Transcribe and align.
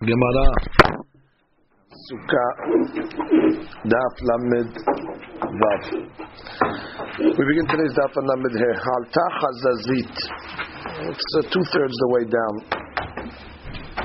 Gemara. 0.00 0.48
Sukkah. 2.08 2.52
Daf 3.84 4.14
Lamed 4.24 4.72
Vav. 5.60 5.82
We 7.20 7.42
begin 7.44 7.66
today's 7.68 7.92
Daf 7.92 8.16
Lamed 8.16 8.54
here. 8.56 8.76
Halta 8.80 9.24
Chazazit. 9.36 10.16
It's 11.04 11.28
uh, 11.36 11.42
two 11.52 11.64
thirds 11.68 11.92
the 11.92 12.08
way 12.16 12.24
down. 12.32 12.54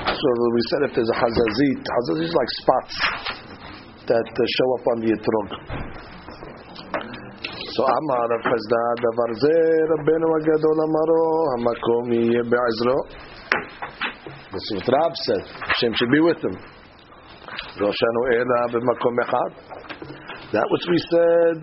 So 0.04 0.28
we 0.52 0.60
said 0.68 0.80
if 0.84 0.92
there's 1.00 1.08
a 1.08 1.16
Chazazit, 1.16 1.80
Chazazit 1.80 2.28
is 2.28 2.34
like 2.36 2.50
spots 2.60 2.96
that 4.04 4.28
uh, 4.28 4.44
show 4.52 4.68
up 4.76 4.84
on 4.92 4.96
the 5.00 5.16
etrog. 5.16 5.48
So 7.72 7.80
Amar 7.88 8.28
Chisda 8.44 8.84
Davar 9.00 9.32
Zeh 9.32 9.88
Rabbeinu 9.96 10.28
Agadol 10.44 10.76
Amaro 10.76 11.24
Hamakom 11.56 12.12
Yeh 12.12 12.44
Be'ezro. 12.44 13.35
This 14.56 14.72
is 14.72 14.80
what 14.80 14.88
Rab 14.88 15.12
said. 15.28 15.44
Hashem 15.68 15.92
should 16.00 16.08
be 16.08 16.24
with 16.24 16.40
echad. 19.20 19.52
That 20.48 20.64
which 20.72 20.86
we 20.88 20.96
said 21.12 21.60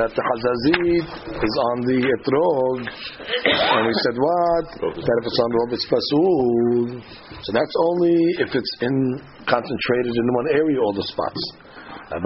that 0.00 0.08
the 0.16 0.22
Hazazit 0.24 1.04
is 1.28 1.54
on 1.68 1.84
the 1.84 2.00
etrog, 2.08 2.88
and 2.88 3.84
we 3.84 3.92
said 4.00 4.16
what? 4.16 4.64
That 4.80 5.16
if 5.20 5.28
it's 5.28 5.40
on 5.44 5.52
rob, 5.52 5.76
it's 5.76 5.84
pasul. 5.92 7.04
So 7.44 7.52
that's 7.52 7.76
only 7.92 8.16
if 8.40 8.56
it's 8.56 8.72
in 8.80 9.20
concentrated 9.44 10.16
in 10.16 10.24
one 10.32 10.56
area, 10.56 10.80
all 10.80 10.96
the 10.96 11.04
spots. 11.12 11.36
But 12.16 12.24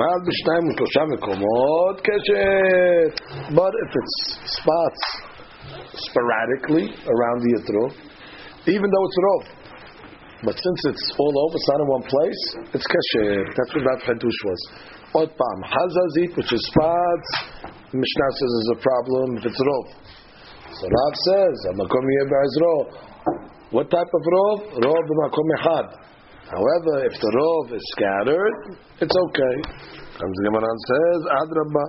if 3.74 3.90
it's 3.90 4.16
spots 4.54 5.02
sporadically 5.98 6.94
around 6.94 7.42
the 7.42 7.58
etrog, 7.58 7.90
even 8.70 8.86
though 8.86 9.04
it's 9.10 9.18
rov, 9.18 9.55
but 10.44 10.52
since 10.52 10.80
it's 10.92 11.06
all 11.18 11.34
over, 11.48 11.56
it's 11.56 11.68
not 11.72 11.80
in 11.80 11.88
one 11.88 12.04
place, 12.04 12.42
it's 12.76 12.84
kasher. 12.84 13.40
That's 13.56 13.72
what 13.72 13.84
that 13.88 14.00
hadush 14.04 14.40
was. 14.44 14.60
Ot 15.16 15.30
pam 15.32 15.58
hazazit, 15.64 16.36
which 16.36 16.52
is 16.52 16.60
spots. 16.72 17.30
Mishnah 17.94 18.30
says 18.36 18.52
is 18.60 18.70
a 18.76 18.80
problem 18.84 19.38
if 19.38 19.44
it's 19.48 19.60
rov. 19.62 19.86
So 20.76 20.84
Rav 20.84 21.14
says, 21.24 21.56
"Amakom 21.72 22.04
What 23.70 23.88
type 23.88 24.12
of 24.12 24.22
rov? 24.36 24.58
Rov 24.76 25.02
b'makom 25.08 25.48
echad. 25.56 25.88
However, 26.52 27.06
if 27.06 27.14
the 27.18 27.30
rov 27.32 27.72
is 27.74 27.84
scattered, 27.96 28.76
it's 29.00 29.16
okay. 29.16 29.56
Comes 30.20 30.36
the 30.36 30.44
Gemara 30.48 30.68
and 30.68 30.80
says, 30.90 31.20
Adraba. 31.40 31.84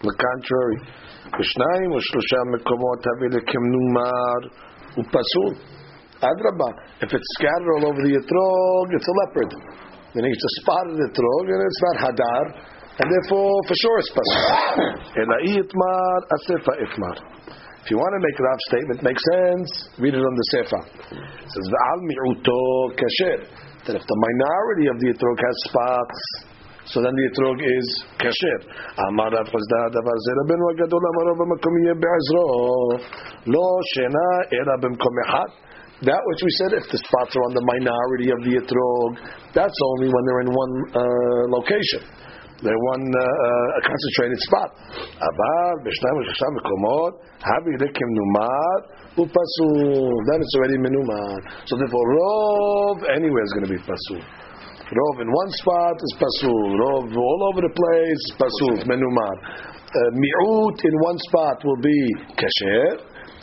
The 0.00 0.14
contrary. 0.14 0.78
U'shlosha 1.32 2.40
mekomot 2.52 3.02
havi 3.08 3.28
lekem 3.34 3.64
numar 3.72 4.40
u'pasul. 6.18 6.26
Adraba. 6.26 6.68
If 7.00 7.12
it's 7.12 7.28
scattered 7.38 7.70
all 7.76 7.86
over 7.86 8.00
the 8.02 8.14
etrog, 8.18 8.86
it's 8.94 9.08
a 9.08 9.14
leopard. 9.24 9.54
Meaning 10.14 10.32
it's 10.32 10.44
a 10.44 10.54
spot 10.62 10.84
in 10.90 10.96
the 10.96 11.08
etrog, 11.12 11.44
and 11.52 11.60
it's 11.62 11.82
not 11.82 11.96
hadar, 12.08 12.44
and 12.98 13.06
therefore 13.12 13.62
for 13.68 13.74
sure 13.76 13.98
it's. 13.98 14.10
Elai 15.20 15.62
itmar 15.62 16.18
asefa. 16.34 16.72
If 17.84 17.90
you 17.92 17.96
want 17.96 18.12
to 18.16 18.22
make 18.26 18.36
Rav's 18.36 18.64
statement 18.68 19.02
make 19.02 19.16
sense, 19.16 19.70
read 19.98 20.14
it 20.14 20.20
on 20.20 20.34
the 20.34 20.46
sefa. 20.52 20.80
It 21.12 21.48
says 21.48 21.66
v'al 21.72 22.00
mi'uto 22.02 22.92
kasher. 22.98 23.38
That 23.86 23.96
if 23.96 24.04
the 24.04 24.18
minority 24.18 24.86
of 24.92 24.96
the 25.00 25.08
etrog 25.16 25.38
has 25.40 25.56
spots, 25.70 26.20
so 26.92 27.00
then 27.00 27.12
the 27.14 27.24
etrog 27.32 27.56
is 27.60 27.86
kasher. 28.18 28.58
Amar 29.08 29.30
rabenu 29.30 30.64
agadol 30.72 31.00
amaro 31.00 31.32
b'makom 31.36 31.74
yeh 31.86 31.96
be'ezro 31.96 32.44
lo 33.46 33.80
shena 33.94 34.28
ela 34.52 34.74
b'mkom 34.80 35.14
echad. 35.24 35.67
That 36.06 36.22
which 36.30 36.42
we 36.46 36.52
said, 36.62 36.78
if 36.78 36.86
the 36.94 37.00
spots 37.02 37.34
are 37.34 37.42
on 37.42 37.58
the 37.58 37.66
minority 37.74 38.30
of 38.30 38.38
the 38.46 38.54
etrog, 38.62 39.18
that's 39.50 39.74
only 39.94 40.14
when 40.14 40.22
they're 40.30 40.46
in 40.46 40.54
one 40.54 40.74
uh, 40.94 41.50
location. 41.50 42.06
They're 42.62 42.78
one 42.90 43.02
uh, 43.02 43.22
uh, 43.22 43.78
a 43.78 43.80
concentrated 43.86 44.38
spot. 44.46 44.70
Aval 45.18 45.74
Then 45.82 45.90
it's 50.42 50.54
already 50.54 50.78
menumar. 50.78 51.42
So 51.66 51.76
therefore, 51.78 52.02
rov 52.02 53.02
anywhere 53.14 53.42
is 53.42 53.52
going 53.58 53.66
to 53.66 53.74
be 53.74 53.82
pasul. 53.82 54.22
Rov 54.22 55.16
in 55.22 55.30
one 55.30 55.50
spot 55.62 55.94
is 56.02 56.14
pasul. 56.18 56.78
Rov 56.78 57.14
all 57.14 57.42
over 57.50 57.60
the 57.62 57.70
place 57.74 58.22
is 58.26 58.34
pasul. 58.38 58.82
Menumar. 58.86 59.34
Uh, 59.88 60.12
mi'ut 60.14 60.78
in 60.82 60.94
one 61.02 61.18
spot 61.30 61.64
will 61.64 61.80
be 61.82 62.14
kasher. 62.38 62.98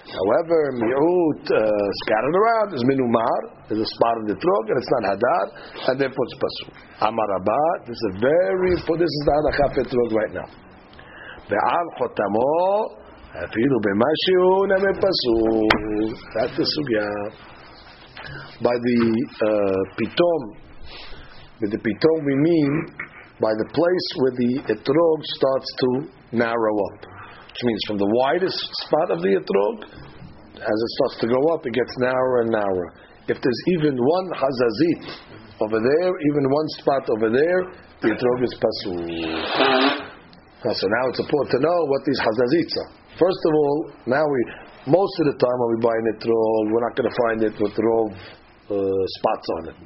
However, 0.05 0.69
mi'ut 0.77 1.45
uh, 1.49 1.85
scattered 2.05 2.37
around 2.37 2.77
is 2.77 2.83
minumar, 2.85 3.39
is 3.73 3.81
a 3.81 3.89
spot 3.97 4.15
in 4.21 4.25
the 4.29 4.37
throat, 4.37 4.65
and 4.69 4.77
it's 4.77 4.91
not 4.93 5.03
hadar, 5.09 5.45
and 5.89 5.95
therefore 5.99 6.25
it's 6.29 6.37
pasul. 6.37 6.69
Amar 7.09 7.29
Abba, 7.41 7.89
this 7.89 7.97
is 7.97 8.05
a 8.13 8.19
very 8.21 8.77
this 8.77 9.09
is 9.09 9.23
the 9.25 9.33
halakha 9.33 9.65
for 9.73 10.05
right 10.13 10.33
now. 10.37 10.49
Ve'al 11.49 11.87
chotamo, 11.97 13.01
afilu 13.33 13.77
b'mashiu 13.81 14.69
name 14.77 14.93
pasul. 15.01 16.13
That's 16.37 16.53
the 16.53 16.65
sugya. 16.69 17.09
By 18.61 18.77
the 18.77 18.99
uh, 19.41 19.81
pitom, 19.97 20.41
with 21.61 21.71
the 21.71 21.81
pitom 21.81 22.17
we 22.25 22.35
mean 22.35 22.93
by 23.41 23.51
the 23.57 23.67
place 23.73 24.07
where 24.21 24.31
the 24.37 24.51
etrog 24.69 25.19
starts 25.33 25.69
to 25.79 26.37
narrow 26.37 26.75
up 26.93 27.14
which 27.55 27.63
means 27.71 27.79
from 27.87 27.95
the 27.95 28.11
widest 28.19 28.59
spot 28.83 29.15
of 29.15 29.23
the 29.23 29.31
etrog, 29.31 29.87
as 30.59 30.77
it 30.83 30.91
starts 30.99 31.23
to 31.23 31.27
go 31.31 31.39
up, 31.55 31.63
it 31.63 31.71
gets 31.71 31.95
narrower 32.03 32.43
and 32.43 32.51
narrower. 32.51 32.91
If 33.31 33.39
there's 33.39 33.61
even 33.79 33.95
one 33.95 34.27
hazazit 34.35 35.07
over 35.63 35.79
there, 35.79 36.11
even 36.11 36.43
one 36.51 36.67
spot 36.83 37.07
over 37.15 37.31
there, 37.31 37.59
the 38.03 38.11
etrog 38.11 38.39
is 38.43 38.51
pasul. 38.59 38.99
So 40.67 40.83
now 40.83 41.03
it's 41.07 41.23
important 41.23 41.51
to 41.55 41.61
know 41.63 41.79
what 41.87 42.03
these 42.03 42.19
hazazits 42.19 42.75
are. 42.75 42.91
First 43.23 43.39
of 43.47 43.51
all, 43.55 43.77
now 44.03 44.25
we 44.27 44.39
most 44.91 45.15
of 45.23 45.31
the 45.31 45.37
time 45.39 45.57
when 45.63 45.69
we 45.73 45.79
buy 45.79 45.95
an 45.95 46.07
etrog, 46.11 46.63
we're 46.75 46.83
not 46.83 46.95
going 46.99 47.07
to 47.07 47.17
find 47.23 47.39
it 47.39 47.55
with 47.55 47.71
rov 47.79 48.11
uh, 48.67 49.03
spots 49.15 49.47
on 49.47 49.61
it. 49.71 49.83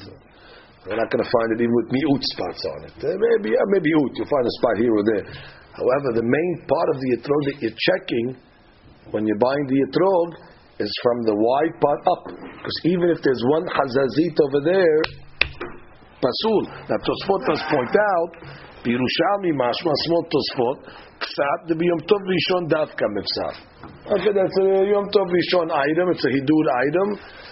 We're 0.89 0.97
not 0.97 1.11
going 1.13 1.21
to 1.21 1.29
find 1.29 1.53
it 1.53 1.61
even 1.61 1.75
with 1.85 1.93
mi'ut 1.93 2.23
spots 2.33 2.65
on 2.65 2.79
it. 2.89 2.97
Uh, 2.97 3.13
maybe, 3.13 3.53
uh, 3.53 3.67
maybe 3.69 3.93
ut, 3.93 4.11
you'll 4.17 4.25
find 4.25 4.47
a 4.47 4.55
spot 4.57 4.75
here 4.81 4.89
or 4.89 5.05
there. 5.05 5.25
However, 5.73 6.17
the 6.17 6.25
main 6.25 6.53
part 6.67 6.87
of 6.93 6.97
the 6.99 7.09
etrog 7.17 7.41
that 7.51 7.57
you're 7.61 7.79
checking 7.79 8.27
when 9.11 9.25
you're 9.25 9.41
buying 9.41 9.65
the 9.67 9.79
etrog 9.89 10.49
is 10.79 10.91
from 11.03 11.17
the 11.23 11.35
wide 11.35 11.75
part 11.81 12.01
up. 12.07 12.23
Because 12.57 12.77
even 12.85 13.09
if 13.09 13.19
there's 13.21 13.43
one 13.51 13.65
hazazit 13.67 14.35
over 14.39 14.59
there, 14.63 14.99
pasul. 16.23 16.63
Now 16.87 16.99
Tosfot 16.99 17.41
does 17.47 17.61
point 17.67 17.95
out, 17.95 18.31
Birushalmi 18.83 19.51
mashma 19.59 19.91
small 20.07 20.23
Tosfot, 20.31 20.77
ksat 21.19 21.59
the 21.67 21.75
Yom 21.75 21.99
Tov 22.07 22.23
Rishon 22.23 22.63
davka 22.71 23.05
mifsar. 23.11 23.53
Okay, 24.07 24.31
that's 24.31 24.55
a 24.63 24.87
Yom 24.87 25.07
Tov 25.11 25.27
Rishon 25.27 25.67
item. 25.67 26.09
It's 26.15 26.23
a 26.23 26.31
hidur 26.31 26.65
item, 26.87 27.07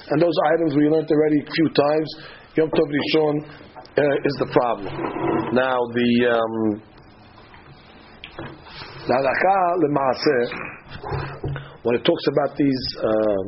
and 0.09 0.21
those 0.21 0.37
items 0.55 0.75
we 0.75 0.87
learned 0.87 1.11
already 1.11 1.39
a 1.43 1.51
few 1.51 1.69
times. 1.75 2.09
Yom 2.55 2.69
Tov 2.71 2.87
Rishon 2.87 3.35
uh, 3.97 4.27
is 4.27 4.35
the 4.39 4.49
problem. 4.51 4.93
Now 5.51 5.79
the 5.93 6.09
um, 6.31 6.81
when 11.83 11.95
it 11.95 12.03
talks 12.03 12.25
about 12.27 12.51
these 12.59 12.83
um, 13.03 13.45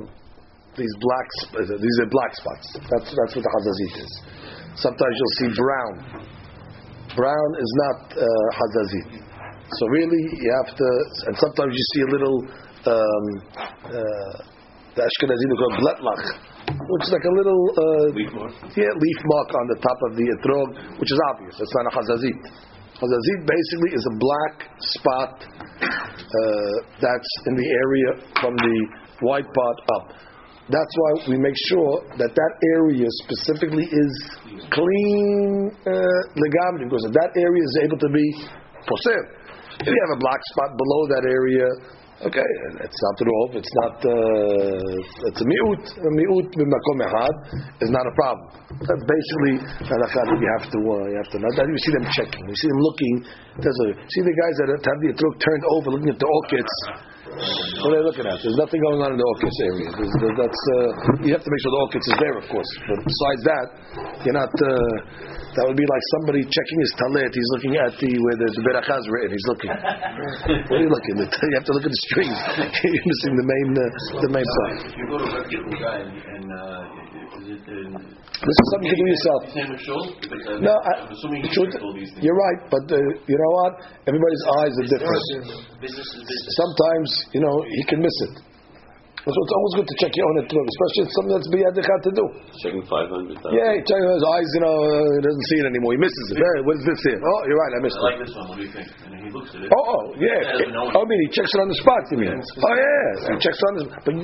these 0.78 0.94
black 1.04 1.28
these 1.68 1.98
are 2.00 2.10
black 2.10 2.32
spots. 2.36 2.68
That's 2.88 3.10
that's 3.12 3.34
what 3.36 3.44
the 3.44 3.52
hazazit 3.52 3.94
is. 4.00 4.12
Sometimes 4.80 5.14
you'll 5.20 5.38
see 5.44 5.50
brown. 5.60 5.94
Brown 7.16 7.50
is 7.60 7.72
not 7.84 7.98
uh, 8.16 8.48
hazazit. 8.56 9.10
So 9.76 9.84
really, 9.92 10.24
you 10.40 10.50
have 10.64 10.72
to. 10.76 10.90
And 11.28 11.36
sometimes 11.38 11.72
you 11.76 11.86
see 11.94 12.02
a 12.08 12.12
little. 12.16 12.38
Um, 12.80 13.26
uh, 13.84 14.60
the 14.96 15.06
Ashkenazi 15.06 15.46
call 15.56 15.72
bletlach, 15.80 16.24
which 16.76 17.04
is 17.08 17.12
like 17.14 17.24
a 17.24 17.34
little 17.36 17.62
uh, 17.78 18.06
leaf 18.16 18.32
mark. 18.34 18.54
Yeah, 18.76 18.92
leaf 18.92 19.20
mark 19.24 19.50
on 19.56 19.66
the 19.72 19.80
top 19.80 20.00
of 20.10 20.12
the 20.18 20.26
etrog, 20.26 21.00
which 21.00 21.12
is 21.12 21.20
obvious. 21.32 21.56
It's 21.60 21.76
not 21.76 21.86
a 21.88 21.94
hazazit. 21.94 22.40
Hazazit 23.00 23.48
basically 23.48 23.92
is 23.96 24.06
a 24.12 24.16
black 24.20 24.56
spot 24.80 25.32
uh, 25.40 26.76
that's 27.00 27.32
in 27.48 27.56
the 27.56 27.64
area 27.64 28.10
from 28.42 28.56
the 28.60 28.78
white 29.22 29.48
part 29.48 29.78
up. 29.96 30.12
That's 30.68 30.96
why 31.00 31.32
we 31.32 31.38
make 31.40 31.56
sure 31.72 32.04
that 32.20 32.36
that 32.36 32.54
area 32.76 33.08
specifically 33.24 33.88
is 33.88 34.14
clean 34.70 35.72
uh, 35.82 36.22
because 36.36 37.08
that 37.16 37.32
area 37.40 37.64
is 37.64 37.76
able 37.88 37.98
to 37.98 38.10
be 38.12 38.28
posel. 38.84 39.24
If 39.80 39.88
you 39.88 40.00
have 40.06 40.14
a 40.14 40.20
black 40.20 40.42
spot 40.52 40.76
below 40.76 41.02
that 41.16 41.24
area, 41.24 41.68
Okay, 42.20 42.44
it's 42.84 43.00
not 43.00 43.16
rov, 43.24 43.56
it's 43.56 43.74
not, 43.80 43.96
uh, 44.04 45.32
it's 45.32 45.40
a 45.40 45.48
mi'ut. 45.48 45.84
A 46.04 46.12
mi'ut 46.20 46.52
b'makom 46.52 47.00
echad 47.08 47.36
is 47.80 47.88
not 47.96 48.04
a 48.04 48.12
problem. 48.12 48.44
That's 48.76 49.06
basically 49.08 49.56
halakha 49.88 50.28
that 50.28 50.36
you 50.36 50.50
have 50.60 50.68
to, 50.68 50.80
uh, 50.84 51.08
you 51.08 51.16
have 51.16 51.32
to. 51.32 51.40
That 51.40 51.64
you 51.64 51.80
see 51.80 51.94
them 51.96 52.04
checking, 52.12 52.44
you 52.44 52.58
see 52.60 52.68
them 52.68 52.82
looking. 52.84 53.14
There's 53.64 53.80
a, 53.88 53.90
see 54.04 54.24
the 54.28 54.36
guys 54.36 54.56
that 54.60 54.68
have 54.84 55.00
the 55.00 55.16
truck 55.16 55.36
turned 55.40 55.64
over 55.80 55.96
looking 55.96 56.12
at 56.12 56.20
the 56.20 56.28
oketz. 56.28 56.76
What 57.88 57.96
are 57.96 58.04
they 58.04 58.04
looking 58.04 58.28
at? 58.28 58.36
There's 58.44 58.60
nothing 58.60 58.84
going 58.84 59.00
on 59.00 59.16
in 59.16 59.20
the 59.24 59.30
oketz 59.40 59.58
area. 59.64 59.88
There's, 59.96 60.16
there, 60.20 60.36
that's 60.44 60.64
uh, 60.76 61.24
you 61.24 61.32
have 61.32 61.44
to 61.48 61.52
make 61.56 61.62
sure 61.64 61.72
the 61.72 61.84
oketz 61.88 62.04
is 62.04 62.18
there, 62.20 62.36
of 62.36 62.46
course. 62.52 62.72
But 62.84 63.00
besides 63.00 63.42
that, 63.48 63.68
you're 64.28 64.36
not. 64.36 64.52
Uh, 64.52 65.39
that 65.58 65.64
would 65.66 65.80
be 65.80 65.88
like 65.90 66.04
somebody 66.20 66.42
checking 66.46 66.78
his 66.80 66.92
talit. 67.00 67.32
He's 67.34 67.52
looking 67.58 67.74
at 67.82 67.92
the 67.98 68.12
where 68.22 68.38
the, 68.38 68.48
the 68.54 68.62
berachah 68.62 68.98
is 69.02 69.08
written. 69.10 69.32
He's 69.34 69.48
looking. 69.50 69.72
what 69.74 70.78
are 70.78 70.84
you 70.84 70.92
looking 70.92 71.16
at? 71.26 71.30
You 71.50 71.56
have 71.58 71.66
to 71.66 71.74
look 71.74 71.86
at 71.86 71.94
the 71.94 72.04
strings. 72.14 72.38
you're 72.86 73.08
missing 73.10 73.34
the 73.34 73.48
main 73.48 73.68
uh, 73.74 73.82
the 74.22 74.32
main 74.32 74.46
part. 74.46 74.74
If 74.86 74.94
you 74.94 75.06
go 75.10 75.18
to 75.18 75.26
a 75.26 75.42
and, 75.42 76.12
and 76.14 76.46
uh, 76.54 77.40
is 77.42 77.48
it 77.58 77.64
in 77.66 77.90
This 77.94 78.58
is 78.62 78.66
something 78.70 78.90
you 78.90 78.98
can 78.98 79.06
do 79.06 79.14
yourself. 79.14 79.40
same 79.50 79.70
as 79.74 79.82
Shul? 79.82 80.04
Because 80.22 80.42
I'm, 80.46 80.62
No, 80.62 80.74
I'm 80.78 81.10
assuming 81.10 81.42
you 81.46 81.50
truth, 81.50 81.74
check 81.74 81.82
all 81.82 81.96
these 81.98 82.12
things. 82.14 82.22
you're 82.22 82.38
right, 82.38 82.60
but 82.70 82.86
uh, 82.92 83.00
you 83.00 83.38
know 83.38 83.52
what? 83.66 83.74
Everybody's 84.06 84.44
eyes 84.62 84.74
are 84.78 84.88
different. 84.94 85.24
Business 85.82 86.10
is 86.14 86.22
business. 86.22 86.54
Sometimes, 86.62 87.10
you 87.34 87.42
know, 87.42 87.56
he 87.66 87.84
can 87.90 88.00
miss 88.04 88.18
it. 88.30 88.34
So 89.20 89.36
it's 89.36 89.56
always 89.56 89.74
good 89.84 89.90
to 89.92 89.96
check 90.00 90.14
your 90.16 90.28
own 90.32 90.38
etrog, 90.48 90.64
especially 90.64 91.04
it's 91.04 91.16
something 91.20 91.34
that's 91.36 91.50
biyadichat 91.52 92.00
to 92.08 92.12
do. 92.16 92.26
Checking 92.64 92.86
500. 92.88 93.52
Yeah, 93.52 93.76
he 93.76 93.84
his 93.84 94.24
eyes, 94.24 94.50
you 94.56 94.62
know, 94.64 94.76
uh, 94.80 95.20
he 95.20 95.22
doesn't 95.28 95.46
see 95.52 95.60
it 95.60 95.68
anymore. 95.68 95.92
He 95.92 96.00
misses 96.00 96.26
it. 96.32 96.40
Hey, 96.40 96.64
what 96.64 96.80
is 96.80 96.86
this 96.88 97.02
here? 97.04 97.20
Oh, 97.20 97.40
you're 97.44 97.60
right, 97.60 97.74
I 97.76 97.80
missed 97.84 98.00
I 98.00 98.16
like 98.16 98.20
this 98.24 98.32
one, 98.32 98.48
what 98.48 98.56
do 98.56 98.64
you 98.64 98.72
think? 98.72 98.88
And 98.88 99.20
he 99.20 99.28
looks 99.36 99.52
at 99.52 99.68
it. 99.68 99.76
Oh, 99.76 99.84
oh 99.92 100.04
yeah. 100.16 100.40
It, 100.64 100.72
I 100.72 101.02
mean, 101.04 101.20
he 101.28 101.30
checks 101.36 101.52
it 101.52 101.60
on 101.60 101.68
the 101.68 101.80
spot, 101.84 102.04
you 102.16 102.20
mean? 102.24 102.32
Yeah. 102.32 102.64
Oh, 102.64 102.76
yeah. 102.80 103.08
So 103.20 103.28
he 103.36 103.40
checks 103.44 103.60
it 103.60 103.68
on 103.68 103.76
the 103.76 103.84
spot. 103.92 104.02
But 104.08 104.16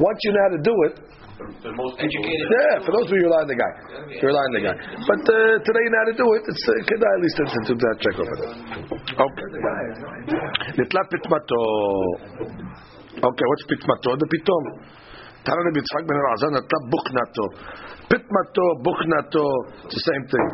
once 0.00 0.18
you 0.24 0.30
know 0.32 0.42
how 0.48 0.52
to 0.56 0.62
do 0.64 0.74
it, 0.88 0.94
The 1.38 1.70
most 1.76 2.00
educated. 2.00 2.48
Yeah, 2.50 2.82
for 2.82 2.90
those 2.96 3.06
of 3.06 3.14
you 3.14 3.28
rely 3.28 3.44
on 3.44 3.50
the 3.52 3.60
guy, 3.60 3.72
you 4.10 4.24
rely 4.26 4.42
on 4.42 4.52
the 4.56 4.64
guy. 4.72 4.76
But 5.04 5.22
uh, 5.22 5.54
today 5.62 5.82
you 5.84 5.90
know 5.92 6.00
how 6.02 6.10
to 6.10 6.16
do 6.18 6.26
it. 6.34 6.42
It's 6.48 6.64
uh, 6.64 6.72
can 6.82 6.98
I 6.98 7.12
at 7.12 7.20
least 7.22 7.38
into 7.44 7.74
that 7.78 7.96
check 8.02 8.16
over 8.18 8.36
there. 8.40 8.56
Oh. 9.20 9.28
Okay. 9.28 9.46
Okay, 13.18 13.46
what's 13.50 13.66
pitmato? 13.66 14.14
The 14.14 14.28
pitom. 14.30 14.62
Tana 15.42 15.58
Rabbi 15.58 15.82
ben 16.06 16.16
Elazar 16.22 16.50
nata 16.54 16.78
buchnato. 16.86 17.44
Pitmato, 18.06 18.64
buchnato, 18.78 19.44
it's 19.86 19.94
the 19.98 20.04
same 20.06 20.24
thing. 20.30 20.46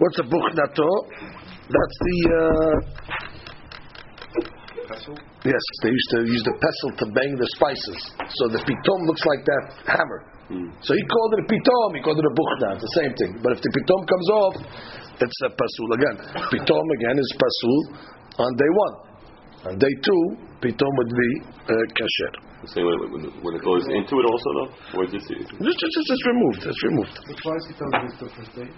What's 0.00 0.18
a 0.20 0.24
buchnato? 0.24 0.88
That's 1.68 1.96
the. 2.00 2.16
Uh, 2.32 2.76
yes, 5.44 5.64
they 5.82 5.92
used 5.92 6.10
to 6.16 6.18
use 6.32 6.42
the 6.48 6.56
pestle 6.56 6.92
to 6.96 7.06
bang 7.12 7.36
the 7.36 7.48
spices. 7.52 8.00
So 8.40 8.48
the 8.48 8.64
pitom 8.64 9.00
looks 9.04 9.24
like 9.28 9.44
that 9.44 9.64
hammer. 9.84 10.20
Hmm. 10.48 10.72
So 10.80 10.96
he 10.96 11.02
called 11.12 11.30
it 11.36 11.40
a 11.44 11.46
pitom, 11.46 11.88
he 11.92 12.00
called 12.00 12.18
it 12.18 12.24
a 12.24 12.34
buchna. 12.34 12.80
It's 12.80 12.88
the 12.88 12.94
same 13.04 13.12
thing. 13.20 13.36
But 13.44 13.52
if 13.52 13.60
the 13.60 13.68
pitom 13.68 14.00
comes 14.08 14.28
off, 14.32 14.54
it's 15.20 15.38
a 15.44 15.50
pasul 15.52 15.90
again. 15.92 16.16
Pitom 16.56 16.86
again 16.96 17.16
is 17.20 17.28
pasul 17.36 17.78
on 18.48 18.50
day 18.56 18.70
one. 18.72 18.94
On 19.60 19.78
day 19.78 19.94
two, 20.00 20.49
pitom 20.60 20.92
would 21.00 21.12
be 21.12 21.30
uh, 21.68 21.84
kasher. 21.96 22.32
Say 22.68 22.84
when, 22.84 22.96
when, 23.12 23.22
when 23.40 23.52
it 23.56 23.64
goes 23.64 23.84
into 23.88 24.14
it 24.20 24.26
also 24.28 24.48
though? 24.56 24.70
Or 25.00 25.04
is 25.08 25.12
this 25.16 25.24
Just, 25.24 25.48
just, 25.48 25.92
just, 25.96 26.08
just 26.12 26.24
removed, 26.28 26.60
it's 26.68 26.82
removed. 26.84 27.14
Why 27.40 27.56
is 27.56 27.64
he 27.68 27.72
telling 27.80 28.04
us 28.04 28.14
the 28.20 28.28
first 28.36 28.52
day? 28.52 28.68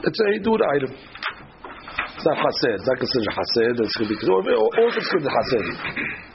It's 0.00 0.20
a 0.20 0.26
hidur 0.32 0.60
item. 0.76 0.92
It's 0.96 2.24
not 2.24 2.36
chased. 2.40 2.80
It's 2.80 2.88
not 2.88 2.98
considered 3.00 3.32
chased. 3.32 3.80
It's 3.84 3.96
going 3.96 4.08
to 4.08 4.16
be, 4.16 4.26
or, 4.28 4.40
or 4.40 4.68
or 4.72 4.88
it's 4.88 5.08
considered 5.12 5.44
chased. 5.52 6.30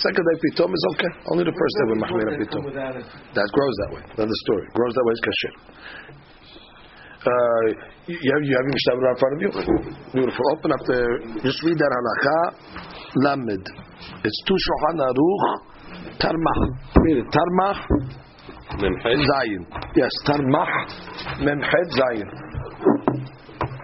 Second 0.00 0.24
day 0.24 0.36
pitom 0.48 0.72
is 0.72 0.84
okay. 0.96 1.12
Only 1.28 1.44
the 1.44 1.52
first 1.52 1.74
day 1.76 1.84
when 1.92 1.98
machmir 2.00 2.32
pitom. 2.40 2.62
That 3.36 3.48
grows 3.52 3.76
that 3.84 3.90
way. 3.92 4.02
Another 4.16 4.38
story. 4.48 4.64
Grows 4.72 4.94
that 4.96 5.04
way 5.04 5.12
is 5.12 5.22
kasher. 5.28 5.52
Uh, 7.20 7.64
you 8.08 8.16
you 8.16 8.30
have 8.32 8.42
you 8.48 8.54
have 8.56 8.64
your 8.64 8.72
Mishnah 8.72 8.96
in 8.96 9.18
front 9.20 9.32
of 9.36 9.40
you. 9.44 9.50
Beautiful. 10.16 10.44
Open 10.56 10.72
up 10.72 10.80
the. 10.88 11.00
Just 11.44 11.60
read 11.68 11.76
that 11.76 11.92
halacha. 11.92 12.38
Lamed. 13.28 13.89
It's 14.24 14.42
two 14.46 14.58
Shulchan 14.66 14.98
Aruch. 15.08 15.44
Tarmach. 16.20 16.60
Read 17.02 17.18
it. 17.18 17.26
Tarmach. 17.36 17.80
Memhed? 18.80 19.20
Zayin. 19.30 19.62
Yes. 19.96 20.12
Tarmach. 20.26 20.72
Memched 21.40 21.90
Zayin. 21.98 22.28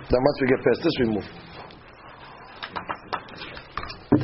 Then 0.08 0.20
once 0.26 0.38
we 0.40 0.46
get 0.48 0.60
past 0.64 0.80
this, 0.84 0.96
we 1.00 1.06
move. 1.14 1.28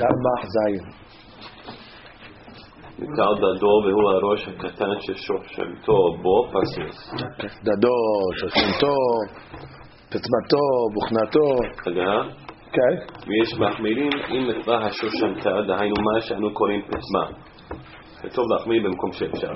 Tarmach 0.01 0.43
Zayin. 0.57 1.03
ניטל 2.99 3.35
דדו 3.43 3.75
והוא 3.85 4.11
הראש 4.11 4.49
הקטן 4.49 4.91
ששושלתו 5.01 5.99
בו 6.23 6.37
פסוס. 6.53 6.99
דדו, 7.65 7.99
שושנתו, 8.39 8.97
פצמתו, 10.09 10.65
בוכנתו. 10.95 11.49
הגעה? 11.87 12.42
Okay. 12.72 12.94
ויש 13.28 13.60
מחמירים 13.60 14.10
אם 14.30 14.50
נקרא 14.50 14.78
השושנתה, 14.86 15.50
דהיינו 15.68 15.96
מה 16.08 16.22
שאנו 16.22 16.54
קוראים 16.54 16.82
פטמה. 16.82 17.26
זה 18.22 18.30
טוב 18.36 18.46
להחמיר 18.52 18.84
במקום 18.84 19.12
שאפשר. 19.14 19.54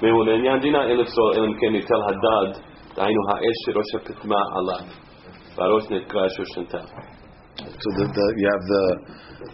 והוא 0.00 0.24
לעניין 0.24 0.60
דינה 0.60 0.84
אין 0.86 0.98
לפסול 1.00 1.32
אלא 1.34 1.46
אם 1.46 1.54
כן 1.60 1.72
ניטל 1.72 2.02
הדד, 2.08 2.60
דהיינו 2.96 3.20
האש 3.28 3.56
שראש 3.64 3.94
הפטמה 3.94 4.42
עליו. 4.56 4.86
והראש 5.56 5.84
נקרא 5.90 6.28
שושנתה. 6.28 6.78
So 7.52 7.88
the, 7.98 8.04
the, 8.16 8.26
you 8.40 8.48
have 8.48 8.64
the, 8.74 8.84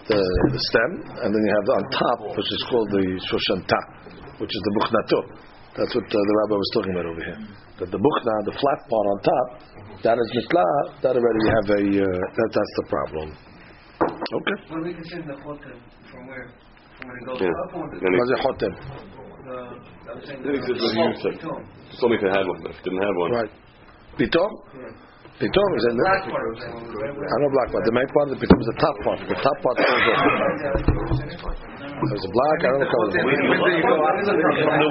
the 0.07 0.21
the 0.55 0.61
stem, 0.71 0.91
and 1.19 1.29
then 1.35 1.43
you 1.47 1.53
have 1.59 1.67
the 1.67 1.75
on 1.81 1.85
top, 1.99 2.19
which 2.39 2.47
is 2.47 2.63
called 2.71 2.89
the 2.95 3.05
shoshanta, 3.27 3.81
which 4.39 4.53
is 4.55 4.63
the 4.67 4.73
buchnato. 4.79 5.21
That's 5.75 5.95
what 5.95 6.07
uh, 6.07 6.15
the 6.15 6.35
rabbi 6.41 6.57
was 6.63 6.71
talking 6.75 6.93
about 6.95 7.07
over 7.11 7.25
here. 7.27 7.41
That 7.83 7.91
the 7.91 7.99
buchna, 7.99 8.35
the 8.47 8.55
flat 8.55 8.81
part 8.87 9.07
on 9.13 9.19
top, 9.27 9.47
that 10.04 10.18
is 10.20 10.28
mitla. 10.38 10.66
That 11.02 11.14
already 11.16 11.40
you 11.44 11.52
have 11.58 11.68
a 11.80 11.82
uh, 11.82 12.08
that 12.38 12.50
that's 12.54 12.74
the 12.80 12.86
problem. 12.92 13.28
Okay. 14.04 14.58
What 14.70 14.78
do 14.84 14.86
we 14.88 14.94
consider 14.94 15.24
the 15.32 15.38
hotel? 15.42 15.76
From 16.12 16.28
where? 16.28 16.48
From 17.00 17.08
when 17.10 17.16
it 17.18 17.24
goes 17.28 17.40
Yeah. 17.42 17.62
up 17.64 17.72
or 17.76 17.86
the, 17.92 17.96
Then 18.04 18.12
What's 18.20 18.32
a 18.32 18.42
hotel? 18.44 18.72
the, 18.74 19.56
I'm 20.12 20.20
saying 20.24 20.40
I 20.40 20.52
think 20.52 20.66
the, 20.68 20.74
this 20.74 20.84
is 20.84 20.92
what 20.98 21.08
you 21.12 21.20
said. 21.24 21.36
Pitom. 21.40 21.60
You 21.64 21.96
told 22.00 22.10
me 22.12 22.16
if 22.18 22.24
it 22.24 22.32
had 22.36 22.46
one, 22.48 22.60
but 22.64 22.72
if 22.72 22.78
it 22.80 22.84
didn't 22.84 23.04
have 23.04 23.16
one. 23.24 23.32
Right. 23.32 23.52
Pitom. 24.20 24.52
Pitom 25.34 25.70
is 25.78 25.84
in 25.90 25.96
Black 25.98 26.30
part, 26.30 26.46
I'm 26.46 26.58
saying, 26.62 26.78
when 26.78 27.12
we- 27.18 27.26
I 27.26 27.36
know 27.42 27.50
black 27.58 27.70
part. 27.74 27.84
The 27.90 27.96
main 27.98 28.06
part 28.14 28.28
of 28.30 28.38
the 28.38 28.40
pitom 28.46 28.60
is 28.62 28.68
the 28.70 28.78
top 28.80 28.96
part. 29.04 29.18
The 29.26 29.40
top 29.42 29.58
part 29.66 29.76
goes 29.82 30.06
off. 30.14 31.34
There's 32.10 32.26
a 32.26 32.34
black. 32.34 32.58
I 32.64 32.68
don't 32.74 32.84
know 32.84 32.90
what 32.90 32.96
color. 32.96 33.16
the 33.16 33.24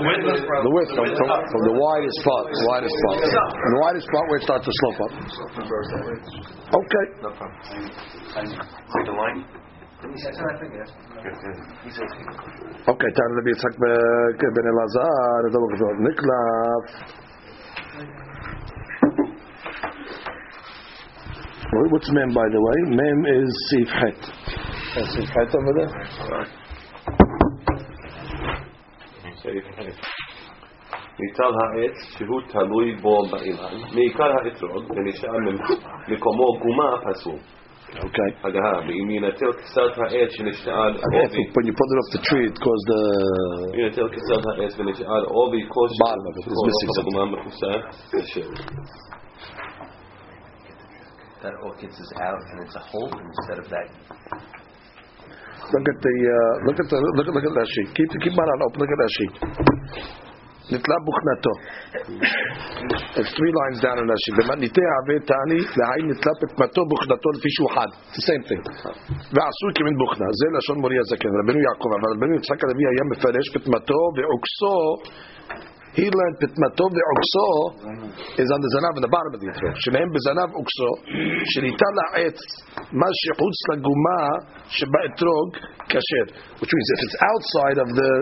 width 0.02 0.24
The 0.32 0.72
width 0.72 0.90
from, 0.96 1.08
from, 1.12 1.28
from 1.28 1.62
the 1.68 1.76
widest 1.76 2.18
part, 2.24 2.46
the 2.48 2.64
widest 2.72 2.96
part, 3.04 3.18
and 3.20 3.70
the 3.72 3.80
widest 3.84 4.06
part 4.08 4.24
where 4.32 4.38
it 4.40 4.44
starts 4.48 4.64
to 4.64 4.72
slope 4.72 4.98
up. 5.02 5.12
Okay. 6.72 7.04
the 9.04 9.12
line. 9.12 9.44
That's 10.02 10.38
what 10.40 10.50
I 10.50 10.58
figured. 10.58 10.88
Okay, 12.82 13.10
time 13.14 13.32
to 13.36 13.42
be 13.44 13.52
Yitzhak 13.54 13.76
ben 13.78 14.66
Elazar, 14.72 15.46
the 15.46 15.58
book 15.58 15.72
of 15.78 15.78
Niklaf. 16.02 16.84
What's 21.90 22.10
mem, 22.12 22.34
by 22.34 22.48
the 22.50 22.60
way? 22.60 22.78
Mem 22.96 23.26
is 23.26 23.48
Sif 23.70 23.88
Het. 23.88 24.20
That's 24.94 25.14
Sif 25.14 25.28
Het 25.28 25.54
over 25.54 25.72
there? 25.72 26.61
Save 29.52 29.60
העץ 31.60 31.96
שהוא 32.18 32.40
תלוי 32.48 32.96
בו 32.96 33.22
באילן, 33.30 33.76
מעיקר 33.94 34.30
האתרוג 34.44 34.90
ונשאר 34.90 35.30
מקומו 36.08 36.58
גומה 36.62 36.90
Okay. 37.92 38.30
When 38.42 38.54
you 41.68 41.74
put 41.76 41.88
it 41.92 41.98
off 42.00 42.10
the 42.12 42.22
tree 42.24 42.46
it 42.48 42.56
caused 42.56 42.86
the... 42.88 43.02
That 51.42 51.54
oketz 51.66 52.00
is 52.00 52.12
out 52.22 52.42
and 52.52 52.64
it's 52.64 52.76
a 52.76 52.78
hole 52.78 53.12
instead 53.12 53.58
of 53.58 53.68
that 53.68 53.88
Look 55.70 55.86
at 55.86 55.98
the, 56.02 56.14
uh, 56.26 56.54
look 56.66 56.78
at 56.82 56.88
the, 56.90 56.98
look 56.98 57.26
at, 57.28 57.34
look 57.38 57.46
at 57.46 57.54
that 57.54 57.68
sheet. 57.74 57.88
Keep, 57.94 58.08
keep 58.18 58.34
my 58.34 58.44
open, 58.66 58.78
look 58.82 58.90
at 58.90 59.00
that 59.02 59.12
sheet. 59.16 59.34
נתלה 60.72 60.96
בוכנתו. 61.06 61.54
It's 63.18 63.32
three 63.38 63.52
lines 63.60 63.78
down 63.84 63.96
in 64.02 64.06
sheet. 64.22 64.34
במתניתי 64.38 64.84
עבה 64.96 65.16
תעני, 65.30 65.60
להי 65.78 66.02
נתלה 66.10 66.32
פטמתו 66.40 66.82
בוכנתו 66.90 67.28
לפי 67.36 67.50
שהוא 67.54 67.70
חד. 67.74 67.90
The 68.16 68.22
same 68.28 68.44
thing. 68.48 68.62
ועשוי 69.34 69.70
כמין 69.78 69.94
בוכנה. 70.00 70.28
זה 70.40 70.46
לשון 70.56 70.78
מורי 70.82 70.98
הזקן. 71.02 71.32
רבנו 71.40 71.58
יעקב, 71.66 71.90
אבל 71.98 72.10
רבנו 72.16 72.32
יצחק 72.38 72.60
הלוי 72.64 72.84
היה 72.90 73.04
מפרש 73.12 73.46
פטמתו 73.54 74.00
ועוקסו. 74.16 74.78
he 75.94 76.08
learned 76.08 76.36
pitmato 76.40 76.84
be'okso 76.88 77.48
is 78.40 78.48
on 78.48 78.60
the 78.64 78.70
zanav 78.72 78.96
in 78.96 79.02
the 79.04 79.12
bottom 79.12 79.32
of 79.36 79.40
the 79.40 79.48
yitro. 79.52 79.68
Shemehem 79.84 80.08
bezanav 80.08 80.48
okso 80.56 80.88
shenita 81.52 81.88
la'etz 81.98 82.40
ma 82.96 83.08
shechutz 83.20 83.60
laguma 83.68 84.18
sheba 84.72 84.98
etrog 85.12 85.52
kasher. 85.92 86.26
Which 86.60 86.72
means 86.72 86.88
if 86.96 87.00
it's 87.04 87.16
outside 87.20 87.78
of 87.84 87.88
the 87.92 88.12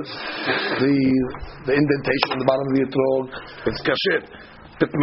the, 0.82 0.94
the 1.70 1.74
indentation 1.78 2.30
in 2.34 2.38
the 2.42 2.48
bottom 2.50 2.66
of 2.66 2.74
the 2.74 2.82
etrog, 2.90 3.24
it's 3.70 3.80
kasher. 3.86 4.49
But 4.80 4.88
if 4.88 4.96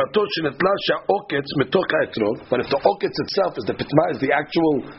the 2.66 2.80
oketz 2.82 3.18
itself 3.30 3.54
is 3.62 3.66
the 3.70 3.78
pitma, 3.78 4.04
is 4.10 4.18
the 4.18 4.34
actual 4.34 4.90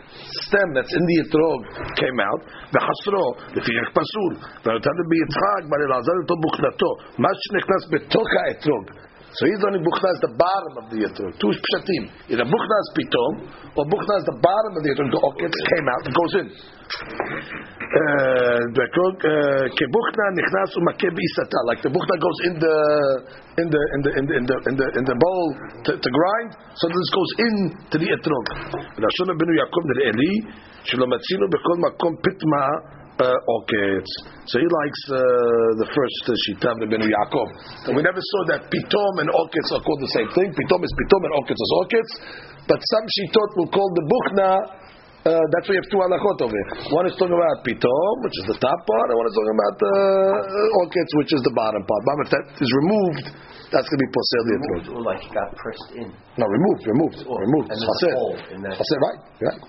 stem 0.47 0.71
that's 0.71 0.95
in 0.95 1.03
the 1.03 1.27
etrog 1.27 1.67
came 1.99 2.15
out, 2.23 2.47
v'chasro 2.71 3.35
lefiach 3.59 3.91
pasul. 3.91 4.39
V'notan 4.63 4.95
biyitzchak 5.11 5.67
bar 5.67 5.83
elazar 5.83 6.23
to 6.31 6.35
buchnato. 6.39 6.91
Ma 7.19 7.27
shenechnas 7.27 7.91
betoch 7.91 8.31
ha'etrog. 8.39 9.08
So 9.39 9.47
he's 9.47 9.63
only 9.63 9.79
buchnas 9.79 10.19
the 10.19 10.35
bottom 10.35 10.75
of 10.83 10.91
the 10.91 10.99
etrog. 11.07 11.31
Two 11.39 11.55
pshatim. 11.55 12.11
Either 12.27 12.43
buchnas 12.43 12.87
pitom 12.91 13.33
or 13.79 13.87
buchnas 13.87 14.27
the 14.27 14.35
bottom 14.43 14.73
of 14.75 14.83
the 14.83 14.91
etrog. 14.91 15.15
The 15.15 15.23
oketz 15.23 15.55
came 15.71 15.87
out 15.87 16.03
and 16.03 16.11
goes 16.11 16.33
in. 16.43 16.47
the 18.75 18.83
etrog 18.83 19.15
kebuchna 19.79 20.25
nichnas 20.35 20.71
umakeh 20.75 21.15
beisata. 21.15 21.59
Like 21.71 21.87
the 21.87 21.91
buchna 21.95 22.15
goes 22.19 22.39
in 22.51 22.55
the 22.59 22.77
in 23.63 23.67
the 23.71 23.83
in 23.95 24.01
the 24.03 24.11
in 24.19 24.25
the 24.27 24.35
in 24.35 24.45
the 24.51 24.57
in 24.59 24.75
the, 24.75 24.87
in 24.99 25.05
the 25.07 25.15
bowl 25.15 25.47
to, 25.87 25.91
to 25.95 26.09
grind. 26.11 26.59
So 26.75 26.91
this 26.91 27.09
goes 27.15 27.31
in 27.39 27.55
to 27.95 27.97
the 28.03 28.11
etrog. 28.11 28.47
Rashon 28.99 29.39
benu 29.39 29.55
Yaakov 29.55 29.87
Eli 30.03 30.51
shelo 30.83 31.07
matzino 31.07 31.47
bechol 31.47 31.79
makom 31.79 32.19
pitma. 32.27 32.99
Uh, 33.19 33.35
oketz. 33.35 34.07
So 34.47 34.63
he 34.63 34.69
likes 34.71 35.03
uh, 35.11 35.19
the 35.83 35.89
first 35.91 36.23
uh, 36.31 36.39
shita 36.47 36.71
of 36.71 36.87
Benu 36.87 37.03
Yaakov. 37.03 37.49
So 37.83 37.91
we 37.91 38.07
never 38.07 38.23
saw 38.23 38.41
that 38.55 38.71
pitom 38.71 39.13
and 39.19 39.27
oketz 39.27 39.69
are 39.75 39.83
called 39.83 39.99
the 40.07 40.13
same 40.15 40.31
thing. 40.39 40.55
Pitom 40.55 40.81
is 40.87 40.93
pitom 41.03 41.21
and 41.27 41.33
oketz 41.43 41.59
is 41.59 41.73
oketz. 41.83 42.11
But 42.71 42.79
some 42.79 43.07
shitot 43.11 43.51
will 43.59 43.71
call 43.75 43.91
the 43.99 44.05
buchna 44.07 44.51
uh, 45.27 45.35
that's 45.51 45.67
why 45.67 45.75
you 45.75 45.83
have 45.83 45.91
two 45.91 45.99
halachot 45.99 46.39
over 46.47 46.55
here. 46.55 46.95
One 46.95 47.05
is 47.11 47.15
talking 47.19 47.35
about 47.35 47.67
pitom, 47.67 48.15
which 48.23 48.37
is 48.39 48.47
the 48.55 48.59
top 48.63 48.79
part, 48.87 49.07
and 49.11 49.17
one 49.19 49.27
is 49.27 49.35
talking 49.35 49.57
about 49.59 49.77
uh, 49.83 50.81
oketz, 50.87 51.11
which 51.19 51.33
is 51.35 51.43
the 51.43 51.55
bottom 51.59 51.83
part. 51.85 52.03
But 52.07 52.17
if 52.23 52.29
that 52.39 52.45
is 52.63 52.71
removed, 52.87 53.27
that's 53.75 53.89
going 53.91 53.99
to 53.99 54.05
be 54.07 54.11
posel 54.15 54.43
the 54.47 54.57
Moved, 54.63 54.89
or 54.95 55.03
like 55.03 55.21
got 55.35 55.51
pressed 55.59 55.91
in. 55.99 56.09
No, 56.39 56.47
removed, 56.47 56.83
removed, 56.87 57.19
removed. 57.27 57.69
and 57.69 57.77
It's 57.77 57.99
there's 57.99 58.15
a 58.15 58.17
hole 58.17 58.39
in 58.55 58.59
that. 58.63 58.79
Right? 58.79 59.21
Right. 59.43 59.61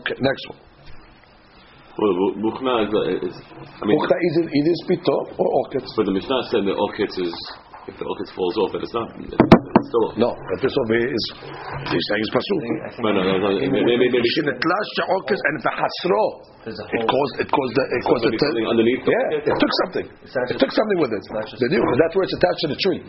Okay, 0.00 0.16
next 0.18 0.42
one. 0.48 0.58
Well, 1.98 2.14
bu- 2.14 2.36
Buchna 2.46 2.86
is, 2.86 2.90
uh, 2.94 3.26
is 3.26 3.34
I 3.82 3.84
mean, 3.86 3.98
Buchta 3.98 4.14
either 4.14 4.42
it 4.46 4.66
is 4.70 4.78
pitom 4.86 5.22
or 5.34 5.48
oketz. 5.66 5.90
but 5.98 6.06
the 6.06 6.14
Mishnah 6.14 6.42
said 6.54 6.62
the 6.62 6.74
oketz 6.78 7.14
is 7.18 7.34
if 7.90 7.96
the 7.98 8.06
oketz 8.06 8.30
falls 8.38 8.54
off, 8.62 8.70
but 8.70 8.84
it's 8.86 8.94
not. 8.94 9.08
It's 9.18 9.88
still 9.90 10.04
off. 10.06 10.14
No, 10.20 10.30
but 10.30 10.58
this 10.62 10.70
over 10.84 10.94
here 10.94 11.08
is 11.10 11.24
he's 11.90 12.04
saying 12.12 12.20
it's 12.22 12.30
I 12.30 12.36
pasul. 12.38 12.58
think, 12.60 12.76
I 12.78 12.88
think 12.94 13.02
No, 13.02 13.10
no, 13.16 13.22
no, 13.24 13.34
no, 13.40 13.48
maybe, 13.58 13.82
maybe, 13.82 14.06
maybe 14.14 14.28
Shenetlash 14.38 14.90
oketz 15.18 15.40
and 15.42 15.56
v'hasro. 15.64 16.22
there's 16.68 16.78
It 16.78 17.02
caused 17.08 17.34
it 17.42 17.48
caused 17.50 17.74
the 17.74 17.84
it 17.90 18.02
caused 18.06 18.22
the 18.28 18.30
maybe 18.30 18.44
something 18.46 18.66
underneath. 18.68 19.02
the 19.02 19.10
Yeah, 19.10 19.18
oketz. 19.42 19.48
it 19.50 19.56
took 19.58 19.72
something. 19.82 20.06
It 20.54 20.58
took 20.62 20.72
something 20.76 20.98
with 21.02 21.12
it. 21.18 21.22
not 21.34 21.50
just- 21.50 21.58
They 21.64 21.70
do. 21.74 21.80
That's 21.82 22.14
where 22.14 22.24
it's 22.28 22.36
attached 22.38 22.62
to 22.62 22.68
the 22.76 22.80
tree. 22.84 23.00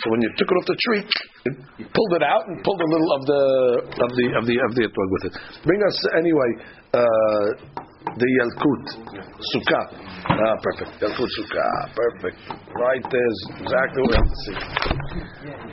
So 0.00 0.06
when 0.14 0.20
you 0.24 0.30
took 0.40 0.48
it 0.48 0.56
off 0.56 0.66
the 0.70 0.78
tree, 0.88 1.02
it, 1.50 1.54
you 1.82 1.86
pulled 1.92 2.14
it 2.16 2.24
out 2.24 2.46
and 2.48 2.56
pulled 2.64 2.80
a 2.80 2.88
little 2.88 3.10
of 3.18 3.22
the 3.28 3.42
of 4.06 4.10
the 4.16 4.24
of 4.38 4.42
the 4.48 4.56
of 4.64 4.70
the 4.78 4.82
etrog 4.88 5.08
with 5.18 5.24
it. 5.28 5.34
Bring 5.66 5.80
us 5.84 5.96
anyway 6.16 6.50
uh, 6.94 7.79
the 8.04 8.28
yalkut 8.40 8.84
sukkah. 9.52 9.86
Ah, 10.28 10.56
perfect. 10.62 10.90
Yalkut 11.00 11.30
sukkah. 11.36 11.72
Perfect. 11.94 12.38
Right 12.74 13.04
there's 13.10 13.40
exactly 13.60 14.00
what 14.02 14.10
we 14.10 14.16
have 14.16 14.24
to 14.24 14.36
see. 14.44 14.56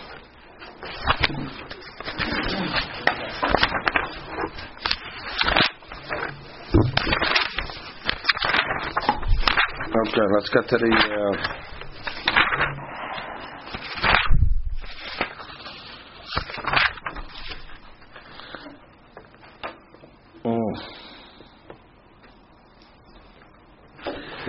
Okay, 9.98 10.26
let's 10.36 10.50
get 10.50 10.68
to 10.70 10.78
the. 10.78 10.92
Uh, 10.94 11.77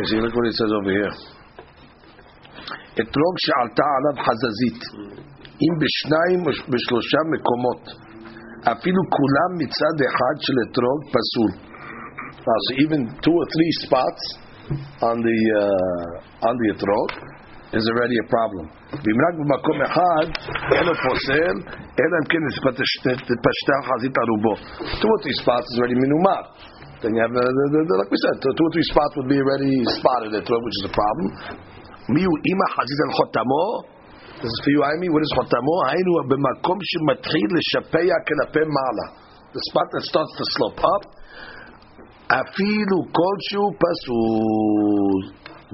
See, 0.08 0.16
what 0.16 0.46
it 0.48 0.54
says 0.56 0.72
over 0.72 0.92
here. 1.00 1.14
אתרוג 3.02 3.34
שעלתה 3.44 3.88
עליו 3.96 4.16
חזזית, 4.26 4.80
אם 5.64 5.72
בשניים 5.82 6.40
או 6.46 6.52
בשלושה 6.72 7.20
מקומות, 7.34 7.82
אפילו 8.72 9.00
כולם 9.16 9.50
מצד 9.60 9.96
אחד 10.08 10.34
של 10.44 10.56
אתרוג 10.64 11.00
פסול. 11.14 11.52
So 12.66 12.70
even 12.84 13.00
two 13.24 13.36
or 13.42 13.46
three 13.54 13.72
spots 13.84 14.22
on 15.10 15.16
the 15.26 15.38
uh, 15.62 16.48
on 16.48 16.54
the 16.60 16.66
etrog 16.74 17.10
is 17.78 17.84
already 17.90 18.16
a 18.24 18.26
problem. 18.34 18.64
ואם 19.02 19.18
רק 19.26 19.34
במקום 19.40 19.76
אחד, 19.88 20.26
אין 20.74 20.84
לו 20.86 20.94
פוסל, 21.04 21.56
אלא 22.00 22.14
אם 22.20 22.26
כן 22.32 22.42
תפשטה 23.42 23.76
חזית 23.88 24.14
ערובו. 24.22 24.54
Two 25.00 25.10
or 25.14 25.18
three 25.22 25.36
spots 25.42 25.66
is 25.72 25.76
already 25.78 25.98
מנומר. 26.04 26.42
Then 27.01 27.11
you 27.15 27.21
have, 27.21 27.35
uh, 27.35 27.43
the, 27.43 27.65
the, 27.73 27.79
the, 27.83 27.95
like 27.99 28.11
we 28.11 28.19
said, 28.23 28.35
two 28.39 28.53
or 28.55 28.71
three 28.71 28.87
spots 28.87 29.13
would 29.19 29.27
be 29.27 29.39
already 29.43 29.75
spotted 29.99 30.31
etrog, 30.39 30.61
which 30.63 30.77
is 30.79 30.85
a 30.87 30.93
problem. 30.95 31.27
מי 32.09 32.23
הוא 32.23 32.37
אימא 32.47 32.67
חזית 32.75 32.99
על 33.05 33.11
חותמו? 33.17 33.65
This 34.43 34.51
is 34.51 34.59
for 34.63 34.71
you, 34.75 34.83
Amy. 34.91 35.07
What 35.13 35.23
is 35.27 35.33
חותמו? 35.39 35.75
היינו 35.89 36.11
במקום 36.31 36.77
שמתחיל 36.89 37.49
לשפע 37.57 38.15
כלפי 38.27 38.65
מעלה. 38.75 39.07
The 39.55 39.61
spot 39.69 39.87
that 39.93 40.03
starts 40.11 40.33
to 40.39 40.45
slope 40.55 40.81
up. 40.93 41.03
אפילו 42.41 42.97
כלשהו 43.17 43.67
פסול. 43.81 45.19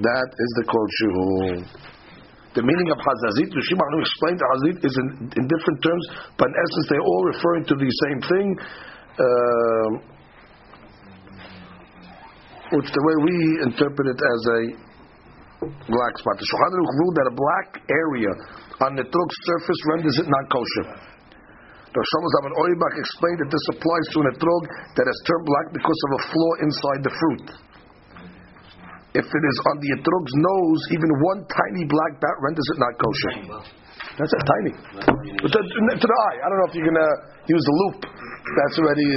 That 0.08 0.28
is 0.44 0.50
the 0.58 0.64
כלשהו. 0.72 1.90
The 2.54 2.62
meaning 2.66 2.90
of 2.90 2.98
Hazazit, 2.98 3.50
Rishim 3.54 3.78
Anu 3.78 3.98
explained 4.02 4.38
that 4.42 4.48
Hazazit 4.52 4.78
is 4.82 4.94
in, 4.98 5.08
in 5.38 5.44
different 5.46 5.78
terms, 5.86 6.04
but 6.36 6.50
in 6.50 6.54
essence 6.66 6.86
they're 6.90 7.06
all 7.10 7.24
referring 7.32 7.64
to 7.70 7.74
the 7.78 7.90
same 8.02 8.20
thing. 8.26 8.46
Um, 9.22 9.90
which 12.73 12.89
the 12.89 13.03
way 13.05 13.15
we 13.21 13.35
interpret 13.69 14.07
it 14.09 14.17
as 14.17 14.41
a 14.49 14.59
black 15.85 16.13
spot. 16.17 16.35
The 16.41 16.47
Shulchan 16.49 16.71
Aruch 16.73 16.93
ruled 16.97 17.15
that 17.21 17.27
a 17.29 17.35
black 17.35 17.69
area 17.85 18.31
on 18.89 18.91
the 18.97 19.05
truk's 19.05 19.37
surface 19.45 19.79
renders 19.93 20.15
it 20.17 20.27
not 20.27 20.45
kosher. 20.49 20.85
The 21.95 22.03
Shlomo 22.03 22.27
Zalman 22.35 22.53
Auerbach 22.59 22.93
explained 22.99 23.39
that 23.39 23.51
this 23.55 23.65
applies 23.71 24.05
to 24.11 24.17
an 24.19 24.27
etrog 24.35 24.63
that 24.99 25.05
has 25.07 25.17
turned 25.23 25.45
black 25.47 25.67
because 25.71 25.99
of 26.03 26.11
a 26.11 26.21
flaw 26.27 26.51
inside 26.59 27.01
the 27.07 27.13
fruit. 27.15 27.45
If 29.15 29.23
it 29.23 29.43
is 29.47 29.57
on 29.71 29.75
the 29.79 29.89
etrog's 29.95 30.33
nose, 30.35 30.81
even 30.91 31.07
one 31.23 31.39
tiny 31.47 31.87
black 31.87 32.19
dot 32.19 32.35
renders 32.43 32.67
it 32.67 32.79
not 32.83 32.93
kosher. 32.99 33.33
That's 34.19 34.33
a 34.35 34.41
tiny. 34.43 34.73
But 35.39 35.55
to, 35.55 35.59
to 35.63 36.07
the 36.07 36.19
eye, 36.27 36.37
I 36.43 36.45
don't 36.51 36.59
know 36.59 36.67
if 36.67 36.75
you're 36.75 36.89
gonna 36.91 37.11
use 37.47 37.63
the 37.63 37.75
loupe. 37.79 38.03
That's 38.11 38.75
already 38.75 39.07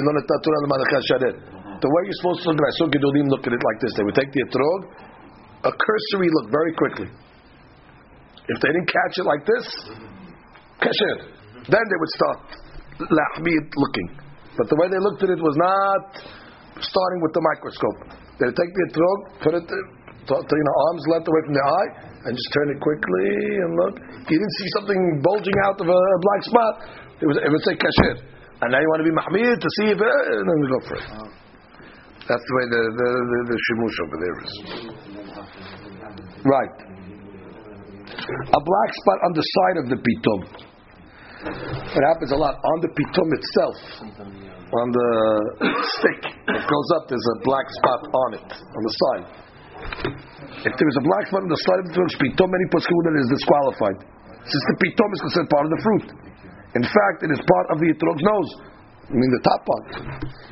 the 1.81 1.91
way 1.91 2.01
you're 2.07 2.21
supposed 2.23 2.43
to 2.43 2.53
look 2.53 2.59
at 2.59 2.65
it. 2.65 2.71
I 2.71 2.75
saw 2.79 2.87
Gedolim 2.91 3.27
look 3.31 3.45
at 3.47 3.53
it 3.55 3.63
like 3.63 3.79
this. 3.83 3.93
They 3.95 4.05
would 4.05 4.19
take 4.19 4.31
the 4.33 4.43
etrog, 4.47 4.81
a 5.67 5.73
cursory 5.73 6.31
look 6.31 6.49
very 6.51 6.73
quickly. 6.75 7.09
If 8.49 8.57
they 8.65 8.71
didn't 8.73 8.89
catch 8.89 9.15
it 9.21 9.27
like 9.29 9.45
this, 9.45 9.67
kasher. 10.81 11.15
Then 11.69 11.85
they 11.85 11.99
would 12.01 12.13
start 12.17 12.41
lahmid 13.03 13.65
looking. 13.77 14.09
But 14.57 14.67
the 14.73 14.77
way 14.81 14.89
they 14.89 14.99
looked 14.99 15.23
at 15.23 15.31
it 15.31 15.39
was 15.39 15.57
not 15.61 16.03
starting 16.81 17.21
with 17.23 17.33
the 17.37 17.43
microscope. 17.45 17.99
They 18.41 18.49
take 18.49 18.73
the 18.73 18.85
etrog, 18.89 19.19
put 19.43 19.53
it 19.59 19.65
to, 19.69 19.77
to, 20.33 20.55
you 20.55 20.67
know, 20.67 20.77
arms 20.89 21.05
length 21.11 21.29
away 21.29 21.43
from 21.47 21.55
the 21.55 21.65
eye, 21.67 21.91
and 22.27 22.31
just 22.35 22.51
turn 22.55 22.69
it 22.71 22.79
quickly 22.81 23.31
and 23.63 23.71
look. 23.77 23.95
If 23.99 24.31
You 24.31 24.39
didn't 24.39 24.57
see 24.59 24.69
something 24.79 25.01
bulging 25.23 25.59
out 25.67 25.79
of 25.79 25.87
a, 25.87 25.99
a 25.99 26.19
black 26.23 26.43
spot. 26.43 26.75
It 27.19 27.27
was 27.27 27.37
it 27.39 27.51
would 27.51 27.65
say 27.67 27.75
kasher. 27.75 28.15
And 28.63 28.75
now 28.75 28.81
you 28.83 28.89
want 28.91 29.03
to 29.03 29.09
be 29.09 29.15
mahmid 29.15 29.59
to 29.59 29.71
see 29.79 29.87
if, 29.95 29.99
uh, 29.99 30.39
and 30.39 30.47
then 30.47 30.57
we 30.59 30.67
go 30.67 30.81
for 30.87 30.97
it. 30.99 31.07
That's 32.29 32.45
the 32.45 32.55
way 32.61 32.65
the 32.69 32.83
the, 32.93 33.09
the, 33.33 33.39
the 33.49 33.59
shimush 33.65 33.97
over 34.05 34.17
there 34.21 34.37
is. 34.45 34.53
Right. 36.45 36.77
A 38.29 38.61
black 38.61 38.91
spot 39.01 39.19
on 39.25 39.33
the 39.33 39.45
side 39.57 39.77
of 39.81 39.87
the 39.89 39.97
pitom. 39.97 40.41
It 41.49 42.03
happens 42.05 42.31
a 42.33 42.37
lot 42.37 42.61
on 42.61 42.77
the 42.85 42.93
pitom 42.93 43.29
itself, 43.33 43.77
on 44.05 44.89
the 44.93 45.09
stick. 45.97 46.21
It 46.53 46.65
goes 46.69 46.89
up. 47.01 47.09
There's 47.09 47.29
a 47.33 47.39
black 47.49 47.65
spot 47.81 48.01
on 48.13 48.31
it 48.37 48.49
on 48.53 48.83
the 48.85 48.95
side. 49.01 49.25
If 50.69 50.73
there 50.77 50.89
is 50.91 50.99
a 51.01 51.05
black 51.09 51.25
spot 51.33 51.47
on 51.47 51.51
the 51.51 51.63
side 51.65 51.81
of 51.81 51.87
the 51.89 51.97
pitom, 51.97 52.49
many 52.53 52.67
poskim 52.69 53.17
is 53.25 53.29
disqualified, 53.33 53.99
since 54.45 54.65
the 54.69 54.77
pitom 54.85 55.09
is 55.17 55.21
considered 55.25 55.49
part 55.49 55.65
of 55.65 55.73
the 55.73 55.81
fruit. 55.81 56.07
In 56.77 56.85
fact, 56.85 57.25
it 57.25 57.33
is 57.33 57.41
part 57.41 57.67
of 57.73 57.81
the 57.81 57.89
etrog's 57.89 58.21
nose. 58.21 58.51
I 59.09 59.13
mean 59.17 59.31
the 59.33 59.45
top 59.45 59.61
part. 59.65 59.87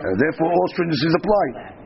And 0.01 0.17
therefore, 0.17 0.49
all 0.49 0.69
stringencies 0.73 1.15
apply. 1.21 1.77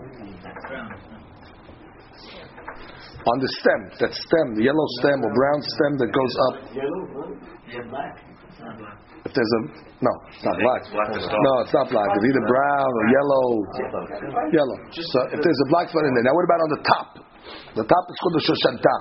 on 3.26 3.36
the 3.36 3.50
stem, 3.60 3.80
that 4.00 4.12
stem, 4.16 4.46
the 4.56 4.64
yellow 4.64 4.86
stem 5.02 5.20
or 5.20 5.30
brown 5.36 5.60
stem 5.60 5.92
that 6.00 6.08
goes 6.08 6.34
up. 6.48 6.54
Yellow, 6.72 7.02
they're 7.68 7.84
black. 7.92 8.16
Not 8.60 8.76
black. 8.80 8.96
If 9.20 9.36
there's 9.36 9.52
a 9.52 9.60
no, 10.00 10.12
it's 10.32 10.44
not 10.44 10.56
black. 10.56 10.80
No, 10.88 11.52
it's 11.60 11.74
not 11.76 11.86
black. 11.92 12.08
It's 12.16 12.24
either 12.24 12.44
brown 12.48 12.88
or 12.88 13.04
yellow. 13.12 13.46
Yellow. 14.48 14.76
So 14.96 15.18
if 15.36 15.40
there's 15.44 15.60
a 15.60 15.68
black 15.68 15.92
spot 15.92 16.08
in 16.08 16.12
there, 16.16 16.24
now 16.24 16.32
what 16.32 16.48
about 16.48 16.60
on 16.64 16.70
the 16.72 16.82
top? 16.88 17.08
The 17.76 17.84
top 17.84 18.04
is 18.08 18.16
called 18.24 18.36
the 18.40 18.44
shoshanta. 18.48 18.96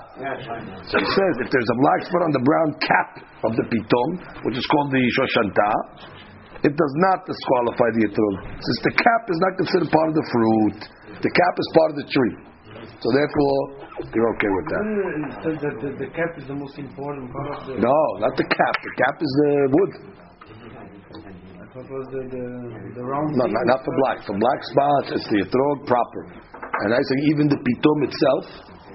So 0.91 0.95
it 0.99 1.07
says 1.07 1.33
if 1.39 1.49
there's 1.49 1.71
a 1.71 1.77
black 1.79 2.01
spot 2.03 2.21
on 2.27 2.31
the 2.35 2.43
brown 2.43 2.69
cap 2.83 3.09
of 3.47 3.51
the 3.55 3.65
pitom, 3.71 4.09
which 4.43 4.59
is 4.59 4.65
called 4.67 4.91
the 4.91 5.03
shoshanta, 5.15 5.71
it 6.63 6.73
does 6.75 6.93
not 7.07 7.23
disqualify 7.23 7.87
the 7.95 8.03
etrog. 8.11 8.35
Since 8.59 8.79
the 8.83 8.93
cap 8.99 9.21
is 9.31 9.39
not 9.39 9.51
considered 9.55 9.89
part 9.91 10.07
of 10.11 10.15
the 10.19 10.27
fruit, 10.27 10.79
the 11.23 11.31
cap 11.31 11.53
is 11.55 11.67
part 11.75 11.89
of 11.93 11.97
the 12.03 12.07
tree. 12.11 12.35
So 12.99 13.07
therefore, 13.15 13.57
you're 14.11 14.29
okay 14.35 14.51
with 14.51 14.67
that. 14.71 14.83
The, 14.83 15.51
the, 15.55 15.69
the, 15.79 15.89
the 16.03 16.09
cap 16.11 16.31
is 16.35 16.45
the 16.47 16.55
most 16.55 16.75
important 16.79 17.31
part 17.31 17.47
of 17.55 17.59
the. 17.67 17.73
No, 17.79 17.99
not 18.19 18.35
the 18.35 18.47
cap. 18.47 18.75
The 18.83 18.93
cap 18.99 19.15
is 19.23 19.31
the 19.39 19.51
wood. 19.71 19.91
Was 21.79 22.11
the, 22.11 22.27
the, 22.27 22.43
the 22.91 23.03
round. 23.07 23.39
No, 23.39 23.47
not, 23.47 23.63
not 23.71 23.79
for 23.87 23.93
black. 24.03 24.19
For 24.27 24.35
black 24.35 24.59
spots, 24.67 25.07
it's 25.15 25.27
the 25.31 25.47
etrog 25.47 25.87
proper. 25.87 26.21
And 26.59 26.91
I 26.91 26.99
say 26.99 27.17
even 27.31 27.47
the 27.47 27.55
pitom 27.55 27.97
itself, 28.03 28.43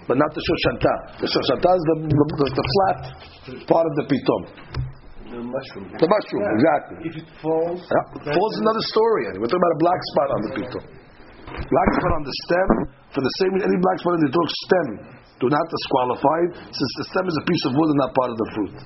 but 0.05 0.21
not 0.21 0.29
the 0.37 0.43
shoshanta. 0.45 1.25
The 1.25 1.29
shoshanta 1.33 1.71
is 1.73 1.85
the, 1.89 1.97
the, 2.13 2.47
the 2.61 2.67
flat 2.77 2.99
part 3.65 3.89
of 3.89 3.95
the 3.97 4.05
pitom. 4.05 4.43
The 5.35 5.43
mushroom. 5.43 5.91
The 5.99 6.07
mushroom, 6.07 6.43
exactly. 6.47 6.97
If 7.11 7.15
it 7.19 7.29
falls, 7.43 7.83
Yeah. 7.91 8.39
Falls 8.39 8.55
another 8.63 8.85
story. 8.87 9.35
We're 9.35 9.51
talking 9.51 9.67
about 9.67 9.75
a 9.75 9.83
black 9.83 10.01
spot 10.15 10.29
on 10.31 10.41
the 10.47 10.51
pitom. 10.55 10.85
Black 11.59 11.91
spot 11.99 12.13
on 12.15 12.23
the 12.23 12.35
stem, 12.47 12.69
for 13.11 13.19
the 13.19 13.35
same 13.43 13.51
any 13.59 13.79
black 13.83 13.99
spot 13.99 14.15
on 14.15 14.21
the 14.23 14.31
etrog 14.31 14.47
stem, 14.47 14.89
do 15.43 15.51
not 15.51 15.67
disqualify 15.67 16.39
it, 16.47 16.53
since 16.71 16.93
the 17.03 17.05
stem 17.11 17.27
is 17.27 17.35
a 17.35 17.45
piece 17.51 17.65
of 17.67 17.73
wood 17.75 17.91
and 17.91 17.99
not 17.99 18.15
part 18.15 18.31
of 18.31 18.39
the 18.39 18.49
fruit. 18.55 18.77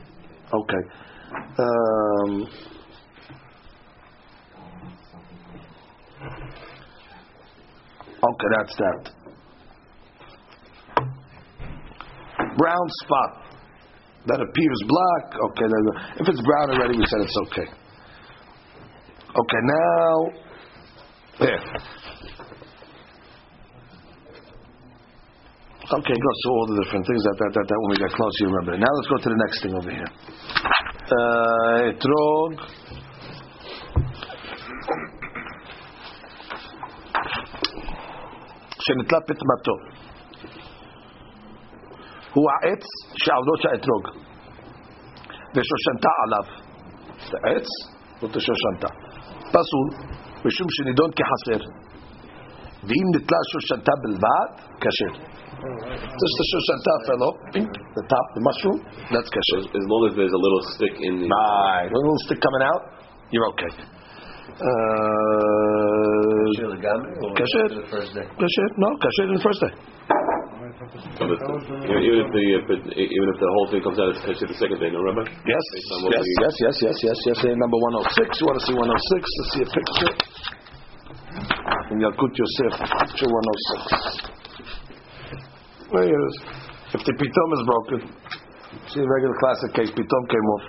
Okay. 0.57 0.83
Um, 1.61 2.31
okay, 8.25 8.49
that's 8.57 8.75
that. 8.81 9.01
Brown 12.57 12.87
spot 13.05 13.48
that 14.28 14.40
appears 14.40 14.80
black. 14.88 15.26
Okay, 15.52 15.68
then 15.68 15.84
if 16.22 16.26
it's 16.30 16.42
brown 16.42 16.72
already, 16.72 16.98
we 16.98 17.06
said 17.06 17.22
it's 17.22 17.38
okay. 17.48 17.68
Okay, 19.34 19.62
now 19.64 20.14
there. 21.40 21.62
Okay, 25.84 26.16
go 26.16 26.32
through 26.42 26.56
all 26.56 26.68
the 26.74 26.84
different 26.84 27.06
things 27.06 27.24
that 27.24 27.36
that 27.38 27.52
that, 27.54 27.66
that 27.68 27.80
when 27.82 27.90
we 27.92 27.98
get 27.98 28.12
close, 28.16 28.34
you 28.40 28.48
remember. 28.48 28.78
Now 28.78 28.92
let's 28.96 29.10
go 29.10 29.18
to 29.18 29.30
the 29.30 29.40
next 29.46 29.62
thing 29.62 29.74
over 29.76 29.92
here. 29.92 30.12
Uh, 31.12 31.92
etrog. 31.92 32.52
שנתלה 38.86 39.20
פטמתו. 39.28 39.76
הוא 42.38 42.46
העץ 42.52 42.84
שעבודות 43.24 43.62
האתרוג. 43.72 44.04
ושושנתה 45.56 46.12
עליו. 46.24 46.46
זה 47.30 47.38
עץ, 47.50 47.68
זאת 48.22 48.36
השושנתה. 48.36 48.88
פסול, 49.54 49.88
משום 50.46 50.68
שנידון 50.70 51.10
כחסר. 51.18 51.60
ואם 52.88 53.06
נתלה 53.16 53.38
שושנתה 53.52 53.92
בלבד, 54.04 54.50
כשר. 54.82 55.14
Just 56.22 56.36
the 56.40 56.46
shoshanta 56.52 56.94
fell 57.08 57.24
off, 57.28 57.38
pink, 57.54 57.72
the 57.98 58.04
top, 58.12 58.26
the 58.36 58.42
mushroom, 58.48 58.80
that's 59.14 59.30
As, 59.32 59.36
kasher. 59.36 59.62
as 59.80 59.86
long 59.92 60.02
as 60.10 60.14
there's 60.18 60.36
a 60.40 60.42
little 60.46 60.64
stick 60.76 60.96
in 61.08 61.14
the. 61.24 61.28
Right. 61.32 61.88
When 61.88 62.02
a 62.04 62.06
little 62.08 62.24
stick 62.28 62.40
coming 62.44 62.64
out, 62.72 62.82
you're 63.32 63.48
okay. 63.54 63.72
Uh, 64.60 64.68
Kasher 66.52 66.68
legamre 66.76 67.12
or 67.24 67.32
Kasher. 67.40 67.68
the 67.80 67.88
first 67.96 68.12
day? 68.18 68.26
kasher? 68.42 68.68
No, 68.84 68.90
kasher 69.04 69.26
in 69.32 69.36
the 69.40 69.44
first 69.48 69.60
day. 69.66 69.72
So 70.69 71.25
that- 71.25 71.41
even 71.89 72.05
even 72.05 72.19
if 72.21 72.29
the 72.29 72.45
if 72.61 72.67
it, 72.69 72.83
even 72.93 73.27
if 73.33 73.37
the 73.41 73.51
whole 73.57 73.69
thing 73.73 73.81
comes 73.81 73.97
out 73.99 74.13
as 74.13 74.21
kasher 74.21 74.49
the 74.49 74.59
second 74.61 74.79
day, 74.81 74.91
no 74.93 75.01
Rabbi? 75.01 75.25
Yes, 75.49 75.65
Based 75.73 75.89
yes, 75.89 76.21
we- 76.21 76.37
yes, 76.45 76.55
yes, 76.61 76.77
yes, 76.85 76.97
yes, 77.09 77.19
yes. 77.25 77.37
Say 77.41 77.51
number 77.57 77.79
106. 77.81 78.41
You 78.41 78.47
want 78.53 78.59
to 78.61 78.65
see 78.69 78.75
106? 78.77 79.25
Let's 79.39 79.51
see 79.57 79.63
a 79.65 79.71
picture. 79.73 80.13
In 81.89 82.05
Yalkut 82.05 82.33
Yosef, 82.37 82.73
picture 82.85 83.31
106. 83.33 84.29
There 85.89 86.05
it 86.05 86.13
is. 86.13 86.35
If 86.93 87.01
the 87.05 87.15
pitom 87.17 87.49
is 87.57 87.63
broken, 87.65 87.99
see 88.93 89.01
a 89.01 89.09
regular 89.09 89.37
classic 89.41 89.71
case, 89.73 89.91
pitom 89.97 90.23
came 90.29 90.47
off. 90.53 90.65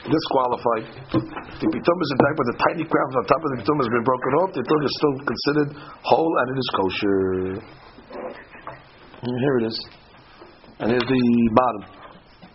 Disqualified. 0.00 0.84
The 1.12 1.68
pitom 1.68 1.96
is 2.00 2.10
intact, 2.16 2.36
but 2.38 2.46
the 2.54 2.58
tiny 2.70 2.84
crowns 2.88 3.14
on 3.18 3.22
top 3.26 3.42
of 3.44 3.50
the 3.52 3.58
pitom 3.60 3.76
has 3.82 3.90
been 3.92 4.06
broken 4.06 4.30
off. 4.40 4.48
The 4.54 4.62
pitom 4.64 4.80
is 4.86 4.94
still 4.96 5.14
considered 5.26 5.68
whole 6.06 6.32
and 6.40 6.46
it 6.54 6.58
is 6.58 6.68
kosher. 6.78 7.80
And 8.10 9.32
here 9.38 9.56
it 9.60 9.64
is. 9.70 9.76
And 10.80 10.90
here's 10.90 11.04
the 11.06 11.24
bottom. 11.54 11.82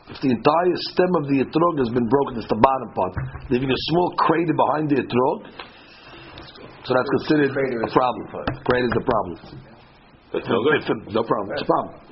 If 0.05 0.21
the 0.21 0.29
entire 0.37 0.77
stem 0.93 1.11
of 1.17 1.23
the 1.29 1.37
etrog 1.41 1.75
has 1.81 1.89
been 1.89 2.05
broken, 2.05 2.37
it's 2.37 2.49
the 2.49 2.61
bottom 2.61 2.89
part, 2.93 3.13
leaving 3.49 3.69
a 3.69 3.79
small 3.89 4.09
crater 4.21 4.53
behind 4.53 4.85
the 4.93 5.01
etrog, 5.01 5.37
so 6.85 6.93
that's 6.93 7.09
considered 7.17 7.49
Crater 7.49 7.81
a 7.81 7.89
is 7.89 7.93
problem. 7.93 8.23
Crater 8.69 8.85
is 8.85 8.93
the 8.93 9.05
problem. 9.05 9.35
That's 10.29 10.45
no 10.45 10.61
good. 10.61 10.77
If 10.77 10.89
it- 10.93 11.09
no 11.09 11.23
problem. 11.25 11.57
It's 11.57 11.65
a 11.65 11.71
problem. 11.73 12.05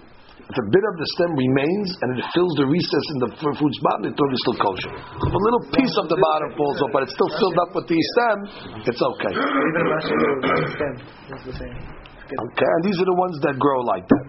If 0.43 0.57
a 0.57 0.67
bit 0.73 0.83
of 0.89 0.95
the 0.97 1.07
stem 1.13 1.31
remains 1.37 1.87
and 2.01 2.17
it 2.17 2.25
fills 2.33 2.53
the 2.57 2.65
recess 2.65 3.05
in 3.13 3.17
the 3.21 3.29
f- 3.37 3.57
food 3.61 3.73
spot, 3.77 4.01
the 4.01 4.09
etrog 4.09 4.31
is 4.33 4.41
still 4.49 4.57
kosher. 4.57 4.91
If 4.97 5.33
a 5.33 5.41
little 5.45 5.63
piece 5.77 5.95
of 6.01 6.09
the 6.09 6.17
bottom 6.17 6.49
falls 6.57 6.81
off, 6.81 6.89
but 6.91 7.03
it's 7.05 7.13
still 7.13 7.29
filled 7.37 7.57
up 7.61 7.71
with 7.77 7.85
the 7.87 7.99
stem, 8.17 8.37
it's 8.89 9.01
okay. 9.01 9.33
the. 12.33 12.43
Okay, 12.49 12.65
and 12.65 12.81
these 12.89 12.97
are 12.97 13.05
the 13.05 13.19
ones 13.19 13.37
that 13.45 13.55
grow 13.61 13.79
like 13.85 14.05
that. 14.09 14.25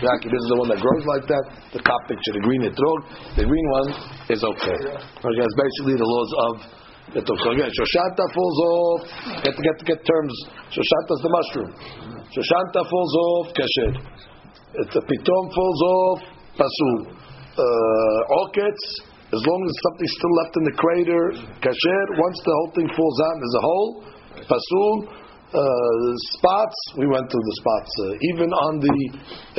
Exactly, 0.00 0.32
this 0.32 0.42
is 0.42 0.50
the 0.50 0.58
one 0.58 0.68
that 0.72 0.80
grows 0.80 1.04
like 1.04 1.24
that. 1.28 1.44
The 1.76 1.82
top 1.84 2.00
picture, 2.08 2.32
the 2.32 2.44
green 2.44 2.64
etrog, 2.64 2.98
the 3.36 3.44
green 3.44 3.66
one 3.76 3.88
is 4.32 4.40
okay. 4.40 4.80
Okay, 4.96 5.40
that's 5.44 5.58
basically 5.60 6.00
the 6.00 6.08
laws 6.08 6.30
of 6.48 6.52
etrog. 7.20 7.38
So 7.44 7.48
again, 7.52 7.68
shoshanta 7.68 8.24
falls 8.32 8.58
off. 8.64 9.00
Get 9.44 9.54
get 9.60 9.76
get 9.84 10.00
terms. 10.00 10.34
Shoshanta 10.72 11.12
is 11.12 11.22
the 11.22 11.32
mushroom. 11.32 11.70
Shoshanta 12.32 12.80
falls 12.88 13.14
off. 13.14 13.44
Kasher. 13.52 13.92
If 14.80 14.88
the 14.96 15.02
pitom 15.04 15.44
falls 15.52 15.80
off. 15.84 16.18
Pasul. 16.56 16.96
Uh, 17.56 18.40
oketz. 18.44 19.12
As 19.32 19.40
long 19.40 19.60
as 19.64 19.72
something's 19.88 20.12
still 20.12 20.34
left 20.44 20.54
in 20.60 20.64
the 20.68 20.76
crater, 20.76 21.24
kasher. 21.64 22.04
Once 22.20 22.38
the 22.44 22.52
whole 22.52 22.72
thing 22.76 22.88
falls 22.92 23.18
out 23.24 23.38
as 23.40 23.54
a 23.56 23.62
whole, 23.64 24.04
pasul. 24.44 25.21
Uh, 25.52 26.16
spots, 26.32 26.76
we 26.96 27.04
went 27.04 27.28
through 27.28 27.44
the 27.44 27.56
spots. 27.60 27.92
Uh, 28.00 28.28
even 28.32 28.48
on 28.56 28.80
the 28.80 28.96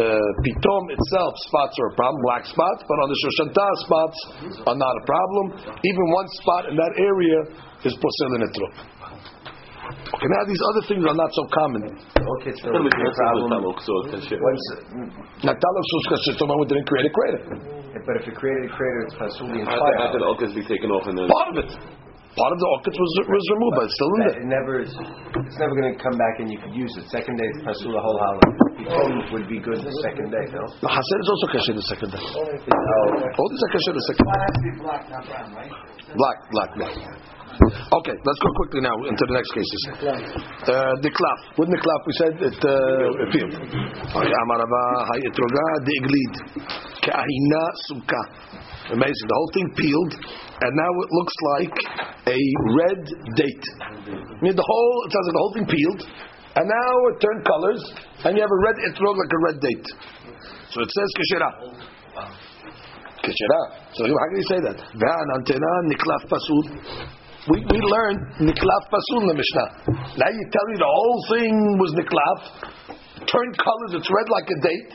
uh, 0.02 0.30
pitom 0.42 0.84
itself, 0.90 1.32
spots 1.46 1.78
are 1.78 1.94
a 1.94 1.96
problem, 1.96 2.18
black 2.26 2.50
spots, 2.50 2.82
but 2.90 2.98
on 2.98 3.08
the 3.14 3.18
shoshanta, 3.22 3.68
spots 3.86 4.18
are 4.66 4.74
not 4.74 4.90
a 4.90 5.04
problem. 5.06 5.46
Even 5.86 6.04
one 6.18 6.26
spot 6.42 6.66
in 6.66 6.76
that 6.82 6.94
area 6.98 7.38
is 7.86 7.94
porcelain 7.94 8.42
etrog. 8.42 8.74
Okay, 10.18 10.30
now 10.34 10.42
these 10.50 10.62
other 10.74 10.84
things 10.90 11.06
are 11.06 11.14
not 11.14 11.30
so 11.38 11.44
common. 11.54 11.82
Okay, 11.86 12.54
so 12.58 12.74
What 12.74 12.90
the 12.90 13.14
problem. 13.14 13.78
So 13.78 13.94
kasher. 14.10 14.42
Once, 14.42 14.66
Now, 15.46 15.54
Talab 15.54 15.86
Sushka 15.94 16.18
didn't 16.74 16.88
create 16.90 17.06
a 17.06 17.14
crater. 17.14 17.42
but 18.02 18.18
if 18.18 18.28
it 18.30 18.36
created 18.36 18.66
a 18.66 18.74
crater, 18.74 19.00
it's 19.06 19.14
pasul 19.14 19.46
the 19.46 19.62
How 19.62 19.78
did- 19.78 19.98
how 20.02 20.10
did 20.10 20.22
entire. 20.26 20.34
oketz 20.42 20.56
be 20.58 20.66
taken 20.66 20.90
off 20.90 21.06
and 21.06 21.18
then? 21.18 21.28
Part 21.30 21.50
of 21.54 21.58
it. 21.66 21.70
Part 22.34 22.50
of 22.50 22.58
the 22.58 22.70
oketz 22.82 22.98
was, 22.98 23.12
was 23.30 23.46
removed, 23.54 23.74
but 23.78 23.84
it's 23.86 23.94
still 23.94 24.10
in 24.10 24.20
there. 24.26 24.38
It 24.42 24.50
never 24.50 24.74
is. 24.82 24.90
It's 24.90 25.60
never 25.62 25.74
going 25.78 25.94
to 25.94 25.98
come 26.02 26.18
back 26.18 26.42
and 26.42 26.50
you 26.50 26.58
could 26.58 26.74
use 26.74 26.90
it. 26.98 27.06
Second 27.14 27.38
day, 27.38 27.46
it's 27.46 27.62
pasul 27.62 27.94
the 27.94 28.02
whole 28.02 28.18
holiday. 28.18 28.74
Would 29.38 29.46
be 29.48 29.62
good 29.62 29.78
the 29.80 29.94
second 30.02 30.34
day, 30.34 30.46
no? 30.50 30.66
The 30.82 30.90
Hasid 30.90 31.20
is 31.22 31.30
also 31.30 31.48
kasher 31.54 31.74
the 31.78 31.88
second 31.88 32.10
day. 32.10 32.20
Oh, 32.20 32.42
All 32.42 33.48
these 33.54 33.64
are 33.64 33.72
kasher 33.78 33.94
the 33.94 34.06
second 34.10 34.26
day. 34.26 34.42
Black, 34.82 35.04
not 35.14 35.24
brown, 35.30 35.50
right? 35.54 35.72
black, 36.18 36.38
black. 36.52 36.70
black. 36.74 36.94
Okay, 37.54 38.16
let's 38.18 38.42
go 38.42 38.50
quickly 38.66 38.82
now 38.82 38.98
into 39.06 39.24
the 39.30 39.36
next 39.38 39.52
cases. 39.54 39.82
Uh, 40.66 40.90
the 41.06 41.12
clap. 41.14 41.40
With 41.54 41.70
the 41.70 41.78
clap, 41.78 42.02
we 42.10 42.14
said 42.18 42.34
it, 42.42 42.58
uh, 42.66 43.22
it 43.22 43.30
peeled. 43.30 43.54
Okay, 43.54 44.34
Amarava, 44.42 44.84
hay 45.14 45.22
etroga, 45.30 45.66
de 45.86 45.94
iglid. 46.02 46.34
Kahina 47.06 47.64
suka. 47.86 48.22
Amazing. 48.92 49.28
The 49.32 49.38
whole 49.40 49.52
thing 49.56 49.68
peeled, 49.80 50.14
and 50.60 50.72
now 50.76 50.92
it 51.08 51.10
looks 51.16 51.36
like 51.56 51.76
a 52.28 52.40
red 52.84 53.02
date. 53.40 53.66
I 53.80 54.40
mean, 54.44 54.56
the 54.60 54.68
whole, 54.68 54.96
it 55.08 55.10
sounds 55.16 55.28
like 55.32 55.38
the 55.40 55.44
whole 55.44 55.56
thing 55.56 55.68
peeled, 55.72 56.02
and 56.60 56.66
now 56.68 56.92
it 57.10 57.16
turned 57.24 57.42
colors, 57.48 57.82
and 58.28 58.36
you 58.36 58.44
have 58.44 58.52
a 58.52 58.62
red 58.68 58.78
etrog 58.92 59.16
like 59.16 59.32
a 59.32 59.42
red 59.48 59.58
date. 59.64 59.88
So 60.76 60.84
it 60.84 60.92
says 60.92 61.10
keshera. 61.16 61.50
Keshera. 63.24 63.62
So 63.96 64.04
how 64.04 64.28
can 64.28 64.38
you 64.38 64.50
say 64.52 64.60
that? 64.68 64.78
V'an 65.00 65.28
antena 65.40 65.72
niklaf 65.88 66.28
pasul. 66.28 66.64
We, 67.48 67.64
we 67.64 67.80
learned 67.80 68.52
niklaf 68.52 68.84
pasul 68.92 69.24
in 69.24 69.28
the 69.32 69.38
Mishnah. 69.40 69.96
Now 70.20 70.28
you 70.28 70.44
tell 70.52 70.68
me 70.68 70.76
the 70.76 70.92
whole 70.92 71.20
thing 71.32 71.56
was 71.80 71.92
niklaf. 71.96 72.40
turned 73.32 73.56
colors, 73.58 73.96
it's 73.96 74.12
red 74.12 74.28
like 74.28 74.48
a 74.52 74.60
date, 74.60 74.90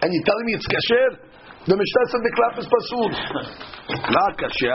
and 0.00 0.14
you're 0.14 0.26
telling 0.30 0.46
me 0.46 0.54
it's 0.54 0.68
kasher? 0.70 1.32
The 1.62 1.78
Mishnah 1.78 2.04
said 2.10 2.22
the 2.26 2.32
klaf 2.34 2.54
is 2.58 2.66
pasul. 2.66 3.06
La 4.10 4.26
kasha. 4.40 4.74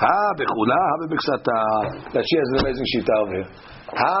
Ha 0.00 0.16
bekula, 0.32 0.80
ha 0.80 0.94
bemiksata. 1.04 1.60
Rashi 2.08 2.36
has 2.40 2.48
an 2.56 2.58
amazing 2.64 2.88
shita 2.88 3.12
over 3.20 3.34
here. 3.36 3.48
Ha 4.00 4.16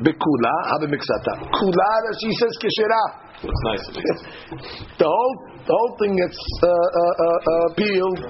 bekula, 0.00 0.54
ha 0.64 0.80
bemiksata. 0.80 1.32
Kula, 1.44 1.90
Rashi 2.08 2.32
says 2.40 2.56
kashera. 2.56 3.02
Looks 3.44 3.62
nice. 3.68 3.84
The 4.96 5.04
whole, 5.04 5.34
the 5.60 5.74
whole 5.76 5.92
thing 6.00 6.16
gets 6.16 6.40
uh, 6.40 6.68
uh, 6.72 7.14
uh, 7.20 7.28
uh, 7.28 7.74
peeled 7.76 8.20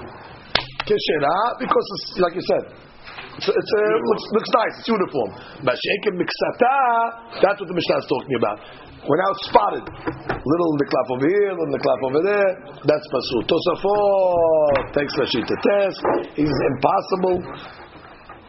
kashera 0.83 1.35
because 1.63 1.85
it's 1.95 2.19
like 2.19 2.35
you 2.35 2.43
said. 2.43 2.75
It's, 3.39 3.47
it's 3.47 3.71
uh, 3.71 3.79
looks, 4.03 4.25
looks 4.35 4.51
nice. 4.51 4.73
It's 4.83 4.87
uniform. 4.91 5.31
Mashek 5.63 6.01
and 6.11 6.19
miksata. 6.19 6.75
That's 7.39 7.59
what 7.59 7.67
the 7.71 7.75
Mishnah 7.75 7.99
is 8.03 8.07
talking 8.11 8.35
about. 8.35 8.59
We're 9.05 9.21
now 9.21 9.33
spotted. 9.45 9.85
Little 9.85 10.69
in 10.73 10.77
the 10.81 10.87
clap 10.89 11.07
over 11.13 11.27
here, 11.29 11.53
little 11.53 11.69
in 11.69 11.75
the 11.77 11.83
clap 11.85 12.01
over 12.09 12.21
there. 12.25 12.49
That's 12.89 13.05
pasul. 13.13 13.45
Tosafot 13.45 14.97
takes 14.97 15.13
Rashi 15.13 15.45
to 15.45 15.55
test. 15.61 16.01
He's 16.33 16.57
impossible. 16.73 17.37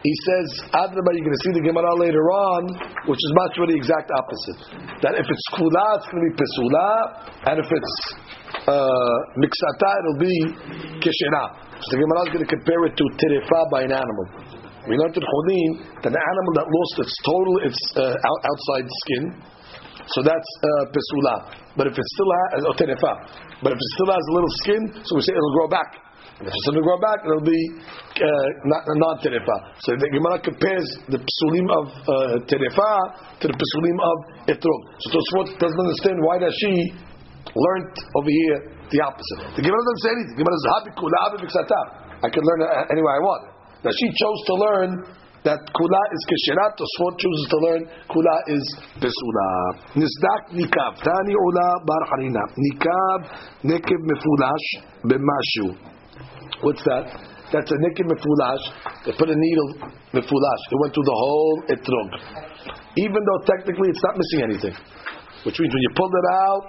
He 0.01 0.13
says, 0.25 0.47
Adraba, 0.73 1.09
you're 1.13 1.25
going 1.25 1.37
to 1.37 1.43
see 1.45 1.53
the 1.57 1.65
Gemara 1.65 1.93
later 1.97 2.25
on, 2.29 2.61
which 3.05 3.17
is 3.17 3.31
much 3.37 3.53
really 3.57 3.77
the 3.77 3.81
exact 3.81 4.09
opposite. 4.13 4.61
That 5.05 5.13
if 5.17 5.25
it's 5.29 5.47
kula, 5.57 5.85
it's 5.97 6.07
going 6.09 6.21
to 6.21 6.27
be 6.29 6.35
pesula, 6.37 6.89
and 7.49 7.55
if 7.61 7.69
it's 7.69 7.95
uh, 8.65 9.17
miksata, 9.37 9.89
it'll 10.01 10.21
be 10.21 10.37
keshena. 11.01 11.43
So 11.81 11.97
the 11.97 12.01
Gemara 12.01 12.21
is 12.25 12.31
going 12.33 12.45
to 12.45 12.49
compare 12.49 12.81
it 12.89 12.93
to 12.97 13.05
terefa 13.21 13.59
by 13.69 13.81
an 13.85 13.93
animal. 13.93 14.25
We 14.89 14.95
learned 14.95 15.17
in 15.17 15.25
Chodim 15.25 15.69
that 16.01 16.13
an 16.15 16.23
animal 16.23 16.51
that 16.55 16.67
lost 16.71 16.95
its 17.03 17.13
total, 17.25 17.55
its 17.67 17.81
uh, 17.99 18.15
outside 18.47 18.87
skin, 18.87 19.23
so 20.13 20.23
that's 20.23 20.49
uh. 20.63 20.93
But 21.75 21.87
if 21.87 21.95
it 21.97 22.07
still 22.15 22.31
has, 22.31 22.63
terefa, 22.79 23.13
but 23.63 23.71
if 23.73 23.79
it 23.79 23.89
still 23.95 24.11
has 24.11 24.23
a 24.23 24.33
little 24.33 24.53
skin, 24.63 24.81
so 25.03 25.15
we 25.15 25.21
say 25.21 25.33
it'll 25.35 25.55
grow 25.55 25.67
back. 25.67 26.07
And 26.37 26.45
if 26.45 26.53
it 26.53 26.61
going 26.69 26.77
to 26.77 26.85
grow 26.85 27.01
back, 27.01 27.17
it'll 27.25 27.49
be 27.49 27.61
uh, 28.21 28.47
not 28.69 28.85
non 28.93 29.17
terefa. 29.25 29.57
So 29.81 29.97
the 29.97 30.05
Gemara 30.13 30.37
compares 30.37 30.85
the 31.09 31.17
psulim 31.17 31.65
of 31.81 31.85
uh, 32.05 32.13
terefa 32.45 32.93
to 33.41 33.45
the 33.49 33.57
psulim 33.57 33.97
of 33.97 34.17
etrog. 34.45 34.81
So 35.01 35.17
Tosfot 35.17 35.57
doesn't 35.57 35.81
understand 35.81 36.21
why 36.21 36.37
does 36.37 36.53
she 36.61 36.93
learned 37.57 37.95
over 38.21 38.29
here 38.29 38.57
the 38.93 39.01
opposite. 39.01 39.49
The 39.57 39.65
Gemara 39.65 39.81
doesn't 39.81 40.03
say 40.05 40.11
anything. 40.13 40.35
The 40.37 40.41
Gemara 40.45 40.57
says. 40.61 40.77
I 42.21 42.29
can 42.29 42.43
learn 42.45 42.59
it 42.65 42.69
any 42.93 43.01
way 43.01 43.13
I 43.17 43.21
want. 43.21 43.43
Now 43.81 43.93
she 43.93 44.07
chose 44.13 44.39
to 44.45 44.53
learn 44.61 44.89
that 45.47 45.63
kula 45.71 46.01
is 46.11 46.21
kesherat. 46.27 46.75
Tosfot 46.75 47.13
chooses 47.15 47.45
to 47.47 47.57
learn 47.63 47.81
kula 48.11 48.35
is 48.51 48.65
pesula. 48.99 49.49
Nisdak 49.95 50.51
nikav 50.51 50.99
tani 50.99 51.33
ula 51.33 51.67
bar 51.87 52.03
harina 52.11 52.43
nikav 52.59 53.19
nekev 53.63 54.01
mefulash 54.11 54.67
b'mashu. 55.07 55.67
What's 56.61 56.83
that? 56.83 57.05
That's 57.53 57.71
a 57.71 57.77
nikim 57.79 58.11
mefulash. 58.11 58.63
They 59.05 59.13
put 59.15 59.29
a 59.31 59.37
needle 59.39 59.69
mefulash. 60.11 60.63
It 60.67 60.77
went 60.83 60.91
through 60.93 61.07
the 61.07 61.17
whole 61.23 61.63
etrog. 61.71 62.09
Even 62.97 63.21
though 63.23 63.39
technically 63.47 63.87
it's 63.87 64.03
not 64.03 64.19
missing 64.19 64.41
anything. 64.43 64.75
Which 65.45 65.57
means 65.59 65.71
when 65.71 65.83
you 65.87 65.91
pulled 65.95 66.11
it 66.11 66.27
out, 66.33 66.63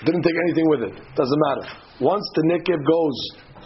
it 0.00 0.04
didn't 0.06 0.22
take 0.22 0.38
anything 0.48 0.66
with 0.70 0.82
it. 0.88 0.94
Doesn't 1.16 1.40
matter. 1.52 1.68
Once 2.00 2.24
the 2.34 2.48
nikim 2.48 2.80
goes 2.80 3.18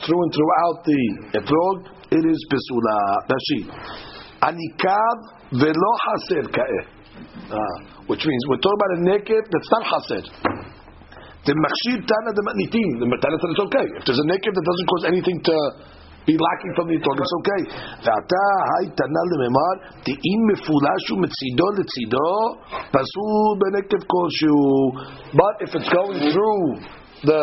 through 0.03 0.21
and 0.27 0.33
throughout 0.35 0.79
the 0.83 1.01
etrog, 1.39 1.77
it 2.11 2.25
is 2.27 2.39
pesula. 2.51 2.99
Rashi. 3.31 4.14
Anikav 4.45 5.17
velo 5.53 5.93
haser 6.05 6.45
ka'e, 6.53 6.81
Which 8.07 8.25
means, 8.27 8.43
we're 8.49 8.61
talking 8.61 8.81
about 8.81 8.93
a 8.99 9.01
naked 9.09 9.45
that's 9.49 9.71
not 9.73 9.85
haser. 9.89 10.23
The 11.45 11.53
machshir 11.53 12.01
tana 12.09 12.31
the 12.33 12.41
matnitim, 12.41 13.05
the 13.05 13.07
tana 13.21 13.37
said 13.37 13.51
it's 13.53 13.65
okay. 13.69 13.87
If 14.01 14.05
there's 14.09 14.21
a 14.21 14.29
naked 14.29 14.49
that 14.49 14.65
doesn't 14.65 14.89
cause 14.89 15.05
anything 15.13 15.39
to 15.45 15.57
be 16.25 16.41
lacking 16.41 16.73
from 16.73 16.89
the 16.89 16.97
itok, 16.97 17.21
it's 17.21 17.35
okay. 17.45 17.61
Ve'ata 18.01 18.45
hay 18.73 18.89
tana 18.97 19.23
lememar 19.29 19.75
te'im 20.09 20.41
mefulashu 20.49 21.21
mitzido 21.21 21.69
litzido 21.77 22.65
pasul 22.89 23.61
benekev 23.61 24.09
kolshu. 24.09 24.57
But 25.37 25.69
if 25.69 25.71
it's 25.77 25.89
going 25.93 26.17
through 26.33 26.65
the 27.29 27.43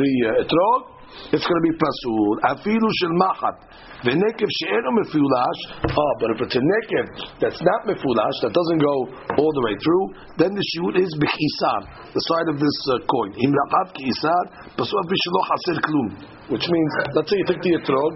the 0.00 0.10
uh, 0.32 0.42
etrog, 0.42 0.93
it's 1.32 1.46
going 1.46 1.60
to 1.60 1.66
be 1.66 1.74
pasul. 1.78 2.30
Afilu 2.52 2.88
shel 3.00 3.14
machat. 3.18 3.56
V'nekev 4.04 4.48
she'eno 4.60 4.90
mefulash. 5.00 5.60
Oh, 5.88 6.12
but 6.20 6.28
if 6.36 6.38
it's 6.44 6.56
a 6.56 6.62
nekev 6.62 7.06
that's 7.40 7.60
not 7.62 7.80
mefulash, 7.88 8.36
that 8.44 8.52
doesn't 8.52 8.80
go 8.82 8.94
all 9.40 9.52
the 9.54 9.64
way 9.64 9.74
through, 9.80 10.04
then 10.36 10.52
the 10.52 10.64
shiur 10.74 10.92
is 11.00 11.10
b'chisar, 11.16 11.80
the 12.12 12.22
side 12.28 12.48
of 12.52 12.60
this 12.60 12.76
uh, 12.92 13.00
coin. 13.08 13.32
Im 13.40 13.52
ki'isar, 13.96 14.44
pasul 14.76 14.98
afi 15.00 15.16
shelo 15.16 15.40
haser 15.48 15.78
klum. 15.80 16.08
Which 16.52 16.66
means, 16.68 16.92
let's 17.16 17.30
say 17.30 17.38
you 17.40 17.46
took 17.48 17.62
the 17.64 17.72
etrog 17.80 18.12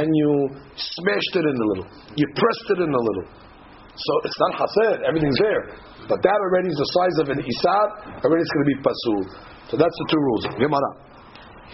and 0.00 0.08
you 0.08 0.30
smashed 0.74 1.34
it 1.36 1.44
in 1.44 1.56
a 1.60 1.66
little. 1.76 1.86
You 2.16 2.26
pressed 2.32 2.68
it 2.72 2.80
in 2.80 2.88
a 2.88 3.02
little. 3.02 3.26
So 3.96 4.12
it's 4.24 4.38
not 4.40 4.64
haser, 4.64 5.04
everything's 5.04 5.38
there. 5.38 5.76
But 6.08 6.22
that 6.22 6.38
already 6.40 6.68
is 6.72 6.78
the 6.78 6.90
size 6.96 7.16
of 7.20 7.26
an 7.36 7.40
isar, 7.44 7.86
already 8.24 8.40
it's 8.40 8.52
going 8.54 8.64
to 8.64 8.72
be 8.72 8.80
pasul. 8.80 9.20
So 9.68 9.74
that's 9.76 9.92
the 9.92 10.06
two 10.08 10.20
rules. 10.20 10.44
Gemara. 10.56 11.06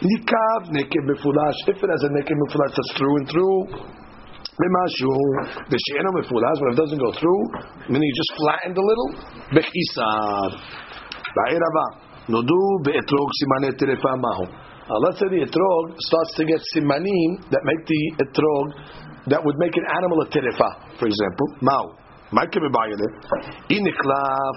Nikav 0.02 0.70
neked 0.74 1.02
mefulash. 1.06 1.58
If 1.70 1.78
it 1.78 1.90
has 1.90 2.02
a 2.02 2.10
neked 2.10 2.34
mefulash 2.34 2.74
that's 2.74 2.92
through 2.98 3.16
and 3.22 3.26
through, 3.30 3.58
B'mashu, 4.52 5.08
the 5.70 5.78
she'ena 5.80 6.10
mefulash, 6.12 6.58
but 6.60 6.66
if 6.68 6.74
it 6.76 6.80
doesn't 6.84 7.00
go 7.00 7.10
through, 7.16 7.42
meaning 7.88 8.04
you 8.04 8.16
just 8.20 8.32
flattened 8.36 8.76
a 8.76 8.84
little, 8.84 9.08
b'chisar. 9.56 10.50
Ba'irava. 11.32 11.86
Nodu 12.28 12.60
be'etrog 12.84 13.28
simane 13.40 13.72
terefa 13.78 14.12
mahu. 14.20 14.44
Uh, 14.44 14.98
let's 15.06 15.18
say 15.18 15.26
the 15.30 15.40
etrog 15.46 15.84
starts 15.98 16.34
to 16.34 16.44
get 16.44 16.60
simanim 16.74 17.48
that 17.50 17.62
make 17.64 17.86
the 17.86 18.02
etrog 18.26 18.66
that 19.30 19.40
would 19.42 19.56
make 19.56 19.74
an 19.76 19.86
animal 19.96 20.20
a 20.20 20.28
terefa, 20.28 20.98
for 20.98 21.06
example. 21.06 21.46
Mau. 21.62 21.96
Ma'ke 22.34 22.58
bebayele. 22.58 23.08
Iniklaf. 23.70 24.56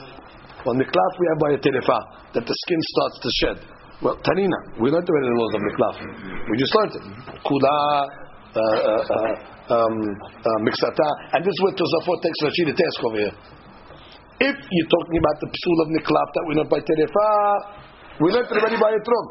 On 0.66 0.76
niklaf 0.76 1.12
we 1.20 1.26
have 1.30 1.40
by 1.40 1.52
a 1.54 1.60
terefa, 1.62 2.00
that 2.34 2.46
the 2.46 2.56
skin 2.66 2.82
starts 2.82 3.18
to 3.22 3.30
shed. 3.40 3.75
Well, 4.04 4.20
Tanina, 4.20 4.60
we 4.76 4.92
learned 4.92 5.08
the 5.08 5.16
laws 5.16 5.54
of 5.56 5.62
Niklaf. 5.64 5.96
We 6.52 6.58
just 6.60 6.76
learned 6.76 6.96
it. 7.00 7.06
Kula, 7.48 7.76
uh, 8.52 8.60
uh, 8.60 9.72
uh, 9.72 9.76
um, 9.76 9.96
Miksata, 10.68 11.08
and 11.32 11.40
this 11.40 11.56
is 11.56 11.60
what 11.64 11.80
Tosafot 11.80 12.20
takes 12.20 12.40
Rashi 12.44 12.64
to 12.68 12.76
task 12.76 13.00
over 13.08 13.20
here. 13.24 13.36
If 14.52 14.58
you're 14.60 14.92
talking 14.92 15.16
about 15.16 15.38
the 15.40 15.48
psul 15.48 15.78
of 15.80 15.88
Niklaf 15.96 16.28
that 16.36 16.44
we 16.44 16.52
learned 16.60 16.72
by 16.76 16.84
Terefa, 16.84 17.30
we 18.20 18.36
learned 18.36 18.52
already 18.52 18.76
by 18.76 18.92
Etrog. 19.00 19.28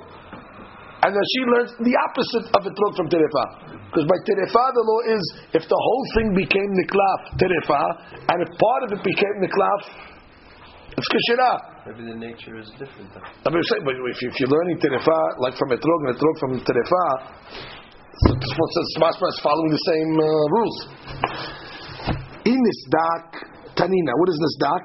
And 1.05 1.13
Rashi 1.13 1.41
learns 1.45 1.73
the 1.85 1.95
opposite 2.09 2.49
of 2.57 2.61
Etrog 2.65 2.93
from 2.97 3.13
Terefa. 3.13 3.45
Because 3.93 4.09
by 4.09 4.17
Terefa, 4.25 4.65
the 4.73 4.85
law 4.89 5.01
is 5.13 5.23
if 5.61 5.65
the 5.69 5.77
whole 5.77 6.05
thing 6.17 6.33
became 6.33 6.73
Niklaf, 6.73 7.37
Terefa, 7.37 7.83
and 8.33 8.37
if 8.41 8.49
part 8.57 8.81
of 8.89 8.97
it 8.97 9.03
became 9.05 9.45
Niklaf, 9.45 10.14
it's 10.97 11.09
Kishirah. 11.11 11.57
Maybe 11.87 12.03
the 12.09 12.19
nature 12.19 12.57
is 12.59 12.71
different. 12.79 13.13
Though. 13.13 13.21
I 13.21 13.49
mean, 13.51 13.63
say, 13.69 13.79
but 13.85 13.95
if, 13.99 14.19
if 14.23 14.35
you're 14.41 14.49
learning 14.49 14.79
terefa 14.79 15.19
like 15.39 15.59
from 15.59 15.71
etrog 15.71 16.01
and 16.07 16.17
etrog 16.17 16.37
from 16.41 16.51
terefa, 16.63 17.05
so 18.15 18.31
this 18.39 18.55
one 18.55 18.71
says 18.73 18.89
Mashma 19.03 19.27
is 19.27 19.41
following 19.43 19.71
the 19.75 19.85
same 19.91 20.13
uh, 20.17 20.27
rules. 20.55 20.79
In 22.47 22.59
this 22.63 22.81
dak, 22.89 23.27
tanina, 23.75 24.13
what 24.23 24.29
is 24.31 24.39
this 24.39 24.57
dak? 24.63 24.85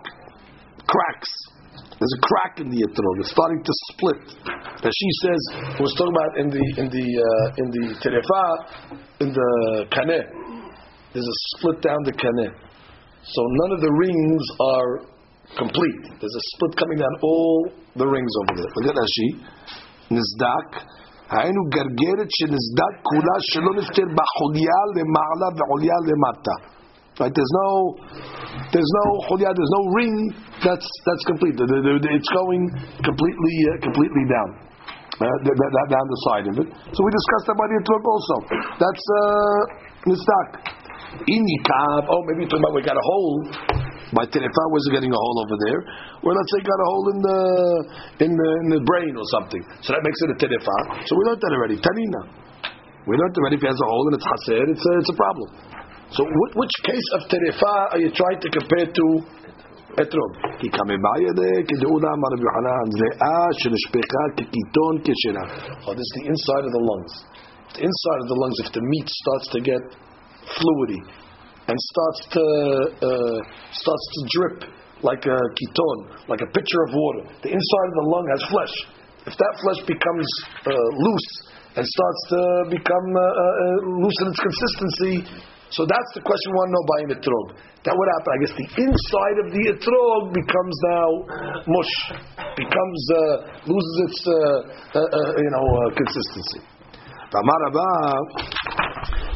Cracks. 0.89 1.31
There's 1.99 2.15
a 2.15 2.21
crack 2.25 2.59
in 2.63 2.69
the 2.71 2.79
etrog. 2.79 3.15
It's 3.19 3.31
starting 3.31 3.61
to 3.61 3.73
split. 3.91 4.23
That 4.81 4.93
she 4.95 5.09
says, 5.21 5.41
it 5.75 5.81
was 5.83 5.93
talking 5.99 6.15
about 6.15 6.31
in 6.39 6.47
the 6.49 6.63
in 6.79 6.87
the 6.89 7.07
uh, 7.19 7.61
in 7.61 7.67
the 7.69 7.85
terefa, 7.99 8.43
in 9.19 9.29
the 9.29 9.85
kaneh. 9.91 10.25
There's 11.13 11.27
a 11.27 11.37
split 11.57 11.81
down 11.81 11.99
the 12.05 12.13
kaneh. 12.13 12.51
So 13.21 13.41
none 13.61 13.71
of 13.75 13.81
the 13.81 13.91
rings 13.91 14.43
are 14.57 15.18
complete. 15.56 16.02
There's 16.20 16.36
a 16.42 16.44
split 16.54 16.72
coming 16.80 16.98
down 16.98 17.14
all 17.22 17.68
the 17.96 18.06
rings 18.06 18.32
over 18.42 18.52
there. 18.58 18.70
Look 18.76 18.86
at 18.92 18.96
Rashi. 18.98 19.28
Nizdak. 20.10 20.70
היינו 21.30 21.60
גרגרת 21.74 22.28
שנסדק 22.38 22.94
כולה 23.08 23.36
שלא 23.50 23.70
נפטר 23.78 24.06
בחוליה 24.18 24.78
למעלה 24.96 25.48
ועוליה 25.56 25.96
למטה. 26.08 26.56
Right? 27.18 27.32
There's 27.38 27.54
no, 27.62 27.70
there's 28.74 28.92
no 29.00 29.06
chulya, 29.26 29.50
there's 29.56 29.74
no 29.78 29.82
ring 29.98 30.14
that's 30.66 30.88
that's 31.06 31.24
complete. 31.30 31.54
The- 31.56 31.66
the- 31.70 32.00
the- 32.04 32.14
It's 32.18 32.32
going 32.40 32.62
completely 33.08 33.54
uh, 33.70 33.78
completely 33.86 34.24
down, 34.34 34.50
uh, 35.22 35.36
that, 35.46 35.54
that, 35.60 35.70
that- 35.76 35.90
down 35.96 36.06
the 36.14 36.20
side 36.28 36.46
of 36.52 36.54
it. 36.62 36.68
So 36.94 36.98
we 37.06 37.10
discussed 37.18 37.46
that 37.48 37.56
by 37.62 37.66
the 37.70 37.76
etrog 37.80 38.04
also. 38.14 38.36
That's 38.82 39.04
uh, 39.22 39.60
nisdak. 40.10 40.48
Inikab. 41.34 42.02
Oh, 42.12 42.20
maybe 42.26 42.44
you're 42.44 42.52
talking 42.52 42.66
about 42.66 42.74
we 42.74 42.82
got 42.82 42.98
a 42.98 43.06
hole 43.10 43.36
by 44.14 44.24
terefa 44.30 44.64
was 44.70 44.84
getting 44.94 45.10
a 45.10 45.20
hole 45.20 45.38
over 45.44 45.56
there, 45.66 45.80
or 46.22 46.30
let's 46.34 46.50
say 46.54 46.60
got 46.62 46.80
a 46.80 46.88
hole 46.92 47.06
in 47.12 47.18
the 47.18 47.40
in 48.26 48.32
the 48.34 48.50
in 48.62 48.68
the 48.78 48.82
brain 48.86 49.12
or 49.16 49.26
something. 49.34 49.62
So 49.82 49.92
that 49.94 50.02
makes 50.06 50.18
it 50.24 50.28
a 50.34 50.38
terefa. 50.38 50.76
So 51.04 51.12
we 51.18 51.22
learned 51.26 51.42
that 51.42 51.52
already. 51.54 51.76
Tanina. 51.80 52.22
We 53.04 53.16
learned 53.20 53.36
already 53.36 53.56
if 53.58 53.64
it 53.64 53.70
has 53.70 53.80
a 53.80 53.88
hole 53.88 54.04
and 54.08 54.14
it's 54.16 54.24
haser, 54.24 54.64
it's 54.64 54.80
a, 54.80 54.92
it's 55.00 55.12
a 55.12 55.18
problem. 55.18 55.48
So 56.14 56.24
wh- 56.24 56.52
which 56.56 56.76
case 56.88 57.08
of 57.18 57.28
terefa 57.28 57.74
are 57.92 58.00
you 58.00 58.10
trying 58.14 58.40
to 58.40 58.48
compare 58.48 58.88
to 58.88 59.06
אתרוג. 60.02 60.32
כי 60.58 60.68
כמבעיידה 60.76 61.50
כדעולה 61.68 62.08
אמר 62.16 62.28
רבי 62.34 62.44
יוחנן, 62.48 62.86
זיעה 62.98 63.42
שנשפכה 63.58 64.24
כקיטון 64.36 64.94
כשרה. 65.04 65.44
Oh, 65.86 65.94
this 65.98 66.06
is 66.08 66.14
the 66.18 66.26
inside 66.32 66.64
of 66.68 66.72
the 66.76 66.84
lungs. 66.90 67.12
The 67.74 67.82
inside 67.88 68.20
of 68.24 68.28
the 68.32 68.38
lungs, 68.42 68.56
if 68.64 68.70
the 68.72 68.84
meat 68.92 69.08
starts 69.22 69.46
to 69.54 69.58
get 69.70 69.82
fluidy 70.56 71.00
and 71.68 71.76
starts 71.76 72.20
to 72.36 72.44
uh, 73.08 73.38
starts 73.72 74.06
to 74.14 74.20
drip 74.36 74.58
like 75.04 75.24
a 75.28 75.38
keton, 75.60 75.98
like 76.28 76.40
a 76.40 76.48
pitcher 76.52 76.80
of 76.88 76.90
water, 76.96 77.22
the 77.44 77.52
inside 77.52 77.88
of 77.92 77.96
the 78.00 78.06
lung 78.08 78.26
has 78.32 78.42
flesh. 78.48 78.74
If 79.28 79.34
that 79.36 79.54
flesh 79.64 79.80
becomes 79.88 80.28
uh, 80.64 80.72
loose 80.72 81.30
and 81.76 81.84
starts 81.84 82.20
to 82.32 82.40
become 82.72 83.08
uh, 83.16 83.20
uh, 83.20 83.44
uh, 83.44 84.00
loose 84.00 84.18
in 84.24 84.26
its 84.32 84.40
consistency, 84.40 85.14
so 85.72 85.82
that's 85.88 86.10
the 86.14 86.22
question 86.22 86.48
we 86.52 86.56
want 86.60 86.68
to 86.68 86.74
know 86.76 86.86
by 86.86 86.98
an 87.02 87.10
etrog. 87.18 87.46
That 87.84 87.94
would 87.96 88.10
happen. 88.16 88.30
I 88.30 88.38
guess 88.44 88.54
the 88.54 88.68
inside 88.84 89.36
of 89.42 89.46
the 89.52 89.62
etrog 89.74 90.22
becomes 90.32 90.76
now 90.88 91.08
mush, 91.68 91.94
becomes 92.56 93.00
uh, 93.10 93.20
loses 93.68 93.96
its 94.08 94.20
uh, 94.24 94.32
uh, 94.32 95.00
uh, 95.00 95.30
you 95.40 95.50
know 95.52 95.64
uh, 95.64 95.88
consistency. 95.96 96.74
ואמר 97.34 97.58
רבה, 97.66 97.90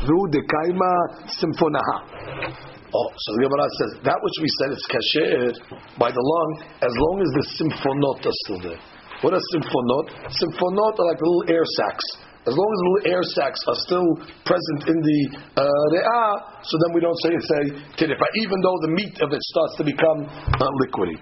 והוא 0.06 0.28
דקיימה 0.34 0.92
סימפונאה. 1.38 1.94
Oh, 2.93 3.09
so 3.09 3.27
the 3.33 3.41
Gemara 3.49 3.65
says 3.81 3.91
that 4.05 4.19
which 4.21 4.37
we 4.37 4.49
said 4.61 4.69
it's 4.73 4.85
kasher 4.85 5.49
by 5.97 6.13
the 6.13 6.21
lung 6.21 6.49
as 6.77 6.93
long 6.93 7.15
as 7.25 7.29
the 7.33 7.45
symphonot 7.57 8.21
are 8.21 8.37
still 8.45 8.61
there. 8.61 8.81
What 9.25 9.33
are 9.33 9.41
symphonot? 9.55 10.29
Symphonot 10.29 10.93
are 10.99 11.07
like 11.09 11.21
little 11.21 11.45
air 11.49 11.65
sacs. 11.65 12.05
As 12.45 12.51
long 12.51 12.69
as 12.69 12.77
the 12.77 12.85
little 12.85 13.03
air 13.15 13.23
sacs 13.23 13.61
are 13.71 13.79
still 13.87 14.09
present 14.43 14.81
in 14.91 14.97
the 14.99 15.19
uh, 15.57 16.35
so 16.61 16.73
then 16.85 16.91
we 16.93 16.99
don't 16.99 17.17
say 17.23 17.31
it's 17.33 17.49
a 17.49 17.61
tirifa, 17.95 18.27
even 18.43 18.57
though 18.59 18.77
the 18.83 18.91
meat 18.91 19.15
of 19.23 19.31
it 19.31 19.41
starts 19.41 19.73
to 19.79 19.83
become 19.87 20.27
uh, 20.27 20.69
liquidy. 20.83 21.17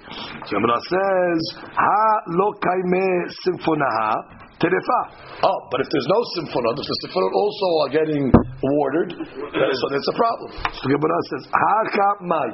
So 0.49 0.57
Gemara 0.57 0.81
says, 0.81 1.39
ha 1.71 2.03
lo 2.35 2.51
kaime 2.57 3.29
symphonah 3.47 4.40
tirifa. 4.61 4.99
Oh, 5.43 5.57
but 5.73 5.81
if 5.81 5.87
there's 5.89 6.07
no 6.07 6.21
symphonot, 6.37 6.77
if 6.77 6.85
the 6.85 6.97
symphonot 7.09 7.33
also 7.33 7.67
are 7.81 7.91
getting 7.91 8.29
watered, 8.29 9.11
so 9.17 9.85
that's 9.89 10.09
a 10.09 10.15
problem. 10.15 10.49
So 10.77 10.83
Gemara 10.85 11.19
says, 11.33 11.43
ha 11.49 11.77
ka 11.89 12.09
mai. 12.21 12.49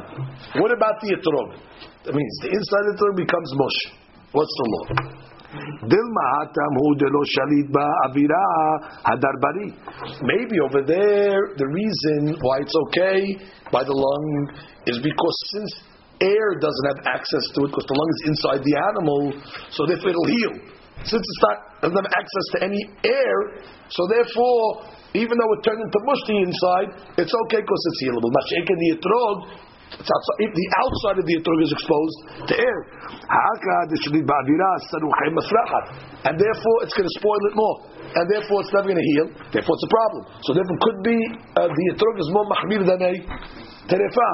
What 0.64 0.72
about 0.72 1.04
the 1.04 1.20
etrog? 1.20 1.60
That 2.08 2.16
means 2.16 2.34
the 2.42 2.56
inside 2.56 2.86
of 2.88 2.96
the 2.96 3.04
etrog 3.04 3.16
becomes 3.20 3.50
mush. 3.60 3.80
What's 4.32 4.56
the 4.56 4.68
law? 4.72 4.86
Dilma 5.88 6.24
hatam 6.36 6.74
hu 6.76 6.88
delo 7.00 7.22
shalit 7.24 7.72
ba 7.72 7.86
avira 8.08 8.44
hadarbari. 9.04 9.72
Maybe 10.24 10.60
over 10.60 10.84
there 10.84 11.56
the 11.56 11.68
reason 11.68 12.40
why 12.42 12.60
it's 12.60 12.76
okay 12.88 13.36
by 13.72 13.84
the 13.84 13.96
lung 13.96 14.28
is 14.86 15.00
because 15.00 15.38
since 15.56 15.72
air 16.22 16.60
doesn't 16.60 16.88
have 16.92 17.00
access 17.14 17.46
to 17.56 17.64
it 17.64 17.70
because 17.72 17.88
the 17.88 17.96
lung 17.96 18.10
is 18.12 18.22
inside 18.28 18.62
the 18.64 18.76
animal, 18.92 19.22
so 19.72 19.86
therefore 19.86 20.10
it'll 20.12 20.26
heal. 20.26 20.77
Since 21.04 21.22
it's 21.22 21.42
not 21.46 21.58
doesn't 21.82 21.98
have 21.98 22.10
access 22.10 22.46
to 22.58 22.58
any 22.66 22.82
air, 23.06 23.38
so 23.90 24.08
therefore 24.10 24.88
even 25.16 25.34
though 25.34 25.52
it 25.56 25.62
turned 25.64 25.82
into 25.82 26.00
mush 26.04 26.22
the 26.28 26.38
inside, 26.46 26.90
it's 27.18 27.34
okay 27.48 27.62
because 27.64 27.84
it's 27.90 28.02
healable. 28.06 28.30
Mashake 28.30 28.70
the 28.70 28.90
etrog, 29.00 29.38
if 29.88 30.52
the 30.52 30.68
outside 30.84 31.18
of 31.18 31.26
the 31.26 31.36
etrog 31.40 31.60
is 31.64 31.72
exposed 31.72 32.18
to 32.52 32.54
air. 32.60 32.80
And 36.28 36.36
therefore 36.36 36.78
it's 36.84 36.94
going 36.94 37.08
to 37.08 37.16
spoil 37.18 37.42
it 37.50 37.56
more. 37.56 37.78
And 38.14 38.26
therefore 38.28 38.62
it's 38.62 38.74
never 38.76 38.92
going 38.92 39.00
to 39.00 39.10
heal. 39.16 39.28
Therefore 39.48 39.74
it's 39.80 39.88
a 39.88 39.94
problem. 39.94 40.22
So 40.44 40.54
therefore 40.54 40.76
it 40.76 40.84
could 40.84 41.00
be 41.08 41.18
uh, 41.56 41.72
the 41.72 41.86
etrog 41.96 42.16
is 42.20 42.30
more 42.36 42.46
mahmir 42.52 42.84
than 42.84 43.00
a 43.00 43.14
terefa. 43.88 44.30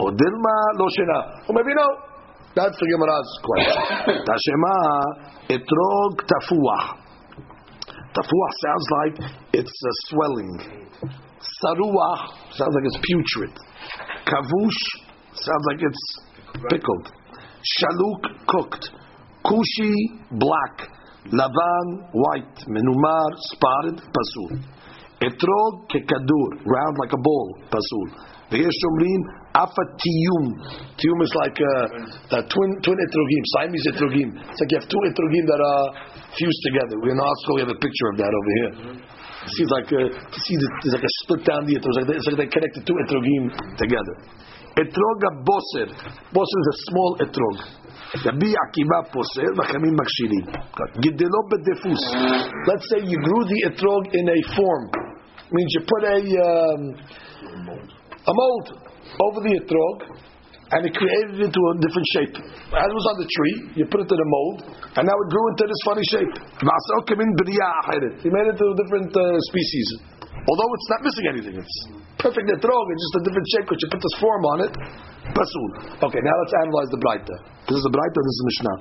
Or 0.00 0.10
dilma 0.10 0.56
lo. 0.80 0.88
Or 0.88 1.52
maybe 1.52 1.74
no. 1.76 2.07
That's 2.54 2.76
the 2.80 2.86
Gemara's 2.90 3.32
question. 3.44 4.24
Tashema 4.28 4.76
etrog 5.52 6.14
tafuah. 6.24 6.84
Tafuah 8.14 8.50
sounds 8.64 8.86
like 8.90 9.16
it's 9.52 9.70
uh, 9.70 9.90
swelling. 10.08 10.52
Saruah 11.38 12.18
sounds 12.50 12.74
like 12.74 12.84
it's 12.84 12.98
putrid. 13.02 13.54
Kavush 14.26 14.82
sounds 15.34 15.64
like 15.70 15.80
it's 15.82 16.04
pickled. 16.70 17.12
Shaluk 17.62 18.46
cooked. 18.46 18.90
Kushi 19.44 19.92
black. 20.32 20.88
Lavan 21.30 21.86
white. 22.12 22.58
Menumar 22.66 23.30
spotted. 23.52 24.00
Pasul. 24.00 24.58
Etrog 25.20 25.88
kekadur 25.90 26.50
round 26.64 26.96
like 26.98 27.12
a 27.12 27.20
ball. 27.22 27.58
Pasul. 27.70 28.08
Ve'yesh 28.50 28.72
omrim 29.58 29.66
afatiyum. 29.66 30.44
Tiyum 30.98 31.22
is 31.22 31.34
like 31.34 31.58
a 31.60 32.42
twin 32.46 32.70
twin 32.82 32.98
etrogim, 32.98 33.42
Siamese 33.54 33.86
etrogim. 33.92 34.28
It's 34.50 34.60
like 34.60 34.70
you 34.70 34.78
have 34.78 34.88
two 34.88 35.02
etrogim 35.06 35.46
that 35.46 35.60
are 35.60 35.86
fused 36.36 36.62
together. 36.64 36.94
We 37.02 37.10
in 37.10 37.20
Oslo 37.20 37.54
we 37.54 37.60
have 37.62 37.70
a 37.70 37.80
picture 37.80 38.08
of 38.12 38.16
that 38.18 38.32
over 38.32 38.52
here. 38.58 38.72
It 39.46 39.52
seems 39.56 39.70
like 39.70 39.88
uh, 39.92 40.08
see 40.32 40.56
there's 40.56 40.94
like 40.94 41.04
a 41.04 41.14
split 41.22 41.44
down 41.44 41.66
the 41.66 41.74
etrog. 41.78 41.94
It's 41.94 42.26
like, 42.26 42.38
they, 42.38 42.46
it's 42.46 42.54
connected 42.54 42.86
two 42.86 42.96
etrogim 43.06 43.50
together. 43.78 44.14
Boser. 44.78 45.90
Boser 46.30 46.58
is 46.62 46.68
a 46.70 46.78
small 46.90 47.16
etrog. 47.18 47.58
Rabbi 48.24 48.46
Akiva 48.46 49.10
poser, 49.12 49.52
v'chamim 49.52 49.94
makshirim. 49.98 50.46
Gidelo 51.02 51.40
bedefus. 51.50 52.02
Let's 52.66 52.88
say 52.88 53.04
you 53.04 53.18
grew 53.18 53.44
the 53.44 53.58
etrog 53.68 54.14
in 54.14 54.28
a 54.28 54.56
form. 54.56 54.90
Means 55.50 55.74
you 55.74 55.80
put 55.80 56.04
a 56.04 56.16
um, 56.16 56.94
a 58.26 58.32
mold 58.34 58.87
over 59.20 59.38
the 59.42 59.52
etrog, 59.58 59.96
and 60.68 60.84
it 60.84 60.92
created 60.92 61.40
it 61.40 61.48
into 61.48 61.60
a 61.60 61.72
different 61.80 62.08
shape. 62.12 62.34
As 62.76 62.86
it 62.86 62.96
was 62.96 63.08
on 63.08 63.16
the 63.24 63.28
tree, 63.28 63.56
you 63.80 63.84
put 63.88 64.04
it 64.04 64.10
in 64.12 64.20
a 64.20 64.28
mold, 64.28 64.68
and 65.00 65.02
now 65.08 65.16
it 65.16 65.28
grew 65.32 65.44
into 65.56 65.64
this 65.64 65.82
funny 65.88 66.04
shape. 66.12 66.32
He 68.20 68.28
made 68.28 68.46
it 68.46 68.52
into 68.52 68.66
a 68.68 68.76
different 68.76 69.10
uh, 69.16 69.24
species. 69.48 69.88
Although 70.48 70.70
it's 70.76 70.88
not 70.92 71.00
missing 71.04 71.26
anything, 71.28 71.54
it's 71.60 71.76
perfect 72.20 72.48
etrog, 72.48 72.84
it's 72.92 73.02
just 73.08 73.16
a 73.20 73.24
different 73.28 73.48
shape 73.52 73.64
because 73.68 73.80
you 73.80 73.88
put 73.92 74.00
this 74.00 74.16
form 74.20 74.44
on 74.56 74.58
it. 74.68 74.72
Pasul. 75.32 75.68
Okay, 76.04 76.20
now 76.24 76.34
let's 76.40 76.54
analyze 76.64 76.88
the 76.92 77.00
Braita. 77.04 77.36
This 77.68 77.76
is 77.76 77.84
the 77.84 77.92
Braita, 77.92 78.16
this 78.16 78.36
is 78.36 78.44
Mishnah. 78.48 78.76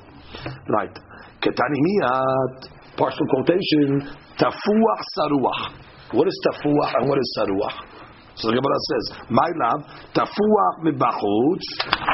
Right. 0.71 0.95
Ketani 1.43 1.79
miyat, 1.83 2.55
partial 2.95 3.27
quotation, 3.31 4.11
tafuach 4.39 5.03
saruach. 5.15 5.61
What 6.15 6.27
is 6.27 6.35
tafuach 6.47 6.91
and 6.99 7.09
what 7.09 7.19
is 7.19 7.27
saruach? 7.35 7.96
So 8.37 8.53
the 8.53 8.57
Gemara 8.61 8.79
says, 8.93 9.05
"My 9.33 9.49
love, 9.57 9.81
tafuach 10.13 10.75
mibachutz, 10.85 11.65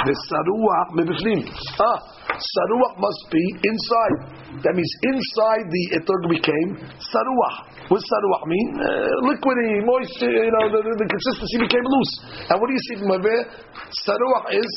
the 0.07 0.15
saruach 0.31 0.88
mibifnim." 0.95 1.43
Ah, 1.83 1.99
saruach 2.31 2.95
must 2.95 3.23
be 3.27 3.43
inside. 3.59 4.17
That 4.63 4.71
means 4.71 4.93
inside 5.03 5.67
the 5.67 5.83
etrog 5.99 6.23
became 6.31 6.79
saruach. 6.95 7.55
What 7.91 7.99
does 7.99 8.07
saruach 8.07 8.43
mean? 8.47 8.67
Uh, 8.79 9.27
liquidy, 9.27 9.83
moist. 9.83 10.15
You 10.23 10.47
know, 10.47 10.71
the, 10.71 10.79
the, 10.79 10.93
the 11.03 11.07
consistency 11.12 11.57
became 11.59 11.83
loose. 11.83 12.13
And 12.47 12.55
what 12.55 12.71
do 12.71 12.73
you 12.73 12.83
see 12.88 12.95
from 13.03 13.19
there? 13.19 13.43
Saruach 14.07 14.47
is 14.55 14.71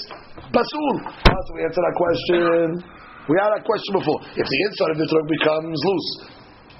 basul. 0.50 0.94
Ah, 1.06 1.30
so 1.30 1.50
we 1.54 1.62
answered 1.62 1.86
that 1.86 1.94
question. 1.94 2.82
We 3.30 3.34
had 3.38 3.54
that 3.54 3.62
question 3.62 3.90
before. 3.94 4.18
If 4.34 4.46
the 4.50 4.58
inside 4.66 4.90
of 4.94 4.98
the 4.98 5.06
etrog 5.06 5.26
becomes 5.30 5.78
loose, 5.78 6.10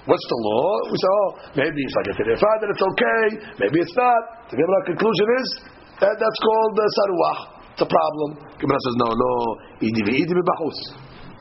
What's 0.07 0.27
the 0.31 0.39
law? 0.39 0.87
We 0.87 0.97
say, 1.03 1.11
oh, 1.11 1.29
maybe 1.59 1.79
it's 1.83 1.97
like 1.99 2.09
a 2.11 2.17
terefa 2.23 2.51
that 2.63 2.71
it's 2.71 2.85
okay, 2.95 3.23
maybe 3.59 3.83
it's 3.83 3.97
not. 3.99 4.47
The 4.47 4.55
Gemara 4.55 4.83
conclusion 4.87 5.27
is 5.43 5.49
that 5.99 6.15
that's 6.15 6.41
called 6.47 6.79
uh, 6.79 6.87
saruach. 6.87 7.41
It's 7.75 7.83
a 7.83 7.91
problem. 7.91 8.39
Gemara 8.63 8.81
says, 8.87 8.97
no, 9.03 9.11
no. 9.11 9.35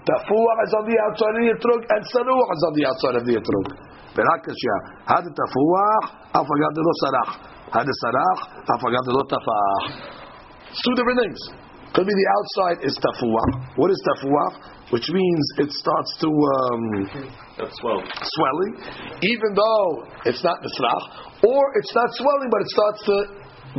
Tafuach 0.06 0.60
is 0.66 0.74
on 0.78 0.86
the 0.86 0.98
outside 1.02 1.34
of 1.34 1.42
the 1.42 1.50
etrog, 1.50 1.82
and 1.82 2.02
saruach 2.10 2.50
is 2.54 2.64
on 2.66 2.74
the 2.78 2.86
outside 2.90 3.16
of 3.22 3.24
the. 3.26 3.34
Berakashya, 4.16 4.76
had 5.06 5.26
tafuach, 5.28 6.06
afagad 6.34 6.78
lo 6.78 6.94
sarach. 7.04 7.32
Had 7.70 7.90
sarach, 8.02 8.40
afagad 8.66 9.06
lo 9.12 9.22
tafach. 9.30 9.84
It's 10.72 10.82
two 10.82 10.96
different 10.96 11.20
things. 11.22 11.40
Could 11.94 12.08
be 12.08 12.14
the 12.14 12.28
outside 12.38 12.80
is 12.86 12.96
tafuach. 12.98 13.78
What 13.78 13.92
is 13.92 14.02
tafuach? 14.08 14.92
Which 14.92 15.10
means 15.10 15.44
it 15.58 15.72
starts 15.72 16.12
to 16.22 16.30
um, 16.30 17.45
That's 17.56 17.76
swell. 17.80 18.04
swelling, 18.04 18.74
even 19.24 19.50
though 19.56 19.88
it's 20.28 20.44
not 20.44 20.60
nisrach, 20.60 21.04
or 21.40 21.62
it's 21.80 21.94
not 21.96 22.10
swelling, 22.20 22.50
but 22.52 22.60
it 22.62 22.70
starts 22.76 23.02
to 23.08 23.16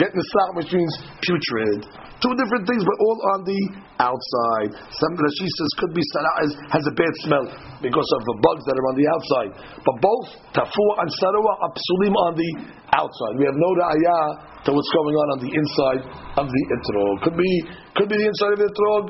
get 0.00 0.10
nisrach, 0.16 0.50
which 0.56 0.72
means 0.72 0.92
putrid. 1.20 1.84
Two 2.24 2.32
different 2.40 2.64
things, 2.64 2.80
but 2.80 2.96
all 3.04 3.18
on 3.36 3.40
the 3.44 3.60
outside. 4.00 4.72
Some 4.88 5.12
Rashi 5.20 5.44
says 5.44 5.70
could 5.76 5.92
be 5.92 6.00
sarah 6.16 6.48
has 6.72 6.84
a 6.88 6.94
bad 6.96 7.12
smell 7.28 7.44
because 7.84 8.08
of 8.16 8.20
the 8.24 8.36
bugs 8.40 8.64
that 8.64 8.76
are 8.80 8.88
on 8.88 8.96
the 8.96 9.08
outside. 9.12 9.50
But 9.84 9.96
both 10.00 10.26
tafua 10.56 10.92
and 11.04 11.08
sarua 11.20 11.52
are 11.60 11.72
psulim 11.76 12.16
on 12.16 12.32
the 12.32 12.50
outside. 12.96 13.36
We 13.36 13.44
have 13.44 13.56
no 13.60 13.70
ra'ayah 13.76 14.64
to 14.64 14.68
what's 14.72 14.92
going 14.96 15.16
on 15.20 15.26
on 15.36 15.40
the 15.44 15.52
inside 15.52 16.00
of 16.40 16.46
the 16.48 16.62
etrog. 16.72 17.14
Could 17.28 17.36
be 17.36 17.52
could 18.00 18.08
be 18.08 18.16
the 18.16 18.28
inside 18.32 18.52
of 18.56 18.60
the 18.64 18.68
etrog. 18.72 19.04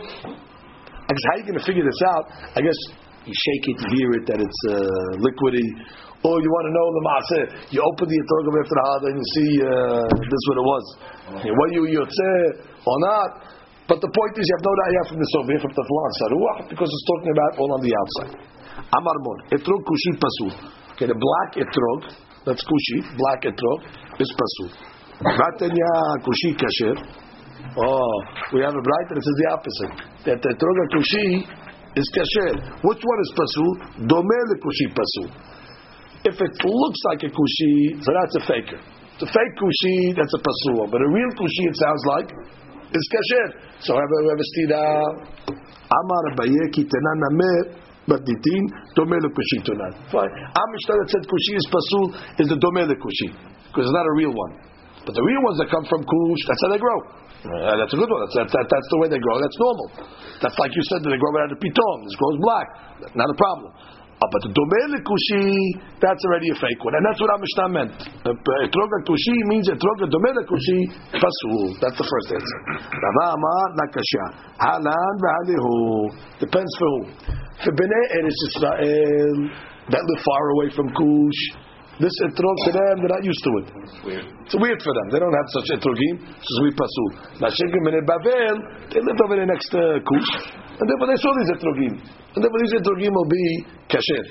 I 1.07 1.11
guess 1.15 1.25
how 1.31 1.35
are 1.35 1.39
you 1.39 1.47
going 1.47 1.61
to 1.63 1.67
figure 1.67 1.87
this 1.87 2.03
out? 2.11 2.25
I 2.59 2.61
guess 2.67 2.79
you 3.27 3.35
shake 3.35 3.65
it, 3.75 3.77
you 3.83 3.89
hear 3.99 4.11
it 4.23 4.25
that 4.31 4.39
it's 4.39 4.61
uh, 4.71 4.75
liquidy, 5.19 5.67
or 6.23 6.39
you 6.39 6.51
want 6.51 6.65
to 6.71 6.73
know 6.75 6.87
the 6.95 7.03
maaseh. 7.07 7.45
You 7.75 7.81
open 7.83 8.07
the 8.07 8.19
etrog 8.23 8.45
after 8.55 8.79
the 8.79 9.07
and 9.11 9.17
you 9.19 9.27
see 9.35 9.51
uh, 9.61 10.07
this 10.15 10.31
is 10.31 10.45
what 10.47 10.57
it 10.63 10.67
was. 10.67 10.85
What 11.43 11.69
you 11.75 11.83
yotze 11.91 12.31
or 12.87 12.97
not? 13.03 13.31
But 13.87 14.03
the 14.03 14.11
point 14.11 14.35
is, 14.35 14.43
you 14.43 14.55
have 14.59 14.67
no 14.67 14.75
idea 14.75 15.03
from 15.07 15.19
the 15.23 15.31
Soviet, 15.31 15.59
from 15.63 15.71
the 15.71 15.85
Saruach, 15.87 16.59
because 16.71 16.91
it's 16.91 17.07
talking 17.07 17.31
about 17.31 17.53
all 17.63 17.71
on 17.79 17.81
the 17.87 17.93
outside. 17.95 18.35
Amar 18.95 19.17
Mon, 19.23 19.39
etrog 19.55 19.83
kushi 19.87 20.11
pasul. 20.19 20.51
Okay, 20.95 21.07
the 21.07 21.15
black 21.15 21.51
etrog, 21.55 22.11
that's 22.43 22.63
kushi, 22.67 22.99
black 23.15 23.47
etrog, 23.47 23.79
is 24.19 24.31
pasul. 24.35 24.75
Vatanya 25.23 25.93
kushi 26.27 26.51
kasher. 26.59 26.99
Oh, 27.79 28.15
we 28.55 28.61
have 28.63 28.75
a 28.75 28.83
braita 28.83 29.15
that 29.15 29.23
says 29.23 29.39
the 29.39 29.49
opposite. 29.55 29.95
That 30.27 30.39
the 30.43 30.51
etrog 30.51 30.79
kushi 30.91 31.47
is 31.97 32.07
kasher. 32.13 32.53
Which 32.85 33.01
one 33.01 33.21
is 33.25 33.31
pasul? 33.33 33.71
Domel 34.05 34.49
kushi 34.61 34.87
pasul. 34.93 35.29
If 36.25 36.37
it 36.41 36.55
looks 36.65 37.01
like 37.11 37.23
a 37.25 37.31
kushi, 37.33 38.03
so 38.05 38.13
that's 38.13 38.37
a 38.37 38.43
faker. 38.47 38.77
A 38.77 39.27
fake 39.27 39.55
kushi, 39.57 40.13
that's 40.15 40.35
a 40.37 40.41
pasul. 40.45 40.91
But 40.93 41.01
a 41.01 41.09
real 41.09 41.33
kushi, 41.41 41.63
it 41.73 41.77
sounds 41.81 42.05
like, 42.13 42.29
is 42.93 43.07
kasher. 43.09 43.47
So 43.81 43.95
whoever 43.95 44.17
whoever 44.23 44.45
stira 44.53 44.83
Amar 45.89 46.25
Abaye 46.37 46.73
ki 46.73 46.85
tenan 46.85 47.21
domel 48.95 49.27
kushi 49.33 49.59
tunan. 49.65 49.93
Fine. 50.13 50.31
Amishtar 50.53 50.97
that 51.01 51.09
said 51.11 51.25
kushi 51.27 51.57
is 51.57 51.67
pasul 51.73 52.15
is 52.41 52.49
the 52.49 52.57
domel 52.57 52.89
kushi 52.93 53.29
because 53.69 53.85
it's 53.85 53.93
not 53.93 54.07
a 54.07 54.15
real 54.17 54.33
one. 54.33 54.53
But 55.07 55.15
the 55.15 55.23
real 55.23 55.43
ones 55.47 55.57
that 55.63 55.71
come 55.71 55.87
from 55.87 56.03
kush, 56.03 56.43
that's 56.51 56.63
how 56.67 56.71
they 56.75 56.83
grow. 56.83 56.99
Uh, 57.47 57.79
that's 57.79 57.95
a 57.95 57.99
good 58.03 58.11
one. 58.11 58.27
That's, 58.27 58.37
that, 58.43 58.49
that, 58.51 58.67
that's 58.67 58.89
the 58.91 58.99
way 58.99 59.07
they 59.07 59.23
grow. 59.23 59.39
That's 59.39 59.55
normal. 59.63 59.87
That's 60.43 60.59
like 60.59 60.75
you 60.75 60.83
said 60.91 61.07
that 61.07 61.11
they 61.15 61.21
grow 61.23 61.31
out 61.39 61.55
of 61.55 61.63
piton. 61.63 61.97
This 62.03 62.17
grows 62.19 62.39
black. 62.43 62.67
Not 63.15 63.31
a 63.31 63.39
problem. 63.39 63.71
Uh, 64.17 64.25
but 64.33 64.41
the 64.49 64.53
domele 64.57 64.99
kushi, 65.05 65.77
that's 66.01 66.25
already 66.25 66.49
a 66.49 66.57
fake 66.57 66.81
one, 66.81 66.97
and 66.97 67.05
that's 67.05 67.21
what 67.21 67.29
our 67.29 67.37
Mishnah 67.37 67.69
meant. 67.69 67.93
Uh, 68.25 68.33
Etroga 68.65 68.99
kushi 69.05 69.37
means 69.53 69.69
etroga 69.69 70.09
domele 70.09 70.41
kushi 70.49 70.89
pasul. 71.21 71.77
That's 71.85 72.01
the 72.01 72.09
first 72.09 72.29
answer. 72.33 72.59
Rava 72.97 73.37
Amar 73.37 73.67
nakasha 73.77 74.25
halan 74.57 75.15
v'halihu 75.21 76.41
depends 76.41 76.73
for 76.81 76.89
who. 76.89 77.01
For 77.61 77.73
Bnei 77.77 78.05
Eretz 78.17 78.41
Israel 78.49 79.39
that 79.93 80.03
live 80.03 80.23
far 80.25 80.45
away 80.57 80.69
from 80.75 80.89
Kush, 80.97 81.41
this 81.97 82.13
etrog 82.29 82.57
to 82.69 82.71
them 82.77 82.95
they're 83.01 83.15
not 83.17 83.25
used 83.25 83.41
to 83.41 83.53
it. 83.61 83.67
It's 84.45 84.57
weird 84.61 84.81
for 84.85 84.93
them. 84.93 85.07
They 85.13 85.21
don't 85.21 85.33
have 85.33 85.49
such 85.57 85.81
etrogim. 85.81 86.15
So 86.37 86.57
we 86.61 86.71
pasul. 86.77 87.09
Mashikim 87.41 87.81
Bnei 87.89 88.05
Bavel 88.05 88.57
they 88.93 89.01
lived 89.01 89.21
over 89.25 89.37
the 89.41 89.49
next 89.49 89.73
to 89.73 89.81
Kush, 90.05 90.31
and 90.77 90.85
therefore 90.85 91.09
they 91.09 91.21
saw 91.25 91.33
these 91.41 91.53
etrogim, 91.57 91.95
and 91.97 92.39
therefore 92.45 92.61
these 92.69 92.77
etrogim 92.77 93.13
will 93.17 93.31
be 93.33 93.45
kasher. 93.89 94.25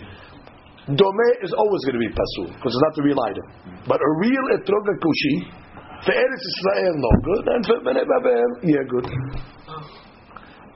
Dome 0.94 1.28
is 1.42 1.50
always 1.58 1.82
going 1.90 1.98
to 1.98 2.04
be 2.06 2.14
pasul 2.14 2.54
because 2.54 2.70
it's 2.70 2.86
not 2.86 2.94
the 2.94 3.06
real 3.10 3.22
item. 3.26 3.46
But 3.90 3.98
a 3.98 4.10
real 4.22 4.46
etrog 4.62 4.86
kushi 5.02 5.34
for 6.06 6.14
Eretz 6.14 6.46
Israel 6.46 6.96
no 7.02 7.12
good, 7.26 7.44
and 7.50 7.62
for 7.66 7.78
Bnei 7.82 8.06
Bavel 8.06 8.50
yeah 8.62 8.86
good. 8.86 9.06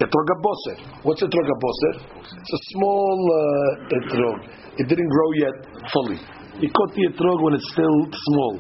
Etrog 0.02 0.32
boser. 0.42 0.78
What's 1.04 1.22
etrog 1.22 1.50
boser? 1.62 1.94
It's 2.18 2.54
a 2.58 2.62
small 2.74 3.18
uh, 3.30 3.98
etrog. 4.00 4.40
It 4.80 4.88
didn't 4.88 5.10
grow 5.10 5.30
yet 5.38 5.56
fully. 5.94 6.39
He 6.61 6.69
caught 6.71 6.93
the 6.95 7.05
etrog 7.11 7.39
when 7.43 7.55
it's 7.59 7.69
still 7.75 7.97
small. 8.27 8.53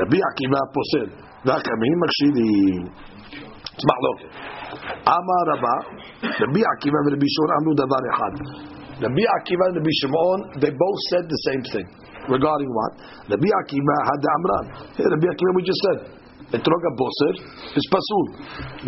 Rabbi 0.00 0.18
Akiva 0.28 0.60
poser. 0.74 1.06
והקמים 1.44 1.96
מקשיבים. 2.04 2.82
it's 3.74 3.84
מחלוקת. 3.90 4.30
אמר 5.08 5.42
רבה, 5.52 5.76
רבי 6.42 6.62
עקיבא 6.70 6.98
ורבי 7.06 7.28
שמעון 7.34 7.50
אמרו 7.58 7.72
דבר 7.84 8.02
אחד. 8.12 8.34
רבי 9.04 9.24
עקיבא 9.34 9.64
ורבי 9.72 9.94
שמעון, 10.00 10.38
they 10.62 10.72
both 10.82 11.00
said 11.10 11.24
the 11.34 11.40
same 11.46 11.62
thing. 11.72 11.86
Regarding 12.34 12.70
what? 12.78 12.92
רבי 13.32 13.50
עקיבא 13.60 13.96
had 14.08 14.18
the 14.24 14.30
amran. 14.36 14.64
Hey, 14.96 15.06
רבי 15.14 15.26
עקיבא 15.32 15.50
we 15.56 15.62
just 15.70 15.82
said. 15.86 16.00
אתרוג 16.56 16.82
הבוסר 16.90 17.32
is 17.78 17.86
פסול. 17.94 18.26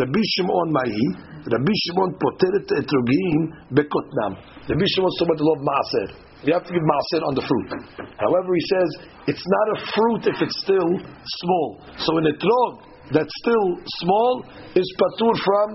רבי 0.01 0.23
שמעון 0.35 0.69
מהי? 0.77 1.07
רבי 1.55 1.75
שמעון 1.85 2.11
פוטר 2.23 2.53
את 2.59 2.69
האתרוגים 2.73 3.41
בקוטנם. 3.75 4.33
רבי 4.71 4.87
שמעון 4.93 5.11
זאת 5.15 5.23
אומרת 5.25 5.41
לא 5.49 5.55
מעשר. 5.69 6.09
You 6.44 6.54
have 6.54 6.66
to 6.66 6.74
give 6.74 6.82
maaser 6.82 7.22
on 7.28 7.34
the 7.38 7.46
fruit. 7.46 7.70
However, 8.18 8.50
he 8.54 8.66
says 8.66 8.90
it's 9.30 9.46
not 9.46 9.66
a 9.74 9.78
fruit 9.94 10.22
if 10.34 10.38
it's 10.42 10.58
still 10.66 10.92
small. 10.98 11.68
So 12.02 12.18
an 12.18 12.34
etrog 12.34 12.72
that's 13.14 13.36
still 13.46 13.68
small 14.02 14.46
is 14.74 14.88
patur 14.98 15.34
from 15.46 15.68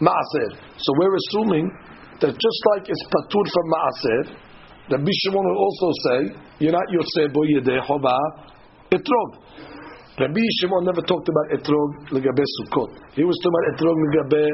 maaser. 0.00 0.48
So 0.80 0.88
we're 0.96 1.16
assuming 1.28 1.68
that 2.24 2.32
just 2.32 2.60
like 2.72 2.88
it's 2.88 3.04
patur 3.12 3.44
from 3.52 3.66
maaser, 3.68 4.20
the 4.88 4.96
Bishimon 4.96 5.44
will 5.44 5.60
also 5.60 5.88
say 6.08 6.18
you're 6.58 6.72
not 6.72 6.88
yotzei 6.88 7.32
bo 7.32 7.44
yedei 7.44 7.84
chova 7.84 8.16
etrog. 8.92 9.44
Rabbi 10.14 10.40
Shimon 10.60 10.84
never 10.84 11.02
talked 11.02 11.28
about 11.28 11.58
etrog 11.58 12.14
legabe 12.14 12.44
sukkot. 12.62 12.90
He 13.18 13.24
was 13.24 13.34
talking 13.42 13.50
about 13.50 13.66
etrog 13.74 13.96
legabe 14.06 14.44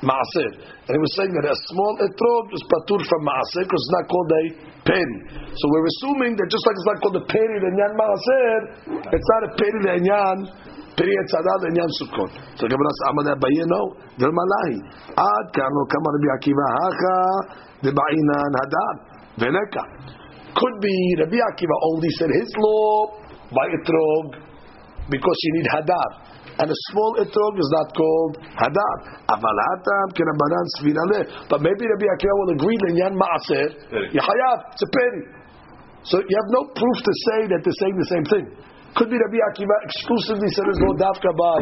maaser, 0.00 0.50
and 0.88 0.92
he 0.96 1.00
was 1.00 1.12
saying 1.16 1.32
that 1.36 1.46
a 1.52 1.56
small 1.68 1.94
etrog 2.00 2.44
is 2.56 2.62
patur 2.64 3.00
from 3.04 3.20
maaser 3.28 3.62
because 3.68 3.80
it's 3.84 3.94
not 3.96 4.04
called 4.08 4.30
a 4.32 4.44
peri. 4.88 5.18
So 5.52 5.64
we're 5.68 5.88
assuming 5.88 6.32
that 6.40 6.48
just 6.48 6.64
like 6.64 6.76
it's 6.80 6.88
not 6.88 6.98
called 7.04 7.16
a 7.20 7.26
peri 7.28 7.56
lenyan 7.60 7.92
maaser, 8.00 8.58
it's 9.12 9.28
not 9.36 9.42
a 9.44 9.50
peri 9.60 9.80
lenyan 9.84 10.36
peri 10.96 11.12
etzada 11.20 11.54
lenyan 11.68 11.90
sukkot. 12.00 12.30
So 12.56 12.64
the 12.64 12.72
Gemara 12.72 12.92
says, 12.96 13.06
"Amad 13.12 13.28
Abaye 13.36 13.64
no, 13.68 13.82
del 14.16 14.32
malahi 14.32 14.76
ad 15.16 15.46
kano 15.52 15.82
kama 15.88 16.08
Rabbi 16.16 16.28
Akiva 16.36 16.66
hacha 16.80 17.18
debainan 17.84 18.52
hadar 18.60 18.94
veleka." 19.36 19.84
Could 20.56 20.76
be 20.80 20.96
Rabbi 21.20 21.38
Akiva 21.38 21.76
only 21.92 22.10
said 22.16 22.30
his 22.32 22.50
law 22.56 23.20
by 23.52 23.66
etrog 23.68 24.48
because 25.08 25.38
you 25.44 25.52
need 25.60 25.68
hadar. 25.76 26.10
And 26.60 26.68
a 26.68 26.78
small 26.92 27.16
etrog 27.16 27.54
is 27.56 27.70
not 27.72 27.88
called 27.96 28.36
hadar. 28.52 28.96
Aval 29.32 29.60
hatam 29.64 30.06
kerabanan 30.12 30.66
svirale. 30.76 31.48
But 31.48 31.64
maybe 31.64 31.88
Rabbi 31.88 32.04
Akiva 32.04 32.34
will 32.44 32.52
agree 32.52 32.76
that 32.84 32.92
yan 33.00 33.14
maaser 33.16 33.66
yahayav 34.12 34.58
it's 34.76 34.84
a 34.84 34.90
peri. 34.92 35.22
So 36.04 36.20
you 36.20 36.36
have 36.36 36.50
no 36.52 36.68
proof 36.76 36.96
to 37.00 37.12
say 37.32 37.40
that 37.48 37.60
they're 37.64 37.80
saying 37.80 37.96
the 37.96 38.10
same 38.12 38.26
thing. 38.28 38.44
Could 38.92 39.08
be 39.08 39.16
Rabbi 39.16 39.40
Akiva 39.52 39.76
exclusively 39.88 40.52
said 40.52 40.68
law 40.84 40.94
dafka 41.00 41.32
by 41.32 41.60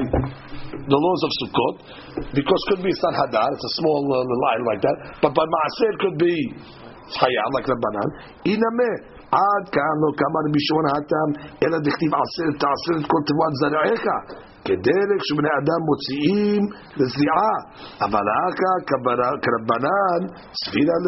the 0.74 0.98
laws 0.98 1.20
of 1.22 1.30
Sukkot, 1.44 1.74
because 2.32 2.60
could 2.72 2.82
be 2.82 2.88
it's 2.88 3.02
not 3.04 3.14
hadar, 3.14 3.52
it's 3.52 3.66
a 3.68 3.74
small 3.78 4.02
uh, 4.08 4.24
line 4.24 4.62
like 4.64 4.80
that. 4.80 4.96
But 5.20 5.36
by 5.36 5.44
maaser 5.44 5.92
could 6.00 6.16
be 6.18 6.34
chayav 7.17 7.49
like 7.55 7.67
Rabbanan. 7.71 8.09
Iname. 8.45 9.13
עד 9.41 9.65
כאן 9.75 9.95
לא 10.03 10.09
קמה 10.21 10.39
רבי 10.45 10.61
שמעון 10.65 10.87
האטם, 10.91 11.29
אלא 11.63 11.77
דכתיב 11.85 12.11
עשרת 12.21 12.55
תעשרת 12.63 13.03
כל 13.11 13.21
תבואת 13.27 13.53
זרעיך, 13.61 14.05
כדרך 14.65 15.19
שבני 15.27 15.51
אדם 15.59 15.79
מוציאים 15.89 16.61
לזריעה, 16.99 17.53
אבל 18.05 18.25
האכה 18.33 18.73
כרבנן 19.43 20.21
סבירה 20.61 20.97
ל... 21.05 21.07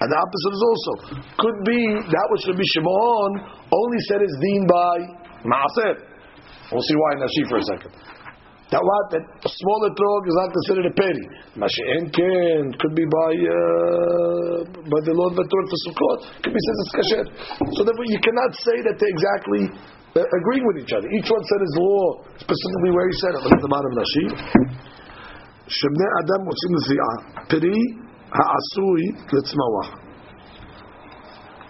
And 0.00 0.08
the 0.12 0.18
opposite 0.24 0.54
is 0.58 0.64
also, 0.70 0.92
could 1.42 1.58
be 1.70 1.80
that 2.14 2.26
which 2.32 2.44
Rabbi 2.50 2.66
Shimon 2.72 3.30
only 3.80 4.00
said 4.08 4.20
is 4.28 4.34
deen 4.46 4.62
by 4.76 4.94
maaser. 5.52 5.94
We'll 6.70 6.86
see 6.88 6.96
why 7.00 7.10
in 7.14 7.20
Nashi 7.22 7.42
for 7.50 7.58
a 7.58 7.66
second. 7.72 7.92
That 8.67 8.83
what? 8.83 9.03
That 9.15 9.23
small 9.47 9.79
etrog 9.87 10.21
is 10.27 10.35
not 10.35 10.49
considered 10.51 10.91
a 10.91 10.93
peri. 10.99 11.25
Mashen 11.55 12.11
can 12.11 12.75
could 12.75 12.91
be 12.99 13.07
by 13.07 13.31
uh, 13.31 14.55
by 14.91 14.99
the 15.07 15.15
Lord 15.15 15.39
Vator 15.39 15.63
for 15.71 15.79
Sukkot. 15.87 16.19
Could 16.43 16.51
be 16.51 16.59
says 16.59 16.77
it's 16.83 16.93
kasher. 16.99 17.23
So 17.79 17.87
therefore, 17.87 18.07
you 18.11 18.19
cannot 18.19 18.51
say 18.59 18.75
that 18.83 18.99
they 18.99 19.07
exactly 19.07 19.71
uh, 20.19 20.19
agreeing 20.19 20.67
with 20.67 20.83
each 20.83 20.91
other. 20.91 21.07
Each 21.07 21.31
one 21.31 21.43
said 21.47 21.59
his 21.63 21.75
law 21.79 22.27
specifically 22.43 22.91
where 22.91 23.07
he 23.07 23.15
said 23.23 23.31
it. 23.39 23.41
Look 23.47 23.55
at 23.55 23.63
the 23.63 23.71
bottom 23.71 23.91
Shemne 25.67 26.07
Adam 26.19 26.41
Mosim 26.47 26.73
Zi'ah. 26.91 27.15
Peri 27.47 27.79
Ha'asui 28.35 29.05
Litzmawah. 29.31 29.87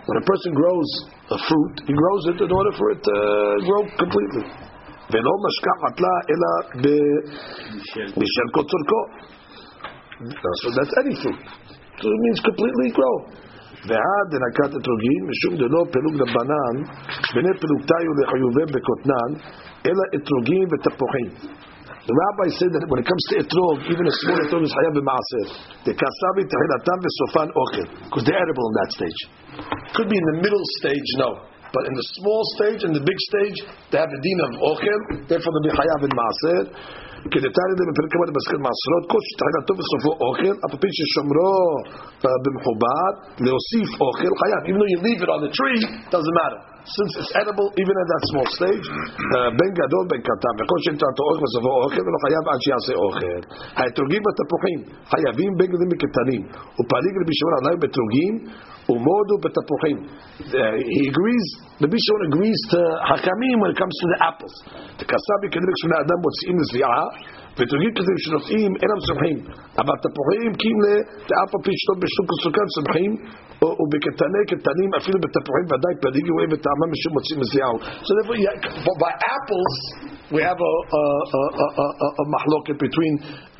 When 0.10 0.18
a 0.18 0.26
person 0.26 0.54
grows 0.54 0.90
a 1.30 1.38
fruit, 1.46 1.76
he 1.86 1.94
grows 1.94 2.24
it 2.34 2.42
in 2.42 2.50
order 2.50 2.74
for 2.74 2.90
it 2.90 3.02
to 3.06 3.16
grow 3.70 3.82
completely. 4.02 4.66
ולא 5.12 5.34
משכחת 5.46 5.96
לה 6.04 6.13
אלא 6.30 6.50
בשל 8.20 8.48
קוצרקו. 8.56 9.02
So 10.62 10.67
that's 10.78 10.93
any 11.02 11.15
fruit. 11.22 11.41
So 12.00 12.06
it 12.15 12.20
means 12.26 12.39
completely 12.50 12.89
grow. 12.98 13.17
ועד 13.88 14.28
דנקת 14.34 14.72
אתרוגים, 14.80 15.22
משום 15.30 15.54
דלא 15.62 15.82
פילוג 15.93 16.15
רבנן, 16.22 16.76
בני 17.36 17.52
פילוגתיו 17.62 18.12
לחיובי 18.20 18.65
בקוטנן, 18.74 19.30
אלא 19.88 20.04
אתרוגים 20.15 20.65
ותפוחים. 20.72 21.30
The 22.08 22.15
rabbi 22.24 22.48
said 22.56 22.72
that 22.72 22.88
when 22.88 23.00
it 23.04 23.08
comes 23.12 23.24
to 23.30 23.36
etrog, 23.43 23.78
even 23.91 24.06
a 24.08 24.15
small 24.24 24.39
etrog 24.39 24.63
is 24.63 24.72
b'maaser. 24.96 25.46
The 25.84 25.91
kasavi 25.91 26.43
tehilatam 26.52 27.00
v'sofan 27.04 27.50
ocher, 27.63 27.88
because 28.08 28.24
they're 28.24 28.43
edible 28.48 28.65
in 28.72 28.76
that 28.80 28.91
stage. 28.98 29.22
Could 29.91 30.08
be 30.08 30.15
in 30.15 30.28
the 30.32 30.38
middle 30.39 30.65
stage, 30.80 31.10
no. 31.24 31.30
But 31.77 31.88
in 31.88 31.95
the 31.97 32.07
small 32.21 32.42
stage 32.57 32.81
and 32.85 32.92
the 32.92 33.01
big 33.01 33.18
stage, 33.33 33.59
they 33.88 33.99
have 33.99 34.12
the 34.12 34.21
din 34.21 34.38
of 34.45 34.51
ochel. 34.61 35.01
Therefore, 35.25 35.51
they'll 35.57 35.68
be 35.68 35.75
chayav 35.79 36.01
in 36.05 36.12
maaser. 36.12 36.61
כדתניא 37.33 37.85
בפרק 37.89 38.11
כ"ב 38.12 38.22
במסכת 38.30 38.61
מעשרות, 38.66 39.05
כל 39.12 39.22
שתחילתו 39.28 39.72
וסופו 39.78 40.12
אוכל, 40.24 40.55
אף 40.64 40.70
על 40.74 40.78
פי 40.83 40.91
ששומרו 40.99 41.55
uh, 42.24 42.26
במכובד, 42.45 43.12
להוסיף 43.45 43.91
אוכל, 44.05 44.33
חייב. 44.41 44.61
Even 44.68 44.78
though 44.80 44.93
you 44.95 45.01
leave 45.09 45.20
it 45.26 45.30
on 45.35 45.41
the 45.47 45.53
tree, 45.59 45.80
doesn't 46.14 46.37
matter. 46.43 46.61
Since 46.88 47.12
it's 47.20 47.34
edible, 47.36 47.68
even 47.76 47.96
at 48.00 48.08
that 48.08 48.24
small 48.32 48.48
stage, 48.58 48.86
uh, 48.88 49.50
בין 49.60 49.72
גדול 49.82 50.04
בין 50.12 50.22
קטן, 50.30 50.54
וכל 50.60 50.80
שנתנתו 50.84 51.24
אוכל 51.28 51.42
בסופו 51.46 51.72
אוכל, 51.84 52.04
ולא 52.06 52.20
חייב 52.26 52.44
עד 52.52 52.60
שיעשה 52.66 52.94
אוכל. 53.06 53.40
האתרוגים 53.80 54.22
והתפוחים 54.26 54.80
חייבים 55.12 55.52
בין 55.58 55.68
גדולים 55.72 55.90
וקטנים, 55.94 56.42
ופליג 56.78 57.14
רבי 57.22 57.34
שמעון 57.38 57.56
עליהם 57.60 57.80
באתרוגים, 57.82 58.34
ומודו 58.90 59.36
בתפוחים. 59.44 59.98
Uh, 60.00 60.76
he 60.96 61.02
agrees, 61.12 61.48
רבי 61.84 62.00
שמעון 62.06 62.24
agrees 62.30 62.60
to 62.72 62.80
חכמים 63.10 63.56
when 63.62 63.70
it 63.74 63.78
comes 63.82 63.96
to 64.02 64.06
the 64.12 64.20
apples. 64.30 64.56
תכסה 65.00 65.34
בכנראה 65.42 65.74
כשבני 65.78 65.98
אדם 66.04 66.18
מוציאים 66.26 66.56
לזריעה, 66.62 67.02
ותרגיל 67.57 67.93
כזה 67.99 68.12
שנוטעים 68.24 68.72
אינם 68.83 68.99
צומחים, 69.07 69.39
אבל 69.80 69.97
תפוחים 70.05 70.51
כי 70.61 70.66
אם 70.72 70.78
לאף 71.30 71.51
על 71.55 71.61
פי 71.64 71.72
שתות 71.80 71.99
בשוק 72.03 72.26
וסוכן 72.33 72.66
צומחים, 72.74 73.12
או 73.62 73.68
או 73.78 73.85
בקטני 73.93 74.43
קטנים, 74.53 74.91
אפילו 74.99 75.18
בתפוחים 75.24 75.66
ודאי 75.70 75.95
פליגי 76.03 76.30
רואים 76.37 76.51
בטעמם 76.55 76.89
משום 76.95 77.12
מוצאים 77.16 77.39
מזיעו. 77.43 77.76
So 78.07 78.11
therefore, 78.16 78.39
yeah, 78.47 78.57
but 78.87 78.97
by 79.05 79.12
apples, 79.37 79.74
we 80.35 80.41
have 80.49 80.61
a, 80.70 80.74
a, 81.01 81.05
a, 81.39 81.43
a, 81.62 81.66
a, 81.85 81.87
a, 82.07 82.09
a 82.22 82.24
mahloket 82.35 82.78
between 82.87 83.12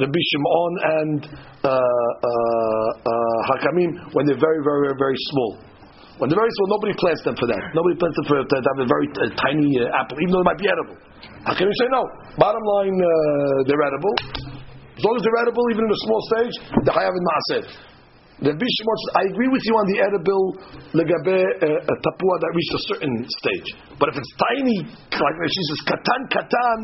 Rabbi 0.03 0.23
Shimon 0.29 0.73
and 0.99 1.19
uh, 1.63 1.69
uh, 1.69 2.89
uh, 3.13 3.39
Hakamim 3.49 3.91
when 4.15 4.25
they're 4.27 4.43
very, 4.49 4.61
very, 4.69 4.81
very, 4.89 4.99
very 5.05 5.19
small. 5.31 5.53
When 6.19 6.27
they're 6.29 6.43
very 6.45 6.55
small, 6.57 6.69
nobody 6.77 6.95
plants 7.03 7.23
them 7.29 7.37
for 7.37 7.47
that. 7.53 7.63
Nobody 7.79 7.95
plants 8.01 8.17
them 8.19 8.27
for 8.31 8.37
to 8.41 8.57
have 8.57 8.81
a 8.83 8.89
very 8.89 9.09
uh, 9.21 9.23
tiny 9.37 9.69
uh, 9.85 10.01
apple, 10.01 10.17
even 10.23 10.33
though 10.33 10.43
it 10.45 10.49
might 10.51 10.61
be 10.61 10.69
edible. 10.71 10.97
How 11.46 11.54
can 11.56 11.68
we 11.68 11.76
say 11.80 11.88
no? 11.90 12.04
Bottom 12.38 12.64
line, 12.64 12.98
uh, 12.98 13.10
they're 13.66 13.82
edible. 13.82 14.16
As 14.98 15.04
long 15.06 15.16
as 15.16 15.22
they're 15.22 15.42
edible, 15.46 15.66
even 15.72 15.86
in 15.86 15.92
a 15.94 16.02
small 16.06 16.22
stage, 16.34 16.56
the 16.86 16.92
chayav 16.92 17.14
in 17.14 17.24
maaser. 17.24 17.64
The 18.38 18.54
Bishmot 18.54 19.02
I 19.18 19.26
agree 19.34 19.50
with 19.50 19.66
you 19.66 19.74
on 19.82 19.86
the 19.90 19.98
edible 19.98 20.46
legabe 20.94 21.42
uh, 21.58 21.94
tapua 22.06 22.36
that 22.38 22.52
reached 22.54 22.76
a 22.78 22.84
certain 22.86 23.16
stage. 23.42 23.68
But 23.98 24.14
if 24.14 24.22
it's 24.22 24.34
tiny, 24.38 24.78
like 24.86 25.38
she 25.50 25.64
says, 25.74 25.82
katan 25.90 26.22
katan, 26.30 26.78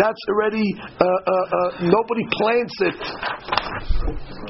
that's 0.00 0.22
already 0.32 0.64
uh, 0.80 1.04
uh, 1.04 1.04
uh, 1.04 1.70
nobody 1.92 2.24
plants 2.40 2.76
it 2.88 3.00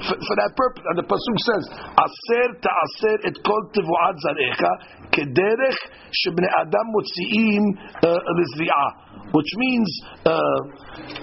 for, 0.06 0.14
for 0.14 0.34
that 0.38 0.54
purpose. 0.54 0.84
And 0.94 0.96
the 1.02 1.06
pasuk 1.10 1.38
says, 1.42 1.64
"Aser 1.90 2.46
ta'aser 2.62 3.34
et 3.34 3.36
kol 3.42 3.62
tevuat 3.74 4.14
zarecha 4.22 4.72
kederech 5.10 5.80
shebnei 6.22 6.54
adam 6.54 6.86
motziim 6.94 7.64
lizri'ah." 7.98 9.13
Which 9.32 9.50
means, 9.56 9.88
uh, 10.28 10.58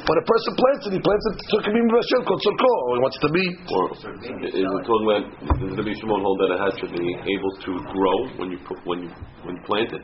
when 0.04 0.18
a 0.20 0.26
person 0.26 0.52
plants 0.58 0.84
it, 0.90 0.94
he 0.98 1.02
plants 1.06 1.26
it 1.32 1.36
to 1.54 1.56
kamim 1.64 1.88
b'ashel 1.88 2.26
kol 2.26 2.40
tzorko, 2.42 2.72
or 2.90 2.92
he 2.98 3.02
wants 3.06 3.20
to 3.22 3.30
be. 3.30 3.46
Or 3.72 3.84
is 3.94 4.58
it 4.58 4.66
about 4.66 4.84
does 4.84 5.78
Rabbi 5.78 5.94
Shimon 5.96 6.20
hold 6.20 6.38
that 6.44 6.50
it 6.58 6.60
has 6.60 6.76
to 6.84 6.88
be 6.92 7.06
able 7.08 7.54
to 7.64 7.72
grow 7.94 8.18
when 8.42 8.52
you 8.52 8.60
put, 8.68 8.82
when 8.84 9.06
you 9.06 9.12
when 9.46 9.56
you 9.56 9.64
plant 9.64 9.94
it? 9.96 10.04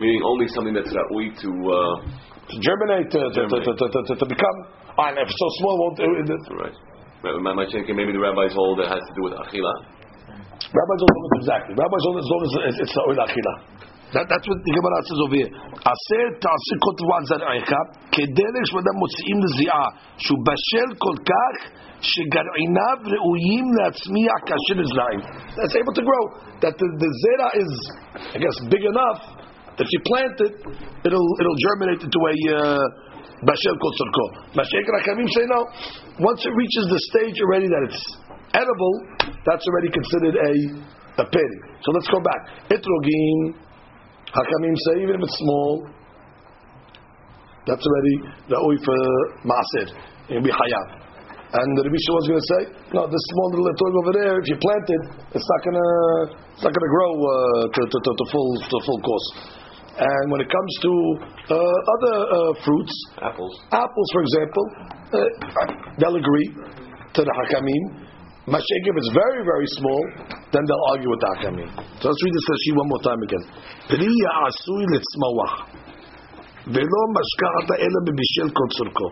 Meaning 0.00 0.26
only 0.26 0.48
something 0.50 0.74
that's 0.74 0.90
ra'ui 0.90 1.38
to 1.38 1.50
uh, 1.70 1.94
to 2.50 2.56
germinate, 2.58 3.08
to, 3.14 3.20
to, 3.30 3.42
to, 3.46 3.72
to, 3.78 4.14
to, 4.18 4.26
become. 4.26 4.58
And 4.98 5.14
if 5.16 5.30
it's 5.30 5.38
so 5.38 5.48
small, 5.62 5.74
won't. 5.80 5.98
It, 6.02 6.28
it, 6.28 6.42
right. 6.58 6.76
Right, 7.24 7.40
My, 7.40 7.54
my 7.56 7.66
thinking 7.70 7.96
maybe 7.96 8.12
the 8.12 8.20
rabbis 8.20 8.52
hold 8.52 8.80
it 8.80 8.90
has 8.90 9.00
to 9.00 9.12
do 9.16 9.22
with 9.24 9.38
achila. 9.38 9.74
rabbis 10.60 10.98
don't 10.98 11.14
know 11.14 11.38
exactly. 11.40 11.72
Rabbis 11.78 12.02
don't 12.04 12.18
as 12.20 12.28
long 12.28 12.42
as 12.42 12.52
it's, 12.74 12.78
it's 12.84 12.94
achila. 12.98 13.54
That, 14.14 14.30
that's 14.30 14.46
what 14.46 14.58
the 14.62 14.72
Gemara 14.72 14.98
says 15.02 15.20
over 15.26 15.36
here. 15.36 15.50
Aser 15.50 16.26
ta'asikot 16.38 16.98
v'azar'echa 17.02 17.80
kederech 18.14 18.70
v'adam 18.70 18.96
motzi'im 19.02 19.38
l'zi'ah 19.42 19.88
shu 20.22 20.38
bashel 20.46 20.90
kol 21.02 21.18
kach 21.18 21.58
shegar'inav 21.98 23.02
re'uyim 23.10 23.66
le'atzmiya 23.74 24.36
kasher 24.46 24.78
izra'im. 24.78 25.22
That's 25.58 25.74
able 25.74 25.94
to 25.98 26.04
grow. 26.06 26.24
That 26.62 26.78
the, 26.78 26.86
the 26.86 27.10
zera 27.26 27.48
is, 27.58 27.72
I 28.32 28.38
guess, 28.38 28.56
big 28.70 28.86
enough 28.86 29.20
that 29.74 29.82
if 29.82 29.90
you 29.90 30.02
plant 30.06 30.38
it, 30.46 30.54
it'll, 31.02 31.30
it'll 31.42 31.60
germinate 31.66 32.00
into 32.06 32.20
a... 32.22 32.34
Uh, 32.54 33.12
bashel 33.44 33.76
Kol 33.76 33.92
Tzorko. 33.92 34.24
Mashiach 34.56 34.88
Rachamim 34.88 35.28
say 35.28 35.44
no. 35.52 35.66
Once 36.20 36.40
it 36.46 36.54
reaches 36.54 36.84
the 36.88 37.00
stage 37.12 37.36
already 37.42 37.68
that 37.68 37.82
it's 37.90 38.00
edible, 38.54 38.94
that's 39.44 39.64
already 39.68 39.90
considered 39.90 40.36
a, 40.38 40.52
a 41.20 41.24
peri. 41.28 41.58
So 41.82 41.92
let's 41.92 42.08
go 42.08 42.20
back. 42.24 42.70
Etrogim 42.70 43.58
Hakamim 44.34 44.74
say 44.74 45.02
even 45.02 45.14
if 45.16 45.22
it's 45.22 45.38
small, 45.38 45.86
that's 47.66 47.86
already 47.86 48.16
ra'ui 48.50 48.76
for 48.84 48.98
maaser. 49.46 49.88
It'll 50.28 50.42
be 50.42 50.50
hayav. 50.50 51.04
And 51.54 51.68
the 51.78 51.86
Rabbi 51.86 51.94
was 51.94 52.26
going 52.26 52.42
to 52.42 52.48
say, 52.50 52.62
no, 52.98 53.06
this 53.06 53.24
small 53.30 53.48
little 53.54 53.68
etrog 53.70 53.94
over 54.02 54.12
there, 54.18 54.34
if 54.42 54.46
you 54.50 54.58
plant 54.58 54.86
it, 54.90 55.02
it's 55.38 55.46
not 55.46 55.60
going 55.62 55.78
to 55.78 55.90
it's 56.50 56.64
not 56.66 56.74
going 56.74 56.86
to 56.86 56.94
grow 56.98 57.12
uh, 57.14 57.30
to, 57.70 57.80
to, 57.86 57.98
to, 58.02 58.10
to 58.10 58.24
full 58.34 58.50
to 58.58 58.76
full 58.82 59.00
course. 59.06 59.28
And 59.94 60.24
when 60.34 60.42
it 60.42 60.50
comes 60.50 60.72
to 60.82 60.92
uh, 61.54 61.94
other 61.94 62.14
uh, 62.26 62.52
fruits, 62.66 62.94
Apples. 63.22 63.54
apples, 63.70 64.08
for 64.10 64.22
example, 64.26 64.66
uh, 65.14 65.18
they'll 66.02 66.18
agree 66.18 66.48
to 67.14 67.20
the 67.22 67.30
hakamim. 67.38 68.03
Mashek, 68.46 68.84
if 68.84 68.94
it's 68.96 69.12
very, 69.14 69.40
very 69.44 69.66
small, 69.80 70.02
then 70.52 70.62
they'll 70.68 70.86
argue 70.92 71.08
with 71.08 71.20
the 71.20 71.28
Hakami. 71.32 71.66
So 72.00 72.08
let's 72.08 72.22
read 72.24 72.34
this 72.34 72.46
Rashi 72.52 72.76
one 72.76 72.88
more 72.88 73.00
time 73.00 73.20
again. 73.24 73.44
Priya 73.88 74.30
asui 74.44 74.84
litzmawah. 74.92 75.52
Velo 76.68 77.02
mashka'ata 77.16 77.74
ela 77.80 78.00
bebishel 78.04 78.52
kotzurko. 78.52 79.06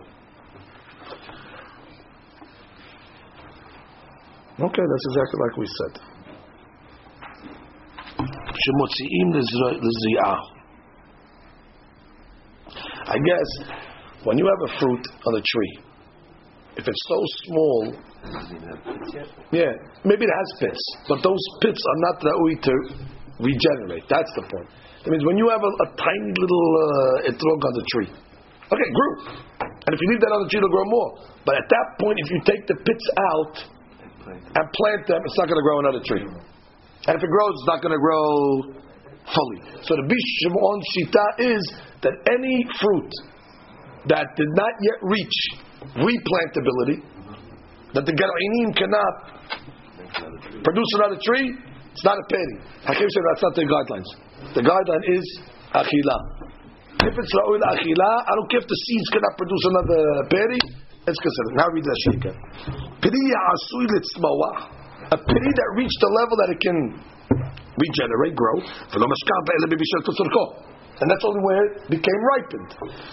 Okay, 4.61 4.85
that's 4.85 5.07
exactly 5.09 5.39
like 5.41 5.57
we 5.57 5.67
said. 5.67 5.95
Shemotzi'im 8.53 9.29
lizri'ah. 9.33 10.41
I 13.09 13.17
guess 13.17 13.49
when 14.25 14.37
you 14.39 14.47
have 14.47 14.71
a 14.71 14.79
fruit 14.79 15.05
on 15.27 15.35
a 15.35 15.41
tree, 15.41 15.92
if 16.77 16.89
it's 16.89 17.05
so 17.09 17.19
small, 17.45 17.81
yeah, 19.53 19.73
maybe 20.05 20.25
it 20.25 20.35
has 20.35 20.49
pits, 20.61 20.83
but 21.09 21.23
those 21.23 21.43
pits 21.61 21.81
are 21.81 21.99
not 22.09 22.17
ra'ui 22.23 22.57
to 22.63 22.75
regenerate. 23.41 24.05
That's 24.09 24.33
the 24.37 24.43
point. 24.43 24.69
That 25.05 25.11
means 25.11 25.25
when 25.27 25.37
you 25.37 25.51
have 25.51 25.61
a, 25.61 25.73
a 25.85 25.89
tiny 25.99 26.33
little 26.39 26.67
uh, 26.79 27.31
etrog 27.31 27.61
on 27.61 27.75
the 27.75 27.85
tree, 27.93 28.11
okay, 28.73 28.89
grew, 28.95 29.13
and 29.61 29.91
if 29.93 29.99
you 30.01 30.09
leave 30.15 30.23
that 30.23 30.33
on 30.33 30.47
the 30.47 30.49
tree, 30.49 30.59
it'll 30.63 30.71
grow 30.71 30.87
more. 30.87 31.11
But 31.45 31.59
at 31.59 31.67
that 31.69 31.87
point, 31.99 32.17
if 32.23 32.31
you 32.31 32.39
take 32.47 32.63
the 32.71 32.79
pits 32.79 33.07
out 33.35 33.55
and 34.31 34.65
plant 34.71 35.03
them, 35.11 35.21
it's 35.27 35.37
not 35.37 35.51
going 35.51 35.59
to 35.59 35.67
grow 35.67 35.79
another 35.83 36.03
tree. 36.07 36.23
And 36.23 37.13
if 37.19 37.23
it 37.23 37.31
grows, 37.31 37.53
it's 37.59 37.67
not 37.67 37.83
going 37.83 37.93
to 37.93 37.99
grow 37.99 38.79
fully. 39.27 39.61
So 39.83 39.99
the 39.99 40.07
Bishimon 40.07 40.79
Shita 40.95 41.27
is 41.51 41.63
that 42.07 42.15
any 42.31 42.63
fruit 42.79 43.11
that 44.07 44.27
did 44.37 44.51
not 44.55 44.73
yet 44.81 44.99
reach 45.03 45.39
replantability, 45.97 47.03
that 47.95 48.05
the 48.07 48.15
Garainim 48.17 48.73
cannot 48.77 49.15
produce 50.65 50.91
another 50.97 51.19
tree, 51.21 51.55
it's 51.93 52.05
not 52.05 52.17
a 52.17 52.25
peri. 52.29 52.57
Hakim 52.89 53.09
said 53.09 53.23
that's 53.33 53.43
not 53.43 53.55
the 53.55 53.67
guidelines. 53.69 54.09
The 54.57 54.65
guideline 54.65 55.05
is 55.13 55.27
achila. 55.77 56.17
If 57.05 57.15
it's 57.19 57.33
ra'ul 57.37 57.61
achila, 57.61 58.11
I 58.25 58.33
don't 58.33 58.49
care 58.49 58.61
if 58.61 58.69
the 58.69 58.79
seeds 58.89 59.09
cannot 59.13 59.35
produce 59.37 59.65
another 59.69 60.01
peri, 60.33 60.61
it's 61.05 61.21
considered. 61.21 61.55
Now 61.59 61.69
read 61.69 61.85
that 61.85 61.99
shayka. 62.09 62.33
Peri 63.03 63.23
asui 63.53 63.87
litzmawah. 63.93 64.81
A 65.13 65.19
peri 65.19 65.53
that 65.53 65.69
reached 65.77 66.01
the 66.01 66.09
level 66.09 66.37
that 66.41 66.49
it 66.57 66.61
can 66.63 66.97
regenerate, 67.77 68.33
grow 68.37 68.57
And 71.02 71.06
that's 71.06 71.22
only 71.22 71.42
where 71.46 71.62
it 71.62 71.74
became 71.94 72.22
ripened. 72.34 72.72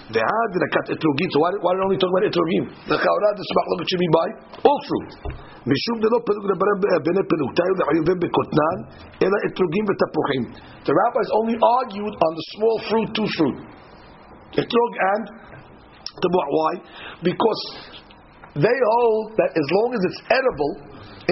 The 0.09 0.20
had 0.24 0.49
the 0.57 0.68
kat 0.72 0.86
etrogim. 0.97 1.28
So 1.36 1.38
why, 1.45 1.53
why 1.61 1.76
did 1.76 1.84
I 1.84 1.84
only 1.84 2.01
talk 2.01 2.09
about 2.09 2.24
etrogim? 2.24 2.64
The 2.88 2.97
chaura, 2.97 3.28
the 3.36 3.45
smachlo, 3.45 3.74
should 3.84 4.01
be 4.01 4.11
by 4.12 4.26
all 4.64 4.80
fruit. 4.88 5.11
משום 5.64 5.97
דלא 6.01 6.18
פלוג 6.28 6.45
בני 7.05 7.22
פלוגתיים 7.30 7.74
לחייבים 7.80 8.18
בקוטנן, 8.22 8.76
אלא 9.22 9.36
אתרוגים 9.47 9.84
ותפוחים. 9.88 10.45
The 10.84 10.92
rabbis 10.92 11.28
only 11.40 11.57
argued 11.57 12.14
on 12.26 12.32
the 12.38 12.45
small 12.55 12.76
fruit, 12.88 13.09
two 13.16 13.28
fruit. 13.36 13.59
Etrog 14.61 14.92
and 15.12 15.24
tabuah. 16.20 16.49
Why? 16.57 16.72
Because 17.24 17.62
they 18.61 18.76
hold 18.92 19.24
that 19.40 19.51
as 19.57 19.66
long 19.76 19.88
as 19.97 20.03
it's 20.09 20.20
edible 20.38 20.72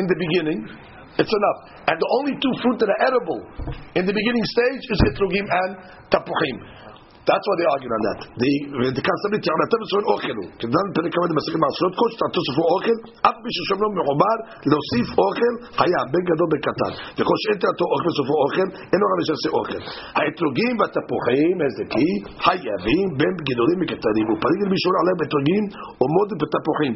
in 0.00 0.04
the 0.08 0.16
beginning, 0.24 0.60
it's 1.17 1.33
enough. 1.33 1.59
And 1.89 1.97
the 1.97 2.09
only 2.21 2.33
two 2.37 2.53
fruit 2.61 2.77
that 2.79 2.89
are 2.89 3.01
edible 3.09 3.41
in 3.97 4.05
the 4.05 4.13
beginning 4.13 4.45
stage 4.53 4.83
is 4.89 4.99
etrogim 5.09 5.45
and 5.49 5.71
tapuchim. 6.13 6.57
That's 7.26 7.44
why 7.46 7.54
they 7.54 7.68
argue 7.70 7.86
on 7.86 8.02
that. 8.08 8.18
The 8.34 8.50
the 8.98 9.04
concept 9.08 9.32
is 9.38 9.42
יענתם 9.46 9.78
בסופו 9.82 10.02
אוכל 10.12 10.34
הוא. 10.40 10.48
כדן 10.60 10.86
פרק 10.96 11.10
כמה 11.14 11.26
דמסכים 11.30 11.60
מעשרות 11.64 11.94
קודש, 12.00 12.14
תעתו 12.20 12.40
סופו 12.48 12.64
אוכל, 12.74 12.96
אף 13.28 13.36
מי 13.44 13.50
ששומרו 13.56 13.88
מחובר, 13.98 14.36
להוסיף 14.70 15.08
אוכל, 15.22 15.54
חייב, 15.78 16.06
בין 16.12 16.24
גדול 16.30 16.48
בין 16.52 16.62
קטן. 16.66 16.92
וכל 17.16 17.36
שאין 17.42 17.58
תעתו 17.62 17.84
אוכל 17.92 18.08
בסופו 18.12 18.34
אוכל, 18.44 18.68
אין 18.90 18.98
לו 19.02 19.06
רבי 19.12 19.24
שעושה 19.28 19.50
אוכל. 19.58 19.80
האתרוגים 20.16 20.72
והתפוחים, 20.78 21.54
איזה 21.66 21.84
כי, 21.92 22.08
חייבים 22.44 23.06
בין 23.20 23.34
גדולים 23.48 23.78
וקטנים. 23.82 24.26
ופריג 24.30 24.60
רבי 24.66 24.78
שאול 24.82 24.96
עליהם 25.02 25.18
אתרוגים, 25.24 25.64
ומוד 26.00 26.30
בתפוחים. 26.40 26.94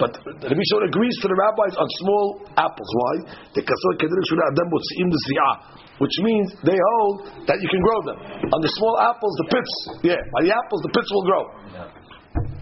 But 0.00 0.12
רבי 0.50 0.64
שאול 0.68 0.82
agrees 0.90 1.16
to 1.22 1.26
the 1.32 1.36
rabbis 1.42 1.74
on 1.82 1.88
small 2.00 2.26
apples. 2.66 2.90
Why? 2.98 3.16
דכסו 3.54 3.88
כדרך 4.00 4.24
שאולי 4.28 4.44
אדם 4.52 4.66
מוציאים 4.74 5.08
לזריעה. 5.14 5.52
Which 5.97 6.15
means 6.27 6.51
they 6.67 6.75
hold 6.75 7.31
that 7.47 7.57
you 7.61 7.69
can 7.71 7.81
grow 7.81 7.99
them. 8.03 8.17
On 8.51 8.59
the 8.59 8.71
small 8.75 8.95
apples, 8.99 9.33
the 9.45 9.47
pits, 9.47 9.73
yeah, 10.03 10.19
by 10.35 10.43
the 10.43 10.51
apples, 10.51 10.83
the 10.83 10.91
pits 10.91 11.07
will 11.07 11.23
grow. 11.23 11.43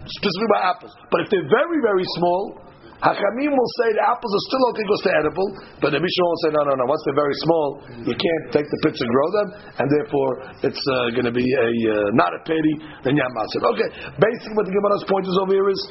Specifically 0.06 0.52
by 0.54 0.62
apples. 0.70 0.94
But 1.10 1.26
if 1.26 1.28
they're 1.34 1.50
very, 1.50 1.80
very 1.82 2.06
small, 2.20 2.62
Hakamim 3.04 3.52
will 3.52 3.74
say 3.84 3.92
the 3.92 4.06
apples 4.08 4.32
are 4.32 4.46
still 4.48 4.64
okay, 4.72 4.84
goes 4.88 5.04
to 5.04 5.12
edible, 5.12 5.48
but 5.84 5.92
the 5.92 6.00
Mishnah 6.00 6.24
will 6.24 6.42
say, 6.48 6.52
no, 6.56 6.62
no, 6.64 6.74
no, 6.80 6.86
once 6.88 7.04
they're 7.04 7.20
very 7.20 7.36
small, 7.44 7.68
you 8.08 8.16
can't 8.16 8.46
take 8.56 8.64
the 8.64 8.80
pits 8.88 9.04
and 9.04 9.12
grow 9.12 9.28
them, 9.44 9.48
and 9.76 9.86
therefore 9.92 10.32
it's 10.64 10.80
uh, 10.80 11.12
going 11.12 11.28
to 11.28 11.36
be 11.36 11.44
a, 11.44 11.70
uh, 11.92 12.16
not 12.16 12.32
a 12.32 12.40
pity, 12.48 12.76
then 13.04 13.20
Yamasid. 13.20 13.60
Okay, 13.76 13.90
basically 14.24 14.56
what 14.56 14.66
the 14.72 14.76
Gemara's 14.76 15.04
point 15.04 15.28
is 15.28 15.36
over 15.36 15.52
here 15.52 15.68
is, 15.68 15.82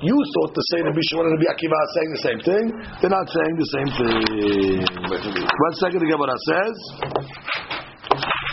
you 0.00 0.16
thought 0.16 0.56
the 0.56 0.66
same. 0.72 0.88
the 0.88 0.96
Mishnah 0.96 1.16
wanted 1.20 1.36
to 1.36 1.42
be 1.44 1.48
Akiva 1.52 1.76
saying 1.76 2.10
the 2.16 2.24
same 2.24 2.40
thing, 2.40 2.64
they're 3.04 3.12
not 3.12 3.28
saying 3.28 3.54
the 3.60 3.70
same 3.76 3.90
thing. 3.92 4.20
One 4.88 5.74
second, 5.76 6.00
the 6.00 6.08
Gemara 6.08 6.36
says, 6.48 6.76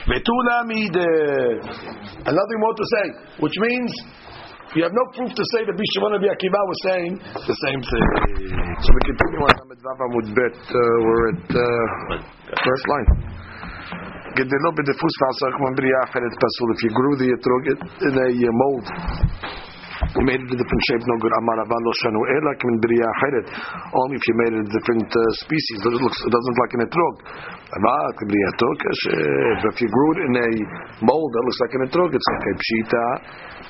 Betula 0.09 0.65
mide. 0.65 1.07
Another 2.25 2.55
more 2.57 2.73
to 2.73 2.85
say, 2.85 3.05
which 3.39 3.53
means 3.59 3.91
you 4.74 4.82
have 4.82 4.94
no 4.94 5.04
proof 5.14 5.30
to 5.30 5.44
say 5.54 5.62
that 5.62 5.76
Bishimon 5.78 6.18
Rabbi 6.18 6.28
Akiva 6.34 6.60
was 6.66 6.78
saying 6.82 7.12
the 7.46 7.56
same 7.62 7.80
thing. 7.80 8.06
So 8.82 8.88
we 8.90 9.00
continue 9.06 9.42
on 9.46 9.54
Amid 9.62 9.80
Vav 9.86 9.98
Amud 10.02 10.28
Bet. 10.34 10.58
Uh, 10.66 10.78
we're 11.06 11.24
at 11.30 11.46
uh, 11.50 11.64
first 12.58 12.86
line. 12.90 13.10
גדלו 14.38 14.70
בדפוס 14.76 15.14
ועשה 15.22 15.46
כמו 15.56 15.68
בריאה 15.78 16.00
אחרת 16.08 16.32
פסול. 16.42 16.68
If 16.74 16.80
you 16.84 16.92
grew 16.98 17.14
the 17.22 17.28
etrog 17.36 17.62
in 18.08 18.14
a 18.26 18.28
uh, 18.34 18.52
mold, 18.62 18.86
you 20.14 20.22
made 20.26 20.42
it 20.42 20.50
a 20.50 20.58
different 20.58 20.82
shape, 20.90 21.02
no 21.06 21.16
good. 21.22 21.32
Amar 21.38 21.58
Avan 21.62 21.82
lo 21.86 21.92
shanu 22.02 22.20
ela 22.34 22.52
k'min 22.58 22.76
b'riya 22.82 23.06
acheret. 23.14 23.46
Only 23.94 24.16
if 24.18 24.24
you 24.28 24.34
made 24.42 24.52
it 24.58 24.62
a 24.66 24.70
different 24.74 25.06
uh, 25.06 25.22
species. 25.38 25.76
It 25.78 25.84
doesn't 25.86 26.02
look, 26.02 26.16
it 26.18 26.32
doesn't 26.34 26.50
look 26.50 26.60
like 26.64 26.74
an 26.78 26.82
etrog. 26.88 27.14
B'riyato 27.69 28.69
kasher. 28.81 29.61
But 29.61 29.73
if 29.73 29.81
you 29.81 29.89
grew 29.89 30.09
it 30.13 30.19
in 30.25 30.33
a 30.41 30.49
mold 31.05 31.29
that 31.33 31.43
looks 31.45 31.61
like 31.61 31.73
an 31.77 31.81
etrog, 31.85 32.09
it's 32.09 32.29
like 32.33 32.45
a 32.49 32.55
pshita. 32.57 33.05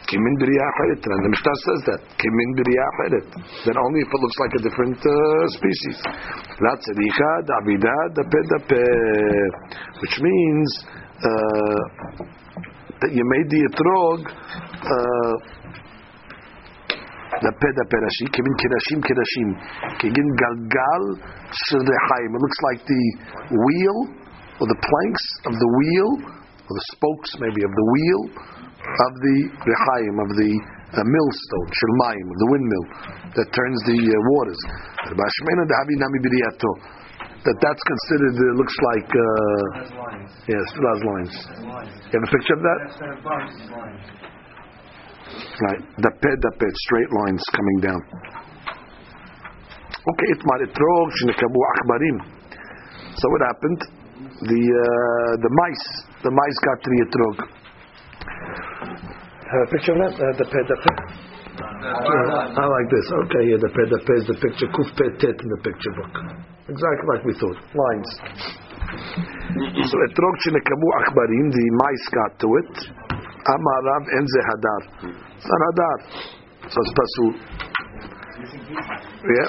Kimin 0.07 0.35
b'riya 0.39 0.63
acheret. 0.71 1.03
And 1.03 1.23
the 1.25 1.31
Mishnah 1.35 1.57
says 1.67 1.81
that. 1.91 2.01
Kimin 2.15 2.49
b'riya 2.55 2.83
acheret. 2.87 3.27
Then 3.67 3.75
only 3.75 3.99
if 3.99 4.07
it 4.07 4.19
looks 4.23 4.39
like 4.39 4.53
a 4.55 4.61
different 4.63 4.99
uh, 5.03 5.13
species. 5.51 5.97
La 6.63 6.73
tzadicha 6.79 7.31
da'avida 7.43 7.97
dapeh 8.15 8.43
dapeh. 8.55 9.47
Which 9.99 10.15
means 10.23 10.69
uh, 11.19 11.79
that 13.03 13.11
you 13.11 13.23
made 13.35 13.47
the 13.51 13.61
etrog 13.67 14.19
uh, 14.23 15.58
the 17.41 17.51
peda 17.55 17.83
perashi, 17.87 18.25
kivin 18.35 18.53
kirashim 18.59 18.99
kirashim, 18.99 19.49
kivin 20.03 20.29
galgal 20.35 21.03
shirdechaim. 21.67 22.29
It 22.35 22.41
looks 22.43 22.59
like 22.71 22.81
the 22.85 23.03
wheel 23.51 23.97
or 24.59 24.65
the 24.67 24.79
planks 24.79 25.25
of 25.47 25.53
the 25.55 25.69
wheel 25.79 26.09
or 26.35 26.73
the 26.75 26.85
spokes 26.95 27.31
maybe 27.39 27.63
of 27.63 27.71
the 27.71 27.85
wheel 27.95 28.21
of 28.79 29.11
the 29.23 29.37
rechaim 29.63 30.15
of 30.19 30.29
the 30.35 30.51
a 30.89 31.05
millstone, 31.05 31.69
of 31.69 32.37
the 32.41 32.49
windmill 32.49 32.85
that 33.37 33.47
turns 33.53 33.79
the 33.85 33.99
uh, 34.09 34.17
waters. 34.33 34.57
That 37.45 37.55
that's 37.61 37.83
considered 37.87 38.35
uh, 38.35 38.57
looks 38.57 38.75
like 38.91 39.09
uh, 39.13 39.21
yes, 40.49 40.65
has 40.65 41.01
lines. 41.05 41.33
lines. 41.61 41.93
You 42.09 42.19
have 42.19 42.25
a 42.25 42.31
picture 42.33 42.55
of 42.57 42.63
that? 42.65 42.79
Instead 45.29 45.61
of 45.61 45.61
bumps, 45.61 45.61
it's 45.61 45.61
lines. 45.61 45.61
Right. 45.61 45.81
Dapeh, 45.99 46.35
dapeh, 46.41 46.71
straight 46.73 47.11
lines 47.13 47.43
coming 47.53 47.79
down. 47.81 48.01
Okay, 49.99 50.27
itmar 50.33 50.59
etrog 50.63 51.07
shenekabu 51.21 51.59
achbarim. 51.75 52.17
So 53.15 53.29
what 53.29 53.41
happened? 53.41 53.81
The 54.41 54.61
uh, 54.61 55.33
the 55.41 55.51
mice, 55.51 55.87
the 56.23 56.31
mice 56.31 56.59
got 56.65 56.77
to 56.83 56.89
the 56.89 56.99
etrog. 57.05 57.37
Have 59.49 59.61
a 59.65 59.69
picture 59.71 59.93
of 59.93 59.99
that? 59.99 60.13
Uh, 60.15 60.33
dapeh, 60.39 60.63
dapeh. 60.69 60.97
I 61.59 62.65
like 62.65 62.89
this. 62.89 63.11
Okay, 63.25 63.43
yeah, 63.49 63.57
dapeh, 63.57 63.85
dapeh 63.89 64.17
is 64.17 64.27
the 64.27 64.37
picture. 64.39 64.67
Kuf 64.71 64.87
peh 64.95 65.11
tet 65.19 65.37
in 65.41 65.49
the 65.49 65.61
picture 65.63 65.93
book. 65.95 66.13
Exactly 66.69 67.05
like 67.09 67.23
we 67.25 67.33
thought. 67.33 67.59
Lines. 67.75 68.09
So 69.89 69.95
etrog 70.07 70.35
shenekabu 70.45 70.87
achbarim, 71.03 71.51
the 71.51 71.65
mice 71.75 72.07
got 72.13 72.39
to 72.39 72.47
it. 72.55 73.08
Amarav 73.54 74.04
enze 74.18 74.40
hadar. 74.48 74.82
It's 75.36 75.48
not 75.50 75.62
hadar. 75.68 75.98
So 76.72 76.78
it's 76.82 76.92
pasul. 76.98 77.30
Yeah. 79.24 79.48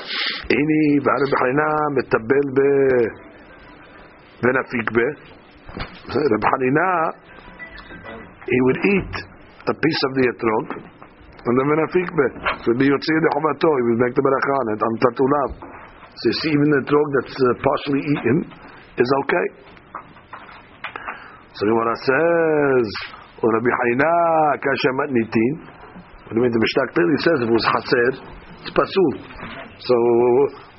הנה, 0.56 0.82
ועל 1.06 1.24
בחנינה 1.32 1.70
מטבל 1.98 2.46
ב... 2.56 2.60
ונפיק 4.44 4.92
ב... 4.96 5.00
רב 6.34 6.44
חנינה, 6.52 6.92
he 8.50 8.58
would 8.66 8.80
eat 8.94 9.14
a 9.68 9.76
piece 9.84 10.02
of 10.08 10.12
the 10.18 10.24
etrog, 10.32 10.68
and 11.46 11.54
then 11.58 11.68
ונפיק 11.72 12.10
ב... 12.18 12.20
So 12.64 12.70
be 12.80 12.86
יוצא 12.94 13.12
ידי 13.18 13.30
חובתו, 13.34 13.70
he 13.78 13.84
would 13.88 14.00
make 14.04 14.16
the 14.18 14.24
ברכה 14.28 14.56
on 14.62 14.68
it, 14.74 14.80
on 14.88 14.94
תתוליו. 15.04 15.50
So 16.20 16.24
you 16.30 16.36
see, 16.40 16.52
even 16.56 16.70
the 16.72 16.82
etrog 16.86 17.08
that's 17.16 17.36
uh, 17.36 17.48
partially 17.68 18.02
eaten 18.14 18.38
is 19.04 19.10
okay. 19.22 19.48
So 21.56 21.62
the 21.66 21.72
Gemara 21.72 21.96
says, 22.10 22.88
ורבי 23.44 23.72
חנינה 23.78 24.12
כאשר 24.64 24.92
מתניתין, 25.00 25.54
what 26.26 26.34
do 26.34 26.42
you 26.42 26.50
mean, 26.50 26.50
the 26.50 26.58
Mishnah 26.58 26.90
clearly 26.98 27.20
says 27.22 27.38
if 27.38 27.48
it 27.50 27.54
was 27.54 27.66
chaser, 27.70 28.10
it's 28.66 28.74
pasul. 28.74 29.12
So 29.78 29.94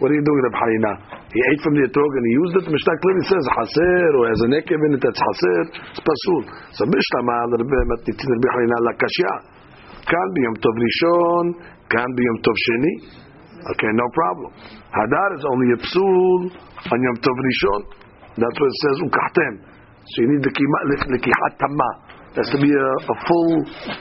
what 0.02 0.10
are 0.10 0.16
you 0.18 0.26
doing, 0.26 0.42
Reb 0.42 0.58
Hanina? 0.58 0.92
He 1.30 1.38
ate 1.38 1.62
from 1.62 1.78
the 1.78 1.86
etrog 1.86 2.12
and 2.18 2.24
he 2.26 2.32
used 2.34 2.54
it. 2.58 2.62
The 2.66 2.74
Mishnah 2.74 2.98
clearly 2.98 3.24
says 3.30 3.44
chaser 3.46 4.10
or 4.18 4.24
has 4.26 4.40
a 4.42 4.48
nekev 4.50 4.74
in 4.74 4.98
it 4.98 5.02
that's 5.06 5.14
chaser. 5.14 5.86
It's 5.94 6.02
pasul. 6.02 6.42
So 6.74 6.82
Mishnah 6.90 7.22
ma 7.22 7.46
Reb 7.54 7.62
Matnitin 7.62 8.26
Reb 8.26 8.46
Hanina 8.58 8.90
la 8.90 8.92
kashya. 8.98 9.32
Can 10.02 10.28
be 10.34 10.40
Yom 10.50 10.56
Tov 10.58 10.74
Rishon, 10.74 11.46
can 11.94 12.08
be 12.18 12.22
Yom 12.26 12.38
Tov 12.42 12.56
Sheni. 12.66 12.94
Okay, 13.70 13.90
no 13.94 14.06
problem. 14.18 14.50
Hadar 14.90 15.30
is 15.38 15.44
only 15.46 15.68
a 15.74 15.78
psul 15.78 16.50
on 16.90 16.98
Yom 17.06 17.16
Tov 17.22 17.38
Rishon. 17.38 17.82
That's 18.34 18.58
what 18.58 18.66
it 18.66 18.78
says 18.82 18.96
ukahtem. 19.06 19.54
So 20.10 20.26
you 20.26 20.28
need 20.34 20.42
the 20.42 20.50
lekihat 20.50 21.52
tamah. 21.62 21.94
Has 22.31 22.47
to 22.47 22.59
be 22.63 22.71
a, 22.71 22.87
a 23.11 23.15
full, 23.27 23.51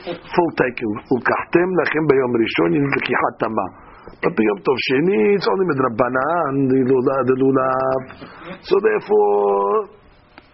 full 0.07 0.51
taking. 0.55 0.93
Ukahtem 1.11 1.69
lachem 1.83 2.03
bayom 2.07 2.31
rishon. 2.31 2.69
Need 2.71 2.87
lekihat 2.95 3.33
tamah. 3.43 3.91
But 4.21 4.33
the 4.37 4.43
Yom 4.43 4.59
Tov 4.61 4.77
Sheni, 4.85 5.33
it's 5.33 5.47
only 5.49 5.65
midrabanan, 5.65 6.53
the 6.69 7.35
lulav. 7.41 8.01
So 8.61 8.77
therefore, 8.81 9.89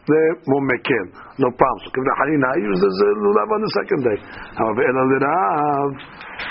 the 0.07 0.21
more 0.47 0.63
mekel, 0.63 1.05
no 1.39 1.51
problem. 1.51 1.83
So 1.83 1.99
the 1.99 2.15
Hanina 2.15 2.49
uses 2.63 2.93
the 2.95 3.09
lulav 3.27 3.47
on 3.51 3.59
the 3.59 3.71
second 3.83 4.01
day. 4.07 4.17
However, 4.55 4.81
el 4.87 4.95
Rav, 5.19 5.87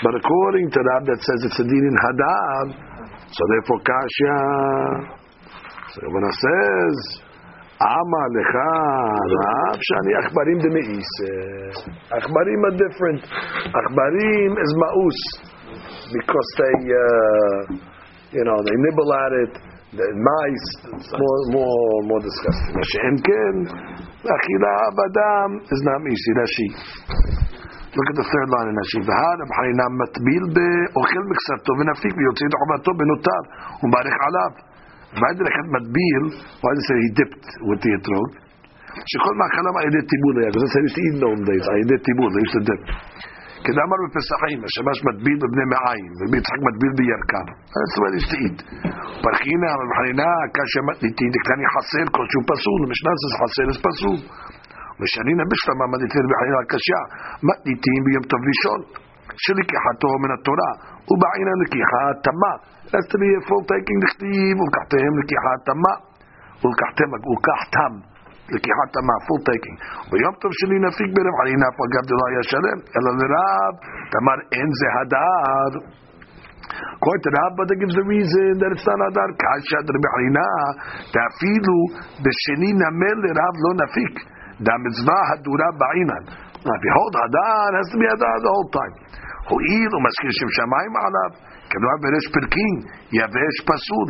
but 0.05 0.13
according 0.13 0.69
to 0.69 0.79
Rab 0.93 1.09
that 1.09 1.19
says 1.25 1.39
it's 1.49 1.57
a 1.57 1.65
din 1.65 1.85
in 1.89 1.97
Hadar, 1.97 2.65
so 3.33 3.41
therefore 3.49 3.81
kasha. 3.81 4.37
So 5.97 6.05
when 6.13 6.21
says, 6.21 7.26
Ama 7.77 8.21
lecha 8.33 8.73
rav 9.37 9.77
shani 9.77 10.11
achbarim 10.17 10.57
de 10.65 10.69
me'ise. 10.73 11.33
Achbarim 12.09 12.61
are 12.65 12.73
different. 12.73 13.21
Achbarim 13.69 14.51
is 14.57 14.71
ma'us 14.81 15.19
because 16.09 16.49
they, 16.57 16.77
uh, 16.89 17.59
you 18.33 18.43
know, 18.49 18.57
they 18.65 18.73
nibble 18.81 19.13
at 19.13 19.33
it. 19.45 19.53
The 19.93 20.09
mice. 20.09 20.69
It's 20.97 21.13
more, 21.13 21.41
more, 21.53 22.01
more 22.09 22.21
disgusting. 22.25 22.73
Hashem 22.81 23.13
ken 23.21 23.55
achila 24.25 24.71
abadam 24.89 25.49
is 25.61 25.81
not 25.85 26.01
me'isi. 26.01 26.31
Rashi. 26.33 26.67
Look 27.93 28.07
at 28.09 28.17
the 28.17 28.25
third 28.25 28.49
line 28.57 28.73
in 28.73 28.75
Rashi. 28.81 28.99
והר 29.05 29.37
הבחרינה 29.45 29.85
matbil 30.01 30.45
be 30.49 30.69
מקצתו 31.29 31.73
ונפיק 31.77 32.13
ויוציא 32.17 32.47
את 32.49 32.53
חובתו 32.59 32.91
בנותר 32.97 33.41
ומברך 33.83 34.17
alav. 34.27 34.66
והאדל 35.15 35.47
אחד 35.51 35.65
מדביר, 35.75 36.21
what 36.63 36.75
is 36.81 36.87
he 37.01 37.09
dipped 37.19 37.47
with 37.67 37.79
the 37.83 37.91
etrog, 37.97 38.29
שכל 39.11 39.33
מאכלם 39.41 39.75
על 39.77 39.83
ידי 39.89 40.03
טיבול 40.11 40.35
היה, 40.39 40.49
וזה 40.53 40.67
סייב 40.73 40.87
שאין 40.93 41.15
נאום 41.21 41.39
דייס, 41.47 41.65
על 41.71 41.77
ידי 41.83 41.97
טיבול, 42.07 42.29
זה 42.33 42.39
יוסי 42.43 42.61
דפ. 42.67 42.81
כדאמר 43.65 43.99
בפסחים, 44.03 44.59
השמש 44.67 44.97
מדביר 45.07 45.37
בבני 45.41 45.65
מעיים, 45.73 46.11
וביצחק 46.19 46.59
מדביר 46.67 46.91
בירכם. 46.99 47.47
זאת 47.89 47.97
אומרת, 47.97 48.13
יש 48.19 48.25
תעיד. 48.31 48.55
פרחינא, 49.23 49.69
מבחינה, 49.81 50.29
כאשר 50.55 50.81
תעידקני 51.17 51.65
חסר, 51.73 52.05
כלשהו 52.15 52.41
פסול, 52.51 52.81
משנס 52.91 53.21
חסר, 53.39 53.65
אז 53.71 53.77
פסול. 53.85 54.19
ושאני 54.99 55.33
נבש 55.41 55.61
למה 55.69 55.85
מדיתין 55.93 56.23
בחנינה 56.29 56.61
קשה, 56.73 57.01
מתניתין 57.47 57.99
ביום 58.05 58.23
טוב 58.31 58.41
ראשון. 58.49 58.81
שלקיחתו 59.44 60.10
מן 60.22 60.30
התורה, 60.36 60.72
ובעינה 61.10 61.54
לקיחה 61.62 62.04
תמה. 62.26 62.54
has 62.92 63.06
to 63.12 63.16
be 63.22 63.28
a 63.38 63.40
full 63.48 63.64
taking 63.70 63.98
דכתיב, 64.04 64.54
ולקחתם 64.60 65.12
לקיחה 65.20 65.52
תמה, 65.68 65.94
ולקחתם, 66.62 67.08
ולקחתם. 67.12 67.92
לקיחת 68.54 68.88
תמה, 68.96 69.14
full 69.26 69.42
taking. 69.48 69.76
ביום 70.10 70.34
טוב 70.42 70.50
שני 70.60 70.78
נפיק 70.86 71.10
ברב 71.16 71.34
חנינא, 71.38 71.66
אף 71.70 71.78
אגב 71.86 72.02
זה 72.08 72.14
לא 72.20 72.24
היה 72.30 72.42
שלם, 72.50 72.78
אלא 72.94 73.10
לרב, 73.20 73.72
תאמר 74.12 74.38
אין 74.54 74.68
זה 74.78 74.88
הדר. 74.96 75.72
According 76.72 77.22
to 77.26 77.30
Rabba, 77.36 77.62
that 77.68 77.78
gives 77.82 77.94
the 77.98 78.06
reason 78.06 78.62
that 78.62 78.70
it's 78.72 78.86
not 78.86 79.00
Adar. 79.10 79.28
Kasha 79.34 79.78
Rabbi 79.82 80.08
Harina, 80.14 80.48
Tafilu, 81.10 81.78
Besheni 82.22 82.70
Namel 82.72 83.18
Rav 83.28 83.54
Lo 83.64 83.70
Nafik. 83.82 84.16
The 84.62 84.74
mitzvah 84.86 85.22
Hadura 85.34 85.68
Ba'inan. 85.74 86.24
Now, 86.62 86.74
if 86.78 86.82
you 86.86 86.92
hold 86.94 87.14
Hadar, 87.18 87.64
it 87.66 87.76
has 87.76 87.88
to 87.92 87.98
be 87.98 88.06
Hadar 88.06 88.36
the 88.46 88.52
whole 88.54 88.70
time. 88.70 88.94
Umaskir 89.47 90.31
Shem 90.35 90.49
Shamayim 90.59 90.95
Alav. 90.95 91.31
Kemra 91.67 91.93
Beresh 92.03 92.27
Perkin, 92.35 92.73
Yavesh 93.15 93.59
Pasul. 93.63 94.07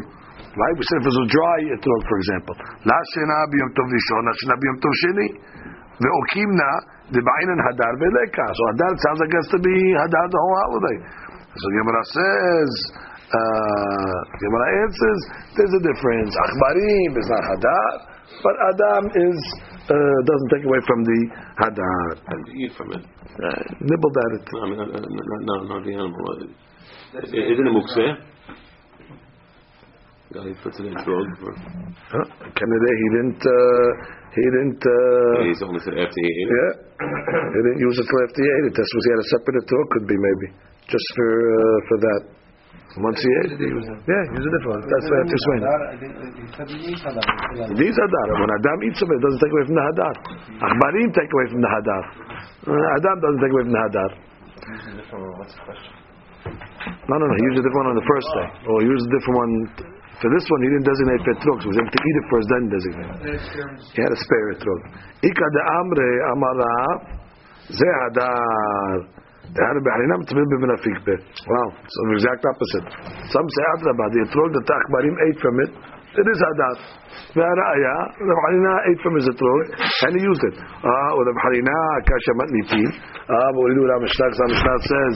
Right? 0.57 0.75
We 0.77 0.83
said 0.89 0.97
if 1.01 1.05
it 1.05 1.13
was 1.13 1.21
a 1.21 1.29
dry 1.29 1.59
etrog, 1.77 2.01
for 2.09 2.17
example. 2.17 2.55
Shena 2.81 3.37
B'Yom 3.53 3.69
Tov 3.77 3.87
Shena 3.93 4.55
B'Yom 4.57 4.77
Tov 4.81 4.93
Sheni. 5.05 5.27
Ve'okimna, 6.01 6.71
the 7.13 7.21
Ba'inan 7.21 7.59
Hadar 7.61 7.93
Beleka. 7.97 8.45
So 8.53 8.61
Hadar 8.73 8.91
sounds 9.01 9.19
like 9.21 9.33
it 9.33 9.37
has 9.37 9.49
to 9.53 9.59
be 9.61 9.77
Hadar 9.97 10.25
the 10.29 10.39
whole 10.41 10.57
holiday. 10.65 10.97
So 11.57 11.65
Gemara 11.73 12.03
says, 12.13 12.71
uh, 13.33 14.17
Gemara 14.37 14.67
answers, 14.85 15.21
there's 15.57 15.73
a 15.73 15.83
difference. 15.89 16.33
Achbarim 16.37 17.11
is 17.17 17.27
not 17.29 17.43
Hadar, 17.49 17.91
but 18.45 18.55
Adam 18.73 19.03
is 19.13 19.39
uh, 19.89 20.17
doesn't 20.27 20.49
take 20.53 20.65
away 20.67 20.81
from 20.87 20.99
the 21.03 21.19
Hadar. 21.59 22.07
And 22.27 22.41
eat 22.59 22.71
from 22.77 22.91
it. 22.93 23.03
Uh, 23.03 23.61
nibbled 23.81 24.15
at 24.17 24.31
it. 24.39 24.45
No, 24.53 24.59
I 24.59 24.65
mean, 24.69 24.79
uh, 24.79 24.83
uh, 24.83 24.99
no, 24.99 25.35
no, 25.47 25.55
not 25.75 25.81
the 25.85 25.93
animal. 25.93 26.23
Uh, 27.15 27.23
Isn't 27.23 27.67
it 27.67 27.73
mukseh? 27.73 28.11
Guy 30.27 30.51
puts 30.61 30.75
it 30.79 30.85
in 30.91 30.95
frog. 31.07 31.25
Huh? 32.11 32.25
Canada, 32.51 32.89
he 32.99 33.07
didn't. 33.15 33.39
Uh, 33.39 33.87
he 34.35 34.43
didn't. 34.43 34.81
Uh, 34.83 35.47
He's 35.47 35.63
only 35.63 35.79
said 35.79 35.95
after 35.95 36.19
he 36.19 36.27
ate 36.27 36.51
it. 36.51 36.51
yeah, 36.51 36.71
he 37.55 37.59
didn't 37.63 37.79
use 37.79 37.95
it 37.95 38.05
till 38.11 38.21
after 38.27 38.41
he 38.43 38.49
ate 38.51 38.65
it. 38.67 38.73
That's 38.75 38.91
what 38.91 39.03
he 39.07 39.11
had 39.15 39.21
a 39.23 39.29
separate 39.39 39.65
talk. 39.71 39.85
Could 39.95 40.07
be 40.11 40.17
maybe 40.19 40.47
just 40.91 41.07
for 41.15 41.31
uh, 41.31 41.77
for 41.87 41.97
that. 42.03 42.21
Once 42.97 43.21
he 43.21 43.29
was, 43.77 43.85
yeah, 43.85 44.23
he 44.25 44.41
used 44.41 44.49
a 44.49 44.53
different 44.57 44.73
one. 44.73 44.81
That's 44.89 45.05
why 45.05 45.15
I 45.15 45.21
have 45.21 45.29
to 45.29 45.37
explain 45.37 45.59
it. 45.61 45.69
He 46.37 46.49
said 46.57 46.67
he 46.67 46.77
needs 46.81 47.01
Hadar. 47.05 47.25
These 47.77 47.93
hadar. 47.93 48.27
When 48.41 48.49
Adam 48.49 48.77
eats 48.89 48.99
of 49.05 49.07
it, 49.13 49.17
it 49.17 49.23
doesn't 49.23 49.41
take 49.41 49.53
away 49.53 49.65
from 49.69 49.75
the 49.77 49.85
hadar. 49.85 50.13
Achbarim 50.65 51.09
take 51.13 51.29
away 51.29 51.45
from 51.53 51.61
the 51.61 51.69
hadar. 51.69 52.03
Adam 52.97 53.17
doesn't 53.21 53.41
take 53.45 53.53
away 53.53 53.63
from 53.69 53.73
the 53.77 53.83
hadar. 53.85 54.09
What's 55.37 55.53
the 55.53 55.63
question? 55.63 55.93
No, 57.05 57.15
no, 57.21 57.25
no. 57.29 57.35
He 57.37 57.43
used 57.53 57.59
a 57.61 57.63
different 57.69 57.85
one 57.85 57.89
on 57.93 57.97
the 58.01 58.07
first 58.09 58.29
day. 58.33 58.47
Oh. 58.65 58.69
Or 58.73 58.75
he 58.81 58.87
used 58.89 59.05
a 59.05 59.11
different 59.13 59.37
one. 59.37 59.53
For 60.17 60.29
this 60.33 60.45
one, 60.49 60.59
he 60.65 60.69
didn't 60.73 60.87
designate 60.89 61.21
petrog. 61.21 61.61
So 61.61 61.69
he 61.69 61.77
was 61.77 61.79
able 61.85 61.93
to 61.93 62.01
eat 62.01 62.17
it 62.17 62.25
first, 62.33 62.47
then 62.49 62.63
designate. 62.73 63.13
He 63.93 63.99
had 64.01 64.09
a 64.09 64.17
spare 64.17 64.47
etrog. 64.57 64.81
Ika 65.21 65.45
de 65.53 65.61
amre 65.77 66.09
amara 66.33 66.73
ze 67.69 67.89
hadar. 68.01 69.13
The 69.52 69.60
hadar 69.60 69.82
be'harinam 69.84 70.20
tzmir 70.24 70.46
b'menafik 70.48 70.98
be. 71.04 71.14
Wow. 71.44 71.68
So 71.84 71.98
the 72.08 72.14
exact 72.16 72.42
opposite. 72.48 72.86
Some 73.28 73.46
say 73.52 73.64
adraba. 73.76 74.04
The 74.14 74.20
etrog 74.24 74.50
that 74.56 74.64
the 74.64 74.74
Akbarim 74.80 75.16
ate 75.28 75.38
from 75.44 75.56
it, 75.60 75.70
it 76.20 76.26
is 76.28 76.38
hadar. 76.40 76.76
והראיה, 77.36 77.96
רב 78.28 78.38
חנינה 78.44 78.72
ate 78.88 79.00
from 79.04 79.14
his 79.18 79.26
etrog, 79.32 79.64
and 80.04 80.12
he 80.16 80.22
used 80.24 80.44
it. 80.48 80.56
Ah, 80.84 81.10
ורב 81.16 81.36
חנינה 81.44 81.78
kasha 82.08 82.32
matnitin. 82.40 82.88
Ah, 83.28 83.48
but 83.54 83.62
we 83.64 83.72
do 83.76 83.82
what 83.88 84.00
Mishnah, 84.04 84.28
because 84.32 84.52
Mishnah 84.52 84.78
says, 84.92 85.14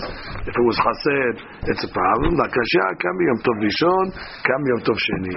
if 0.48 0.54
it 0.56 0.64
was 0.68 0.78
chased, 0.80 1.40
it's 1.70 1.84
a 1.88 1.90
problem. 1.92 2.30
La 2.40 2.48
kasha, 2.48 2.84
kam 3.02 3.16
yom 3.28 3.38
tov 3.44 3.56
rishon, 3.64 4.06
kam 4.48 4.60
yom 4.70 4.80
tov 4.88 4.96
sheni. 5.04 5.36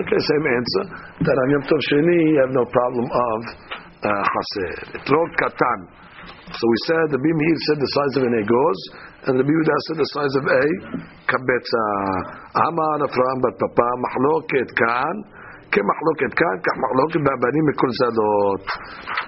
Okay, 0.00 0.20
same 0.30 0.46
answer. 0.56 0.84
That 1.24 1.36
on 1.42 1.48
yom 1.56 1.64
tov 1.68 1.80
sheni, 1.88 2.18
you 2.32 2.38
have 2.44 2.52
no 2.52 2.64
problem 2.76 3.06
of 3.08 3.38
uh, 4.04 4.24
chased. 4.52 5.00
Etrog 5.00 5.30
katan. 5.40 5.80
So 6.53 6.63
we 6.69 6.77
said 6.85 7.05
the 7.09 7.21
Bimhir 7.21 7.57
said 7.65 7.77
the 7.81 7.91
size 7.97 8.13
of 8.21 8.23
an 8.29 8.35
egoz, 8.37 8.79
and 9.25 9.33
the 9.41 9.45
Biuda 9.45 9.75
said 9.89 9.97
the 9.97 10.09
size 10.13 10.33
of 10.37 10.45
a 10.45 10.63
kabetza. 11.25 11.85
Amar 12.61 12.97
Afram 13.09 13.37
but 13.41 13.57
Papa 13.57 13.89
mahloket 14.05 14.69
kan. 14.77 15.15
כמחלוקת 15.74 16.32
כאן, 16.40 16.56
כך 16.66 16.74
מחלוקת 16.84 17.20
באבנים 17.26 17.64
מכל 17.70 17.90
זלות. 18.00 18.64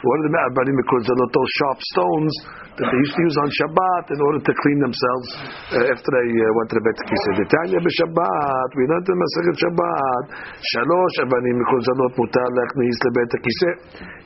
What 0.05 0.18
are 0.18 0.33
the 0.35 0.41
אבנים 0.49 0.77
מכל 0.81 1.01
זלות? 1.09 1.29
Those 1.37 1.53
sharp 1.59 1.81
stones 1.93 2.35
that 2.77 2.87
they 2.89 3.01
used 3.05 3.14
to 3.18 3.23
use 3.29 3.37
on 3.45 3.49
Shabbat 3.59 4.05
in 4.14 4.21
order 4.27 4.41
to 4.49 4.53
clean 4.62 4.79
themselves 4.87 5.29
uh, 5.77 5.93
after 5.93 6.11
they 6.16 6.29
uh, 6.33 6.57
went 6.57 6.68
to 6.73 6.75
the 6.79 6.85
Beit 6.87 6.99
HaKiseh. 7.03 7.33
דתניא 7.41 7.81
בשבת, 7.87 8.68
we 8.79 8.83
learned 8.91 9.09
in 9.12 9.16
מסכת 9.25 9.57
שבת, 9.62 10.25
שלוש 10.73 11.12
אבנים 11.25 11.57
מכל 11.61 11.81
זלות 11.89 12.12
מותר 12.21 12.49
להכניס 12.57 12.97
לבית 13.07 13.33
הכיסא. 13.37 13.73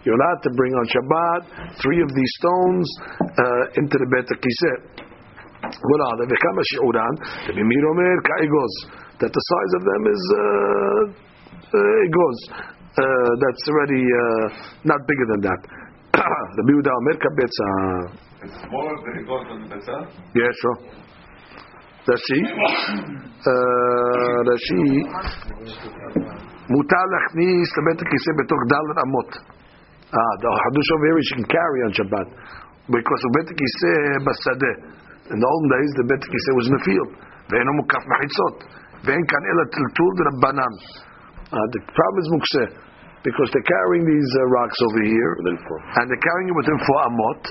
You're 0.03 0.18
allowed 0.18 0.40
to 0.47 0.51
bring 0.59 0.72
on 0.80 0.86
Shabbat 0.95 1.42
three 1.82 2.01
of 2.07 2.11
these 2.18 2.32
stones 2.40 2.86
uh, 3.42 3.80
into 3.80 3.97
the 4.03 4.09
בית 4.14 4.28
הכיסא. 4.34 4.72
what 5.90 6.01
are 6.07 6.16
they? 6.18 6.26
וכמה 6.32 6.62
שיעורן? 6.70 7.14
רבי 7.49 7.62
מאיר 7.68 7.84
אומר 7.92 8.14
כאגוז. 8.26 8.74
That 9.20 9.32
the 9.38 9.45
size 9.53 9.72
of 9.78 9.82
them 9.90 10.03
is 10.14 10.22
uh, 10.34 10.42
uh, 10.42 11.28
it 11.74 12.11
goes. 12.12 12.38
Uh, 12.95 13.30
that's 13.42 13.64
already 13.70 14.03
uh, 14.07 14.47
not 14.84 15.01
bigger 15.09 15.26
than 15.34 15.40
that. 15.51 15.61
the 16.14 16.62
Biuda 16.62 16.90
Omer 16.95 17.16
kabetza. 17.18 17.68
Smaller 18.68 18.97
than 19.03 19.14
it 19.18 19.26
goes 19.26 19.47
on 19.51 19.59
the 19.64 19.68
Betzah? 19.72 20.01
Yeah, 20.36 20.51
sure. 20.61 20.78
Rashi. 22.07 22.38
Uh, 23.42 24.38
Rashi. 24.51 24.84
מותר 26.74 27.05
להכניס 27.12 27.68
לבית 27.78 28.01
הכיסא 28.03 28.30
בתוך 28.38 28.61
דלת 28.72 28.99
אמות. 29.05 29.30
Ah, 30.14 30.34
the 30.42 30.51
Hadush 30.62 30.90
over 30.95 31.07
here 31.09 31.18
is 31.18 31.26
you 31.30 31.36
can 31.40 31.49
carry 31.57 31.80
on 31.86 31.90
Shabbat. 31.99 32.28
Because 32.95 33.20
the 33.24 33.30
בית 33.36 33.49
הכיסא 33.53 33.92
בשדה. 34.26 34.72
In 35.32 35.38
the 35.42 35.49
olden 35.53 35.68
days, 35.74 35.90
the 35.99 36.05
בית 36.11 36.22
הכיסא 36.24 36.51
was 36.59 36.66
in 36.70 36.74
the 36.78 36.82
field. 36.88 37.11
ואינו 37.51 37.72
מוקף 37.80 38.03
מחיצות. 38.11 38.57
ואין 39.05 39.22
כאן 39.30 39.42
אלא 39.51 39.62
טלטול 39.76 40.12
דרבנן. 40.20 40.74
Uh, 41.50 41.58
the 41.74 41.82
problem 41.82 42.18
is 42.22 42.30
mukseh 42.30 42.70
because 43.26 43.50
they're 43.52 43.66
carrying 43.68 44.06
these 44.06 44.30
uh, 44.38 44.47
rocks 44.54 44.78
over 44.86 45.02
here, 45.04 45.32
and 45.43 46.06
they're 46.08 46.24
carrying 46.24 46.47
it 46.54 46.56
within 46.56 46.78
four 46.88 47.00
amot. 47.10 47.41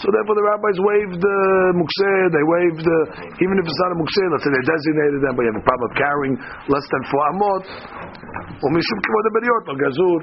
So 0.00 0.10
therefore, 0.10 0.34
the 0.34 0.46
rabbis 0.48 0.78
waived 0.80 1.18
the 1.22 1.38
uh, 1.38 1.78
mukseh. 1.78 2.20
They 2.34 2.44
waived 2.44 2.82
the 2.82 2.98
even 3.38 3.54
if 3.60 3.64
it's 3.68 3.80
not 3.84 3.94
a 3.94 3.98
mukseh. 4.00 4.26
Let's 4.32 4.42
say 4.42 4.52
they 4.56 4.66
designated 4.66 5.20
them, 5.22 5.32
but 5.38 5.42
you 5.46 5.50
have 5.54 5.60
a 5.62 5.66
problem 5.68 5.86
of 5.86 5.94
carrying 5.94 6.34
less 6.66 6.86
than 6.88 7.02
four 7.12 7.22
amot. 7.30 7.64
Or 8.64 8.68
mishum 8.74 8.98
kivod 8.98 9.26
beriot 9.38 9.64
or 9.70 9.76
gazur. 9.78 10.20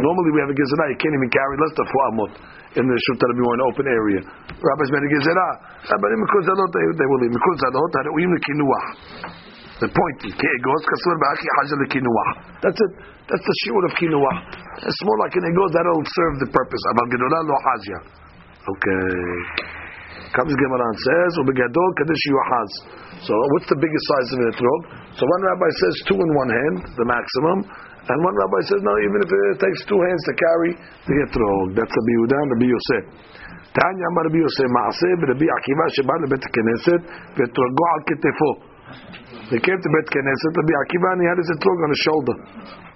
Normally, 0.00 0.30
we 0.32 0.40
have 0.42 0.50
a 0.50 0.56
gezerah. 0.56 0.86
You 0.90 0.98
can't 0.98 1.14
even 1.14 1.30
carry 1.30 1.54
less 1.60 1.74
than 1.76 1.86
four 1.86 2.04
amot 2.10 2.32
in 2.78 2.84
the 2.86 2.94
shul 2.94 3.16
that 3.18 3.30
more 3.36 3.54
an 3.58 3.62
open 3.66 3.86
area. 3.90 4.20
Rabbis 4.48 4.90
made 4.94 5.02
a 5.02 5.10
gezerah, 5.10 5.52
in 5.90 6.18
mikuzalot 6.22 6.70
they, 6.70 6.84
they 6.98 7.08
will 7.10 7.20
leave 7.20 7.34
mikuzalot. 7.34 7.90
Haruim 7.98 8.30
lekinuah. 8.30 9.49
The 9.80 9.88
point 9.88 10.18
egos 10.28 10.82
kasur 10.84 11.16
ba'aki 11.16 11.48
hajal 11.56 11.80
kinuah. 11.88 12.30
That's 12.60 12.76
it. 12.76 12.92
That's 13.32 13.40
the 13.40 13.56
shiur 13.64 13.82
of 13.88 13.92
kinuah. 13.96 14.36
It's 14.84 15.02
more 15.08 15.18
like 15.24 15.34
an 15.40 15.44
ego 15.48 15.64
that'll 15.72 16.04
serve 16.04 16.34
the 16.44 16.48
purpose. 16.52 16.82
Aval 16.92 17.06
gedola 17.08 17.38
lo 17.48 17.56
hazia. 17.64 17.98
Okay. 18.60 19.80
Comes 20.36 20.52
Gemara 20.52 20.84
and 20.84 20.98
says, 21.00 21.30
"Ubegadol 21.40 21.90
kadesh 21.96 22.24
yuhaz." 22.28 22.70
So, 23.24 23.32
what's 23.56 23.72
the 23.72 23.80
biggest 23.80 24.04
size 24.04 24.28
of 24.30 24.38
an 24.38 24.46
etrog? 24.52 24.80
So, 25.16 25.24
one 25.24 25.42
rabbi 25.48 25.70
says 25.72 25.94
two 26.12 26.18
in 26.20 26.30
one 26.36 26.50
hand, 26.52 26.76
the 27.00 27.06
maximum, 27.08 27.58
and 28.04 28.16
one 28.20 28.36
rabbi 28.36 28.60
says, 28.68 28.80
"No, 28.84 28.92
even 29.00 29.18
if 29.24 29.30
it 29.32 29.64
takes 29.64 29.80
two 29.88 29.96
hands 29.96 30.22
to 30.28 30.32
carry 30.36 30.70
the 31.08 31.16
etrog, 31.24 31.66
that's 31.74 31.96
a 31.96 32.02
biudan, 32.04 32.46
a 32.52 32.56
biyoseh." 32.60 33.02
Tanya 33.70 34.06
Amar 34.10 34.26
Biyoseh 34.34 34.66
Maaseh, 34.66 35.14
Rabbi 35.30 35.46
Akiva 35.46 35.84
Sheba 35.94 36.14
Lebet 36.26 36.42
Knesset, 36.42 37.02
Vetrogol 37.38 37.86
Al 37.94 38.02
Ketefo. 38.02 38.50
They 39.50 39.58
came 39.58 39.78
to 39.82 39.88
Bet 39.90 40.06
Knesset, 40.14 40.52
Rabbi 40.62 40.74
Akiva, 40.86 41.08
and 41.10 41.20
he 41.22 41.26
had 41.26 41.38
his 41.42 41.50
etrog 41.58 41.78
on 41.82 41.90
his 41.90 42.02
shoulder. 42.06 42.36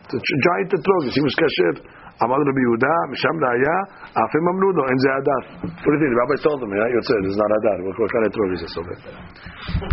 It's 0.07 0.15
a 0.15 0.39
giant 0.47 0.71
etrog, 0.71 1.03
he 1.11 1.23
was 1.27 1.35
kasher. 1.35 1.75
אמר 2.23 2.39
רבי 2.49 2.63
יהודה, 2.67 2.95
משם 3.13 3.35
ראיה, 3.45 3.77
אף 4.21 4.33
הם 4.37 4.45
אמרו 4.53 4.71
לו, 4.77 4.83
אין 4.89 4.99
זה 5.05 5.09
הדר. 5.17 5.43
What 5.83 5.91
do 5.91 5.95
you 5.95 6.01
think? 6.01 6.13
The 6.15 6.21
rabbi 6.23 6.37
told 6.47 6.61
him, 6.63 6.71
yeah, 6.79 6.89
יוצא, 6.97 7.15
it's 7.27 7.39
not 7.43 7.51
הדר. 7.57 7.79
What 7.87 8.11
kind 8.13 8.25
of 8.27 8.31
etrog 8.31 8.51
is 8.55 8.61
this 8.65 8.75
over? 8.81 8.97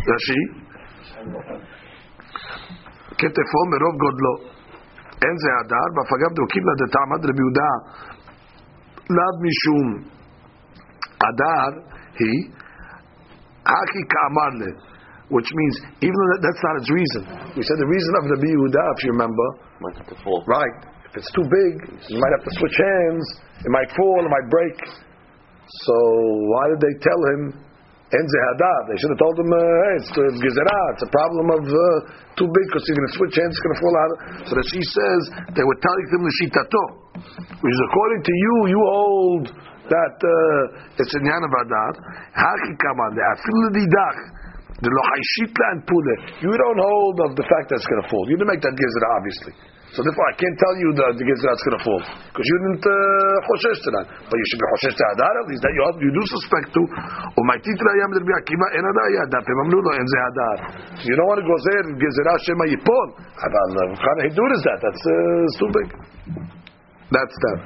רש"י, 0.10 0.42
כתפו 3.20 3.62
מרוב 3.72 3.96
גודלו. 4.04 4.34
אין 5.24 5.36
זה 5.44 5.50
הדר, 5.60 5.88
ואף 5.96 6.12
אגב 6.18 6.32
דרוקים 6.38 6.64
לדתעמד 6.70 7.22
רבי 7.30 7.42
יהודה, 7.44 7.72
לאו 9.16 9.34
משום 9.46 9.88
הדר 11.26 11.72
היא, 12.20 12.40
הכי 13.66 14.02
כאמר 14.14 14.52
לה. 14.60 14.91
Which 15.32 15.50
means 15.56 15.76
even 16.04 16.12
though 16.14 16.30
that, 16.36 16.42
that's 16.44 16.64
not 16.68 16.76
its 16.84 16.90
reason. 16.92 17.22
We 17.56 17.64
said 17.64 17.78
the 17.80 17.88
reason 17.88 18.12
of 18.20 18.24
the 18.32 18.38
Yehuda, 18.44 18.84
if 18.96 19.00
you 19.08 19.12
remember, 19.16 19.48
Might 19.80 19.96
have 20.04 20.10
to 20.12 20.18
fall. 20.24 20.44
right? 20.46 20.76
If 21.12 21.16
If 21.16 21.24
it's 21.24 21.32
too 21.36 21.48
big, 21.48 21.72
you 22.12 22.20
might 22.20 22.34
have 22.40 22.46
to 22.48 22.54
switch 22.60 22.78
hands. 22.78 23.26
It 23.64 23.72
might 23.72 23.90
fall. 23.96 24.20
It 24.24 24.32
might 24.32 24.48
break. 24.52 24.78
So 25.88 25.96
why 26.52 26.64
did 26.76 26.80
they 26.84 26.96
tell 27.00 27.22
him? 27.36 27.42
Enze 28.12 28.40
hadad. 28.52 28.82
They 28.92 28.98
should 29.00 29.12
have 29.16 29.24
told 29.24 29.40
him, 29.40 29.48
uh, 29.48 29.56
hey, 29.56 29.96
it's 30.04 30.12
uh, 30.12 30.20
gezerah. 30.44 30.84
It's 31.00 31.06
a 31.08 31.12
problem 31.16 31.48
of 31.56 31.64
uh, 31.64 31.80
too 32.36 32.44
big 32.44 32.66
because 32.68 32.84
you're 32.84 33.00
going 33.00 33.08
to 33.08 33.16
switch 33.16 33.36
hands. 33.40 33.56
It's 33.56 33.64
going 33.64 33.76
to 33.80 33.82
fall 33.88 33.96
out. 34.04 34.14
So 34.48 34.52
that 34.60 34.68
she 34.68 34.82
says 34.84 35.20
they 35.56 35.64
were 35.64 35.80
telling 35.80 36.08
him 36.12 36.22
l'shitato, 36.28 36.84
which 37.56 37.72
is 37.72 37.82
according 37.88 38.22
to 38.28 38.34
you, 38.36 38.54
you 38.76 38.82
hold 38.84 39.46
that 39.96 40.16
uh, 40.28 41.00
it's 41.00 41.14
in 41.16 41.24
yan 41.24 41.40
of 41.40 41.52
hadad. 41.56 41.94
Haki 42.36 42.72
kaman 42.84 43.12
le'afil 43.16 43.60
didach. 43.80 44.20
The 44.82 44.90
lochaishitla 44.90 45.66
and 45.78 45.82
pule. 45.86 46.14
You 46.42 46.50
don't 46.50 46.82
hold 46.82 47.18
of 47.30 47.38
the 47.38 47.46
fact 47.46 47.70
that 47.70 47.78
it's 47.78 47.86
going 47.86 48.02
to 48.02 48.10
fall. 48.10 48.26
You 48.26 48.34
didn't 48.34 48.50
make 48.50 48.66
that 48.66 48.74
gezerah, 48.74 49.12
obviously. 49.22 49.54
So 49.94 50.02
therefore, 50.02 50.24
I 50.32 50.36
can't 50.40 50.56
tell 50.56 50.76
you 50.80 50.90
that 51.04 51.12
the 51.20 51.26
gezerah 51.28 51.54
is 51.54 51.64
going 51.68 51.78
to 51.78 51.84
fall 51.84 52.02
because 52.02 52.48
you 52.48 52.58
didn't 52.64 52.80
uh, 52.80 52.96
choshesh 53.46 53.80
to 53.84 53.90
that. 54.00 54.06
But 54.26 54.36
you 54.40 54.46
should 54.50 54.62
be 54.64 54.68
choshesh 54.74 54.96
to 54.98 55.04
hadar 55.04 55.34
at 55.38 55.48
least 55.52 55.62
that 55.68 55.74
you, 55.76 55.84
you 56.08 56.12
do 56.16 56.24
suspect 56.32 56.74
to. 56.74 56.82
En 59.92 60.08
ze 60.08 60.18
hadar. 60.26 60.58
You 61.06 61.14
don't 61.14 61.30
want 61.30 61.44
to 61.44 61.46
go 61.46 61.56
there 61.62 61.86
gezerah 62.02 62.38
shema 62.42 62.66
yipol. 62.72 63.08
Aval 63.38 63.70
kind 64.00 64.18
of 64.18 64.24
hidur 64.32 64.50
is 64.56 64.64
that? 64.66 64.80
That's 64.82 65.04
uh, 65.06 65.60
too 65.60 65.70
big. 65.76 65.88
That's 67.12 67.36
that. 67.46 67.60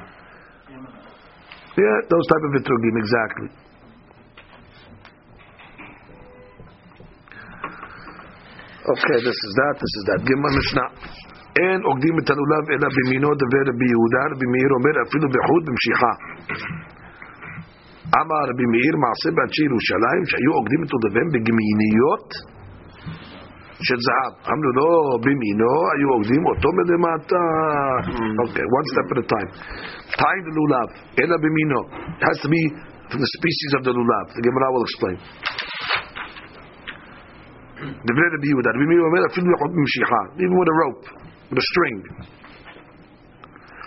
Yeah, 1.80 1.96
those 2.12 2.26
type 2.26 2.44
of 2.44 2.50
vitrugim 2.60 2.96
exactly. 3.00 3.48
Okay, 8.85 9.17
this 9.21 9.39
is 9.47 9.51
that, 9.59 9.73
this 9.77 9.93
is 9.99 10.03
that. 10.09 10.19
Gimel 10.25 10.53
Mishnah. 10.57 10.89
אין 11.59 11.79
עוקדים 11.89 12.15
את 12.19 12.27
הלולב 12.31 12.63
אלא 12.73 12.87
במינו 12.97 13.29
דבר 13.43 13.63
רבי 13.69 13.87
יהודה, 13.93 14.21
רבי 14.31 14.47
מאיר 14.53 14.71
אומר 14.77 14.93
אפילו 15.05 15.25
בחוט 15.33 15.63
במשיכה. 15.67 16.13
אמר 18.21 18.41
רבי 18.51 18.65
מאיר 18.73 18.93
מעשה 19.03 19.29
באנשי 19.35 19.63
ירושלים 19.69 20.21
שהיו 20.29 20.51
עוקדים 20.59 20.79
את 20.83 20.89
הלולביהם 20.93 21.29
בגמיניות 21.33 22.27
של 23.87 23.99
זהב. 24.07 24.33
אמרו 24.51 24.71
לו 24.77 24.89
במינו, 25.25 25.73
היו 25.93 26.09
עוקדים 26.15 26.43
אותו 26.49 26.69
מלמטה. 26.77 27.43
אוקיי, 28.41 28.65
one 28.79 28.87
step 28.91 29.07
at 29.13 29.17
a 29.23 29.25
time. 29.33 29.51
tie 30.19 30.39
the 30.47 30.53
lulav, 30.57 30.89
אלא 31.19 31.35
במינו. 31.43 31.81
It 32.19 32.23
has 32.29 32.37
to 32.45 32.49
be 32.55 32.61
from 33.09 33.19
the 33.25 33.31
species 33.37 33.71
of 33.77 33.81
the 33.87 33.93
lulav. 33.97 34.25
The 34.37 34.43
Gemara 34.47 34.67
will 34.73 34.85
explain. 34.89 35.17
דברי 38.07 38.27
רבי 38.35 38.47
יהודה, 38.51 38.69
רבי 38.75 38.85
מאיר 38.89 39.03
אומר 39.07 39.21
אפילו 39.29 39.47
בחוט 39.53 39.71
במשיכה, 39.77 40.21
even 40.43 40.55
with 40.59 40.69
a 40.73 40.77
rope. 40.83 41.31
with 41.51 41.59
a 41.59 41.67
string. 41.75 41.99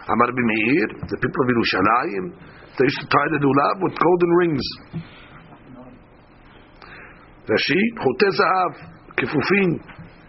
Amar 0.05 0.29
Meir, 0.37 0.89
the 1.09 1.17
people 1.17 1.41
of 1.41 1.49
Yerushalayim, 1.49 2.25
they 2.77 2.85
used 2.85 3.01
to 3.01 3.09
tie 3.09 3.29
the 3.33 3.41
lulav 3.41 3.77
with 3.81 3.97
golden 3.97 4.31
rings. 4.37 4.67
Rashi, 7.49 7.81
Chote 8.05 8.29
Zahav, 8.37 8.73
Kefufin, 9.17 9.81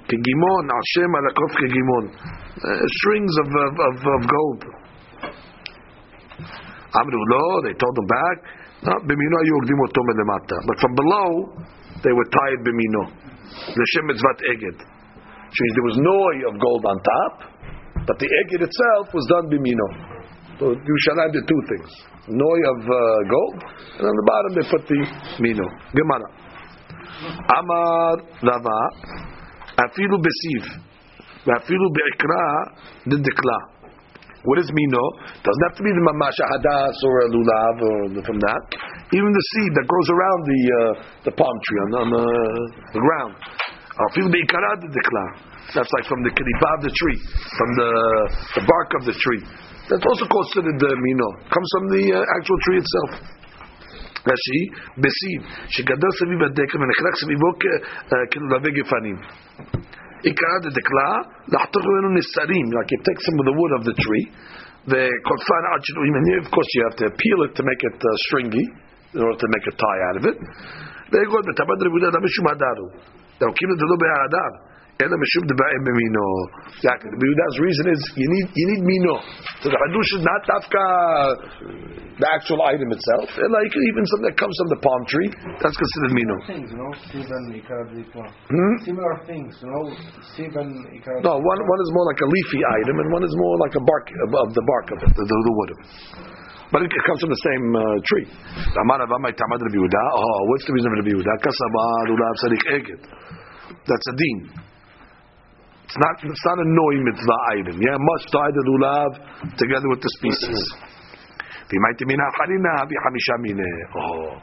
Kegimon, 0.08 0.64
Hashem 0.72 1.12
Alakov 1.12 1.52
Kegimon. 1.60 2.06
Uh, 2.56 2.88
strings 3.04 3.34
of, 3.44 3.48
of, 3.52 3.74
of, 3.76 3.96
of 4.00 4.22
gold. 4.32 4.64
Amru 6.96 7.20
lo, 7.20 7.62
they 7.68 7.76
told 7.76 7.96
them 7.96 8.08
back, 8.08 8.38
no, 8.84 8.94
Bimino 9.04 9.36
ayu 9.44 9.54
ogdim 9.60 9.80
oto 9.84 10.02
melemata. 10.08 10.56
But 10.68 10.80
from 10.80 10.96
below, 10.96 11.30
they 12.04 12.14
were 12.14 12.28
tied 12.32 12.64
Bimino. 13.51 13.77
L'shem 13.77 14.07
mitzvat 14.07 14.41
eged. 14.53 14.79
There 15.75 15.85
was 15.85 15.97
noy 15.99 16.49
of 16.49 16.61
gold 16.61 16.85
on 16.87 16.97
top, 17.03 17.51
but 18.07 18.19
the 18.19 18.27
eged 18.27 18.63
itself 18.63 19.13
was 19.13 19.27
done 19.29 19.51
bimino. 19.51 20.11
So 20.59 20.67
Yerushalayim 20.75 21.33
did 21.33 21.49
two 21.49 21.63
things: 21.69 21.91
noy 22.29 22.59
of 22.69 22.81
uh, 22.85 22.95
gold, 23.29 23.65
and 23.99 24.07
on 24.07 24.15
the 24.15 24.27
bottom 24.27 24.55
they 24.55 24.71
put 24.71 24.87
the 24.87 25.01
mino. 25.41 25.65
Gemara. 25.95 26.29
Amar 27.59 28.17
Rava, 28.43 28.81
afilu 29.77 30.19
besiv, 30.21 30.65
afilu 31.47 31.89
beikra 31.97 32.45
didikla. 33.07 33.80
What 34.46 34.62
is 34.62 34.70
mino? 34.70 35.04
Doesn't 35.42 35.66
have 35.70 35.78
to 35.78 35.84
be 35.84 35.90
the 35.90 36.04
mamash 36.06 36.38
hadas 36.38 36.98
or 37.02 37.14
a 37.26 37.28
lulav 37.34 37.76
or 37.82 37.98
the, 38.14 38.22
from 38.22 38.38
that. 38.38 38.62
Even 39.10 39.30
the 39.34 39.46
seed 39.58 39.72
that 39.74 39.86
grows 39.90 40.10
around 40.14 40.40
the 40.46 40.62
uh, 40.70 40.82
the 41.26 41.34
palm 41.34 41.58
tree 41.66 41.80
on, 41.82 41.90
on 42.06 42.08
the, 42.14 42.26
the 42.94 43.02
ground. 43.02 43.34
Afilu 44.06 44.30
beikra 44.30 44.72
didikla. 44.86 45.26
That's 45.74 45.90
like 45.98 46.06
from 46.06 46.22
the 46.22 46.30
kiripa 46.30 46.70
of 46.78 46.82
the 46.86 46.94
tree, 46.94 47.20
from 47.58 47.70
the 47.74 47.92
the 48.62 48.64
bark 48.70 48.90
of 49.02 49.04
the 49.10 49.16
tree. 49.18 49.42
That's 49.90 50.06
also 50.06 50.26
considered 50.30 50.78
the 50.78 50.94
mino. 50.94 51.28
Comes 51.50 51.70
from 51.74 51.86
the 51.98 52.04
uh, 52.14 52.38
actual 52.38 52.58
tree 52.70 52.80
itself. 52.86 53.36
רש"י, 54.26 54.62
בסיב, 55.02 55.42
שגדל 55.68 56.12
סביב 56.20 56.44
הדקל 56.44 56.78
ונחלק 56.82 57.16
סביבו 57.22 57.50
כלולבי 58.32 58.72
גפנים. 58.72 59.18
Ikad 60.21 60.61
the 60.69 60.73
Dekla, 60.77 61.09
Lahtachvenu 61.49 62.13
Nisarim, 62.13 62.67
like 62.77 62.91
you 62.93 63.01
take 63.05 63.21
some 63.25 63.41
of 63.41 63.47
the 63.49 63.57
wood 63.57 63.73
of 63.81 63.83
the 63.89 63.95
tree, 63.97 64.25
the 64.87 65.05
Kotzan 65.25 65.65
Achinu, 65.73 66.45
of 66.45 66.51
course 66.53 66.69
you 66.77 66.83
have 66.89 66.97
to 67.01 67.07
peel 67.17 67.41
it 67.49 67.57
to 67.57 67.63
make 67.65 67.81
it 67.81 67.97
uh, 67.97 68.09
stringy, 68.29 68.65
in 69.15 69.21
order 69.21 69.39
to 69.39 69.49
make 69.49 69.65
a 69.67 69.75
tie 69.75 70.01
out 70.13 70.17
of 70.21 70.25
it. 70.29 70.37
They 71.11 71.25
go, 71.27 71.43
Now, 73.41 73.51
keep 73.51 73.69
it 73.73 73.81
a 73.81 73.89
the 73.89 73.99
bit 73.99 74.13
Ela 75.01 75.17
mishum 75.17 75.45
debayim 75.49 75.83
b'mino. 75.89 76.27
Exactly. 76.77 77.09
The 77.17 77.25
Yehuda's 77.25 77.57
reason 77.65 77.85
is 77.89 78.01
you 78.21 78.29
need 78.29 78.47
you 78.53 78.67
need 78.77 78.83
mino. 78.85 79.15
So 79.65 79.73
the 79.73 79.79
hadush 79.81 80.11
is 80.21 80.23
not 80.25 80.41
tafka 80.45 80.85
the 82.21 82.29
actual 82.29 82.61
item 82.69 82.93
itself. 82.93 83.33
Ela 83.41 83.49
like 83.49 83.73
even 83.73 84.05
something 84.13 84.29
that 84.29 84.37
comes 84.37 84.53
from 84.61 84.69
the 84.77 84.81
palm 84.85 85.03
tree 85.09 85.31
that's 85.57 85.73
considered 85.73 86.13
mino. 86.13 86.37
Things, 86.45 86.69
you 86.69 86.77
know, 86.77 86.93
hmm? 86.93 88.75
Similar 88.85 89.15
things, 89.25 89.57
you 89.65 89.73
No, 91.25 91.33
one 91.41 91.61
one 91.65 91.81
is 91.81 91.91
more 91.97 92.07
like 92.13 92.21
a 92.21 92.29
leafy 92.29 92.61
item, 92.85 93.01
and 93.01 93.09
one 93.09 93.25
is 93.25 93.33
more 93.41 93.57
like 93.65 93.75
a 93.81 93.83
bark 93.85 94.07
of 94.13 94.49
the 94.53 94.65
bark 94.69 94.87
of 94.93 94.99
it, 95.01 95.13
the, 95.17 95.25
the, 95.25 95.37
the 95.49 95.55
wood. 95.57 95.71
But 96.71 96.87
it 96.87 96.93
comes 97.09 97.21
from 97.25 97.33
the 97.35 97.43
same 97.51 97.65
uh, 97.75 97.83
tree. 98.07 98.27
Amar 98.85 99.03
Avamai 99.03 99.35
Tamad 99.35 99.59
Rabbi 99.59 99.75
Yehuda. 99.75 100.03
Oh, 100.15 100.41
what's 100.55 100.65
the 100.69 100.73
reason 100.77 100.93
of 100.93 101.03
Rabbi 101.03 101.13
Yehuda? 101.19 101.35
Kasaba 101.43 101.83
Lulav 102.07 102.35
Sadik 102.47 102.63
Eged. 102.79 103.01
That's 103.89 104.07
a 104.07 104.15
deen. 104.15 104.70
It's 105.91 105.99
not, 105.99 106.15
it's 106.23 106.47
not 106.47 106.59
a 106.63 106.69
noy 106.71 106.95
mitzvah 107.03 107.41
item. 107.59 107.83
Yeah, 107.83 107.99
must 107.99 108.31
tie 108.31 108.55
the 108.55 108.63
lulav 108.63 109.11
together 109.59 109.91
with 109.91 109.99
the 109.99 110.11
species. 110.23 110.63
Oh. 113.99 114.39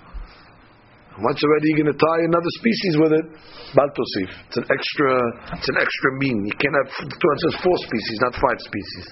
Once 1.23 1.39
already 1.39 1.65
you're 1.71 1.87
going 1.87 1.95
to 1.95 1.95
tie 1.95 2.21
another 2.27 2.51
species 2.59 2.93
with 2.99 3.13
it, 3.15 3.25
baltosif. 3.71 4.29
It's 4.51 4.59
an 4.59 4.67
extra, 4.67 5.07
it's 5.55 5.69
an 5.71 5.79
extra 5.79 6.09
mean. 6.19 6.51
You 6.51 6.55
can't 6.59 6.75
have, 6.83 6.91
it 6.91 7.15
says 7.15 7.55
four 7.63 7.77
species, 7.79 8.17
not 8.27 8.35
five 8.35 8.59
species. 8.59 9.07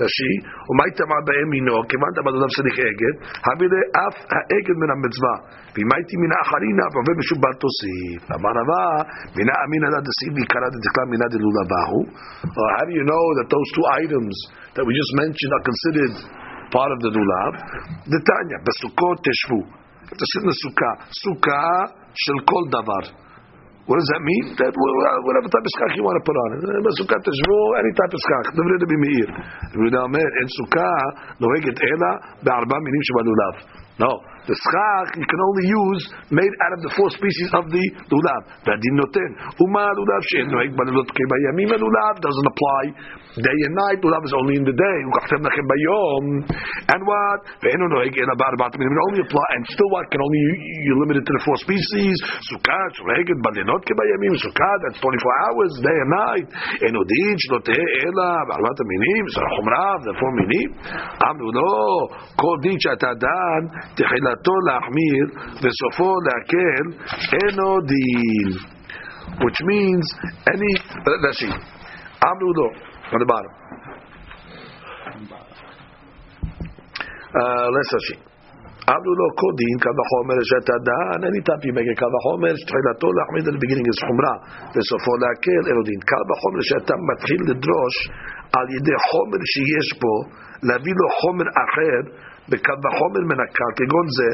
רש"י, 0.00 0.34
ומה 0.68 0.82
יטמע 0.88 1.18
בהם 1.26 1.48
מינו, 1.54 1.76
כיוון 1.90 2.10
דבלולב 2.16 2.50
צריך 2.56 2.76
אגד, 2.90 3.14
הביא 3.46 3.68
לאף 3.72 4.16
האגד 4.34 4.76
מן 4.80 4.90
המצווה, 4.94 5.36
ואם 5.72 5.88
הייתי 5.94 6.14
מן 6.22 6.32
האחרין 6.36 6.76
אף 6.84 6.94
עובד 7.00 7.14
משום 7.20 7.38
בל 7.42 7.54
תוסיף. 7.64 8.20
אמר 8.36 8.52
רבה, 8.60 8.84
מינה 9.36 9.54
אמינא 9.64 9.88
לה 9.94 10.00
דסיב 10.06 10.32
ויקרא 10.36 10.68
דתקלה 10.74 11.04
מינה 11.12 11.26
דלולבהו. 11.32 12.00
How 12.74 12.84
do 12.88 12.92
you 12.98 13.06
know 13.10 13.26
that 13.38 13.48
those 13.54 13.68
two 13.76 13.86
items 14.02 14.34
that 14.74 14.84
we 14.86 14.92
just 15.00 15.12
mentioned 15.22 15.52
are 15.56 15.64
considered 15.70 16.14
part 16.74 16.90
of 16.94 16.98
the 17.04 17.10
lulav? 17.16 17.52
the 18.12 18.20
Tanya, 18.28 18.58
בסוכות 18.66 19.16
תשבו. 19.26 19.60
To 20.18 20.24
sit 20.30 20.42
in 20.42 20.48
the 20.52 20.58
sukkah. 20.62 20.94
Sukkah 21.22 21.78
shel 22.22 22.40
kol 22.50 22.64
davar. 22.74 23.04
What 23.89 23.97
does 23.97 24.09
that 24.13 24.21
mean? 24.21 24.45
That 24.61 24.69
uh, 24.69 25.17
whatever 25.25 25.49
type 25.49 25.65
of 25.65 25.71
skach 25.73 25.93
you 25.97 26.05
want 26.05 26.17
to 26.21 26.23
put 26.23 26.37
on 26.37 26.49
it. 26.53 26.59
Sukkah 27.01 27.17
teshvu, 27.17 27.57
any 27.81 27.91
type 27.97 28.13
of 28.13 28.21
skach. 28.21 28.47
Devre 28.53 28.77
de 28.77 28.87
bimeir. 28.87 29.29
Devre 29.73 29.89
de 29.89 29.99
amer. 30.05 30.29
in 30.41 30.47
sukkah, 30.61 31.01
noheget 31.41 31.77
ela, 31.81 32.11
be'arba 32.45 32.77
minim 32.77 33.01
shebalulav. 33.09 33.55
No. 33.97 34.11
The 34.46 34.54
schach 34.54 35.10
you 35.18 35.26
can 35.26 35.40
only 35.48 35.66
use 35.66 36.02
made 36.30 36.54
out 36.62 36.72
of 36.78 36.80
the 36.86 36.92
four 36.94 37.10
species 37.10 37.50
of 37.58 37.64
the 37.74 37.84
lulav. 38.14 38.42
והדין 38.64 38.94
נותן. 39.02 39.30
ומה 39.60 39.84
לולב 39.98 40.22
שאין 40.30 40.48
נוהג 40.54 40.70
בלילות 40.78 41.08
כבימים 41.16 41.68
הלולב 41.74 42.14
doesn't 42.24 42.48
apply 42.52 42.82
day 43.46 43.58
and 43.66 43.74
night. 43.82 43.98
לולב 44.04 44.22
is 44.28 44.34
only 44.40 44.54
in 44.60 44.64
the 44.70 44.76
day. 44.86 44.98
וקחתם 45.06 45.40
לכם 45.46 45.64
ביום. 45.72 46.22
And 46.92 47.02
what? 47.10 47.40
ואינו 47.62 47.84
נוהג 47.94 48.12
אלא 48.22 48.34
בארבעת 48.40 48.72
מינים. 48.78 48.92
It 48.94 49.02
only 49.08 49.20
apply. 49.26 49.48
And 49.56 49.62
still 49.74 49.90
what? 49.94 50.06
Can 50.12 50.20
only 50.26 50.40
you 50.86 50.94
limit 51.02 51.14
it 51.20 51.24
to 51.28 51.32
the 51.36 51.42
four 51.46 51.58
species. 51.64 52.16
סוכה 52.50 52.80
נוהגת 53.06 53.38
בלילות 53.44 53.82
כבימים. 53.88 54.32
סוכה 54.44 54.70
that's 54.82 54.98
24 55.02 55.42
hours 55.44 55.72
day 55.86 55.98
and 56.04 56.10
night. 56.22 56.46
אינו 56.84 57.00
דין 57.12 57.34
שלא 57.42 57.58
תהא 57.66 57.86
אלא 58.02 58.26
בארבעת 58.48 58.78
המינים. 58.82 59.22
זה 59.34 59.40
החומרה, 59.46 59.88
זה 60.04 60.10
four 60.20 60.32
מינים. 60.40 60.68
אמרו 61.28 61.50
לא. 61.58 61.74
כל 62.42 62.56
דין 62.64 62.76
שאתה 62.84 63.10
דן 63.24 63.62
תחילתו 64.30 64.54
להחמיר 64.66 65.24
וסופו 65.62 66.10
להקל 66.26 66.84
אינו 67.32 67.80
דין. 67.90 68.48
Which 69.44 69.60
means 69.70 70.06
any, 70.52 70.72
let's 71.24 71.38
see, 71.40 71.54
אמרו 72.24 72.52
לו, 72.58 72.68
on 73.12 73.18
the 73.22 73.28
bottom. 73.32 73.52
Uh, 77.40 77.66
let's 77.74 77.90
see. 78.08 78.26
אמרו 78.94 79.12
לו 79.20 79.26
קודין, 79.40 79.76
קו 79.84 79.94
החומר 80.02 80.38
שאתה 80.50 80.76
דן, 80.88 81.20
anytime 81.28 81.60
you 81.66 81.72
make 81.76 81.90
a 81.92 81.96
קו 82.00 82.10
החומר, 82.18 82.52
תחילתו 82.68 83.08
להחמיד 83.16 83.44
at 83.48 83.52
the 83.56 83.60
beginning 83.64 83.88
is 83.92 83.98
חומרה, 84.06 84.34
וסופו 84.74 85.12
להקל, 85.22 85.62
אלו 85.70 85.82
דין. 85.88 86.00
קו 86.10 86.26
החומר 86.34 86.60
שאתה 86.68 86.94
מתחיל 87.10 87.40
לדרוש 87.50 87.96
על 88.56 88.66
ידי 88.76 88.96
חומר 89.08 89.40
שיש 89.52 89.88
בו, 90.00 90.14
להביא 90.68 90.94
לו 91.00 91.06
חומר 91.20 91.46
אחר, 91.64 92.00
בקו 92.50 92.78
החומר 92.88 93.22
מנקה, 93.30 93.68
כגון 93.78 94.06
זה, 94.18 94.30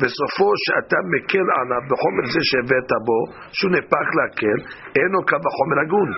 וסופו 0.00 0.48
שאתה 0.64 0.98
מקל 1.12 1.46
עליו 1.58 1.82
בחומר 1.90 2.24
זה 2.34 2.42
שהבאת 2.48 2.90
בו, 3.06 3.20
שהוא 3.56 3.70
נהפך 3.74 4.06
להקל, 4.18 4.58
אינו 4.96 5.18
קו 5.28 5.40
החומר 5.48 5.78
הגון. 5.84 6.10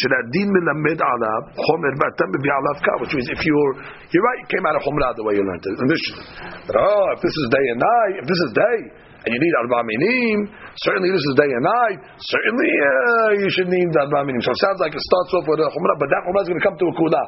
שהדין 0.00 0.48
מלמד 0.56 0.98
עליו 1.10 1.42
חומר 1.64 1.92
ואתה 2.00 2.24
מביא 2.32 2.52
עליו 2.58 2.76
קו, 2.84 2.94
which 3.02 3.14
means 3.16 3.28
if 3.36 3.40
you're, 3.46 3.72
you're 4.12 4.24
right, 4.28 4.38
you 4.42 4.48
came 4.52 4.64
out 4.68 4.76
of 4.78 4.82
חומרה 4.86 5.08
the 5.20 5.24
way 5.26 5.34
you 5.38 5.44
learned 5.44 5.64
it. 5.68 5.76
in 5.82 5.88
Mishnah. 5.92 6.20
But 6.66 6.74
oh, 6.80 7.06
if 7.14 7.20
this 7.24 7.34
is 7.40 7.46
day 7.56 7.64
and 7.72 7.80
night, 7.92 8.14
if 8.20 8.26
this 8.30 8.40
is 8.46 8.50
day, 8.66 8.78
and 9.22 9.30
you 9.34 9.40
need 9.44 9.54
arba 9.60 9.78
minim, 9.86 10.38
certainly 10.82 11.10
this 11.14 11.24
is 11.30 11.34
day 11.38 11.50
and 11.58 11.64
night, 11.78 11.98
certainly 12.18 12.72
uh, 12.90 13.28
you 13.42 13.48
should 13.54 13.70
need 13.70 13.90
arba 13.94 14.26
minim. 14.26 14.40
So 14.42 14.50
it 14.50 14.60
sounds 14.64 14.80
like 14.82 14.94
it 14.96 15.04
starts 15.10 15.30
off 15.36 15.46
with 15.46 15.60
a 15.62 15.68
chumrah, 15.70 15.96
but 16.00 16.08
that 16.10 16.20
chumrah 16.26 16.42
is 16.42 16.48
going 16.50 16.60
to 16.62 16.66
come 16.66 16.76
to 16.80 16.86
a 16.90 16.94
kula. 16.96 17.24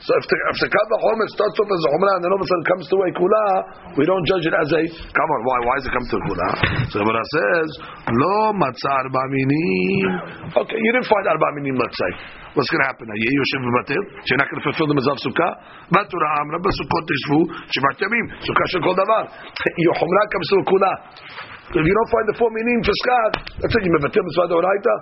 So 0.00 0.16
if 0.16 0.24
the, 0.24 0.36
if 0.48 0.56
the 0.64 0.68
chomer 0.72 1.28
starts 1.28 1.56
off 1.60 1.68
as 1.68 1.82
a 1.84 1.90
chumrah 1.92 2.14
and 2.16 2.22
then 2.24 2.30
all 2.32 2.40
of 2.40 2.44
a 2.44 2.48
sudden 2.48 2.66
comes 2.72 2.84
to 2.88 2.96
a 3.04 3.08
kula, 3.12 3.44
we 4.00 4.08
don't 4.08 4.24
judge 4.24 4.48
it 4.48 4.56
as 4.56 4.72
a, 4.72 4.82
come 5.12 5.28
on, 5.28 5.40
why, 5.44 5.58
why 5.68 5.74
does 5.76 5.86
it 5.88 5.92
come 5.92 6.06
to 6.08 6.16
a 6.16 6.22
kula? 6.24 6.48
So 6.88 6.94
the 6.96 7.04
Gemara 7.04 7.20
says, 7.20 7.68
lo 8.08 8.56
matzah 8.56 8.96
arba 8.96 9.22
minim. 9.28 10.56
Okay, 10.56 10.80
you 10.80 10.90
didn't 10.96 11.04
find 11.04 11.24
arba 11.28 11.48
minim, 11.60 11.76
let's 11.76 11.92
say. 12.00 12.12
What's 12.56 12.72
going 12.72 12.80
to 12.80 12.88
happen? 12.88 13.12
Are 13.12 13.20
you 13.20 13.28
Yosef 13.28 13.60
Batil? 13.60 14.02
You're 14.24 14.40
not 14.40 14.48
going 14.48 14.60
to 14.64 14.66
fulfill 14.72 14.88
the 14.88 14.96
Mazav 14.96 15.20
Sukkah? 15.20 15.52
Batura 15.92 16.28
Amra, 16.40 16.58
Basukot 16.64 17.04
Tishvu, 17.04 17.38
Shivat 17.68 18.00
Yamim, 18.00 18.26
Sukkah 18.40 18.66
Shel 18.72 18.80
Kol 18.80 18.96
Davar. 18.96 19.28
Your 19.84 19.94
Chumrah 20.00 20.26
comes 20.32 20.48
to 20.48 20.56
a 20.56 20.64
kula. 20.64 20.92
If 21.76 21.84
you 21.84 21.94
don't 21.94 22.10
find 22.10 22.26
the 22.26 22.36
four 22.40 22.48
minim 22.48 22.80
for 22.82 22.96
Skad, 23.04 23.32
that's 23.62 23.70
it, 23.76 23.84
you 23.84 23.92
Mevatil 24.00 24.24
Mitzvah 24.24 24.48
Doraita. 24.48 24.94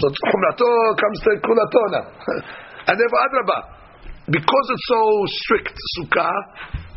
So 0.00 0.08
Chumrato 0.08 0.68
comes 0.96 1.18
to 1.28 1.30
Kulato 1.44 1.82
now. 1.92 2.06
And 2.88 2.96
therefore, 2.96 3.20
Adrabah, 3.28 3.77
because 4.30 4.66
it's 4.70 4.86
so 4.88 5.02
strict, 5.26 5.76
Sukkah, 5.96 6.88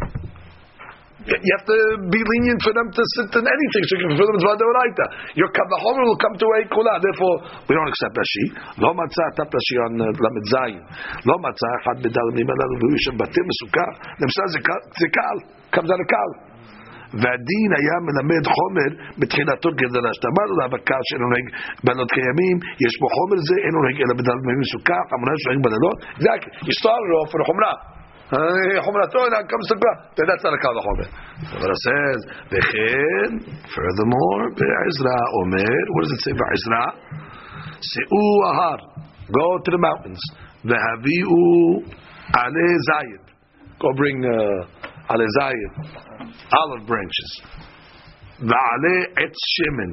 you 1.22 1.52
have 1.54 1.66
to 1.70 1.78
be 2.10 2.18
lenient 2.18 2.62
for 2.66 2.74
them 2.74 2.90
to 2.90 3.04
sit 3.14 3.30
in 3.30 3.46
anything. 3.46 3.84
So 3.86 3.92
you 3.94 4.02
can 4.10 4.12
fulfill 4.18 4.30
them 4.34 4.42
Doraita. 4.42 5.06
Your 5.38 5.50
Kavahomer 5.54 6.04
will 6.10 6.18
come 6.18 6.34
to 6.34 6.48
a 6.50 6.60
Kula. 6.66 6.98
Therefore, 6.98 7.36
we 7.70 7.78
don't 7.78 7.86
accept 7.86 8.18
Rashi. 8.18 8.46
Lo 8.82 8.90
matzah 8.98 9.30
tap 9.38 9.50
Rashi 9.54 9.76
on 9.86 10.02
uh, 10.02 10.06
Lamed 10.10 10.46
Zayin. 10.50 10.82
Lo 11.30 11.38
matzah 11.38 11.74
had 11.86 11.98
bedal 12.02 12.28
nimel 12.34 12.58
al 12.58 12.74
batim 13.22 13.48
Sukkah. 13.62 13.90
Themselves 14.18 14.54
zikal 14.98 15.38
comes 15.70 15.90
out 15.94 16.02
of 16.02 16.08
kal. 16.10 16.51
והדין 17.21 17.71
היה 17.79 17.97
מלמד 18.07 18.45
חומר 18.57 18.91
בתחילתו 19.19 19.69
כדי 19.79 20.01
להשתמר 20.07 20.49
להבקר 20.59 21.01
שאינו 21.09 21.27
נוהג 21.33 21.47
בלילות 21.85 22.11
קיימים, 22.17 22.57
יש 22.85 22.95
בו 23.01 23.07
חומר 23.17 23.39
זה, 23.49 23.57
אינו 23.65 23.79
נוהג 23.85 23.97
אלא 24.03 24.15
בדלת 24.19 24.43
מימים 24.47 24.67
סוכה, 24.73 24.99
חמורה 25.11 25.35
שנוהג 25.43 25.61
בלילות, 25.67 25.99
exactly, 26.19 26.51
you 26.67 26.75
started 26.83 27.11
off 27.19 27.31
with 27.33 27.45
חומרה. 27.51 27.75
חומרתו 28.85 29.19
אינה 29.25 29.37
comes 29.53 29.67
to 29.71 29.77
God, 29.85 29.99
then 30.17 30.27
that's 30.29 30.45
not 30.47 30.55
a 30.59 30.61
קו 30.65 30.73
החומר. 30.81 31.09
אבל 31.57 31.71
it 31.77 31.81
says, 31.87 32.21
וכן, 32.53 33.31
furthermore, 33.75 34.43
בעזרא 34.59 35.19
אומר, 35.39 35.77
what 35.93 36.03
does 36.05 36.13
it 36.17 36.21
say 36.25 36.35
בעזרא? 36.41 36.87
שאו 37.91 38.25
ההר, 38.47 38.79
go 39.39 39.49
to 39.65 39.71
the 39.75 39.81
mountains, 39.87 40.23
והביאו 40.65 41.43
עלי 42.35 42.73
זית, 42.89 43.27
go 43.81 43.89
bring 44.01 44.19
uh, 44.25 44.80
Alizayim, 45.12 45.72
olive 46.56 46.88
branches. 46.88 47.32
Va'ale 48.42 48.96
et 49.20 49.34
shemen. 49.54 49.92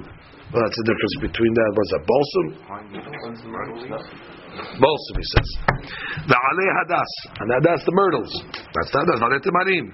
Well, 0.49 0.64
that's 0.64 0.79
the 0.81 0.87
difference 0.89 1.16
between 1.21 1.53
that. 1.53 1.71
What's 1.77 1.93
that? 1.93 2.05
Balsam? 2.09 2.47
Balsam, 4.81 5.14
he 5.21 5.27
says. 5.37 5.49
Va'ale 6.25 6.66
hadas. 6.81 7.12
And 7.37 7.49
hadas, 7.53 7.85
the 7.85 7.93
myrtles. 7.93 8.33
That's 8.73 8.91
the 8.95 8.99
hadas. 9.05 9.19
Va'ale 9.21 9.39
temarim. 9.45 9.87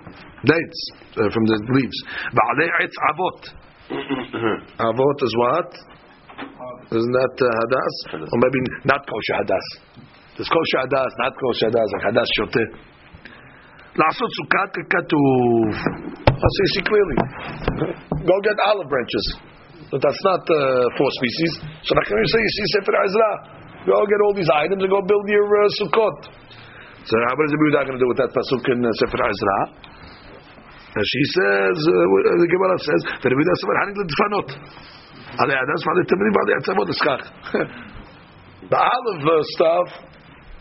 Dates 0.46 0.80
uh, 1.18 1.26
from 1.34 1.44
the 1.50 1.58
leaves. 1.74 1.98
Va'ale 2.30 2.66
et 2.86 2.94
avot. 3.10 3.40
avot 4.78 5.18
is 5.26 5.34
what? 5.42 5.70
Isn't 6.94 7.14
that 7.18 7.34
uh, 7.42 7.50
hadas? 7.50 7.94
Or 8.30 8.38
maybe 8.38 8.60
not 8.84 9.02
kosher 9.02 9.42
hadas. 9.42 9.66
There's 10.36 10.48
kosher 10.48 10.86
hadas, 10.86 11.10
not 11.18 11.32
kosher 11.34 11.70
hadas, 11.70 11.88
like 11.98 12.14
hadas 12.14 12.28
shoteh. 12.38 12.93
לעשות 14.01 14.29
סוכה 14.37 14.63
ככתוב. 14.75 15.67
So 16.39 16.57
you 16.63 16.69
see 16.73 16.83
clearly. 16.89 17.17
Go 18.29 18.35
get 18.47 18.57
olive 18.69 18.89
branches. 18.91 19.25
But 19.91 19.99
that's 20.05 20.23
not 20.23 20.43
uh, 20.45 20.85
four 20.97 21.09
species. 21.19 21.51
So 21.83 21.91
how 21.97 22.03
can 22.07 22.15
you 22.21 22.29
say 22.31 22.39
you 22.45 22.53
see 22.57 22.65
Sefer 22.77 22.95
Ezra? 23.05 23.31
Go 23.89 23.97
get 24.05 24.19
all 24.25 24.35
these 24.37 24.51
items 24.53 24.81
and 24.85 24.91
go 24.91 25.01
build 25.01 25.25
your 25.27 25.47
uh, 25.49 25.65
sukkot. 25.81 26.19
So 27.09 27.13
what 27.17 27.45
is 27.49 27.53
the 27.55 27.59
Buddha 27.63 27.79
going 27.89 27.97
to 27.97 28.03
do 28.05 28.09
with 28.11 28.19
that 28.21 28.31
pasuk 28.37 28.63
in 28.69 28.79
uh, 28.85 28.91
Sefer 29.01 29.17
Ezra? 29.17 29.57
And 30.95 31.05
she 31.05 31.23
says, 31.37 31.77
uh, 31.85 31.93
the 32.43 32.49
Gemara 32.49 32.77
says, 32.81 33.01
the 33.21 33.29
Rebbe 33.29 33.43
said, 33.61 33.77
"Hanig 33.81 33.97
l'dfanot." 33.97 34.49
Alei 35.41 35.57
adas 35.57 35.81
v'alei 35.85 36.05
temrim 36.09 36.33
v'alei 36.37 36.55
atzavot 36.59 36.89
eschach. 36.93 37.23
The 38.69 38.77
olive 38.77 39.25
uh, 39.25 39.41
stuff, 39.55 39.87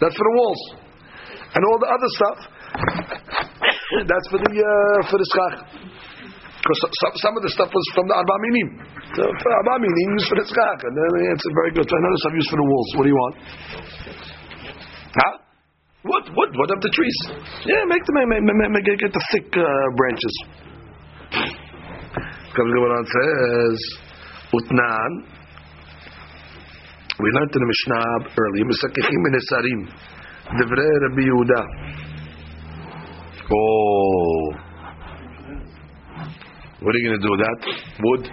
that's 0.00 0.16
for 0.16 0.26
the 0.28 0.34
walls, 0.36 0.62
and 1.54 1.60
all 1.64 1.78
the 1.80 1.90
other 1.90 2.10
stuff, 2.16 2.38
that's 4.09 4.27
for 4.29 4.39
the 4.41 4.51
uh, 4.51 4.99
for 5.09 5.17
the 5.21 5.27
schach. 5.29 5.55
Because 6.63 6.79
some, 6.79 7.13
some 7.19 7.33
of 7.35 7.43
the 7.43 7.51
stuff 7.51 7.67
was 7.75 7.85
from 7.91 8.07
the 8.07 8.15
Arba 8.15 8.35
Minim. 8.39 8.69
So 9.19 9.23
for 9.27 9.49
Arba 9.51 9.83
Minim, 9.83 10.15
used 10.15 10.31
for 10.31 10.39
the 10.39 10.47
schach. 10.47 10.79
And 10.87 10.95
then 10.95 11.27
answered 11.27 11.53
very 11.59 11.71
good. 11.75 11.83
So 11.83 11.95
another 11.99 12.19
stuff 12.23 12.33
used 12.39 12.51
for 12.55 12.59
the 12.63 12.67
walls. 12.71 12.89
What 12.95 13.03
do 13.03 13.09
you 13.11 13.19
want? 13.19 13.35
Huh? 15.11 15.33
Wood, 16.07 16.25
wood, 16.31 16.51
wood 16.55 16.71
of 16.71 16.79
the 16.79 16.91
trees. 16.95 17.19
Yeah, 17.67 17.83
make 17.83 18.03
them, 18.07 18.15
make, 18.27 18.43
make, 18.43 18.71
make, 18.79 18.87
get 18.95 19.11
the 19.11 19.23
thick 19.35 19.47
uh, 19.55 19.87
branches. 19.99 20.35
Comes 22.55 22.71
on 22.79 23.05
says, 23.11 23.79
Utnan. 24.55 25.11
We 27.19 27.27
learned 27.27 27.51
in 27.55 27.59
the 27.59 27.69
Mishnah 27.71 28.35
earlier, 28.39 28.65
Mesakechim 28.71 29.21
and 29.27 29.35
Esarim. 29.35 29.81
Divrei 30.63 30.91
Rabbi 31.11 31.23
Yehuda. 31.27 31.61
Oh. 33.51 34.63
What 36.83 36.91
are 36.91 36.99
you 36.99 37.05
going 37.07 37.19
to 37.19 37.23
do 37.23 37.31
with 37.31 37.43
that? 37.43 37.59
Wood? 38.03 38.23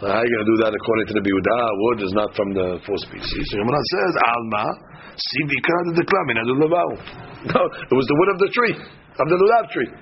How 0.00 0.16
are 0.16 0.24
you 0.24 0.32
going 0.32 0.44
to 0.48 0.50
do 0.56 0.58
that 0.64 0.72
according 0.72 1.06
to 1.12 1.14
the 1.20 1.24
Yehuda? 1.24 1.60
Wood 1.76 1.98
is 2.00 2.12
not 2.16 2.32
from 2.32 2.56
the 2.56 2.80
four 2.88 2.96
species. 3.04 3.44
So 3.52 3.60
Gemara 3.60 3.80
says, 3.84 4.12
Alma, 4.16 4.64
Sivika 5.12 5.76
the 5.92 6.04
Klamin, 6.08 6.40
No, 6.40 7.60
it 7.68 7.92
was 7.92 8.06
the 8.08 8.16
wood 8.16 8.30
of 8.32 8.38
the 8.40 8.48
tree, 8.48 8.76
of 8.80 9.26
the 9.28 9.36
lulav 9.36 9.64
tree, 9.76 9.92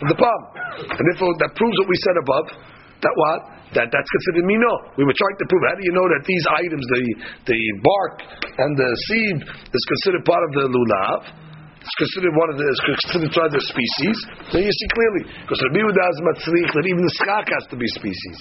of 0.00 0.06
the 0.08 0.16
palm. 0.16 0.42
And 0.96 1.04
therefore, 1.12 1.36
that 1.44 1.52
proves 1.56 1.76
what 1.84 1.88
we 1.92 1.98
said 2.08 2.16
above. 2.24 2.46
That 3.04 3.12
what? 3.20 3.40
That 3.76 3.92
that's 3.92 4.10
considered 4.16 4.48
mino. 4.48 4.96
We 4.96 5.04
were 5.04 5.12
trying 5.12 5.36
to 5.36 5.46
prove. 5.50 5.60
How 5.68 5.76
do 5.76 5.84
you 5.84 5.92
know 5.92 6.08
that 6.08 6.24
these 6.24 6.44
items, 6.48 6.84
the 6.88 7.02
the 7.52 7.60
bark 7.84 8.16
and 8.64 8.72
the 8.80 8.90
seed, 9.12 9.36
is 9.44 9.82
considered 9.92 10.24
part 10.24 10.40
of 10.40 10.50
the 10.56 10.64
lulav? 10.72 11.43
It's 11.84 11.96
considered 12.00 12.32
one 12.32 12.48
of 12.48 12.56
the 12.56 12.64
it's 12.64 12.84
considered 13.04 13.28
part 13.36 13.52
of 13.52 13.60
the 13.60 13.64
species. 13.68 14.16
Then 14.56 14.64
you 14.64 14.72
see 14.72 14.88
clearly 14.96 15.22
because 15.44 15.60
Rabbi 15.68 15.84
Yehuda 15.84 16.04
is 16.16 16.20
matzlich 16.24 16.70
that 16.72 16.84
even 16.88 17.02
the 17.04 17.14
skak 17.20 17.46
has 17.52 17.64
to 17.68 17.76
be 17.76 17.84
species. 17.92 18.38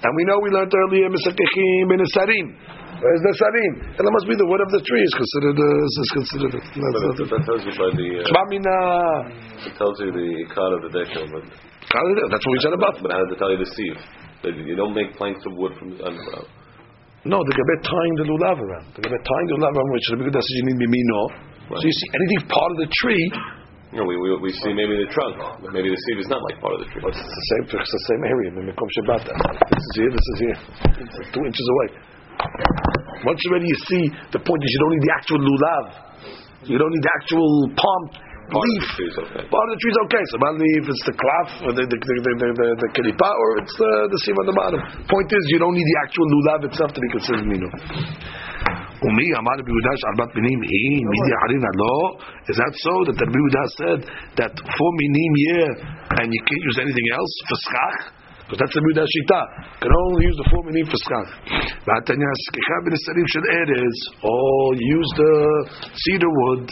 And 0.00 0.10
we 0.16 0.24
know 0.24 0.40
we 0.40 0.48
learned 0.48 0.72
earlier 0.72 1.12
misakechim 1.12 1.92
and 1.92 2.00
sarim. 2.16 2.46
Where's 2.96 3.20
the 3.20 3.32
sarim? 3.36 3.72
And 4.00 4.02
that 4.08 4.14
must 4.16 4.24
be 4.24 4.32
the 4.40 4.48
wood 4.48 4.64
of 4.64 4.72
the 4.72 4.80
tree 4.80 5.04
is 5.04 5.12
considered 5.12 5.60
uh, 5.60 5.92
is 5.92 6.10
considered. 6.16 6.52
But 6.56 6.64
that, 6.64 7.36
that 7.36 7.42
tells 7.44 7.62
you 7.68 7.74
by 7.76 7.92
the. 7.92 8.08
Uh, 8.24 9.68
it 9.68 9.74
tells 9.76 9.96
you 10.00 10.08
the 10.16 10.26
ikar 10.48 10.70
of 10.72 10.80
the 10.88 10.92
dekel, 10.96 11.28
but 11.36 11.44
That's 11.44 12.44
what 12.48 12.52
we 12.56 12.60
said 12.64 12.72
about. 12.72 12.96
but 13.04 13.12
how 13.12 13.20
does 13.20 13.36
it 13.36 13.36
tell 13.36 13.52
you 13.52 13.60
the 13.60 13.68
sieve? 13.76 14.00
You 14.64 14.72
don't 14.72 14.96
make 14.96 15.12
planks 15.20 15.44
of 15.44 15.52
wood 15.60 15.76
from 15.76 15.92
the 15.92 16.00
underground. 16.00 16.48
No, 17.28 17.42
the 17.42 17.54
Gabet 17.58 17.80
tying 17.84 18.14
the 18.22 18.26
lulav 18.30 18.56
around. 18.56 18.86
The 18.94 19.02
Gabet 19.04 19.20
tying 19.20 19.46
the 19.52 19.56
lulav 19.60 19.74
around, 19.74 19.90
which 19.92 20.06
Rabbi 20.16 20.22
Yehuda 20.30 20.40
says 20.40 20.56
you 20.56 20.64
need 20.72 20.78
mimino. 20.80 21.20
So 21.66 21.82
you 21.82 21.96
see 21.98 22.08
anything 22.14 22.40
part 22.46 22.70
of 22.70 22.78
the 22.78 22.88
tree, 23.02 23.26
No, 23.90 24.06
we, 24.06 24.14
we, 24.18 24.28
we 24.38 24.50
see 24.54 24.70
maybe 24.70 24.94
the 25.02 25.10
trunk, 25.10 25.34
but 25.62 25.70
maybe 25.74 25.90
the 25.90 25.98
seed 25.98 26.18
is 26.22 26.28
not 26.30 26.38
like 26.46 26.62
part 26.62 26.78
of 26.78 26.80
the 26.84 26.88
tree. 26.94 27.02
it's 27.02 27.18
the 27.18 27.46
same, 27.50 27.64
it's 27.74 27.94
the 27.94 28.04
same 28.10 28.22
area. 28.22 28.48
Mikom 28.54 28.88
Shabbat. 29.02 29.22
This 29.26 29.82
is 29.82 29.94
here, 29.98 30.10
this 30.14 30.26
is 30.30 30.38
here. 30.46 30.58
It's 31.02 31.16
two 31.34 31.42
inches 31.42 31.66
away. 31.66 31.88
Once 33.26 33.40
already 33.50 33.66
you 33.66 33.78
see, 33.88 34.02
the 34.30 34.42
point 34.42 34.60
is 34.62 34.68
you 34.70 34.80
don't 34.84 34.94
need 34.94 35.06
the 35.06 35.14
actual 35.16 35.40
lulav. 35.42 35.84
You 36.70 36.78
don't 36.78 36.92
need 36.92 37.02
the 37.02 37.14
actual 37.18 37.50
palm 37.74 38.02
Part 38.46 38.62
of 38.62 38.70
leaf. 38.70 38.86
the 38.86 38.94
tree 38.94 39.10
okay. 39.10 39.42
Part 39.50 39.66
of 39.66 39.70
the 39.74 39.80
tree 39.82 39.90
is 39.90 40.00
okay. 40.06 40.22
So 40.30 40.34
one 40.38 40.54
leaf, 40.62 40.82
it's 40.86 41.02
the 41.02 41.16
klaf, 41.18 41.48
or 41.66 41.72
the 41.74 41.82
the 41.82 41.98
the 41.98 42.14
the, 42.22 42.46
the, 42.46 43.10
the, 43.10 43.30
or 43.42 43.48
it's 43.58 43.74
the 43.74 43.90
the 44.06 44.18
seam 44.22 44.38
on 44.38 44.46
the 44.46 44.54
bottom. 44.54 44.78
Point 45.10 45.30
is, 45.34 45.42
you 45.50 45.58
don't 45.58 45.74
need 45.74 45.82
the 45.82 45.98
actual 46.06 46.26
lulav 46.30 46.60
itself 46.70 46.94
to 46.94 47.00
be 47.02 47.10
considered 47.10 47.42
mino. 47.42 47.66
Umi 49.05 49.27
Amar 49.37 49.55
Rabbi 49.57 49.71
Yehuda 49.71 49.93
Arbat 50.13 50.29
Minim 50.37 50.59
Ein 50.61 51.03
Midi 51.09 51.31
Harina 51.41 51.71
Lo. 51.77 52.21
Is 52.47 52.57
that 52.57 52.73
so 52.81 52.93
that 53.09 53.15
Rabbi 53.17 53.37
Yehuda 53.37 53.63
said 53.77 53.99
that 54.37 54.53
four 54.53 54.91
minim 55.01 55.33
yeah 55.49 56.19
and 56.21 56.27
you 56.29 56.41
can't 56.45 56.63
use 56.69 56.79
anything 56.81 57.07
else 57.17 57.33
for 57.49 57.57
schach? 57.65 57.99
Because 58.45 58.59
that's 58.61 58.73
the 58.75 58.81
Rabbi 58.81 59.01
Yehuda 59.01 59.05
Shita. 59.07 59.41
Can 59.81 59.91
only 59.91 60.23
use 60.27 60.37
the 60.37 60.47
four 60.51 60.63
minim 60.69 60.85
for 60.85 60.99
schach. 61.01 61.29
V'atanya 61.87 62.29
Skicha 62.45 62.75
Ben 62.85 62.93
Esarim 62.93 63.27
Shel 63.31 63.45
Erez. 63.57 63.97
Oh, 64.21 64.73
use 64.77 65.11
the 65.17 65.33
cedar 65.95 66.29
wood. 66.29 66.69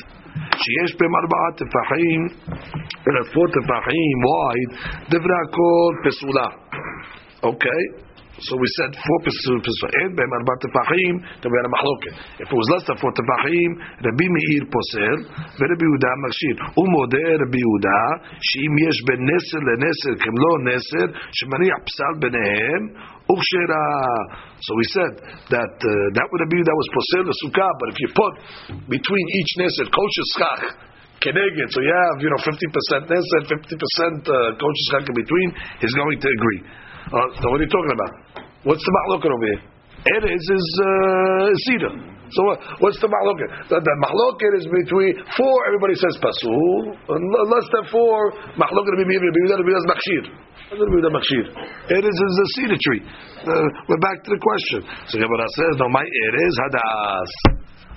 שיש 0.64 0.96
בהם 1.00 1.16
ארבעה 1.16 1.48
טפחים, 1.60 2.22
four 3.34 3.48
טפחים 3.56 4.18
wide, 4.28 4.74
דברי 5.10 5.36
הכל 5.44 5.94
פסולה. 6.04 6.48
Okay? 7.44 7.82
So 8.40 8.56
we 8.56 8.68
said 8.80 8.96
four 8.96 9.20
pesul 9.28 9.60
pesul 9.60 10.16
behem 10.16 10.32
arba 10.32 10.54
tefachim. 10.64 11.16
Then 11.44 11.50
we 11.52 11.56
had 11.60 11.68
a 11.68 11.74
machloket. 11.76 12.14
If 12.40 12.48
it 12.48 12.56
was 12.56 12.70
less 12.72 12.88
than 12.88 12.96
four 13.04 13.12
tefachim, 13.12 13.72
Rabbi 14.00 14.28
Meir 14.32 14.64
posel, 14.72 15.18
ורבי 15.60 15.86
יהודה 15.86 16.12
מכשיר. 16.24 16.56
הוא 16.74 16.88
מודה 16.96 17.30
רבי 17.42 17.60
יהודה 17.66 18.02
שאם 18.48 18.74
יש 18.88 18.98
בין 19.08 19.22
נסר 19.30 19.60
לנסר 19.70 20.14
כמלוא 20.24 20.56
נסר, 20.68 21.06
שמניח 21.38 21.78
פסל 21.88 22.14
ביניהם, 22.24 22.82
וכשרה. 23.28 23.88
So 24.64 24.72
we 24.80 24.86
said 24.96 25.14
that 25.56 25.76
uh, 25.76 25.92
that 26.16 26.28
would 26.32 26.44
be 26.48 26.60
that 26.64 26.78
was 26.82 26.90
posel 26.96 27.24
the 27.28 27.36
sukkah, 27.44 27.72
but 27.80 27.88
if 27.92 27.98
you 28.00 28.10
put 28.16 28.34
between 28.88 29.26
each 29.38 29.52
neser 29.60 29.88
kosher 29.92 30.28
schach, 30.36 30.64
keneged, 31.20 31.68
so 31.76 31.84
you 31.84 31.92
have 31.92 32.18
you 32.24 32.30
know 32.32 32.40
50% 32.40 33.12
neser, 33.12 33.42
50% 33.52 33.52
uh, 33.52 34.56
kosher 34.56 34.86
schach 34.96 35.06
in 35.12 35.16
between, 35.16 35.48
he's 35.84 35.96
going 36.00 36.20
to 36.24 36.30
agree. 36.40 36.64
Uh, 37.13 37.29
so 37.37 37.45
what 37.53 37.61
are 37.61 37.65
you 37.65 37.73
talking 37.73 37.95
about? 37.95 38.13
What's 38.65 38.81
the 38.81 38.93
machloket 38.97 39.29
over 39.29 39.47
here? 39.47 39.63
Erez 40.17 40.45
is 40.45 40.69
uh, 40.81 41.49
cedar. 41.69 41.93
So 42.33 42.41
what, 42.45 42.57
what's 42.81 43.01
the 43.01 43.09
machloket? 43.09 43.69
The, 43.69 43.81
the 43.81 43.95
is 44.57 44.65
between 44.69 45.13
four. 45.37 45.57
Everybody 45.69 45.97
says 45.97 46.17
pasul. 46.21 46.97
Less 47.09 47.67
than 47.73 47.85
four. 47.93 48.33
Meir, 48.57 48.73
Rabbi 48.73 49.05
Yehuda, 49.05 49.61
Rabbi 49.61 49.69
Yehuda's 49.69 49.89
machshir. 49.89 50.25
Rabbi 50.73 50.89
Yehuda 50.89 51.11
machshir. 51.13 51.45
Erez 51.93 52.17
is 52.17 52.35
a 52.41 52.47
cedar 52.57 52.81
tree. 52.81 53.03
Uh, 53.45 53.69
we're 53.89 54.01
back 54.01 54.25
to 54.25 54.31
the 54.33 54.41
question. 54.41 54.81
So 55.13 55.21
Gemara 55.21 55.49
says, 55.61 55.73
no, 55.77 55.89
my 55.93 56.05
erez 56.05 56.57
hadas. 56.65 57.31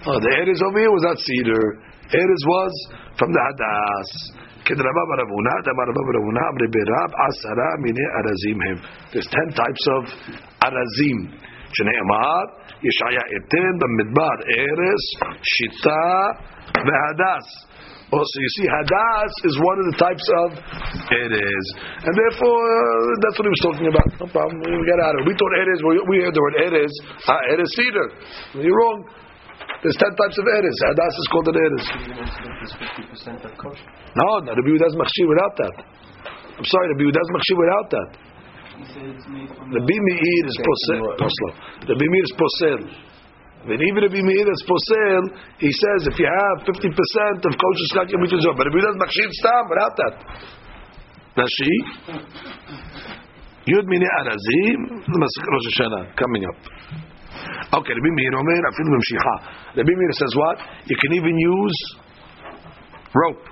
Oh, 0.07 0.19
the 0.19 0.31
erez 0.35 0.59
over 0.67 0.79
here 0.79 0.91
was 0.91 1.03
not 1.07 1.17
cedar. 1.19 1.63
Erez 2.11 2.43
was 2.47 2.73
from 3.15 3.31
the 3.31 3.39
hadas. 3.39 4.09
כדרבה 4.66 5.02
ברבונה, 5.10 5.54
דמה 5.66 5.82
רבה 5.88 6.02
ברבונה, 6.08 6.42
אמרי 6.50 6.68
ברב, 6.76 7.10
עשרה 7.24 7.70
מיני 7.84 8.06
ארזים 8.16 8.58
הם. 8.66 8.76
There's 9.12 9.30
ten 9.38 9.48
types 9.60 9.84
of 9.96 10.02
ארזים. 10.66 11.18
שנאמר, 11.76 12.42
ישעיה 12.86 13.24
אתן 13.36 13.72
במדבר 13.80 14.36
ארס, 14.58 15.04
שיטה 15.52 16.06
והדס. 16.86 17.48
Oh, 18.14 18.20
so 18.20 18.36
you 18.44 18.50
see, 18.60 18.68
hadas 18.68 19.32
is 19.48 19.56
one 19.56 19.78
of 19.80 19.86
the 19.88 19.96
types 19.96 20.26
of 20.44 20.48
eres, 21.16 21.66
and 22.04 22.12
therefore 22.12 22.60
uh, 22.60 23.24
that's 23.24 23.36
what 23.40 23.46
he 23.48 23.52
was 23.56 23.64
talking 23.64 23.88
about. 23.88 24.08
No 24.20 24.26
problem, 24.28 24.60
we 24.60 24.84
get 24.84 25.00
out 25.00 25.16
of 25.16 25.24
it. 25.24 25.32
We 25.32 25.34
thought 25.40 25.52
eres, 25.56 25.80
we, 25.80 25.94
we 26.12 26.16
heard 26.20 26.36
the 26.36 26.44
word 26.44 26.56
eres, 26.60 26.92
uh, 27.24 27.52
eres 27.56 27.72
cedar. 27.72 28.08
You're 28.60 28.76
wrong. 28.76 29.00
There's 29.83 29.97
ten 30.01 30.13
types 30.17 30.37
of 30.41 30.45
eres. 30.49 30.77
Hadas 30.89 31.15
is 31.21 31.27
called 31.31 31.47
an 31.49 31.57
eres. 31.57 31.85
No, 34.17 34.29
no, 34.41 34.51
Rabbi 34.57 34.69
Yehuda's 34.73 34.95
machshir 34.97 35.27
without 35.29 35.53
that. 35.61 35.75
I'm 36.57 36.65
sorry, 36.65 36.87
Rabbi 36.97 37.03
Yehuda's 37.05 37.29
machshir 37.33 37.57
without 37.61 37.87
that. 37.93 38.09
Rabbi 39.77 39.97
Meir 40.05 40.45
is 40.49 40.57
posel. 40.65 41.01
Rabbi 41.89 42.07
Meir 42.09 42.25
is 42.25 42.33
posel. 42.33 42.81
When 43.65 43.81
even 43.81 44.01
Rabbi 44.05 44.21
Meir 44.21 44.49
is 44.49 44.63
posel, 44.65 45.23
he 45.59 45.69
says 45.69 46.07
if 46.09 46.17
you 46.17 46.25
have 46.25 46.65
50% 46.65 46.73
of 46.73 47.53
kosher 47.53 47.87
shkat 47.93 48.09
yom 48.09 48.21
mitzvah, 48.21 48.53
but 48.57 48.65
Rabbi 48.65 48.81
Yehuda's 48.81 48.97
machshir 48.97 49.29
stam 49.29 49.63
without 49.69 49.93
that. 49.97 50.15
Rashi. 51.37 51.73
Yud 53.67 53.85
mini 53.85 54.07
arazim, 54.19 54.79
Rosh 55.05 55.67
Hashanah 55.69 56.15
coming 56.15 56.45
up. 56.45 56.55
Okay, 57.57 57.93
Rabbi 57.93 58.11
Meir 58.13 58.33
Omer, 58.37 58.63
afilu 58.69 58.89
memshicha. 58.93 59.35
Rabbi 59.77 59.93
Meir 59.97 60.11
says 60.13 60.33
what? 60.35 60.57
You 60.85 60.95
can 60.95 61.13
even 61.13 61.35
use 61.37 61.77
rope. 63.13 63.43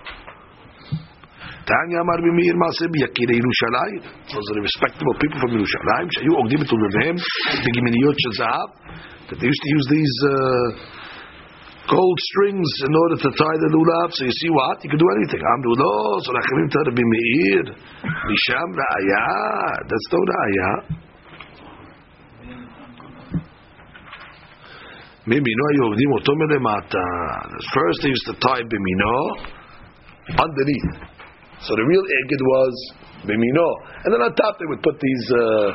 Tanya 1.66 1.98
Amar 2.06 2.22
Meir 2.22 2.54
Maseh 2.54 2.86
Yakirei 2.94 3.42
Yerushalayim. 3.42 4.02
Those 4.30 4.46
are 4.46 4.58
the 4.62 4.66
respectable 4.66 5.16
people 5.18 5.40
from 5.42 5.58
Yerushalayim. 5.58 6.08
Shayu 6.14 6.38
Ogdim 6.38 6.62
et 6.62 6.70
Ulaveim 6.70 7.18
Begiminiyot 7.66 8.18
Shazav. 8.30 8.68
That 9.30 9.42
they 9.42 9.50
used 9.50 9.64
to 9.66 9.70
use 9.74 9.88
these 9.90 10.16
uh, 10.30 10.70
gold 11.90 12.20
strings 12.30 12.70
in 12.86 12.94
order 12.94 13.18
to 13.18 13.30
tie 13.34 13.58
the 13.58 13.70
lulav. 13.74 14.14
So 14.14 14.26
you 14.26 14.36
see 14.38 14.52
what? 14.54 14.84
You 14.86 14.90
can 14.94 15.02
do 15.02 15.10
anything. 15.18 15.42
Amdu 15.42 15.74
lo. 15.74 16.22
So 16.22 16.30
Rachamim 16.38 16.70
tell 16.70 16.86
Rabbi 16.86 17.02
Meir. 17.02 17.66
Misham 18.06 18.70
Ra'aya. 18.70 19.26
That's 19.90 20.08
no 20.14 20.22
Ra'aya. 20.22 21.05
First 27.74 27.98
they 28.06 28.10
used 28.10 28.28
to 28.30 28.36
tie 28.40 28.62
Bimino 28.62 29.16
underneath. 30.38 31.16
So 31.62 31.74
the 31.74 31.86
real 31.88 32.04
eged 32.04 32.42
was 32.42 32.74
bimino, 33.26 33.68
and 34.06 34.14
then 34.14 34.22
on 34.22 34.32
top 34.38 34.60
they 34.62 34.68
would 34.70 34.84
put 34.86 35.00
these 35.02 35.26
uh, 35.34 35.70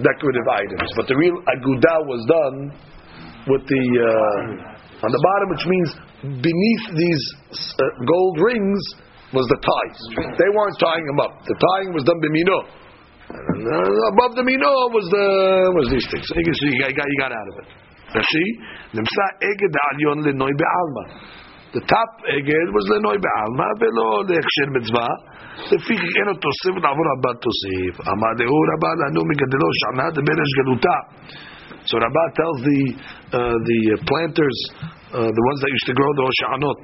decorative 0.00 0.46
items. 0.48 0.88
But 0.96 1.08
the 1.08 1.16
real 1.16 1.36
aguda 1.44 1.96
was 2.08 2.20
done 2.24 2.56
with 3.52 3.64
the 3.68 3.84
uh, 4.00 5.04
on 5.04 5.10
the 5.12 5.20
bottom, 5.20 5.48
which 5.52 5.66
means 5.68 5.88
beneath 6.40 6.84
these 6.96 7.24
uh, 7.52 7.84
gold 8.06 8.36
rings 8.40 8.80
was 9.32 9.46
the 9.48 9.60
ties. 9.60 9.98
They 10.40 10.50
weren't 10.52 10.78
tying 10.80 11.06
them 11.06 11.20
up. 11.20 11.32
The 11.44 11.56
tying 11.58 11.92
was 11.92 12.04
done 12.04 12.20
bimino. 12.20 12.80
And 13.30 13.62
uh, 13.62 14.12
above 14.16 14.34
the 14.34 14.42
mino 14.42 14.90
was 14.90 15.06
the 15.06 15.26
was 15.78 15.86
these 15.86 16.06
things. 16.10 16.26
So 16.26 16.34
you 16.34 16.44
can 16.50 16.54
see, 16.54 16.70
you 16.74 16.82
got, 16.82 17.06
you 17.06 17.18
got 17.22 17.30
out 17.30 17.48
of 17.54 17.54
it. 17.62 17.68
Rashi, 18.15 18.45
nimsa 18.95 19.25
eged 19.49 19.75
alyon 19.87 20.19
lenoy 20.25 20.53
be'alma. 20.61 21.03
The 21.75 21.81
top 21.81 22.11
eged 22.31 22.67
was 22.71 22.85
lenoi 22.91 23.17
be'alma 23.19 23.67
velo 23.79 24.23
le'echsher 24.23 24.69
mitzvah. 24.71 25.13
לפיכך 25.71 26.11
אין 26.17 26.25
לו 26.27 26.33
תוסף 26.43 26.75
לעבור 26.83 27.07
הבא 27.13 27.31
תוסיף. 27.43 27.93
אמר 28.11 28.31
דהו 28.39 28.59
רבה 28.71 28.91
לנו 29.01 29.21
מגדלו 29.29 29.69
שענה 29.79 30.09
דברש 30.17 30.51
גלותה. 30.59 30.97
So 31.87 31.93
Rabbah 32.03 32.27
tells 32.39 32.59
the 32.69 32.81
uh, 33.37 33.55
the 33.69 33.79
planters, 34.09 34.59
uh, 35.13 35.29
the 35.37 35.43
ones 35.49 35.59
that 35.61 35.71
used 35.77 35.87
to 35.91 35.93
grow 35.93 36.11
the 36.17 36.23
hoshanot, 36.27 36.81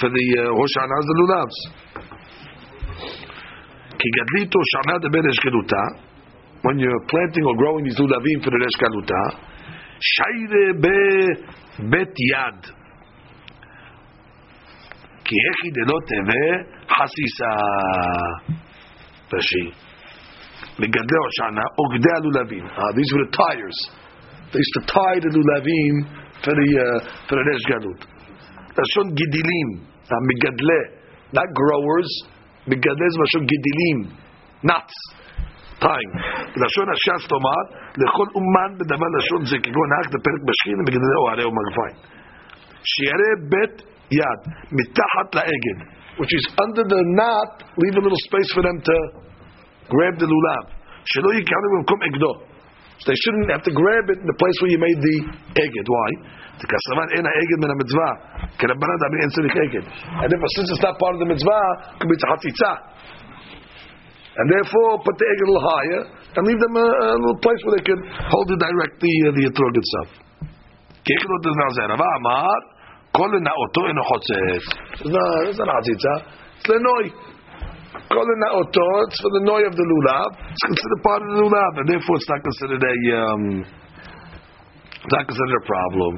for 0.00 0.08
the 0.16 0.26
uh, 0.40 0.48
hoshanas, 0.58 1.04
the 1.10 1.16
lulavs. 1.20 1.58
כי 4.00 4.08
גדלית 4.16 4.52
הושענה 4.54 4.98
דברש 5.04 5.38
גלותה, 5.44 5.84
when 6.61 6.79
you're 6.79 7.05
planting 7.07 7.45
or 7.45 7.55
growing 7.55 7.85
the 7.85 7.95
lulavim 7.95 8.43
for 8.43 8.51
the 8.51 8.59
reshkanuta, 8.63 9.21
shayre 9.99 10.81
be 10.81 11.89
bet 11.89 12.15
yad. 12.31 12.61
Ki 15.25 15.35
echi 15.49 15.69
denoteve 15.73 16.43
hasisa. 16.87 17.51
Rashi. 19.31 19.73
Megadle 20.77 21.17
oshana 21.27 21.63
ogde 21.79 22.11
alulavim. 22.17 22.65
Ah, 22.77 22.91
these 22.95 23.11
were 23.13 23.25
the 23.25 23.31
tires. 23.31 23.89
They 24.51 24.59
used 24.59 24.73
to 24.73 24.81
tie 24.85 25.19
the 25.19 25.29
lulavim 25.33 25.95
for 26.43 26.53
the, 26.53 26.67
uh, 26.77 26.99
for 27.27 27.35
the 27.35 27.45
reshkanut. 27.49 28.05
Lashon 28.77 29.15
gidilim. 29.15 29.87
Ah, 30.11 30.21
Megadle. 30.29 30.79
Not 31.33 31.47
growers. 31.53 32.09
Megadle 32.67 33.07
is 33.07 33.17
gidilim. 33.33 34.17
Nuts 34.63 34.93
tying. 35.84 36.12
לשון 36.62 36.88
הש"ס 36.92 37.22
תאמר, 37.32 37.62
לכל 38.02 38.26
אומן 38.38 38.70
בדבר 38.78 39.08
לשון 39.16 39.40
זה, 39.50 39.56
כגון 39.64 39.88
האח 39.94 40.06
בפרק 40.14 40.40
בשכין 40.48 40.76
ומגדלי 40.80 41.16
אוהלי 41.22 41.44
ומגפיים. 41.44 41.96
שיראה 42.92 43.32
בית 43.52 43.76
יד, 44.18 44.40
מתחת 44.78 45.28
לאגד, 45.34 45.78
which 46.20 46.32
is 46.38 46.44
under 46.64 46.84
the 46.92 47.00
knot, 47.18 47.52
leave 47.82 47.96
a 48.00 48.02
little 48.06 48.22
space 48.28 48.50
for 48.56 48.62
them 48.68 48.78
to 48.88 48.96
grab 49.92 50.14
the 50.22 50.28
lulav. 50.32 50.64
שלא 51.04 51.30
יקראו 51.34 51.68
במקום 51.76 51.98
אגדו. 52.08 52.32
So 53.00 53.04
they 53.08 53.18
shouldn't 53.22 53.48
have 53.56 53.64
to 53.64 53.72
grab 53.72 54.04
it 54.12 54.18
in 54.20 54.28
the 54.28 54.38
place 54.42 54.56
where 54.60 54.72
you 54.76 54.80
made 54.88 55.00
the 55.08 55.16
eged. 55.64 55.86
Why? 55.94 56.10
Because 56.60 56.84
אין 57.16 57.24
האגד 57.30 57.58
מן 57.64 57.70
המצווה, 57.74 58.10
כרבנן 58.58 58.96
דאמין 59.02 59.20
אין 59.22 59.30
צריך 59.36 59.54
אגד. 59.56 59.84
And 60.20 60.28
therefore, 60.30 60.52
since 60.56 60.68
it's 60.72 60.84
not 60.84 60.94
part 61.00 61.14
of 61.16 61.20
the 61.24 61.28
mitzvah, 61.32 61.64
it 61.80 61.96
could 61.98 62.10
be 62.12 62.18
tzachatitzah. 62.20 62.76
and 64.35 64.45
therefore 64.51 64.99
put 65.03 65.15
the 65.15 65.27
egg 65.27 65.39
a 65.39 65.45
little 65.47 65.63
higher 65.63 66.01
and 66.35 66.41
leave 66.43 66.59
them 66.59 66.75
a, 66.75 66.87
a 66.87 67.15
little 67.23 67.39
place 67.39 67.59
where 67.63 67.79
they 67.79 67.85
can 67.87 67.99
hold 68.27 68.51
it 68.51 68.59
directly 68.59 69.13
uh, 69.23 69.31
the 69.31 69.43
etrog 69.47 69.73
itself. 69.79 70.09
It's 74.99 75.07
not, 75.07 75.47
it's 75.47 75.59
not 75.59 75.69
hatzitza. 75.71 76.13
It's 76.59 76.67
uh, 76.67 76.75
lenoi. 76.75 77.05
Kol 78.11 78.27
it's 78.27 79.21
for 79.21 79.31
the 79.31 79.43
noi 79.47 79.63
of 79.65 79.73
the 79.75 79.85
lulav. 79.87 80.29
It's 80.51 80.63
considered 80.67 81.01
part 81.01 81.21
of 81.23 81.29
the 81.31 81.37
lulav, 81.41 81.71
and 81.79 81.87
therefore 81.87 82.15
it's 82.17 82.29
not 82.29 82.43
considered 82.43 82.83
a, 82.83 82.95
um, 83.15 83.43
it's 84.99 85.13
not 85.15 85.25
considered 85.27 85.55
a 85.55 85.65
problem. 85.65 86.13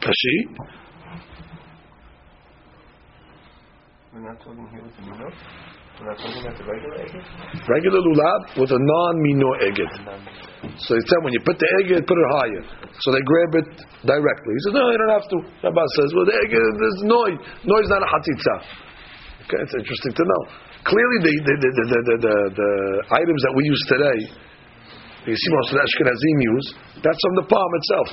Kashi? 0.00 0.36
We're 4.14 4.20
not 4.20 4.38
talking 4.40 4.68
here 4.72 4.82
with 4.82 4.96
the 4.96 5.02
lulav? 5.02 5.73
We're 5.94 6.10
not 6.10 6.18
talking 6.18 6.42
about 6.42 6.58
the 6.58 6.66
regular 6.66 6.96
egg. 7.06 7.14
Lulav 7.14 8.40
with 8.58 8.70
a 8.74 8.80
non-mino 8.82 9.50
egget. 9.62 9.94
So 10.82 10.98
he 10.98 11.02
said 11.06 11.18
when 11.22 11.30
you 11.30 11.42
put 11.46 11.54
the 11.54 11.70
egget, 11.82 12.02
put 12.02 12.18
it 12.18 12.30
higher. 12.34 12.62
So 12.98 13.14
they 13.14 13.22
grab 13.22 13.52
it 13.62 13.70
directly. 14.02 14.52
He 14.58 14.60
says, 14.66 14.74
no, 14.74 14.90
you 14.90 14.98
don't 14.98 15.14
have 15.14 15.28
to. 15.30 15.36
Shabbos 15.62 15.90
says, 15.94 16.10
well, 16.18 16.26
the 16.26 16.34
egget, 16.34 16.62
there's 16.82 17.00
noise. 17.06 17.38
Noise 17.62 17.86
is 17.86 17.92
not 17.94 18.02
a 18.02 18.10
hatzitza. 18.10 18.56
Okay, 19.46 19.60
it's 19.62 19.76
interesting 19.76 20.14
to 20.18 20.24
know. 20.26 20.42
Clearly, 20.82 21.18
the, 21.30 21.32
the, 21.46 21.54
the, 21.62 21.70
the, 21.70 21.84
the, 21.86 22.16
the, 22.26 22.36
the 22.58 22.70
items 23.14 23.40
that 23.46 23.54
we 23.54 23.62
use 23.62 23.82
today, 23.86 24.18
you 25.30 25.36
see 25.36 25.50
most 25.62 25.68
of 25.72 25.74
the 25.78 25.84
Ashkenazim 25.84 26.38
use, 26.42 26.66
that's 27.06 27.20
from 27.22 27.34
the 27.38 27.46
palm 27.46 27.70
itself. 27.78 28.08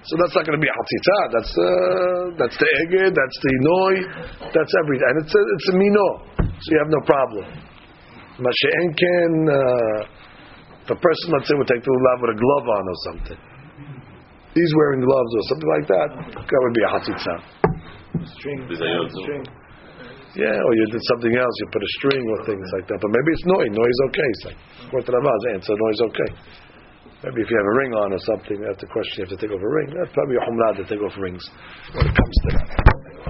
So 0.00 0.16
that's 0.16 0.32
not 0.32 0.48
going 0.48 0.56
to 0.56 0.64
be 0.64 0.70
a 0.70 0.76
hatzitza. 0.76 1.18
That's 1.28 1.52
uh, 1.52 2.22
that's 2.40 2.56
the 2.56 2.68
eged, 2.88 3.12
that's 3.12 3.38
the 3.44 3.54
noi, 3.60 3.94
that's 4.48 4.72
everything, 4.80 5.08
and 5.12 5.16
it's 5.20 5.34
a, 5.36 5.42
it's 5.44 5.68
a 5.68 5.76
mino. 5.76 6.06
So 6.40 6.66
you 6.72 6.78
have 6.80 6.92
no 6.92 7.02
problem. 7.04 7.44
Mashe'en 8.40 8.86
can, 8.96 9.30
uh, 9.44 10.00
if 10.84 10.90
a 10.96 10.96
person 10.96 11.26
let's 11.36 11.44
say 11.44 11.54
would 11.54 11.68
take 11.68 11.84
the 11.84 11.92
lulav 11.92 12.18
with 12.24 12.32
a 12.32 12.38
glove 12.40 12.66
on 12.80 12.84
or 12.88 12.98
something, 13.12 13.40
he's 14.56 14.72
wearing 14.72 15.04
gloves 15.04 15.32
or 15.36 15.42
something 15.52 15.70
like 15.76 15.86
that, 15.92 16.08
that 16.32 16.60
would 16.64 16.76
be 16.76 16.84
a 16.84 16.90
hatzitza. 16.96 17.34
String. 18.40 18.64
String. 18.72 19.44
Yeah, 20.32 20.54
or 20.54 20.72
you 20.78 20.86
did 20.94 21.02
something 21.10 21.34
else, 21.34 21.54
you 21.60 21.66
put 21.74 21.82
a 21.82 21.92
string 22.00 22.22
or 22.22 22.38
things 22.46 22.68
like 22.78 22.86
that. 22.86 22.98
But 23.02 23.10
maybe 23.10 23.30
it's 23.34 23.46
noi. 23.50 23.66
Noi 23.66 23.88
is 23.90 24.00
okay. 24.08 24.28
It's 24.30 24.44
like, 24.46 24.58
according 24.86 25.06
to 25.10 25.12
Ravaz, 25.18 25.42
answer 25.58 25.74
noi 25.74 25.90
is 25.90 26.02
okay. 26.08 26.30
Maybe 27.20 27.44
if 27.44 27.48
you 27.52 27.56
have 27.60 27.68
a 27.68 27.76
ring 27.84 27.92
on 27.92 28.08
or 28.16 28.22
something, 28.24 28.64
that's 28.64 28.80
the 28.80 28.88
question. 28.88 29.20
You 29.20 29.22
have 29.28 29.34
to 29.36 29.40
take 29.44 29.52
off 29.52 29.60
a 29.60 29.68
ring. 29.68 29.92
That's 29.92 30.08
probably 30.16 30.40
a 30.40 30.42
humrah 30.48 30.72
to 30.80 30.84
take 30.88 31.04
off 31.04 31.12
rings 31.20 31.44
when 31.92 32.08
it 32.08 32.16
comes 32.16 32.36
to 32.48 32.50
that. 32.56 32.68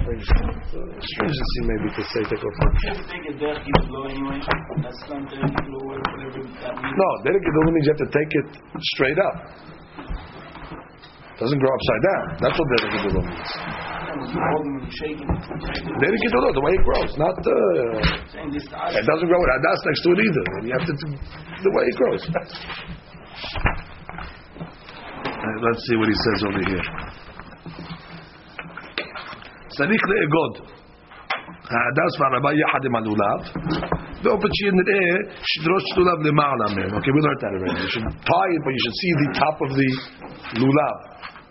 Rings. 0.07 0.31
So, 0.71 0.79
stringency 0.79 1.61
maybe 1.67 1.91
to 1.99 2.03
say 2.07 2.23
take 2.31 2.39
off 2.39 2.55
rings. 2.55 2.79
Just 2.87 3.03
take 3.11 3.27
it 3.35 3.37
there, 3.43 3.59
keep 3.59 3.75
it 3.83 3.91
low 3.91 4.07
anyway. 4.07 4.39
That's 4.79 5.03
not 5.11 5.27
the 5.27 5.43
low, 5.43 5.91
whatever. 5.91 6.39
No, 6.39 7.09
dedicated 7.27 7.57
only 7.67 7.73
means 7.75 7.91
you 7.91 7.95
have 7.99 8.05
to 8.07 8.13
take 8.15 8.31
it 8.31 8.49
straight 8.95 9.19
up. 9.19 9.37
It 11.35 11.39
doesn't 11.43 11.59
grow 11.59 11.73
upside 11.75 12.03
down. 12.07 12.25
That's 12.47 12.55
what 12.55 12.67
means. 12.71 13.51
Hold 14.23 14.63
them 14.71 14.87
and 14.87 14.93
shaking. 15.03 15.27
Dedicated 15.99 16.55
the 16.55 16.63
way 16.63 16.73
it 16.79 16.85
grows, 16.87 17.11
not 17.19 17.35
uh, 17.35 17.43
the. 17.43 17.59
This 18.55 18.67
It 18.71 19.03
doesn't 19.03 19.27
grow 19.27 19.41
with 19.43 19.51
hadas 19.51 19.81
next 19.83 20.01
to 20.07 20.09
it 20.15 20.21
either. 20.23 20.45
You 20.63 20.73
have 20.79 20.87
to 20.87 20.95
the 20.95 21.73
way 21.75 21.85
it 21.91 21.97
grows. 21.99 22.23
Uh, 25.46 25.58
let's 25.66 25.82
see 25.88 25.96
what 26.00 26.10
he 26.10 26.18
says 26.26 26.40
over 26.48 26.62
here. 26.70 26.86
צריך 29.78 30.02
לאגוד. 30.10 30.54
ההדס 31.76 32.14
והרבה 32.20 32.50
יחד 32.54 32.86
עם 32.86 32.96
הלולב, 32.96 33.40
באופן 34.24 34.48
שנראה 34.54 35.08
שדרוש 35.44 35.84
לולב 35.98 36.20
למעלה 36.28 36.66
מהם. 36.76 36.92
Okay, 36.98 37.12
we 37.16 37.22
learned 37.26 37.42
that 37.42 37.54
already. 37.58 37.82
You 37.82 37.90
should 37.94 38.08
tie 38.32 38.52
it, 38.56 38.62
but 38.66 38.72
you 38.76 38.82
should 38.84 38.98
see 39.02 39.12
the 39.24 39.30
top 39.42 39.58
of 39.66 39.70
the 39.80 39.90
lulav. 40.62 40.98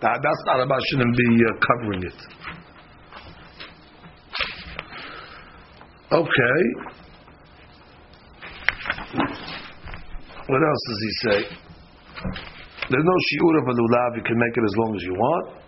The 0.01 0.07
hadas 0.07 0.39
והרבה 0.47 0.77
shouldn't 0.87 1.15
be 1.17 1.29
uh, 1.45 1.53
covering 1.67 2.03
it. 2.11 2.19
Okay. 6.11 6.59
What 10.51 10.61
else 10.69 10.83
does 10.89 11.01
he 11.07 11.11
say? 11.25 11.39
There's 12.90 13.04
no 13.04 13.16
shiur 13.30 13.54
of 13.62 13.68
a 13.68 13.72
lulav. 13.72 14.16
You 14.16 14.22
can 14.24 14.36
make 14.36 14.56
it 14.56 14.64
as 14.64 14.74
long 14.76 14.96
as 14.96 15.02
you 15.04 15.14
want. 15.14 15.60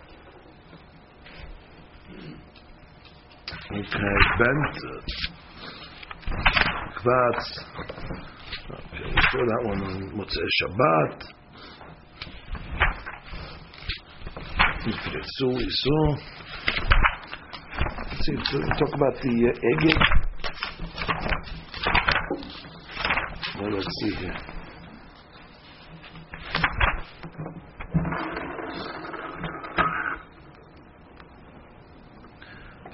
Okay, 3.71 4.17
bent. 4.39 4.75
Kvatz. 6.97 7.47
Okay, 8.71 9.07
we 9.07 9.21
saw 9.31 9.41
that 9.45 9.61
one 9.63 9.81
on 9.83 9.93
Motzei 10.17 10.49
Shabbat. 10.59 11.17
Yifritzu, 14.83 15.47
we 15.47 15.67
saw. 15.69 16.01
Let's 18.11 18.25
see, 18.25 18.35
talk 18.79 18.93
about 18.95 19.15
the 19.21 19.33
uh, 19.47 19.69
egg. 19.71 19.83
Well, 23.61 23.71
let's 23.71 23.87
see 24.01 24.13
here. 24.15 24.52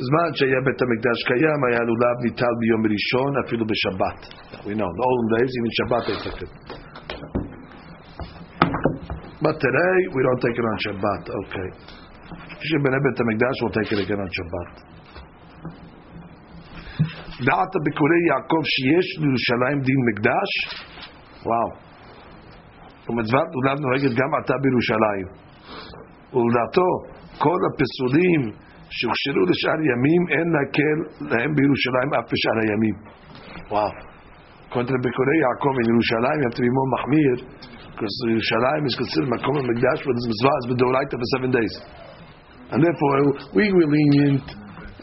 בזמן 0.10 0.30
שהיה 0.38 0.62
בית 0.66 0.80
המקדש 0.84 1.20
קיים, 1.30 1.60
היה 1.68 1.82
לולב 1.89 2.18
ניטל 2.26 2.53
ביום 2.60 2.82
ראשון, 2.93 3.32
אפילו 3.45 3.64
בשבת. 3.72 4.20
We 4.66 4.74
know, 4.80 4.89
the 4.99 5.05
olden 5.10 5.28
days, 5.36 5.51
even 5.60 5.72
Shabbat 5.78 6.03
they 6.10 6.18
took 6.26 6.39
it. 6.45 6.51
But 9.45 9.55
today, 9.66 9.97
we 10.16 10.20
don't 10.28 10.41
take 10.45 10.57
it 10.62 10.66
on 10.72 10.78
Shabbat. 10.86 11.24
Okay. 11.41 11.70
כשבנה 12.62 12.97
בית 13.05 13.18
המקדש, 13.22 13.53
we'll 13.62 13.76
take 13.80 13.91
it 13.95 13.99
again 14.05 14.20
on 14.26 14.32
Shabbat. 14.38 14.72
דעת 17.45 17.74
ביקורי 17.84 18.22
יעקב 18.30 18.64
שיש 18.74 19.07
לירושלים 19.20 19.80
דין 19.88 19.99
מקדש? 20.10 20.51
וואו. 21.45 21.70
ומצוות 23.10 23.47
לולב 23.55 23.78
נוהגת 23.80 24.14
גם 24.20 24.30
עתה 24.39 24.53
בירושלים. 24.64 25.28
ולדעתו, 26.34 26.89
כל 27.38 27.60
הפסולים 27.68 28.68
שהוכשרו 28.97 29.42
לשאר 29.51 29.78
ימים, 29.90 30.22
אין 30.34 30.47
להקל 30.55 30.99
להם 31.30 31.51
בירושלים 31.57 32.09
אף 32.18 32.26
בשאר 32.32 32.57
הימים. 32.62 32.97
וואו. 33.70 33.90
קונטר 34.74 34.97
ביקורי 35.05 35.36
יעקב 35.45 35.74
in 35.80 35.86
ירושלים, 35.92 36.36
you 36.40 36.47
have 36.49 36.57
to 36.59 36.64
be 36.66 36.70
more 36.78 36.88
מחמיר, 36.95 37.36
because 37.92 38.14
ירושלים 38.32 38.82
is 38.88 38.95
considered 39.01 39.30
מקום 39.36 39.55
המקדש, 39.61 39.99
but 40.07 40.12
this 40.18 40.26
mitzvah 40.30 40.57
is 40.61 40.66
בדאורייתא 40.70 41.16
for 41.20 41.28
seven 41.36 41.51
days. 41.59 41.74
And 42.72 42.78
therefore, 42.86 43.16
we 43.59 43.64
were 43.76 43.88
lenient. 43.97 44.49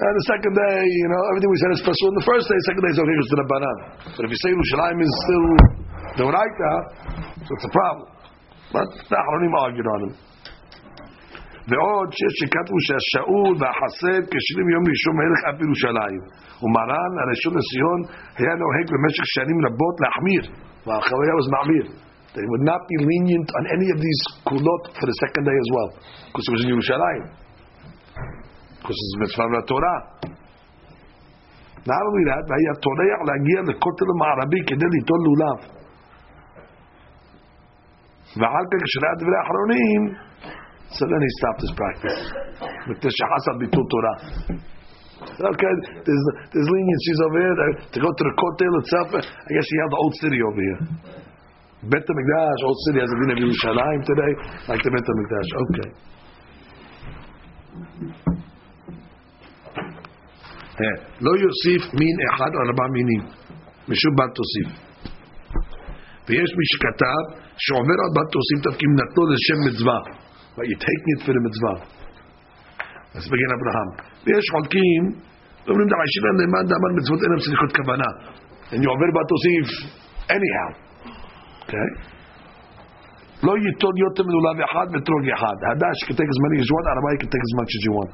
And 0.01 0.13
the 0.19 0.25
second 0.33 0.53
day, 0.65 0.79
you 0.81 1.07
know, 1.13 1.21
everything 1.29 1.49
we 1.55 1.59
said 1.61 1.71
is 1.77 1.81
special. 1.85 2.07
In 2.13 2.17
the 2.21 2.27
first 2.31 2.45
day, 2.49 2.57
second 2.69 2.83
day 2.85 2.91
is 2.95 2.99
okay 3.03 3.15
because 3.15 3.31
the 3.33 3.39
Rabbanan. 3.43 3.77
But 4.17 4.21
if 4.25 4.29
you 4.33 4.39
say 4.43 4.49
Yerushalayim 4.55 4.99
is 5.07 5.13
still 5.23 5.47
Deoraita, 6.17 6.73
so 7.45 7.51
it's 7.53 7.67
a 7.69 7.73
problem. 7.79 8.07
But 8.73 8.87
the 8.97 9.17
Aharonim 9.21 9.53
argued 9.61 9.87
on 9.93 9.99
him. 10.09 10.13
ועוד 11.70 12.08
שיש 12.16 12.34
שכתבו 12.40 12.78
שהשאול 12.86 13.52
והחסד 13.60 14.22
כשרים 14.32 14.68
יום 14.74 14.84
ראשון 14.92 15.14
מלך 15.20 15.40
אף 15.48 15.56
ירושלים 15.64 16.20
ומרן 16.62 17.12
הראשון 17.22 17.52
לציון 17.58 18.00
היה 18.38 18.54
נוהג 18.62 18.86
במשך 18.94 19.26
שנים 19.36 19.58
רבות 19.66 19.96
להחמיר. 20.02 20.42
והחוויה 20.86 21.34
was 21.40 21.48
מחמיר 21.54 21.86
he 22.36 22.48
would 22.52 22.66
not 22.72 22.82
be 22.90 22.96
lenient 23.10 23.48
on 23.58 23.64
any 23.76 23.88
of 23.94 23.98
these 24.04 24.22
kulot 24.48 24.82
for 24.98 25.06
the 25.10 25.16
second 25.24 25.44
day 25.48 25.56
as 25.64 25.68
well. 25.74 25.90
because 26.28 26.44
it 26.48 26.52
was 26.56 26.62
in 26.64 26.70
Yerushalayim 26.74 27.24
because 28.78 28.98
it's 29.04 29.16
mitzvah 29.22 29.62
Torah 29.70 30.00
not 31.90 32.02
only 32.08 32.24
that 32.30 32.44
והיה 32.50 32.72
טורח 32.86 33.18
להגיע 33.28 33.58
לכותל 33.68 34.08
המערבי 34.12 34.60
כדי 34.68 34.88
ליטול 34.94 35.20
לולב. 35.26 35.58
ואחר 38.38 38.64
כך 38.70 38.78
כשראה 38.86 39.14
דברי 39.20 39.36
האחרונים 39.40 40.02
so 40.90 41.02
then 41.06 41.20
he 41.20 41.30
stopped 41.38 41.60
his 41.66 41.74
practice. 41.74 42.20
With 42.88 43.00
the 43.02 43.10
shahasad 43.10 43.56
bitul 43.62 43.86
Torah. 43.90 44.16
Okay, 45.16 45.74
there's, 46.04 46.24
there's 46.52 46.68
leniencies 46.68 47.18
over 47.26 47.38
here. 47.40 47.56
To 47.92 47.98
go 48.00 48.10
to 48.12 48.24
the 48.28 48.34
kotel 48.36 48.72
itself, 48.84 49.08
I 49.16 49.50
guess 49.50 49.66
you 49.66 49.78
have 49.82 49.90
the 49.90 50.00
old 50.00 50.14
city 50.20 50.38
over 50.44 50.60
here. 50.60 50.80
Bet 51.88 52.04
HaMikdash, 52.04 52.60
old 52.64 52.78
city 52.86 53.00
has 53.00 53.10
a 53.10 53.16
din 53.20 53.30
of 53.32 53.38
Yerushalayim 53.42 54.02
today, 54.04 54.32
like 54.68 54.82
the 54.82 54.90
Bet 54.90 55.06
HaMikdash. 55.06 55.50
Okay. 55.64 55.90
לא 61.20 61.30
יוסיף 61.44 61.82
מין 62.00 62.16
אחד 62.28 62.50
או 62.54 62.60
ארבע 62.66 62.86
מינים, 62.92 63.22
משום 63.88 64.16
בת 64.16 64.32
תוסיף. 64.34 64.68
ויש 66.28 66.50
מי 66.58 66.66
שכתב 66.72 67.22
שעובר 67.64 67.98
על 68.04 68.10
בת 68.16 68.28
תוסיף 68.32 68.58
תפקיד 68.66 68.90
נתנו 69.00 69.22
לשם 69.32 69.58
מצווה. 69.66 70.25
but 70.55 70.63
you're 70.67 70.83
taking 70.89 71.09
it 71.15 71.21
for 71.25 71.33
the 71.37 71.41
mitzvah. 71.47 71.77
Let's 73.13 73.27
begin 73.27 73.49
Abraham. 73.57 73.89
ויש 74.25 74.45
חולקים, 74.53 75.03
אומרים 75.69 75.87
דעשירה 75.91 76.31
נאמן 76.39 76.65
דאמר 76.71 76.91
מצוות 76.97 77.19
אינם 77.23 77.39
צריכות 77.45 77.71
כוונה. 77.77 78.09
And 78.71 78.79
you 78.83 78.89
עובר 78.93 79.09
בתוסיף 79.15 79.67
anyhow. 80.35 80.69
Okay? 81.63 81.89
לא 83.45 83.53
ייטול 83.65 83.95
יותר 84.05 84.23
מלולב 84.27 84.57
אחד 84.67 84.87
ואתרוג 84.91 85.23
אחד. 85.35 85.57
הדש 85.71 85.97
can 86.07 86.15
take 86.19 86.31
as 86.35 86.39
many 86.45 86.57
as 86.61 86.67
you 86.69 86.75
want, 86.77 86.87
ערבה 86.91 87.09
can 87.21 87.29
take 87.33 87.45
as 87.49 87.53
much 87.59 87.71
as 87.77 87.81
you 87.87 87.93
want. 87.99 88.13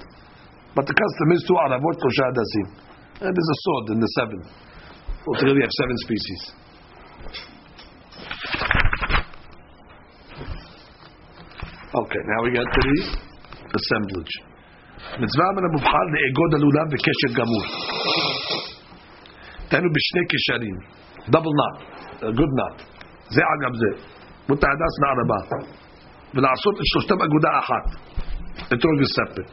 But 0.76 0.86
the 0.90 0.96
custom 1.02 1.28
is 1.36 1.42
two 1.48 1.58
ערבות, 1.64 1.96
שלושה 2.02 2.24
הדסים. 2.32 2.68
And 3.22 3.32
there's 3.36 3.52
a 3.58 3.60
sword 3.66 3.86
in 3.94 4.00
the 4.06 4.12
seven. 4.18 4.40
Altogether 5.28 5.58
you 5.60 5.66
have 5.68 5.78
seven 5.82 5.98
species. 6.06 6.42
Okay, 12.02 12.22
now 12.32 12.40
we 12.44 12.50
get 12.52 12.68
to 12.76 12.82
the 12.88 12.98
assemblage. 13.80 14.34
מצווה 15.22 15.46
מן 15.56 15.64
המובחר 15.70 16.06
לאגוד 16.14 16.52
הלולב 16.56 16.88
בקשר 16.92 17.32
גמור. 17.40 17.66
תנו 19.70 19.90
בשני 19.96 20.24
קשרים. 20.32 20.78
double 21.32 21.54
knot, 21.60 21.78
a 22.22 22.32
good 22.40 22.52
knot. 22.58 22.78
זה 23.30 23.42
על 23.50 23.58
גב 23.64 23.76
זה. 23.76 23.92
מתעדס 24.50 24.94
לערבה. 25.02 25.40
ולעשות 26.34 26.76
את 26.76 26.86
שלושתם 26.86 27.22
אגודה 27.22 27.50
אחת. 27.60 27.86
אתרוג 28.74 29.02
separate. 29.18 29.52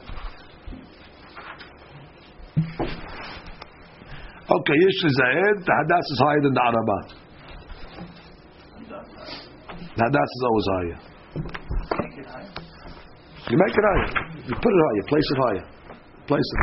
Okay, 4.48 4.76
יש 4.88 5.04
לזהד, 5.04 5.56
the 5.66 5.72
hadas 5.78 6.06
is 6.12 6.18
higher 6.24 6.42
than 6.44 6.54
the 6.54 6.62
araba. 6.68 6.98
The 9.96 10.02
hadas 10.04 10.30
is 10.36 10.42
always 10.48 10.68
higher. 10.74 11.07
You 13.49 13.57
make 13.57 13.73
it 13.73 13.85
higher. 13.89 14.09
You 14.45 14.55
put 14.55 14.71
it 14.77 14.81
higher. 14.85 15.05
Place 15.11 15.27
it 15.33 15.39
higher. 15.45 15.65
Place 16.29 16.49
it. 16.53 16.61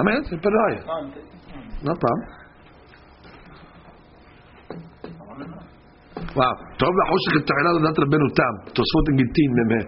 Amen. 0.00 0.20
You 0.32 0.38
put 0.40 0.52
it 0.56 0.60
higher. 0.64 0.82
No 1.84 1.92
problem. 2.02 2.28
Wow. 6.38 6.54
טוב 6.78 6.92
לחושך 7.00 7.32
את 7.36 7.44
תחילה 7.48 7.70
לדעת 7.78 7.98
רבנו 7.98 8.28
תם. 8.38 8.54
תוספות 8.76 9.06
גיטין 9.16 9.50
ממה. 9.58 9.82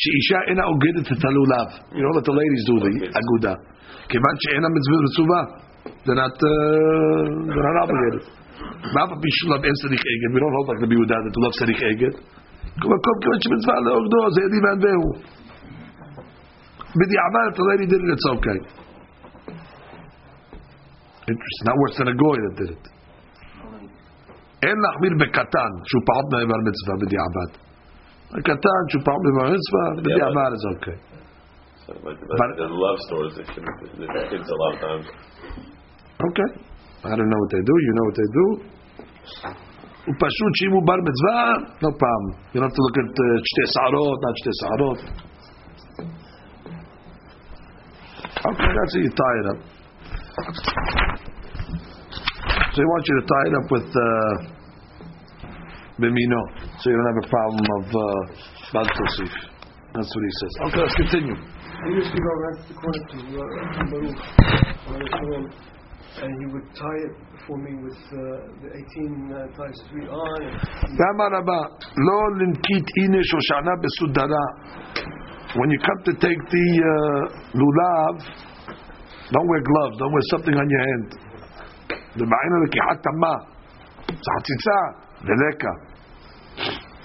שאישה 0.00 0.38
אינה 0.48 0.64
אוגדת 0.64 1.06
את 1.12 1.24
הלולב. 1.24 1.68
You 1.92 2.02
know 2.04 2.12
what 2.16 2.24
the 2.24 2.34
ladies 2.40 2.62
do, 2.68 2.74
the 2.84 3.18
אגודה. 3.20 3.54
כיוון 4.08 4.34
שאינה 4.42 4.68
מצווה. 4.76 5.40
They're 6.04 6.20
not, 6.24 6.36
uh, 6.36 6.50
they're 7.52 7.66
not 7.68 7.78
obligated. 7.84 8.22
ואף 8.94 9.10
על 9.12 9.18
פי 9.22 9.30
שלב 9.38 9.64
אין 9.64 9.74
צריך 9.82 10.02
אגד. 10.12 10.30
We 10.34 10.38
don't 10.42 10.54
hold 10.56 10.68
like 10.70 10.80
that 10.80 11.36
love 11.42 11.54
צריך 11.58 11.80
אגד. 11.92 12.14
כמו 12.81 12.95
כל 13.05 13.15
כיוון 13.21 13.39
שמצווה 13.43 13.75
לאוגדו, 13.85 14.19
זה 14.35 14.41
ידי 14.45 14.59
והנבהו. 14.63 15.05
בדיעבד, 16.99 17.45
if 17.49 17.55
the 17.59 17.65
lady 17.71 17.85
did 17.91 18.01
it, 18.05 18.09
it's 18.15 18.27
okay. 18.35 18.59
Interesting. 21.31 21.65
Not 21.69 21.77
worse 21.81 21.95
than 21.99 22.07
a 22.07 22.17
goy 22.25 22.37
that 22.45 22.55
did 22.61 22.71
it. 22.77 22.85
אין 24.63 24.77
להחמיר 24.83 25.13
בקטן, 25.21 25.71
שהוא 25.89 26.01
פחות 26.09 26.25
מעבר 26.33 26.59
מצווה 26.67 26.95
בדיעבד. 27.01 27.49
הקטן 28.37 28.81
שהוא 28.89 29.03
פחות 29.05 29.21
מעבר 29.25 29.45
מצווה, 29.55 29.85
בדיעבד 29.97 30.51
is 30.57 30.65
okay. 30.73 30.97
So, 31.85 31.91
but, 32.05 32.15
but, 32.39 32.49
the 32.57 32.67
love 32.85 32.99
stores, 33.07 33.31
they 33.37 33.45
should, 33.51 33.65
the 34.01 34.07
kids 34.31 34.47
a 34.55 34.57
lot 34.63 34.71
of 34.75 34.79
times. 34.87 35.05
Okay. 36.27 36.49
I 37.11 37.15
don't 37.17 37.29
know 37.31 37.41
what 37.43 37.51
they 37.55 37.63
do, 37.71 37.75
you 37.87 37.93
know 37.97 38.05
what 38.09 38.17
they 38.21 38.29
do. 38.41 38.47
הוא 40.05 40.15
פשוט 40.25 40.51
שאם 40.57 40.71
הוא 40.75 40.83
בר 40.87 40.99
מצווה, 41.09 41.39
no 41.85 41.91
problem. 42.01 42.31
You 42.51 42.57
don't 42.59 42.67
have 42.69 42.77
to 42.79 42.83
look 42.85 42.97
at 43.03 43.11
uh, 43.25 43.27
שתי 43.49 43.63
שערות, 43.73 44.19
not 44.25 44.35
שתי 44.41 44.53
שערות. 44.59 44.99
Okay, 48.49 48.71
that's 48.77 48.93
how 48.95 49.01
you 49.05 49.11
tie 49.21 49.37
it 49.41 49.47
up. 49.51 49.59
So 52.73 52.77
he 52.83 52.87
wants 52.93 53.05
you 53.09 53.15
to 53.21 53.25
tie 53.31 53.47
it 53.49 53.55
up 53.59 53.67
with 53.75 53.89
uh, 54.07 54.33
bimino, 56.01 56.41
so 56.79 56.83
you 56.89 56.95
don't 56.97 57.09
have 57.11 57.21
a 57.25 57.29
problem 57.35 57.65
of 57.77 57.85
uh, 57.91 58.01
bal 58.73 58.87
tosif. 58.97 59.33
That's 59.93 60.11
what 60.15 60.23
he 60.27 60.33
says. 60.39 60.53
Okay, 60.67 60.81
let's 60.85 60.97
continue. 61.03 61.37
I 66.13 66.25
used 66.25 66.29
to 66.29 66.29
go 66.29 66.29
around 66.29 66.29
the 66.29 66.29
corner 66.29 66.29
to 66.29 66.29
uh, 66.29 66.29
Baruch, 66.29 66.29
on 66.29 66.29
the 66.29 66.29
Shalom, 66.29 66.29
and 66.29 66.31
he 66.39 66.45
would 66.53 66.67
tie 66.75 67.01
it 67.05 67.15
for 67.47 67.57
me 67.57 67.73
with 67.81 68.01
uh, 68.11 68.21
the 68.61 68.69
18 68.69 69.31
uh, 69.31 69.47
times 69.57 69.79
3 69.89 70.07
on. 70.07 70.41
And 70.43 70.99
ואמר 70.99 71.29
רבה, 71.37 71.61
לא 72.07 72.19
לנקיט 72.39 72.87
הנה 72.97 73.19
שושנה 73.23 73.71
בסודרה. 73.83 74.45
When 75.55 75.69
you 75.71 75.79
come 75.79 76.01
to 76.05 76.13
take 76.13 76.41
the 76.49 76.67
uh, 76.77 77.23
lulav, 77.57 78.15
don't 79.33 79.47
wear 79.49 79.61
gloves, 79.61 79.95
don't 79.97 80.13
wear 80.13 80.25
something 80.33 80.55
on 80.55 80.67
your 80.69 80.83
hand. 80.89 81.09
במעיינו 82.15 82.63
לקיחת 82.65 83.03
תמה, 83.03 83.33
זה 84.07 84.29
חציצה, 84.37 84.79
ולקה. 85.25 85.73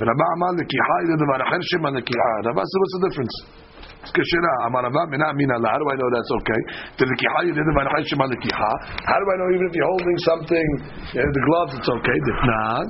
ורבה 0.00 0.26
אמר 0.36 0.50
לקיחה 0.60 0.94
היא 1.00 1.08
לדבר 1.14 1.38
אחר 1.48 1.60
שמה 1.60 1.90
לקיחה. 1.90 2.30
רבה 2.44 2.62
said, 2.62 2.78
what's 2.80 2.94
the 2.96 3.02
difference? 3.08 3.36
It's 4.09 4.17
kashira. 4.17 4.69
Mina 5.37 5.53
How 5.69 5.77
do 5.77 5.85
I 5.89 5.95
know 5.95 6.09
that's 6.09 6.31
okay? 6.41 6.61
The 6.97 7.05
likiha 7.05 7.45
you 7.45 7.53
didn't 7.53 7.73
find 7.75 7.87
likiha. 7.87 8.71
How 9.05 9.19
do 9.19 9.25
I 9.29 9.37
know 9.37 9.49
even 9.53 9.67
if 9.69 9.75
you're 9.75 9.85
holding 9.85 10.17
something, 10.17 10.67
uh, 10.81 11.21
the 11.21 11.41
gloves, 11.45 11.73
it's 11.77 11.89
okay? 11.89 12.17
Did 12.25 12.39
not. 12.49 12.89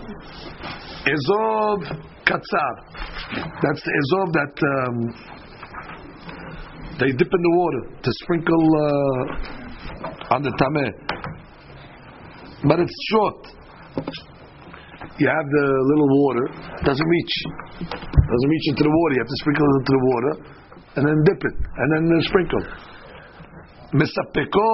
Ezov 1.12 1.80
katzav. 2.24 2.76
That's 3.62 3.82
the 3.84 3.92
ezov 4.00 4.28
that 4.34 4.56
um, 4.64 4.96
they 7.00 7.12
dip 7.12 7.34
in 7.34 7.42
the 7.42 7.52
water 7.52 7.82
to 8.02 8.12
sprinkle 8.24 8.66
uh, 8.80 10.36
on 10.36 10.42
the 10.44 10.52
tameh. 10.52 10.94
But 12.64 12.80
it's 12.80 12.96
short 13.12 13.48
you 15.20 15.28
have 15.28 15.48
the 15.52 15.68
little 15.84 16.08
water, 16.08 16.46
doesn't 16.84 17.08
reach. 17.08 17.36
Doesn't 17.76 18.50
reach 18.50 18.68
into 18.72 18.84
the 18.84 18.90
water. 18.90 19.14
You 19.16 19.20
have 19.20 19.28
to 19.28 19.40
sprinkle 19.44 19.68
it 19.68 19.76
into 19.80 19.92
the 19.92 20.04
water 20.08 20.59
and 20.96 21.04
then 21.06 21.18
dip 21.26 21.42
it, 21.44 21.58
and 21.60 21.88
then 21.94 22.04
uh, 22.10 22.22
sprinkle. 22.30 22.64
Mesapeko 23.94 24.68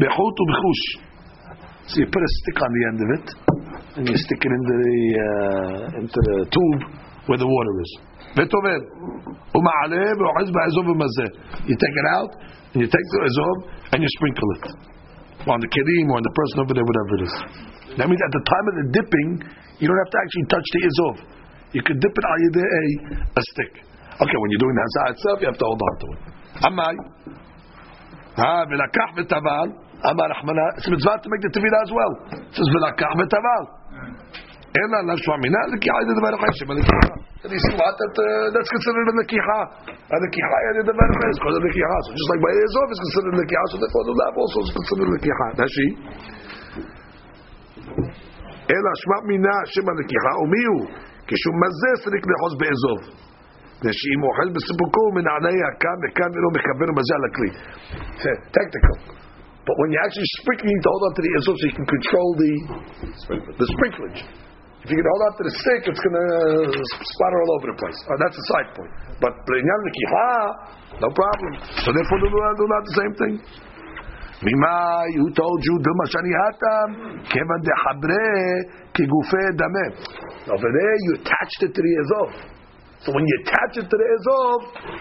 bechutu 0.00 0.42
b'chush. 0.50 0.84
So 1.88 2.00
you 2.00 2.06
put 2.06 2.22
a 2.22 2.30
stick 2.40 2.58
on 2.62 2.70
the 2.72 2.82
end 2.88 2.98
of 3.04 3.08
it, 3.16 3.26
and 3.96 4.08
you 4.08 4.16
stick 4.16 4.40
it 4.40 4.52
into 4.52 4.74
the 4.84 4.96
uh, 5.26 6.00
into 6.00 6.18
the 6.28 6.36
tube 6.48 6.80
where 7.26 7.38
the 7.38 7.46
water 7.46 7.74
is. 7.84 7.90
Vetover 8.36 8.76
umaale 9.52 10.00
be'ochaz 10.16 10.48
ba'ezov. 10.48 10.88
You 11.68 11.76
take 11.76 11.96
it 12.02 12.08
out, 12.16 12.30
and 12.72 12.78
you 12.80 12.88
take 12.88 13.06
the 13.12 13.20
azov, 13.28 13.56
and 13.92 14.02
you 14.02 14.08
sprinkle 14.16 14.50
it 14.56 14.64
on 15.48 15.58
the 15.60 15.68
kareem 15.68 16.06
or 16.10 16.16
on 16.16 16.22
the 16.22 16.34
person 16.38 16.56
over 16.62 16.72
there, 16.72 16.86
whatever 16.86 17.12
it 17.18 17.22
is. 17.26 17.34
That 17.98 18.06
means 18.08 18.22
at 18.22 18.32
the 18.32 18.44
time 18.46 18.66
of 18.70 18.74
the 18.78 18.86
dipping, 18.94 19.28
you 19.82 19.90
don't 19.90 20.00
have 20.06 20.12
to 20.14 20.18
actually 20.22 20.46
touch 20.48 20.66
the 20.72 20.80
azov. 20.86 21.16
You 21.72 21.82
can 21.82 21.98
dip 21.98 22.14
it 22.14 22.24
either 22.24 22.64
a 22.64 22.84
a 23.36 23.42
stick. 23.52 23.72
Okay, 24.21 24.37
when 24.41 24.49
you're 24.49 24.63
doing 24.65 24.75
the 24.77 24.83
hazah 24.87 25.05
itself, 25.13 25.37
you 25.41 25.47
have 25.51 25.59
to 25.61 25.67
hold 25.69 25.81
on 25.87 25.95
to 26.01 26.07
it. 26.13 26.19
Amai. 26.67 26.93
Ah, 28.37 28.61
ולקח 28.69 29.09
וטבל. 29.17 29.67
אמר 30.05 30.25
רחמנה, 30.31 30.67
it's 30.77 30.89
mitzvah 30.93 31.17
to 31.21 31.27
make 31.29 31.41
the 31.41 31.49
tefillah 31.49 31.81
as 31.85 31.91
well. 31.97 32.13
It 32.37 32.53
says 32.53 32.69
ולקח 32.73 33.11
וטבל. 33.19 33.63
אלא 34.77 34.97
לשמוע 35.09 35.37
מינה 35.45 35.61
לקיחה 35.73 35.99
זה 36.07 36.13
דבר 36.19 36.31
אחר 36.37 36.51
שבלקיחה. 36.59 37.13
And 37.43 37.51
you 37.53 37.61
see 37.65 37.75
what? 37.81 37.93
That, 38.01 38.15
uh, 38.17 38.53
that's 38.53 38.71
considered 38.75 39.07
a 39.13 39.15
לקיחה. 39.21 39.61
A 40.13 40.17
לקיחה 40.23 40.57
is 40.69 40.85
דבר 40.91 41.07
אחר, 41.13 41.27
it's 41.31 41.41
called 41.41 41.57
a 41.61 41.63
לקיחה. 41.67 41.97
So 42.05 42.09
just 42.17 42.29
like 42.31 42.41
by 42.45 42.53
Ezov 42.65 42.87
is 42.93 42.99
considered 43.05 43.33
a 43.37 43.39
לקיחה, 43.41 43.65
so 43.71 43.75
therefore 43.81 44.03
the 44.09 44.15
lab 44.21 44.33
also 44.41 44.57
is 44.65 44.71
considered 44.77 45.07
a 45.09 45.13
לקיחה. 45.17 45.47
That's 45.57 45.73
she. 45.75 45.87
אלא 48.73 48.91
שמע 49.01 49.17
מינה 49.31 49.55
שם 49.73 49.85
הלקיחה, 49.89 50.31
ומי 50.41 50.63
הוא? 50.71 50.83
כשהוא 51.27 51.55
מזה 51.61 51.91
צריך 52.03 52.23
לאחוז 52.29 52.53
באזוב. 52.61 52.99
ושאם 53.83 54.19
הוא 54.21 54.29
אוחז 54.31 54.49
בסיפוקו 54.55 55.05
מנעלי 55.17 55.59
הקם 55.69 55.97
וכאן 56.03 56.29
אינו 56.37 56.49
מכוון 56.55 56.87
ומזה 56.89 57.13
על 57.17 57.23
הכלי. 57.29 57.51
זה 58.23 58.31
technical. 58.57 58.97
But 59.67 59.75
when 59.79 59.89
you're 59.91 60.05
actually 60.07 60.31
sprinkling, 60.39 60.71
you 60.71 60.77
need 60.79 60.85
to 60.87 60.91
hold 60.93 61.03
on 61.07 61.13
to 61.17 61.21
the 61.27 61.31
azov 61.37 61.55
so 61.59 61.63
you 61.69 61.75
can 61.79 61.89
control 61.95 62.29
the 62.43 62.53
the 63.59 63.67
sprinklage. 63.75 64.21
If 64.83 64.87
you 64.91 64.97
can 65.01 65.09
hold 65.11 65.23
on 65.27 65.33
to 65.39 65.43
the 65.49 65.55
stick, 65.61 65.81
it's 65.91 66.01
going 66.05 66.17
to 66.23 66.29
splatter 67.11 67.39
all 67.43 67.51
over 67.59 67.67
the 67.71 67.77
place. 67.83 67.99
Oh, 68.07 68.17
that's 68.23 68.37
a 68.43 68.45
side 68.51 68.69
point. 68.77 68.93
But 69.19 69.33
b'inyan 69.43 69.79
l'kiha, 69.87 70.31
no 71.03 71.09
problem. 71.21 71.51
So 71.83 71.91
therefore, 71.91 72.17
do 72.61 72.65
not 72.73 72.83
the 72.89 72.95
same 73.01 73.13
thing. 73.21 73.35
ממאי, 74.47 75.07
who 75.19 75.27
told 75.41 75.59
you, 75.67 75.75
דלמה 75.85 76.05
שאני 76.11 76.33
התם, 76.43 76.89
כיוון 77.31 77.59
דחברה 77.67 78.29
כגופי 78.93 79.45
דמה. 79.61 79.87
Over 80.55 80.69
there, 80.77 80.95
you 81.05 81.11
attached 81.19 81.59
it 81.65 81.71
to 81.75 81.81
the 81.87 81.93
azov. 82.01 82.31
So 83.02 83.10
when 83.10 83.26
you 83.26 83.34
attach 83.42 83.82
it 83.82 83.86
to 83.90 83.96
the 83.98 84.08
azov, 84.14 84.58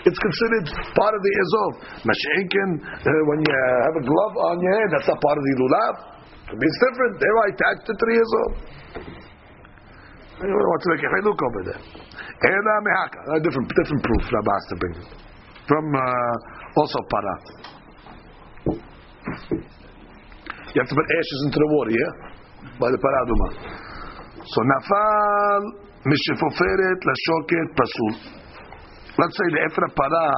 it's 0.09 0.17
considered 0.17 0.65
part 0.97 1.13
of 1.13 1.21
the 1.21 1.33
azov. 1.37 1.71
Masha'inkin, 2.01 2.69
uh, 2.81 3.09
when 3.29 3.39
you 3.45 3.53
have 3.85 3.95
a 4.01 4.03
glove 4.09 4.33
on 4.49 4.57
your 4.57 4.73
hand, 4.73 4.89
that's 4.97 5.05
not 5.05 5.21
part 5.21 5.37
of 5.37 5.43
the 5.45 5.53
lulav. 5.61 5.93
It's 6.49 6.79
different. 6.81 7.13
There 7.21 7.37
I 7.45 7.47
attached 7.53 7.85
it 7.85 7.97
to 8.01 8.05
the 8.09 8.17
azov. 8.25 8.51
I 10.41 10.49
don't 10.49 10.57
want 10.57 10.81
to 10.81 10.89
make 10.97 11.05
a 11.05 11.21
look 11.21 11.39
over 11.45 11.61
there. 11.69 11.81
Ela 12.41 12.75
mehaka, 12.81 13.19
a 13.37 13.39
different, 13.45 13.69
different 13.69 14.01
proof 14.01 14.23
Rabbi 14.33 14.49
has 14.49 14.65
to 14.73 14.75
bring. 14.81 14.95
From 15.69 15.85
uh, 15.93 16.81
also 16.81 16.97
para. 17.05 17.35
You 20.73 20.77
have 20.81 20.89
to 20.89 20.95
put 20.97 21.05
ashes 21.05 21.39
into 21.45 21.59
the 21.61 21.69
water, 21.69 21.93
yeah? 21.93 22.13
By 22.81 22.89
the 22.89 22.97
paraduma. 22.97 23.47
So 24.41 24.59
nafal 24.65 25.90
משפופרת 26.05 26.99
לשוקת 27.09 27.67
pasul. 27.77 28.13
Let's 29.19 29.35
say 29.37 29.47
the 29.53 29.61
Efra 29.67 29.87
Parah 29.97 30.33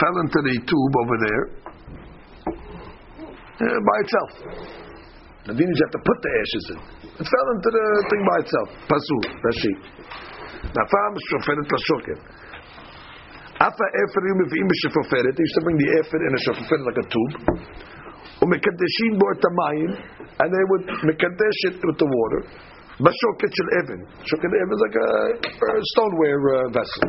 fell 0.00 0.16
into 0.24 0.40
the 0.48 0.54
tube 0.68 0.94
over 1.02 1.16
there 1.26 1.44
uh, 3.62 3.78
by 3.88 3.96
itself. 4.02 4.32
And 5.46 5.54
then 5.58 5.66
you 5.70 5.76
have 5.84 5.94
to 5.98 6.02
put 6.08 6.18
the 6.24 6.32
ashes 6.42 6.64
in. 6.72 6.80
It 7.20 7.26
fell 7.34 7.48
into 7.54 7.70
the 7.78 7.86
thing 8.10 8.22
by 8.30 8.38
itself. 8.44 8.68
Pasul, 8.90 9.22
Rashi. 9.46 9.74
נפם 10.76 11.12
שופרת 11.30 11.68
לשוקת. 11.72 12.20
אף 13.66 13.76
האפר 13.84 14.20
היו 14.24 14.34
מביאים 14.42 14.66
בשפופרת, 14.70 15.34
you 15.38 15.44
used 15.46 15.56
to 15.58 15.62
bring 15.66 15.78
the 15.84 15.90
efer 15.98 16.20
in 16.26 16.32
a 16.38 16.40
שפופרת 16.44 16.80
like 16.88 16.98
a 17.04 17.06
tube, 17.14 17.34
ומקדשים 18.42 19.12
בו 19.18 19.26
את 19.34 19.42
המים, 19.48 19.90
and 20.40 20.48
they 20.54 20.64
would 20.70 20.84
mekadesh 21.10 21.60
it 21.68 21.76
with 21.86 21.98
the 22.02 22.08
water. 22.16 22.42
בשוקת 23.05 23.51
של 23.57 23.67
אבן. 23.79 23.99
שוקת 24.29 24.51
אבן 24.61 24.73
is 24.75 24.81
like 24.85 24.97
a 25.05 25.09
stoneware 25.91 26.43
uh, 26.53 26.75
vessel. 26.75 27.03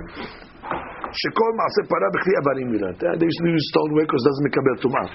שכל 1.20 1.50
מעשה 1.60 1.82
פרה 1.90 2.08
בכלי 2.14 2.34
אבנים 2.40 2.68
מילת. 2.72 2.98
They 3.18 3.26
used 3.30 3.42
to 3.44 3.50
use 3.58 3.66
stoneware 3.72 4.06
because 4.06 4.22
it 4.22 4.28
doesn't 4.30 4.46
מקבל 4.48 4.74
טומאה. 4.84 5.06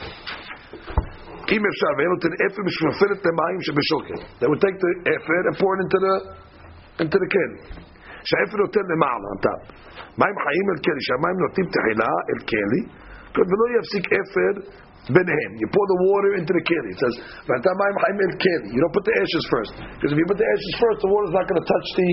אם 1.54 1.62
אפשר, 1.72 1.92
ואין 1.98 2.10
נותן 2.16 2.32
אפר 2.46 2.62
משפופרת 2.70 3.20
למים 3.28 3.60
שבשוקת. 3.66 4.20
They 4.40 4.48
would 4.52 4.62
take 4.66 4.78
the 4.86 4.92
אפר 5.16 5.42
and 5.50 5.56
pour 5.62 5.72
it 5.76 5.82
into 5.86 6.00
the, 6.06 6.16
into 7.04 7.18
the 7.24 7.30
can. 7.34 7.52
שהאפר 8.28 8.58
נותן 8.66 8.86
למעלה, 8.92 9.26
on 9.34 9.40
top. 9.48 9.62
מים 10.22 10.36
חיים 10.44 10.66
אל 10.72 10.80
כלי, 10.86 11.02
שהמים 11.08 11.38
נותנים 11.46 11.68
תחילה 11.76 12.14
אל 12.30 12.40
כלי, 12.50 12.82
ולא 13.50 13.66
יפסיק 13.76 14.06
אפר 14.22 14.54
Benehim. 15.13 15.61
You 15.61 15.69
pour 15.69 15.85
the 15.85 16.01
water 16.09 16.41
into 16.41 16.53
the 16.53 16.65
keli. 16.65 16.97
It 16.97 17.01
says, 17.01 17.15
You 17.45 18.81
don't 18.81 18.95
put 18.97 19.05
the 19.05 19.17
ashes 19.21 19.45
first. 19.53 19.73
Because 20.01 20.11
if 20.13 20.19
you 20.19 20.25
put 20.25 20.41
the 20.41 20.49
ashes 20.49 20.73
first, 20.81 20.99
the 21.05 21.11
water 21.13 21.29
is 21.29 21.37
not 21.37 21.45
going 21.45 21.61
to 21.61 21.69
touch 21.69 21.89
the 21.93 22.11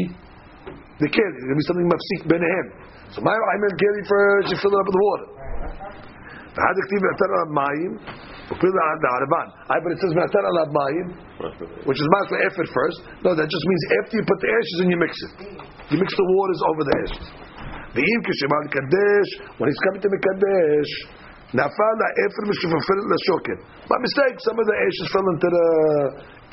the 1.00 1.10
keli. 1.10 1.34
It's 1.40 1.46
going 1.48 1.56
to 1.56 1.62
be 1.64 1.68
something 1.72 1.88
mafsik 1.88 2.22
benehim. 2.28 2.68
So 3.16 3.24
my 3.24 3.32
Ma'im 3.32 3.64
keli 3.80 4.04
first, 4.08 4.52
you 4.52 4.58
fill 4.60 4.76
it 4.76 4.80
up 4.84 4.88
with 4.92 5.00
water. 5.00 5.42
I 6.52 6.68
but 9.80 9.92
it 9.96 10.00
says 10.04 10.12
which 11.88 11.96
is 11.96 12.08
masla 12.12 12.44
efer 12.44 12.68
first. 12.68 13.00
No, 13.24 13.32
that 13.32 13.48
just 13.48 13.66
means 13.72 13.84
after 14.04 14.20
you 14.20 14.24
put 14.28 14.40
the 14.44 14.52
ashes 14.52 14.78
and 14.84 14.92
you 14.92 15.00
mix 15.00 15.16
it. 15.16 15.32
You 15.96 15.98
mix 15.98 16.12
the 16.12 16.28
waters 16.28 16.62
over 16.68 16.84
the 16.84 16.96
ashes. 17.08 17.28
The 17.96 18.04
im 18.04 18.22
when 19.58 19.68
he's 19.72 19.80
coming 19.88 20.02
to 20.04 20.10
Mikadesh, 20.12 20.92
נפל 21.54 21.98
האפר 22.06 22.44
משופפרת 22.50 23.06
לשוקת. 23.14 23.60
Some 24.46 24.58
of 24.62 24.66
the 24.70 24.78
ashes 24.86 25.08
fell 25.14 25.28
into 25.34 25.50
the, 25.56 25.68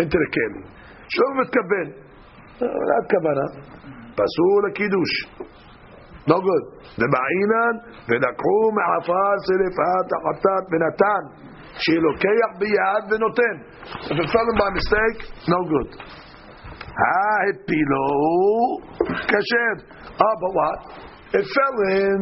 into 0.02 0.16
the 0.22 0.28
כלי. 0.34 0.62
שלא 1.08 1.30
מתכוון. 1.40 1.88
לא 2.60 2.98
כוונה. 3.10 3.46
פסול 4.18 4.60
לקידוש. 4.66 5.12
No 6.30 6.38
good. 6.46 6.64
ובעינן, 7.00 7.74
ולקחו 8.08 8.60
מעפר 8.76 9.30
שרפת 9.46 10.08
החטאת 10.16 10.64
ונתן, 10.70 11.22
שלוקח 11.72 12.50
ביד 12.58 13.02
ונותן. 13.10 13.56
If 14.10 14.16
it 14.22 14.28
fell 14.32 14.48
in 14.52 14.56
by 14.60 14.70
mistake, 14.78 15.20
no 15.48 15.60
good. 15.72 15.90
הפילו 16.98 18.08
כשר. 19.30 19.74
But 20.18 20.52
what? 20.58 21.07
It 21.33 21.41
fell 21.41 21.77
in, 21.97 22.19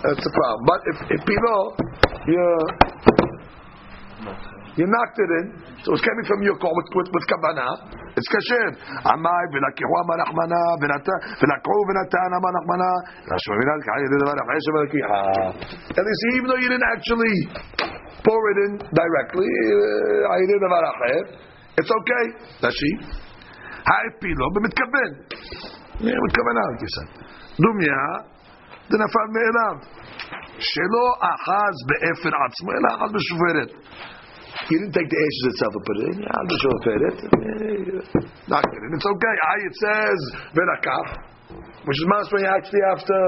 that's 0.00 0.24
the 0.24 0.32
problem. 0.32 0.62
But 0.64 0.80
if 0.88 0.96
הפילו, 1.20 1.58
you, 2.32 2.44
you 4.80 4.86
knocked 4.88 5.18
it 5.20 5.30
in, 5.38 5.46
so 5.84 5.92
it's 5.92 6.00
coming 6.00 6.24
from 6.24 6.40
your 6.40 6.56
call 6.56 6.72
with, 6.72 6.88
with, 6.96 7.08
with 7.12 7.24
kavanah. 7.28 8.00
It's 8.16 8.30
kasher. 8.30 8.66
Amai 9.04 9.44
ולקחו 9.52 9.96
המנחמנה 10.00 10.64
ולקחו 10.80 11.80
ונתן 11.88 12.30
המנחמנה. 12.36 12.90
רש"י 13.30 13.50
מבינה 13.52 13.74
לקחה 13.80 13.94
ידי 14.06 14.18
דבר 14.24 14.36
אחר 14.42 14.58
שבלקיחה. 14.64 15.22
And 15.98 16.04
you 16.10 16.16
see, 16.20 16.30
even 16.38 16.48
though 16.48 16.62
you 16.64 16.70
didn't 16.72 16.88
actually 16.96 17.36
pour 18.24 18.40
it 18.52 18.58
in 18.64 18.72
directly, 19.00 19.50
uh, 19.50 20.32
על 20.32 20.38
ידי 20.44 20.58
דבר 20.66 20.82
אחר, 20.92 21.18
it's 21.78 21.90
okay. 21.98 22.24
רש"י. 22.66 22.92
האפילו 23.90 24.46
במתכוון. 24.54 25.10
מתכוונה, 26.26 26.60
like 26.70 26.82
you 26.84 26.90
said. 26.96 27.08
דומיה, 27.62 28.00
זה 28.90 28.96
נפל 29.04 29.26
מאליו. 29.34 29.76
שלא 30.58 31.06
אחז 31.32 31.74
באפר 31.88 32.32
עצמו, 32.44 32.70
אלא 32.76 32.88
אחז 32.94 33.10
בשופרת. 33.16 33.70
You 34.70 34.78
didn't 34.80 34.94
take 34.94 35.10
the 35.10 35.20
ashes 35.26 35.44
itself 35.50 35.72
and 35.76 35.84
put 35.84 35.96
it 35.98 36.06
in. 36.14 36.16
Yeah, 36.24 36.40
I'm 36.40 36.48
sure 36.62 36.76
it. 37.10 37.18
Not 38.46 38.62
good. 38.62 38.82
And 38.86 38.92
it's 38.96 39.08
okay. 39.12 39.36
I, 39.52 39.56
it 39.68 39.74
says 39.82 40.18
velakach, 40.56 41.10
which 41.84 41.98
is 41.98 42.06
master 42.06 42.38
you 42.38 42.48
actually 42.48 42.84
have 42.88 43.02
to 43.02 43.20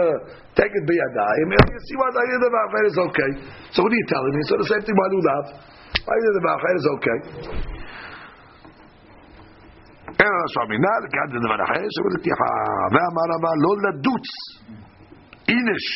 take 0.55 0.71
it 0.71 0.85
biyadayim. 0.87 1.49
You 1.51 1.81
see 1.83 1.97
what 1.99 2.15
I 2.15 2.25
did 2.31 2.43
about 2.47 2.69
is 2.89 2.99
okay. 3.11 3.31
So 3.75 3.83
what 3.83 3.91
are 3.91 4.01
you 4.01 4.09
telling 4.09 4.35
me? 4.39 4.43
So 4.49 4.55
the 4.57 4.71
same 4.71 4.83
thing 4.87 4.97
by 4.97 5.09
lulav. 5.13 5.45
I 6.07 6.17
did 6.25 6.37
about 6.41 6.61
is 6.79 6.87
okay. 6.95 7.19
אין 10.21 10.33
רשע 10.43 10.65
מינה, 10.71 10.93
לקחת 11.05 11.29
את 11.37 11.41
דבר 11.47 11.59
אחר, 11.65 11.85
שבלקיחה, 11.95 12.53
ואמר 12.93 13.27
רבה, 13.33 13.51
לא 13.65 13.73
לדוץ, 13.85 14.27
אינש, 15.51 15.87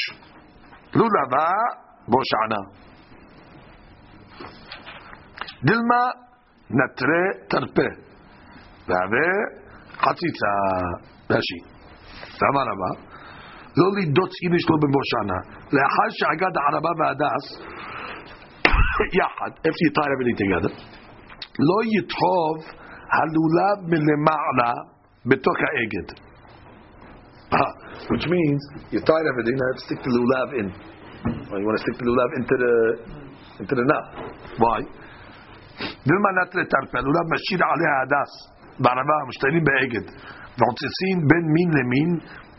לא 0.94 1.06
לבא, 1.16 1.51
בו 2.09 2.18
שענה. 2.24 2.62
דילמה 5.64 6.02
נטרה 6.70 7.24
תרפה, 7.48 7.90
והווה 8.88 9.28
חציצה, 9.92 10.52
רש"י. 11.30 11.60
ואמר 12.40 12.64
רבה, 12.72 12.90
לא 13.76 13.86
לדוץ 13.98 14.32
איניש 14.44 14.64
לו 14.70 14.76
בבו 14.78 15.01
שענה. 15.10 15.38
לאחר 15.72 16.09
שהגד 16.10 16.55
הערבה 16.56 16.90
והדס, 16.98 17.47
יחד, 19.18 19.51
after 19.66 19.82
you 19.84 19.92
tie 19.97 20.10
everything 20.14 20.38
together, 20.42 20.72
לא 21.68 21.78
יטחוב 21.97 22.56
הלולב 23.16 23.78
מלמעלה 23.90 24.72
בתוך 25.26 25.56
האגד. 25.66 26.23
Which 28.10 28.26
means 28.26 28.60
you 28.90 29.01
tied 29.01 29.26
everything, 29.32 29.56
now 29.56 29.70
stick 29.76 30.01
the 30.02 30.10
lulav 30.10 30.48
in. 30.60 30.66
Or 31.51 31.59
you 31.60 31.66
want 31.66 31.76
to 31.78 31.82
stick 31.84 31.97
the 32.01 32.06
lulav 32.09 32.30
into 32.40 32.56
the 32.64 32.74
into 33.60 33.74
the 33.74 33.84
knot. 33.90 34.06
Why? 34.59 34.80
דלמה 36.06 36.30
נטלה 36.38 36.64
תרפה, 36.64 36.98
לולב 37.01 37.26
משאיר 37.32 37.60
עליה 37.72 37.92
הדס 38.02 38.32
בערבה, 38.78 39.16
משתנים 39.28 39.64
באגד, 39.64 40.06
ועוצסים 40.59 41.16
בין 41.30 41.44
מין 41.56 41.68
למין, 41.78 42.10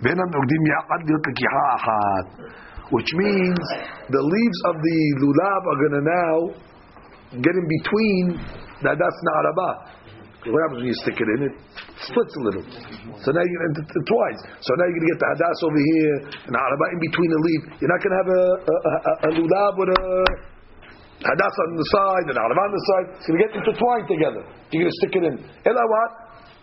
ואינם 0.02 0.30
נוגדים 0.36 0.64
יחד 0.74 1.00
להיות 1.06 1.24
לקיחה 1.28 1.66
אחת. 1.78 2.26
Which 2.96 3.12
means 3.22 3.64
the 4.16 4.24
leaves 4.34 4.60
of 4.70 4.76
the 4.88 5.00
lulav 5.22 5.62
are 5.72 5.78
going 5.82 5.96
to 6.00 6.06
now 6.20 6.36
get 7.46 7.56
in 7.62 7.66
between 7.76 8.24
the 8.84 8.90
hadas 8.92 9.16
and 9.22 9.30
araba. 9.40 9.70
What 10.47 10.63
happens 10.63 10.79
when 10.87 10.91
you 10.95 10.99
stick 11.03 11.19
it 11.19 11.29
in? 11.35 11.51
It 11.51 11.55
splits 12.07 12.35
a 12.39 12.43
little. 12.47 12.63
So 13.19 13.35
now 13.35 13.43
you're 13.43 13.63
going 13.67 13.75
to 13.83 14.01
twice. 14.07 14.41
So 14.63 14.71
now 14.79 14.87
you're 14.87 14.99
going 15.03 15.07
to 15.07 15.13
get 15.19 15.21
the 15.23 15.31
hadas 15.35 15.59
over 15.67 15.81
here 15.91 16.17
and 16.47 16.53
araba 16.55 16.85
in 16.95 17.01
between 17.03 17.31
the 17.35 17.41
leaf. 17.43 17.63
You're 17.83 17.91
not 17.91 17.99
going 17.99 18.15
to 18.15 18.21
have 18.23 18.31
a, 18.31 18.45
a, 18.63 18.75
a, 18.79 19.13
a 19.27 19.31
lulav 19.43 19.73
with 19.75 19.91
a 19.91 20.03
hadas 21.27 21.51
on 21.51 21.75
the 21.75 21.89
side 21.91 22.27
and 22.31 22.37
araba 22.39 22.63
on 22.63 22.71
the 22.71 22.85
side. 22.95 23.07
It's 23.19 23.27
going 23.27 23.43
to 23.43 23.43
get 23.43 23.53
intertwined 23.59 24.07
together. 24.07 24.43
You're 24.71 24.87
going 24.87 24.95
to 24.95 24.99
stick 25.03 25.19
it 25.19 25.25
in. 25.27 25.35
Ella 25.67 25.83
what? 25.83 26.11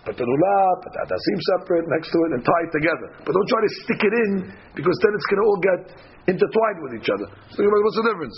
Put 0.08 0.16
the 0.16 0.28
lulav, 0.28 0.74
put 0.80 0.92
the 0.96 1.02
hadasim 1.04 1.38
separate 1.60 1.84
next 1.92 2.08
to 2.08 2.18
it 2.24 2.40
and 2.40 2.42
tie 2.44 2.64
it 2.64 2.72
together. 2.72 3.08
But 3.28 3.36
don't 3.36 3.50
try 3.52 3.68
to 3.68 3.72
stick 3.84 4.00
it 4.00 4.14
in 4.16 4.48
because 4.80 4.96
then 5.04 5.12
it's 5.12 5.28
going 5.28 5.42
to 5.44 5.48
all 5.52 5.60
get 5.60 5.92
intertwined 6.32 6.80
with 6.88 7.04
each 7.04 7.12
other. 7.12 7.28
So 7.52 7.68
what's 7.68 8.00
the 8.00 8.08
difference? 8.08 8.38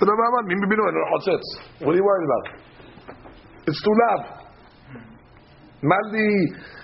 What 0.00 0.08
are 1.92 2.00
you 2.00 2.06
worried 2.08 2.24
about? 2.24 2.44
It's 3.68 3.84
lulav. 3.84 4.47
Mali, 5.82 6.30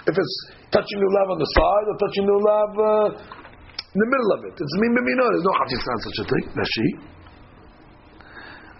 if 0.07 0.15
it's 0.15 0.37
touching 0.71 1.01
the 1.03 1.11
love 1.19 1.35
on 1.35 1.39
the 1.39 1.51
side 1.51 1.87
or 1.91 1.97
touching 1.99 2.27
the 2.31 2.39
love 2.39 2.75
uh, 2.79 3.09
in 3.15 3.99
the 3.99 4.09
middle 4.11 4.31
of 4.39 4.41
it, 4.47 4.55
it's 4.55 4.75
min 4.79 4.95
no, 4.95 5.27
There's 5.31 5.43
no 5.43 5.55
hafis 5.59 5.83
on 5.83 5.99
such 5.99 6.19
a 6.19 6.27
thing. 6.31 6.45
Rashi. 6.55 6.89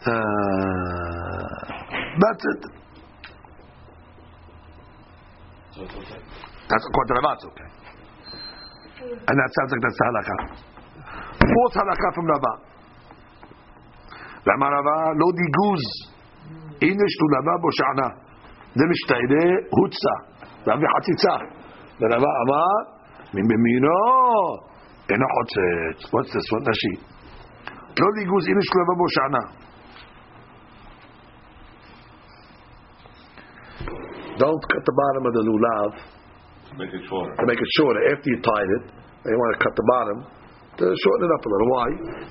Uh, 0.05 0.15
that's 2.23 2.45
it. 2.47 2.63
That's 5.75 5.95
okay. 5.99 6.23
That's 6.71 6.85
according 6.87 7.19
okay. 7.51 7.69
And 9.11 9.37
that 9.37 9.51
sounds 9.59 9.71
like 9.75 9.83
that's 9.83 9.99
the 9.99 10.07
halakha. 10.07 10.37
Fourth 11.43 11.75
halakha 11.75 12.09
from 12.15 12.27
Rabbah. 12.31 12.57
Lama 14.47 14.67
Rabbah, 14.71 15.19
lo 15.19 15.29
diguz. 15.35 15.85
Inish 16.79 17.15
tu 17.19 17.27
Rabbah 17.35 17.57
boshana. 17.59 18.24
משתעדה 18.92 19.46
הוצה, 19.78 20.16
ואבי 20.66 20.86
חציצה. 20.96 21.36
ורבה 22.00 22.32
אמר, 22.44 22.74
מבמינו 23.34 24.00
אינו 25.10 25.26
חוצץ. 25.36 26.00
What's 26.14 26.32
this 26.36 26.48
one? 26.56 26.64
נשי. 26.70 26.94
לא 28.00 28.08
דיגוז, 28.18 28.44
הנה 28.50 28.62
שתולבה 28.68 28.94
בו 29.00 29.06
שענה. 29.16 29.44
Don't 34.44 34.64
cut 34.72 34.84
the 34.90 34.96
bottom 35.02 35.24
of 35.30 35.34
the 35.38 35.44
lulav 35.50 35.92
Make 36.80 36.94
it 36.94 37.04
shorter. 37.10 37.34
to 37.36 37.46
make 37.52 37.60
it 37.66 37.72
shorter. 37.78 38.02
After 38.14 38.30
you 38.32 38.40
tied 38.40 38.70
it, 38.78 38.84
you 39.28 39.38
want 39.42 39.52
to 39.58 39.62
cut 39.66 39.74
the 39.76 39.86
bottom 39.94 40.18
to 40.80 40.86
shorten 41.04 41.24
it 41.28 41.32
up 41.36 41.44
a 41.48 41.50
little. 41.54 41.70
Why? 41.76 41.88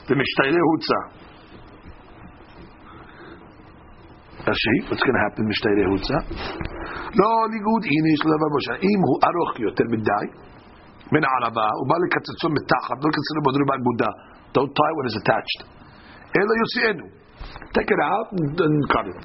The 0.09 0.14
mishtayre 0.20 0.62
hutza. 0.70 1.01
Rashi, 4.48 4.74
what's 4.89 5.02
going 5.06 5.18
to 5.18 5.24
happen 5.26 5.43
mishtayre 5.51 5.85
hutza? 5.93 6.18
לא 7.20 7.30
ניגוד 7.55 7.82
איניש 7.93 8.20
לבב 8.30 8.51
ראשון. 8.56 8.76
אם 8.90 9.01
הוא 9.06 9.16
ארוך 9.28 9.51
יותר 9.60 9.85
מדי, 9.94 10.26
מן 11.12 11.22
הערבה, 11.26 11.68
הוא 11.78 11.86
בא 11.90 11.97
לקצצו 12.05 12.48
מתחת, 12.59 12.97
לא 13.02 13.09
לקצצו 13.10 13.40
בדרו 13.47 13.64
באגודה. 13.70 14.10
Don't 14.55 14.72
tie 14.78 14.93
what 14.97 15.06
is 15.10 15.16
attached. 15.22 15.60
אלא 16.36 16.52
יוציאנו. 16.62 17.06
Take 17.76 17.90
it 17.94 18.01
out 18.12 18.28
and 18.66 18.76
cut 18.93 19.06
it. 19.12 19.20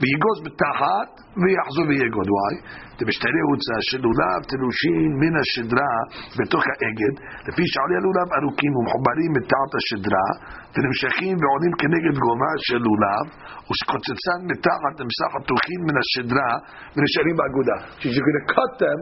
ויגוז 0.00 0.38
מתחת 0.46 1.10
ויחזור 1.40 1.86
ויגוד. 1.88 2.28
Why? 2.34 2.54
דמשתנה 2.98 3.42
הוצא 3.50 3.76
שלולב 3.90 4.40
תלושים 4.52 5.08
מן 5.20 5.34
השדרה 5.40 5.94
בתוך 6.38 6.62
האגד, 6.70 7.14
לפי 7.48 7.64
שעולי 7.72 7.96
הלולב 8.00 8.28
ארוכים 8.38 8.72
ומחוברים 8.76 9.30
מתחת 9.38 9.70
השדרה, 9.78 10.28
ונמשכים 10.74 11.34
ועולים 11.40 11.72
כנגד 11.80 12.14
גובה 12.24 12.52
של 12.66 12.80
לולב, 12.86 13.24
ושקוצצן 13.68 14.40
מתחת 14.52 14.94
נמשך 15.00 15.30
התוכים 15.38 15.80
מן 15.86 15.96
השדרה 16.02 16.50
ונשארים 16.94 17.34
באגודה. 17.38 17.76
So 18.00 18.04
you're 18.12 18.26
going 18.28 18.40
to 18.42 18.48
cut 18.56 18.72
them 18.84 19.00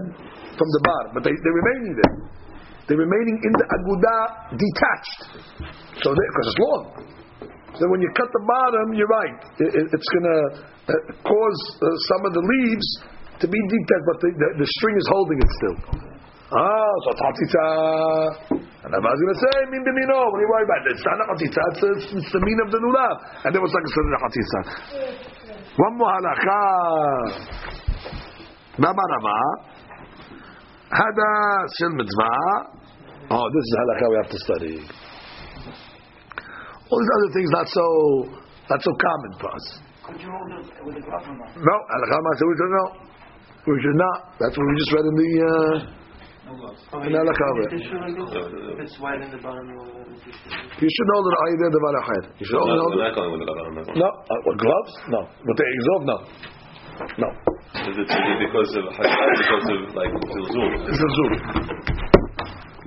from 0.59 0.69
the 0.77 0.83
bottom, 0.89 1.11
but 1.15 1.23
they, 1.27 1.35
they're 1.43 1.59
remaining 1.63 1.95
there. 2.01 2.17
They're 2.87 3.03
remaining 3.07 3.39
in 3.47 3.53
the 3.61 3.67
aguda 3.77 4.19
detached. 4.63 5.21
So 6.03 6.09
because 6.11 6.47
it's 6.51 6.61
long. 6.67 6.85
So 7.78 7.86
when 7.94 8.02
you 8.02 8.10
cut 8.18 8.30
the 8.34 8.44
bottom, 8.44 8.98
you're 8.98 9.10
right. 9.10 9.38
It, 9.62 9.70
it, 9.70 9.86
it's 9.94 10.10
going 10.18 10.28
to 10.28 10.40
uh, 10.90 10.94
cause 11.22 11.60
uh, 11.78 11.86
some 12.10 12.22
of 12.26 12.32
the 12.34 12.42
leaves 12.42 12.88
to 13.38 13.46
be 13.46 13.60
detached, 13.70 14.06
but 14.10 14.18
the, 14.26 14.30
the, 14.34 14.48
the 14.66 14.68
string 14.82 14.98
is 14.98 15.08
holding 15.14 15.38
it 15.38 15.50
still. 15.62 15.78
Ah, 16.48 16.94
so 17.04 17.12
it's 17.12 17.22
hatzitza. 17.22 17.68
And 18.88 18.92
I 18.96 18.98
was 18.98 19.20
going 19.20 19.36
to 19.36 19.42
say, 19.46 19.56
min 19.68 19.84
b'mino. 19.84 20.16
What 20.16 20.40
are 20.40 20.42
you 20.42 20.50
worried 20.50 20.70
about? 20.72 20.82
It's 20.90 21.06
not 21.06 21.20
a 21.22 21.26
hatzitza. 21.30 21.62
It's, 21.70 21.82
it's, 21.84 22.08
it's 22.18 22.32
the 22.32 22.42
mean 22.42 22.60
of 22.66 22.72
the 22.72 22.80
lulav. 22.80 23.46
And 23.46 23.52
there 23.54 23.62
was 23.62 23.74
like 23.76 23.84
a 23.84 23.92
sort 23.94 24.06
of 24.08 24.22
hatzitza. 24.26 24.60
One 25.76 25.94
more 26.00 26.10
halacha. 26.18 26.62
Baba 28.80 29.04
Rava. 29.12 29.40
Hada 30.88 31.32
shel 31.78 31.94
mitzvah. 32.00 32.74
Oh, 33.30 33.46
this 33.52 33.64
is 33.68 33.74
halacha 33.76 34.06
we 34.10 34.16
have 34.24 34.32
to 34.32 34.40
study. 34.40 35.07
All 36.88 37.00
these 37.00 37.14
other 37.20 37.32
things 37.36 37.50
not 37.52 37.68
so 37.68 37.86
not 38.72 38.80
so 38.84 38.92
common 38.96 39.32
for 39.40 39.50
us. 39.52 39.66
Could 40.08 40.20
you 40.24 40.32
hold 40.32 40.48
it 40.56 40.72
with 40.88 40.96
a 40.96 41.04
glove 41.04 41.28
or 41.28 41.36
not? 41.36 41.52
No, 41.52 41.76
halakha 41.92 42.32
said 42.40 42.48
we 42.48 42.56
should 42.56 42.74
know. 42.76 42.88
We 43.68 43.76
should 43.84 44.00
not. 44.00 44.18
That's 44.40 44.56
what 44.56 44.64
we 44.64 44.74
just 44.80 44.92
read 44.96 45.04
in 45.04 45.16
the. 45.20 45.30
Uh, 45.44 45.98
in 46.48 47.12
If 47.12 48.80
It's 48.80 48.96
white 49.04 49.20
in 49.20 49.32
the 49.36 49.42
bottom. 49.44 49.68
You 49.68 50.88
should 50.88 51.10
hold 51.12 51.28
it 51.28 51.36
either 51.52 51.68
the 51.76 51.82
valachad. 51.84 52.24
You 52.40 52.46
should 52.48 52.56
only 52.56 52.80
hold 52.80 52.96
it. 52.96 54.00
No, 54.00 54.08
uh, 54.08 54.56
gloves? 54.56 54.94
No. 55.12 55.28
With 55.44 55.58
the 55.60 55.68
ezov? 55.68 56.08
No. 56.08 56.18
No. 57.20 57.30
Is 57.84 58.00
it 58.00 58.08
because 58.08 58.72
of 58.80 58.88
because 58.88 59.68
of 59.76 59.92
like 59.92 60.14
zilzul? 60.32 60.72
Zilzul. 60.88 61.32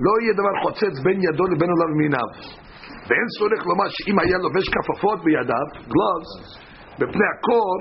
לא 0.01 0.11
יהיה 0.21 0.33
דבר 0.33 0.53
חוצץ 0.63 0.95
בין 1.03 1.19
ben 1.19 1.51
לבין 1.53 1.69
עולם 1.69 1.91
מיניו. 1.97 2.29
ואין 3.11 3.27
צורך 3.37 3.61
לומר 3.69 3.87
שאם 3.95 4.17
היה 4.19 4.37
לובש 4.45 4.67
כפפות 4.75 5.19
בידיו, 5.23 5.67
gloves, 5.93 6.31
בפני 6.99 7.27
הקור, 7.33 7.77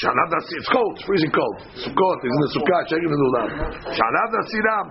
שעליו 0.00 0.28
להסיר, 0.32 0.58
it's 0.62 0.70
cold, 0.74 0.92
it's 0.96 1.04
freezing 1.06 1.34
cold, 1.38 1.58
סוכות, 1.84 2.18
איזה 2.24 2.46
סוכה, 2.54 2.78
שגר 2.88 3.08
ללולב, 3.14 3.48
שעליו 3.96 4.28
להסירם, 4.34 4.86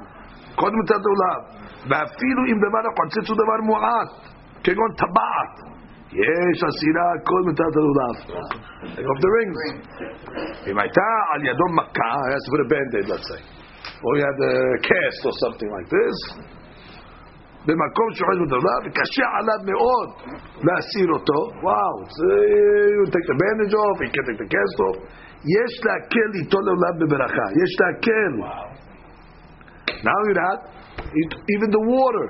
קודם 0.61 0.79
את 0.83 0.91
הלולב, 0.95 1.41
ואפילו 1.89 2.41
אם 2.49 2.57
דבר 2.65 2.83
החוצץ 2.89 3.25
הוא 3.29 3.37
דבר 3.43 3.57
מועט, 3.69 4.11
כגון 4.63 4.91
טבעת, 5.01 5.55
יש 6.11 6.63
קודם 7.29 7.47
את 7.53 7.59
הלולב. 7.59 8.15
Take 8.95 9.07
off 9.11 9.19
the 9.25 9.31
rings. 9.37 9.59
אם 10.69 10.79
הייתה 10.79 11.07
על 11.33 11.45
ידו 11.45 11.65
מכה, 11.79 12.13
היה 12.27 12.37
a 12.65 12.67
band-aid, 12.71 13.07
let's 13.11 13.27
say. 13.31 13.65
or 14.03 14.17
you 14.17 14.23
had 14.29 14.39
a 14.51 14.55
cast 14.81 15.19
something 15.45 15.69
like 15.77 15.89
this, 15.89 16.17
במקום 17.66 18.08
שחוז 18.16 18.38
בדולב, 18.46 18.80
וקשה 18.86 19.26
עליו 19.38 19.60
מאוד 19.70 20.08
להסיר 20.66 21.08
אותו, 21.16 21.38
וואו, 21.64 21.94
זה, 22.16 22.32
you 22.96 23.04
take 23.14 23.26
the 23.32 23.36
bandage 23.42 23.74
off, 23.84 23.96
you 24.04 24.10
can 24.14 24.24
take 24.28 24.40
the 24.44 24.48
cast 24.54 24.76
off, 24.86 24.96
יש 25.56 25.72
להקל 25.86 26.30
איתו 26.40 26.58
לעולם 26.66 26.94
בברכה, 27.00 27.46
יש 27.62 27.70
להקל. 27.80 28.32
Not 30.06 30.14
only 30.20 30.34
that, 30.42 30.58
it- 31.20 31.38
even 31.54 31.68
the 31.76 31.84
water, 31.94 32.26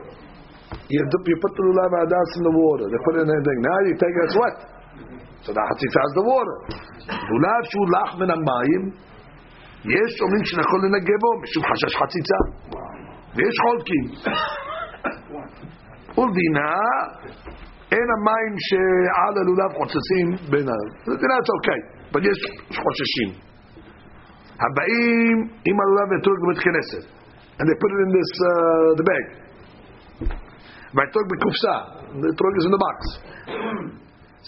you, 0.95 1.01
dip- 1.12 1.29
you 1.33 1.39
put 1.45 1.53
the 1.59 1.62
lulav 1.69 1.93
adas 2.03 2.31
in 2.39 2.43
the 2.49 2.55
water, 2.62 2.85
they 2.93 3.01
put 3.07 3.15
it 3.19 3.23
in 3.27 3.31
anything, 3.37 3.59
now 3.71 3.79
you 3.89 3.95
take 4.03 4.15
it, 4.19 4.25
it's 4.29 4.37
wet. 4.43 4.59
So 5.45 5.49
the 5.57 5.62
hatzitza 5.69 6.01
is 6.09 6.15
the 6.21 6.27
water. 6.35 6.57
לולב 7.31 7.62
שהוא 7.71 7.87
לח 7.95 8.11
מן 8.21 8.31
המים, 8.37 8.83
יש 9.97 10.12
אומרים 10.23 10.45
שיכול 10.45 10.81
לנגב 10.85 11.19
בו 11.23 11.31
משום 11.43 11.62
חשש 11.71 11.93
חציצה 12.01 12.39
ויש 13.37 13.57
חולקים 13.65 14.05
ולדינה 16.18 16.72
אין 17.92 18.08
המים 18.16 18.54
שעל 18.68 19.34
הלולב 19.42 19.72
חוצצים 19.78 20.28
בין 20.52 20.68
ה... 20.70 20.76
זה 21.06 21.16
אוקיי, 21.58 21.80
אבל 22.12 22.22
יש 22.32 22.40
חוששים. 22.84 23.30
הבאים 24.64 25.38
עם 25.68 25.76
הלולב 25.82 26.08
והאתרוג 26.12 26.38
בבית 26.44 26.60
כנסת 26.66 27.04
and 27.58 27.66
they 27.70 27.78
put 27.82 27.92
it 27.96 28.00
in 28.06 28.12
this 28.18 28.32
uh, 28.52 28.90
the 29.00 29.06
bag. 29.12 29.26
והאתרוג 30.96 31.26
בקופסה 31.32 31.76
the 32.22 32.28
etrog 32.34 32.54
is 32.60 32.66
in 32.68 32.74
the 32.76 32.82
box 32.86 32.98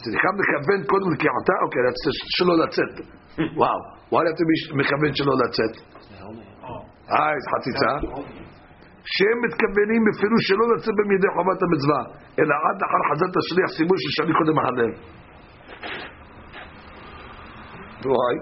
צריכים 0.03 0.34
לכוון 0.39 0.80
קודם 0.91 1.11
לקיעתה 1.14 1.56
אוקיי, 1.64 1.81
שלא 2.35 2.53
לצאת. 2.64 2.94
וואו, 3.60 3.80
to 4.38 4.44
be 4.49 4.77
מכוון 4.80 5.14
שלא 5.15 5.34
לצאת? 5.44 5.73
אה, 7.11 7.34
איזה 7.34 7.49
חציצה 7.53 7.91
שהם 9.14 9.39
מתכוונים 9.47 10.01
בפירוש 10.06 10.43
שלא 10.48 10.64
לצאת 10.73 10.94
במידי 10.98 11.31
חובת 11.36 11.59
המצווה 11.64 12.01
אלא 12.39 12.55
עד 12.66 12.77
לאחר 12.82 13.02
חזרת 13.10 13.35
השליח 13.40 13.70
סיבוב 13.77 13.97
ששני 14.05 14.32
קודם 14.39 14.56
החלל 14.59 14.93
why? 18.02 18.35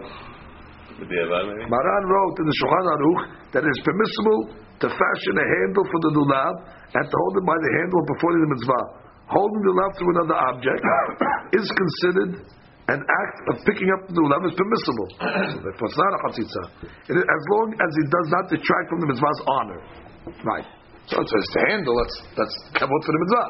בדיעבד, 1.01 1.43
maybe? 1.49 1.65
Maran 1.69 2.05
wrote 2.13 2.37
in 2.41 2.47
the 2.49 2.57
Shulchan 2.61 2.87
Aruch 2.97 3.23
that 3.53 3.63
it 3.65 3.73
is 3.73 3.81
permissible 3.85 4.41
to 4.81 4.87
fashion 4.89 5.35
a 5.37 5.47
handle 5.57 5.85
for 5.85 5.99
the 6.05 6.11
lulav 6.17 6.55
and 6.97 7.05
to 7.05 7.15
hold 7.21 7.35
it 7.41 7.45
by 7.45 7.57
the 7.57 7.71
handle 7.81 8.03
before 8.13 8.33
the 8.37 8.49
mitzvah. 8.57 8.85
Holding 9.29 9.63
the 9.65 9.73
lulav 9.77 9.91
through 9.97 10.13
another 10.17 10.39
object 10.49 10.81
is 11.61 11.67
considered 11.73 12.33
an 12.91 13.01
act 13.01 13.39
of 13.53 13.55
picking 13.69 13.89
up 13.95 14.01
the 14.09 14.21
lulav 14.21 14.43
is 14.49 14.55
permissible. 14.57 15.09
So 15.53 15.59
therefore, 15.63 15.89
it's 15.89 16.01
not 16.01 16.13
a 16.17 16.21
chatzitza. 16.25 16.63
It 17.13 17.15
is- 17.21 17.29
As 17.37 17.43
long 17.55 17.69
as 17.77 17.91
it 18.03 18.09
does 18.17 18.29
not 18.35 18.45
detract 18.49 18.87
from 18.91 19.01
the 19.05 19.09
mitzvah's 19.13 19.41
honor. 19.57 19.81
Right. 20.46 20.66
So 21.06 21.22
it's 21.22 21.30
it's 21.30 21.54
the 21.54 21.64
handle, 21.70 21.94
that's, 22.02 22.18
that's 22.34 22.56
kavod 22.82 23.02
for 23.06 23.14
the 23.14 23.22
mitzvah. 23.22 23.48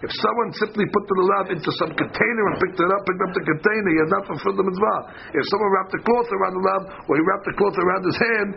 If 0.00 0.08
someone 0.16 0.48
simply 0.64 0.88
put 0.88 1.04
the 1.04 1.16
lulav 1.20 1.46
into 1.52 1.70
some 1.76 1.92
container 1.92 2.44
and 2.48 2.56
picked 2.56 2.80
it 2.80 2.88
up, 2.88 3.02
picked 3.04 3.20
up 3.20 3.32
the 3.36 3.44
container, 3.44 3.88
he 3.92 4.00
has 4.00 4.10
not 4.16 4.22
fulfilled 4.24 4.56
the 4.56 4.64
mitzvah. 4.64 4.98
If 5.36 5.44
someone 5.52 5.70
wrapped 5.76 5.92
the 5.92 6.02
cloth 6.08 6.30
around 6.32 6.52
the 6.56 6.62
lulav, 6.64 6.82
or 7.04 7.12
he 7.20 7.22
wrapped 7.28 7.46
the 7.52 7.56
cloth 7.60 7.76
around 7.76 8.02
his 8.08 8.16
hand, 8.16 8.50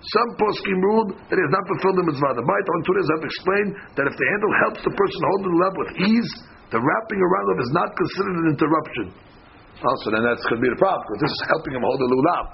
some 0.00 0.30
poskim 0.42 0.78
ruled 0.82 1.10
that 1.30 1.36
he 1.38 1.44
has 1.46 1.54
not 1.54 1.64
fulfilled 1.70 1.98
the 2.02 2.06
mitzvah. 2.10 2.32
The 2.34 2.42
Bait 2.42 2.66
on 2.66 2.78
Turas 2.82 3.08
have 3.14 3.24
explained 3.30 3.70
that 3.94 4.04
if 4.10 4.14
the 4.18 4.26
handle 4.26 4.52
helps 4.66 4.80
the 4.82 4.94
person 4.98 5.20
hold 5.22 5.40
the 5.46 5.52
lulav 5.54 5.74
with 5.78 5.90
ease, 6.02 6.30
the 6.74 6.82
wrapping 6.82 7.20
around 7.22 7.46
him 7.54 7.58
is 7.62 7.72
not 7.78 7.94
considered 7.94 8.36
an 8.42 8.46
interruption. 8.58 9.06
Oh, 9.14 9.86
also, 9.86 10.18
then 10.18 10.26
that's 10.26 10.42
going 10.50 10.58
to 10.58 10.64
be 10.66 10.72
the 10.74 10.82
problem, 10.82 11.06
because 11.06 11.30
this 11.30 11.30
is 11.30 11.42
helping 11.46 11.72
him 11.78 11.86
hold 11.86 11.98
the 12.02 12.10
lulav. 12.10 12.44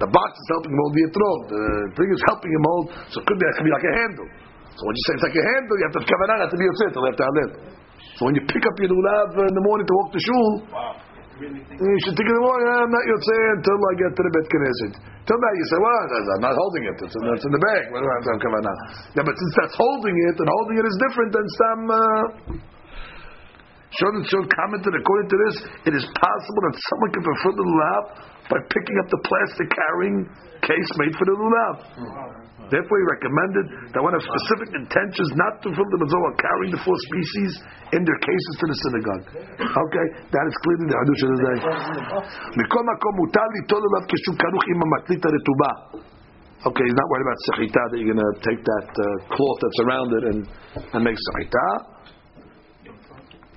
The 0.00 0.08
box 0.08 0.32
is 0.32 0.48
helping 0.56 0.72
him 0.72 0.80
hold 0.80 0.92
the 0.96 1.04
etrog. 1.12 1.38
The 1.52 1.62
thing 1.92 2.08
is 2.08 2.22
helping 2.24 2.48
him 2.48 2.64
hold, 2.64 2.84
so 3.12 3.20
it 3.20 3.24
could 3.28 3.36
be, 3.36 3.44
it 3.44 3.54
could 3.60 3.68
be 3.68 3.74
like 3.76 3.84
a 3.84 3.94
handle. 4.00 4.28
So 4.72 4.82
when 4.88 4.94
you 4.96 5.02
say 5.04 5.12
it's 5.20 5.26
like 5.28 5.36
a 5.36 5.44
handle, 5.44 5.76
you 5.76 5.84
have 5.84 5.94
to 5.94 6.00
have 6.00 6.08
kavanah, 6.08 6.36
not 6.40 6.48
to 6.48 6.56
be 6.56 6.64
a 6.64 6.72
tzit, 6.72 6.92
you 6.96 7.04
have 7.04 7.20
to 7.20 7.26
halil. 7.28 7.50
So 8.16 8.20
when 8.24 8.34
you 8.40 8.42
pick 8.48 8.64
up 8.64 8.74
your 8.80 8.96
lulav 8.96 9.28
in 9.44 9.52
the 9.52 9.64
morning 9.68 9.84
to 9.84 9.94
walk 10.00 10.08
to 10.16 10.20
shul, 10.24 10.50
you 11.40 12.00
should 12.04 12.16
think 12.16 12.28
in 12.28 12.36
the 12.36 12.44
morning, 12.44 12.64
I'm 12.64 12.88
not 12.88 13.04
yotzei 13.12 13.42
until 13.60 13.76
I 13.76 13.92
get 14.00 14.10
to 14.16 14.22
the 14.24 14.32
Bet 14.32 14.46
Knesset. 14.48 14.94
Till 15.28 15.36
now 15.36 15.52
you 15.52 15.66
say, 15.68 15.78
well, 15.84 16.04
I'm 16.36 16.44
not 16.48 16.56
holding 16.56 16.84
it, 16.88 16.96
it's 16.96 17.12
in, 17.12 17.22
it's 17.36 17.44
in 17.44 17.52
the 17.52 17.60
bag. 17.60 17.92
What 17.92 18.00
do 18.00 18.08
I 18.08 18.14
have 18.16 18.24
to 18.24 18.30
have 18.32 18.40
kavanah? 18.40 18.76
Yeah, 19.20 19.24
but 19.28 19.36
since 19.36 19.52
that's 19.60 19.76
holding 19.76 20.16
it, 20.16 20.36
and 20.40 20.48
holding 20.48 20.76
it 20.80 20.86
is 20.88 20.96
different 21.04 21.30
than 21.36 21.46
some... 21.60 21.82
Uh, 21.92 22.72
Shon 23.98 24.14
and 24.14 24.26
commented, 24.26 24.92
according 24.94 25.28
to 25.34 25.38
this, 25.48 25.56
it 25.90 25.94
is 25.98 26.04
possible 26.14 26.62
that 26.70 26.76
someone 26.78 27.10
can 27.10 27.22
fulfill 27.26 27.54
the 27.58 27.66
lulav 27.66 28.02
by 28.46 28.58
picking 28.70 28.96
up 29.02 29.08
the 29.10 29.20
plastic 29.26 29.66
carrying 29.66 30.16
case 30.62 30.90
made 31.02 31.14
for 31.18 31.26
the 31.26 31.34
lulav. 31.34 31.74
Therefore, 32.70 32.96
he 33.02 33.06
recommended 33.18 33.66
that 33.90 33.98
one 33.98 34.14
have 34.14 34.22
specific 34.22 34.78
intentions 34.78 35.28
not 35.34 35.58
to 35.66 35.74
fulfill 35.74 35.90
the 35.90 36.00
mitzvah, 36.06 36.32
carrying 36.38 36.70
the 36.70 36.82
four 36.86 36.94
species 37.10 37.50
in 37.98 38.06
their 38.06 38.20
cases 38.22 38.52
to 38.62 38.64
the 38.70 38.76
synagogue. 38.86 39.24
Okay, 39.58 40.06
that 40.30 40.44
is 40.46 40.54
clearly 40.62 40.86
the 40.86 40.94
hadush 40.94 41.22
of 41.26 41.30
the 41.34 41.40
day. 41.42 41.58
Okay, 46.62 46.84
he's 46.86 46.94
not 46.94 47.08
worried 47.10 47.26
about 47.26 47.38
sechita 47.50 47.82
that 47.90 47.96
you're 47.98 48.12
going 48.14 48.22
to 48.22 48.34
take 48.46 48.60
that 48.62 48.88
uh, 48.92 49.04
cloth 49.34 49.58
that's 49.64 49.80
around 49.82 50.08
it 50.14 50.24
and, 50.30 50.38
and 50.94 51.00
make 51.02 51.18
sechita. 51.18 51.66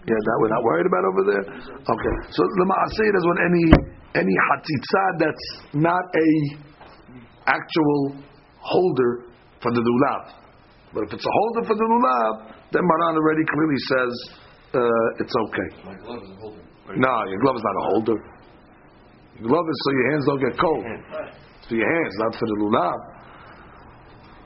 Yeah, 0.03 0.19
that 0.19 0.35
we're 0.43 0.51
not 0.51 0.63
worried 0.67 0.87
about 0.87 1.03
over 1.07 1.23
there. 1.31 1.45
Okay, 1.79 2.15
so 2.35 2.41
the 2.43 2.67
maaseh 2.67 3.07
is 3.07 3.23
when 3.23 3.39
any 3.39 3.65
any 4.19 4.35
hatzitza 4.51 5.03
that's 5.19 5.45
not 5.73 6.03
a 6.11 6.29
actual 7.47 8.19
holder 8.59 9.31
for 9.63 9.71
the 9.71 9.79
lulav. 9.79 10.35
But 10.93 11.07
if 11.07 11.13
it's 11.15 11.25
a 11.25 11.33
holder 11.33 11.63
for 11.67 11.75
the 11.75 11.87
lulav, 11.87 12.33
then 12.75 12.83
Maran 12.83 13.15
already 13.15 13.47
clearly 13.47 13.79
says 13.87 14.13
uh, 14.75 15.21
it's 15.23 15.35
okay. 15.47 15.69
My 15.87 15.95
glove 16.03 16.19
is 16.19 16.31
a 16.35 16.39
holder. 16.41 16.63
No, 16.99 17.15
your 17.31 17.39
glove 17.39 17.55
is 17.55 17.63
not 17.63 17.75
a 17.79 17.85
holder. 17.95 18.17
Your 19.39 19.47
glove 19.49 19.67
is 19.71 19.77
so 19.87 19.89
your 19.91 20.07
hands 20.11 20.23
don't 20.27 20.43
get 20.43 20.53
cold. 20.59 20.83
It's 20.83 21.67
for 21.71 21.75
your 21.79 21.87
hands, 21.87 22.13
not 22.19 22.35
for 22.35 22.45
the 22.45 22.57
lulav. 22.59 23.12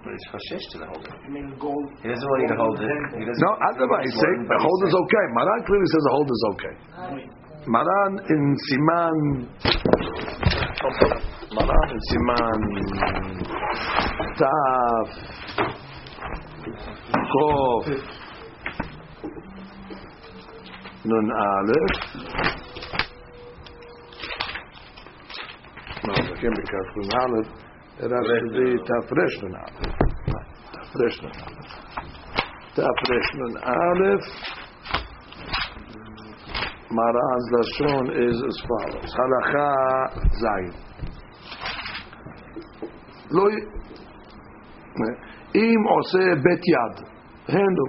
But 0.07 0.15
it's 0.15 0.23
chashish 0.31 0.63
to 0.71 0.77
the 0.79 0.87
holder. 0.87 1.11
You 1.27 1.33
mean 1.35 1.51
gold? 1.59 1.83
He 1.99 2.07
doesn't 2.07 2.29
want 2.31 2.39
you 2.39 2.47
to 2.47 2.55
hold 2.55 2.79
it. 2.79 2.87
He 3.19 3.27
doesn't 3.27 3.43
No, 3.43 3.51
Adaba, 3.59 3.99
he's 4.07 4.15
saying 4.15 4.47
the 4.47 4.55
holder's 4.55 4.95
okay. 5.03 5.25
Maran 5.35 5.59
clearly 5.67 5.83
says 5.91 6.03
the 6.07 6.15
holder's 6.15 6.43
okay. 6.55 6.73
Maran 7.67 8.13
in 8.31 8.55
Siman. 8.55 9.51
Maran 11.59 11.87
in 11.91 11.99
Siman. 12.07 12.61
Taf. 14.39 15.09
Kof. 17.27 17.83
Nun 21.03 21.27
Aleph. 21.35 21.95
No, 26.07 26.13
it 26.15 26.39
can't 26.39 26.55
be 26.55 26.63
Kaf 26.63 26.95
Nun 26.95 27.11
Aleph. 27.19 27.66
אלא 28.03 28.17
שזה 28.23 28.65
תרנ"א. 28.85 29.65
תרנ"א. 32.75 33.67
מראז 36.91 37.43
לשון 37.59 38.05
is 38.09 38.37
as 38.49 38.59
הלכה 39.19 39.71
ז' 40.31 40.45
לא... 43.31 43.43
אם 45.55 45.79
עושה 45.89 46.25
בית 46.43 46.63
יד, 46.67 46.95
הן 47.47 47.73
לו, 47.77 47.85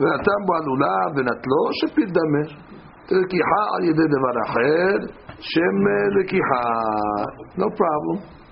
ונתן 0.00 0.40
בו 0.46 0.54
עלולה 0.54 0.98
ונטלו, 1.16 1.62
שפתדמר. 1.72 2.48
לקיחה 3.10 3.62
על 3.76 3.84
ידי 3.84 4.06
דבר 4.16 4.34
אחר, 4.46 5.14
שם 5.38 5.76
לקיחה, 6.18 6.64
no 7.58 7.68
problem. 7.80 8.43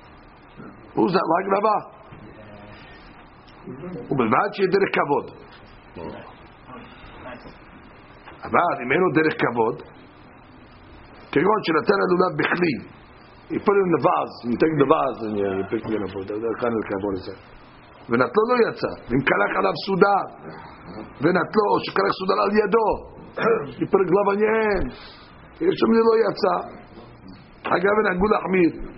who's 0.95 1.01
הוא 1.01 1.09
זב 1.11 1.29
הגנבה. 1.41 1.77
ובלבד 4.11 4.49
שיהיה 4.53 4.69
דרך 4.71 4.91
כבוד. 4.97 5.27
אבל 8.45 8.75
אם 8.83 8.93
אין 8.93 9.01
לו 9.01 9.11
דרך 9.15 9.35
כבוד, 9.43 9.83
כגון 11.33 11.61
שנתן 11.65 11.99
הלולב 12.05 12.33
בכלי, 12.39 12.75
יפול 13.51 13.75
לנו 13.77 13.97
לבז, 13.97 14.31
נתן 14.51 14.73
לבז, 14.83 15.17
יפק 15.61 15.87
ממנו 15.87 16.09
פה, 16.09 16.19
אתה 16.25 16.35
יודע, 16.35 16.49
כאן 16.61 16.69
על 16.69 16.83
כבוד 16.89 17.15
לזה. 17.15 17.35
ונטלו 18.09 18.45
לא 18.51 18.57
יצא, 18.69 18.93
אם 19.13 19.21
קלח 19.29 19.53
עליו 19.59 19.75
סודה, 19.87 20.17
ונטלו, 21.21 21.69
שקלח 21.85 22.13
סודה 22.21 22.35
על 22.43 22.51
ידו, 22.61 22.91
יפרק 23.83 24.09
לבניין, 24.17 24.83
יש 25.61 25.75
שם 25.81 25.91
לא 26.09 26.15
יצא. 26.25 26.57
אגב, 27.63 27.97
נהגו 28.05 28.27
להחמיר. 28.33 28.93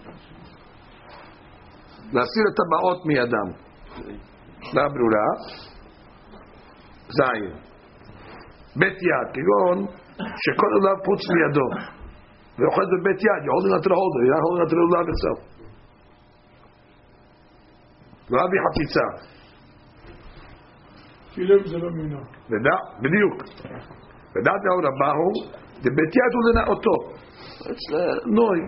להסיר 2.15 2.45
את 2.51 2.59
הבאות 2.63 3.07
מידם. 3.07 3.49
משנה 4.61 4.89
ברורה. 4.95 5.29
זין. 7.17 7.53
בית 8.77 8.99
יד, 9.09 9.29
כגון 9.35 9.79
שכל 10.43 10.71
עולם 10.77 10.97
פוץ 11.05 11.23
מידו. 11.35 11.69
ואוכל 12.59 12.87
בבית 12.93 13.21
יד, 13.27 13.43
יאכלו 13.47 13.77
נטרא 13.79 13.95
הודו, 13.95 14.21
יעוד 14.31 14.67
נטרא 14.67 14.79
עולם 14.79 15.07
לא 18.31 18.39
ואבי 18.39 18.57
חפיצה. 18.65 19.07
שילם 21.31 21.67
זה 21.67 21.79
לא 21.79 21.91
מינו. 21.91 22.19
בדיוק. 23.03 23.35
ודעת 24.35 24.61
לאור 24.65 24.83
הבאו, 24.89 25.31
דבית 25.81 26.13
יד 26.19 26.33
הוא 26.35 26.43
לנאותו. 26.49 26.97
אה, 27.95 28.15
נוי. 28.27 28.59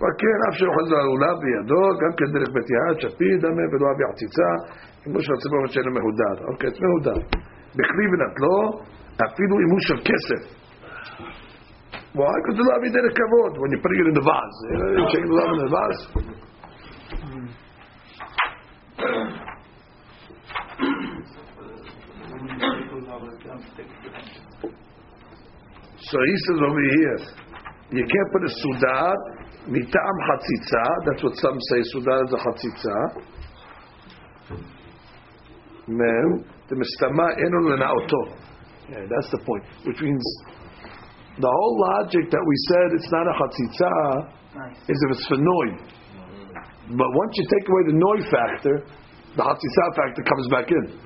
התפקר 0.00 0.36
אף 0.48 0.54
שלא 0.58 0.72
חזר 0.78 0.96
העולה 0.96 1.32
בידו, 1.40 1.82
גם 2.02 2.12
כן 2.18 2.28
דרך 2.34 2.48
בית 2.54 2.68
יעד, 2.74 2.96
שפי 3.00 3.30
דמה 3.42 3.64
ולא 3.70 3.86
אבי 3.92 4.04
עציצה, 4.10 4.50
כמו 5.04 5.18
שהציבור 5.24 5.58
אומר 5.58 5.70
שאינו 5.72 5.90
מהודר. 5.96 6.36
אוקיי, 6.52 6.70
זה 6.70 6.86
מהודר. 6.86 7.20
בכלי 7.76 8.06
ונטלו, 8.10 8.58
אפילו 9.26 9.54
אם 9.62 9.70
הוא 9.72 9.80
של 9.88 9.98
כסף. 10.08 10.42
הוא 12.14 12.24
רק 12.24 12.44
רוצה 12.48 12.62
להביא 12.70 12.90
לא 12.94 13.02
דרך 13.02 13.12
כבוד, 13.18 13.56
הוא 13.56 13.66
פריגל 13.82 14.04
לנבז. 14.08 14.54
כשאני 15.08 15.28
לא 15.28 15.44
לנבז. 15.52 15.98
So 26.10 26.18
he 26.30 26.36
says 26.44 26.58
over 26.68 26.84
here, 26.96 27.18
you 27.96 28.04
can't 28.12 28.30
put 28.32 28.42
a 28.50 28.52
sudar 28.60 29.14
mitam 29.70 30.16
chatzitza. 30.26 30.84
That's 31.06 31.22
what 31.22 31.36
some 31.38 31.58
say. 31.70 31.80
Sudan 31.94 32.26
is 32.26 32.32
a 32.34 32.40
chatzitza. 32.44 32.96
Mem 35.88 36.44
the 36.68 36.76
mistama 36.76 37.26
enu 37.38 37.60
lenaoto. 37.70 38.22
Yeah, 38.90 39.06
that's 39.08 39.30
the 39.30 39.38
point. 39.46 39.64
Which 39.86 40.00
means 40.00 40.24
the 41.38 41.48
whole 41.48 41.76
logic 41.80 42.30
that 42.30 42.44
we 42.46 42.56
said 42.68 42.86
it's 42.98 43.10
not 43.10 43.26
a 43.26 43.34
chatzitza 43.38 43.92
is 44.88 44.98
if 44.98 45.10
it's 45.16 45.26
for 45.26 45.38
noi. 45.38 45.68
But 46.90 47.06
once 47.06 47.32
you 47.38 47.46
take 47.46 47.68
away 47.68 47.82
the 47.86 47.98
noi 47.98 48.18
factor, 48.30 48.82
the 49.36 49.42
chatzitza 49.42 49.84
factor 49.96 50.22
comes 50.22 50.48
back 50.50 50.70
in. 50.70 50.98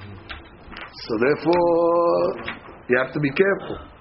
So 1.07 1.19
therefore, 1.21 2.55
you 2.89 2.97
have 3.05 3.13
to 3.13 3.21
be 3.21 3.31
careful. 3.31 3.94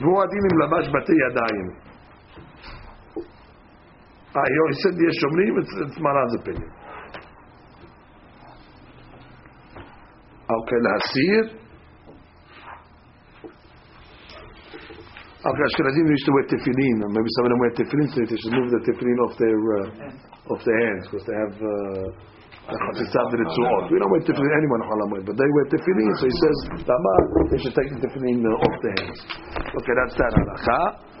והוא 0.00 0.22
הדין 0.22 0.42
אם 0.48 0.54
לבש 0.62 0.88
בתי 0.88 1.12
ידיים. 1.26 1.90
Ah, 4.32 4.46
he 4.46 4.74
said 4.82 4.94
יש 5.08 5.16
שומרים, 5.20 5.58
it's, 5.58 5.72
it's 5.84 5.98
Maran's 5.98 6.34
opinion. 6.40 6.70
Okay, 10.56 10.78
להסיר. 10.86 11.44
Okay, 15.42 15.64
Ashkenazim 15.68 16.06
used 16.10 16.26
to 16.26 16.32
wear 16.32 16.44
tefillin. 16.44 17.02
or 17.02 17.08
Maybe 17.08 17.30
some 17.36 17.44
of 17.46 17.50
them 17.50 17.60
wear 17.60 17.70
tefillin, 17.70 18.08
so 18.12 18.20
they 18.20 18.36
should 18.36 18.52
move 18.52 18.70
the 18.70 18.80
tefillin 18.86 19.18
off 19.24 19.34
their 19.38 19.60
uh, 19.78 20.52
off 20.52 20.60
their 20.64 20.80
hands 20.86 21.08
because 21.08 21.24
they 21.26 21.36
have 21.44 21.54
uh, 21.58 21.70
chatzitzav 21.70 22.08
v'ritzuot. 22.10 22.33
we 22.65 23.97
don't 24.01 24.09
wear 24.09 24.21
tefillin 24.25 24.53
anyone 24.57 24.81
Chol 24.89 25.01
but 25.21 25.37
they 25.37 25.49
wear 25.53 25.65
tefillin. 25.69 26.09
So 26.17 26.25
he 26.25 26.33
says, 26.33 26.57
Tamar, 26.81 27.21
they 27.53 27.61
should 27.61 27.75
take 27.77 27.89
the 27.93 27.99
tefillin 28.09 28.41
off 28.41 28.75
their 28.81 28.95
hands. 29.05 29.19
Okay, 29.69 29.93
that's 29.93 30.15
that 30.17 30.33
halacha. 30.33 31.14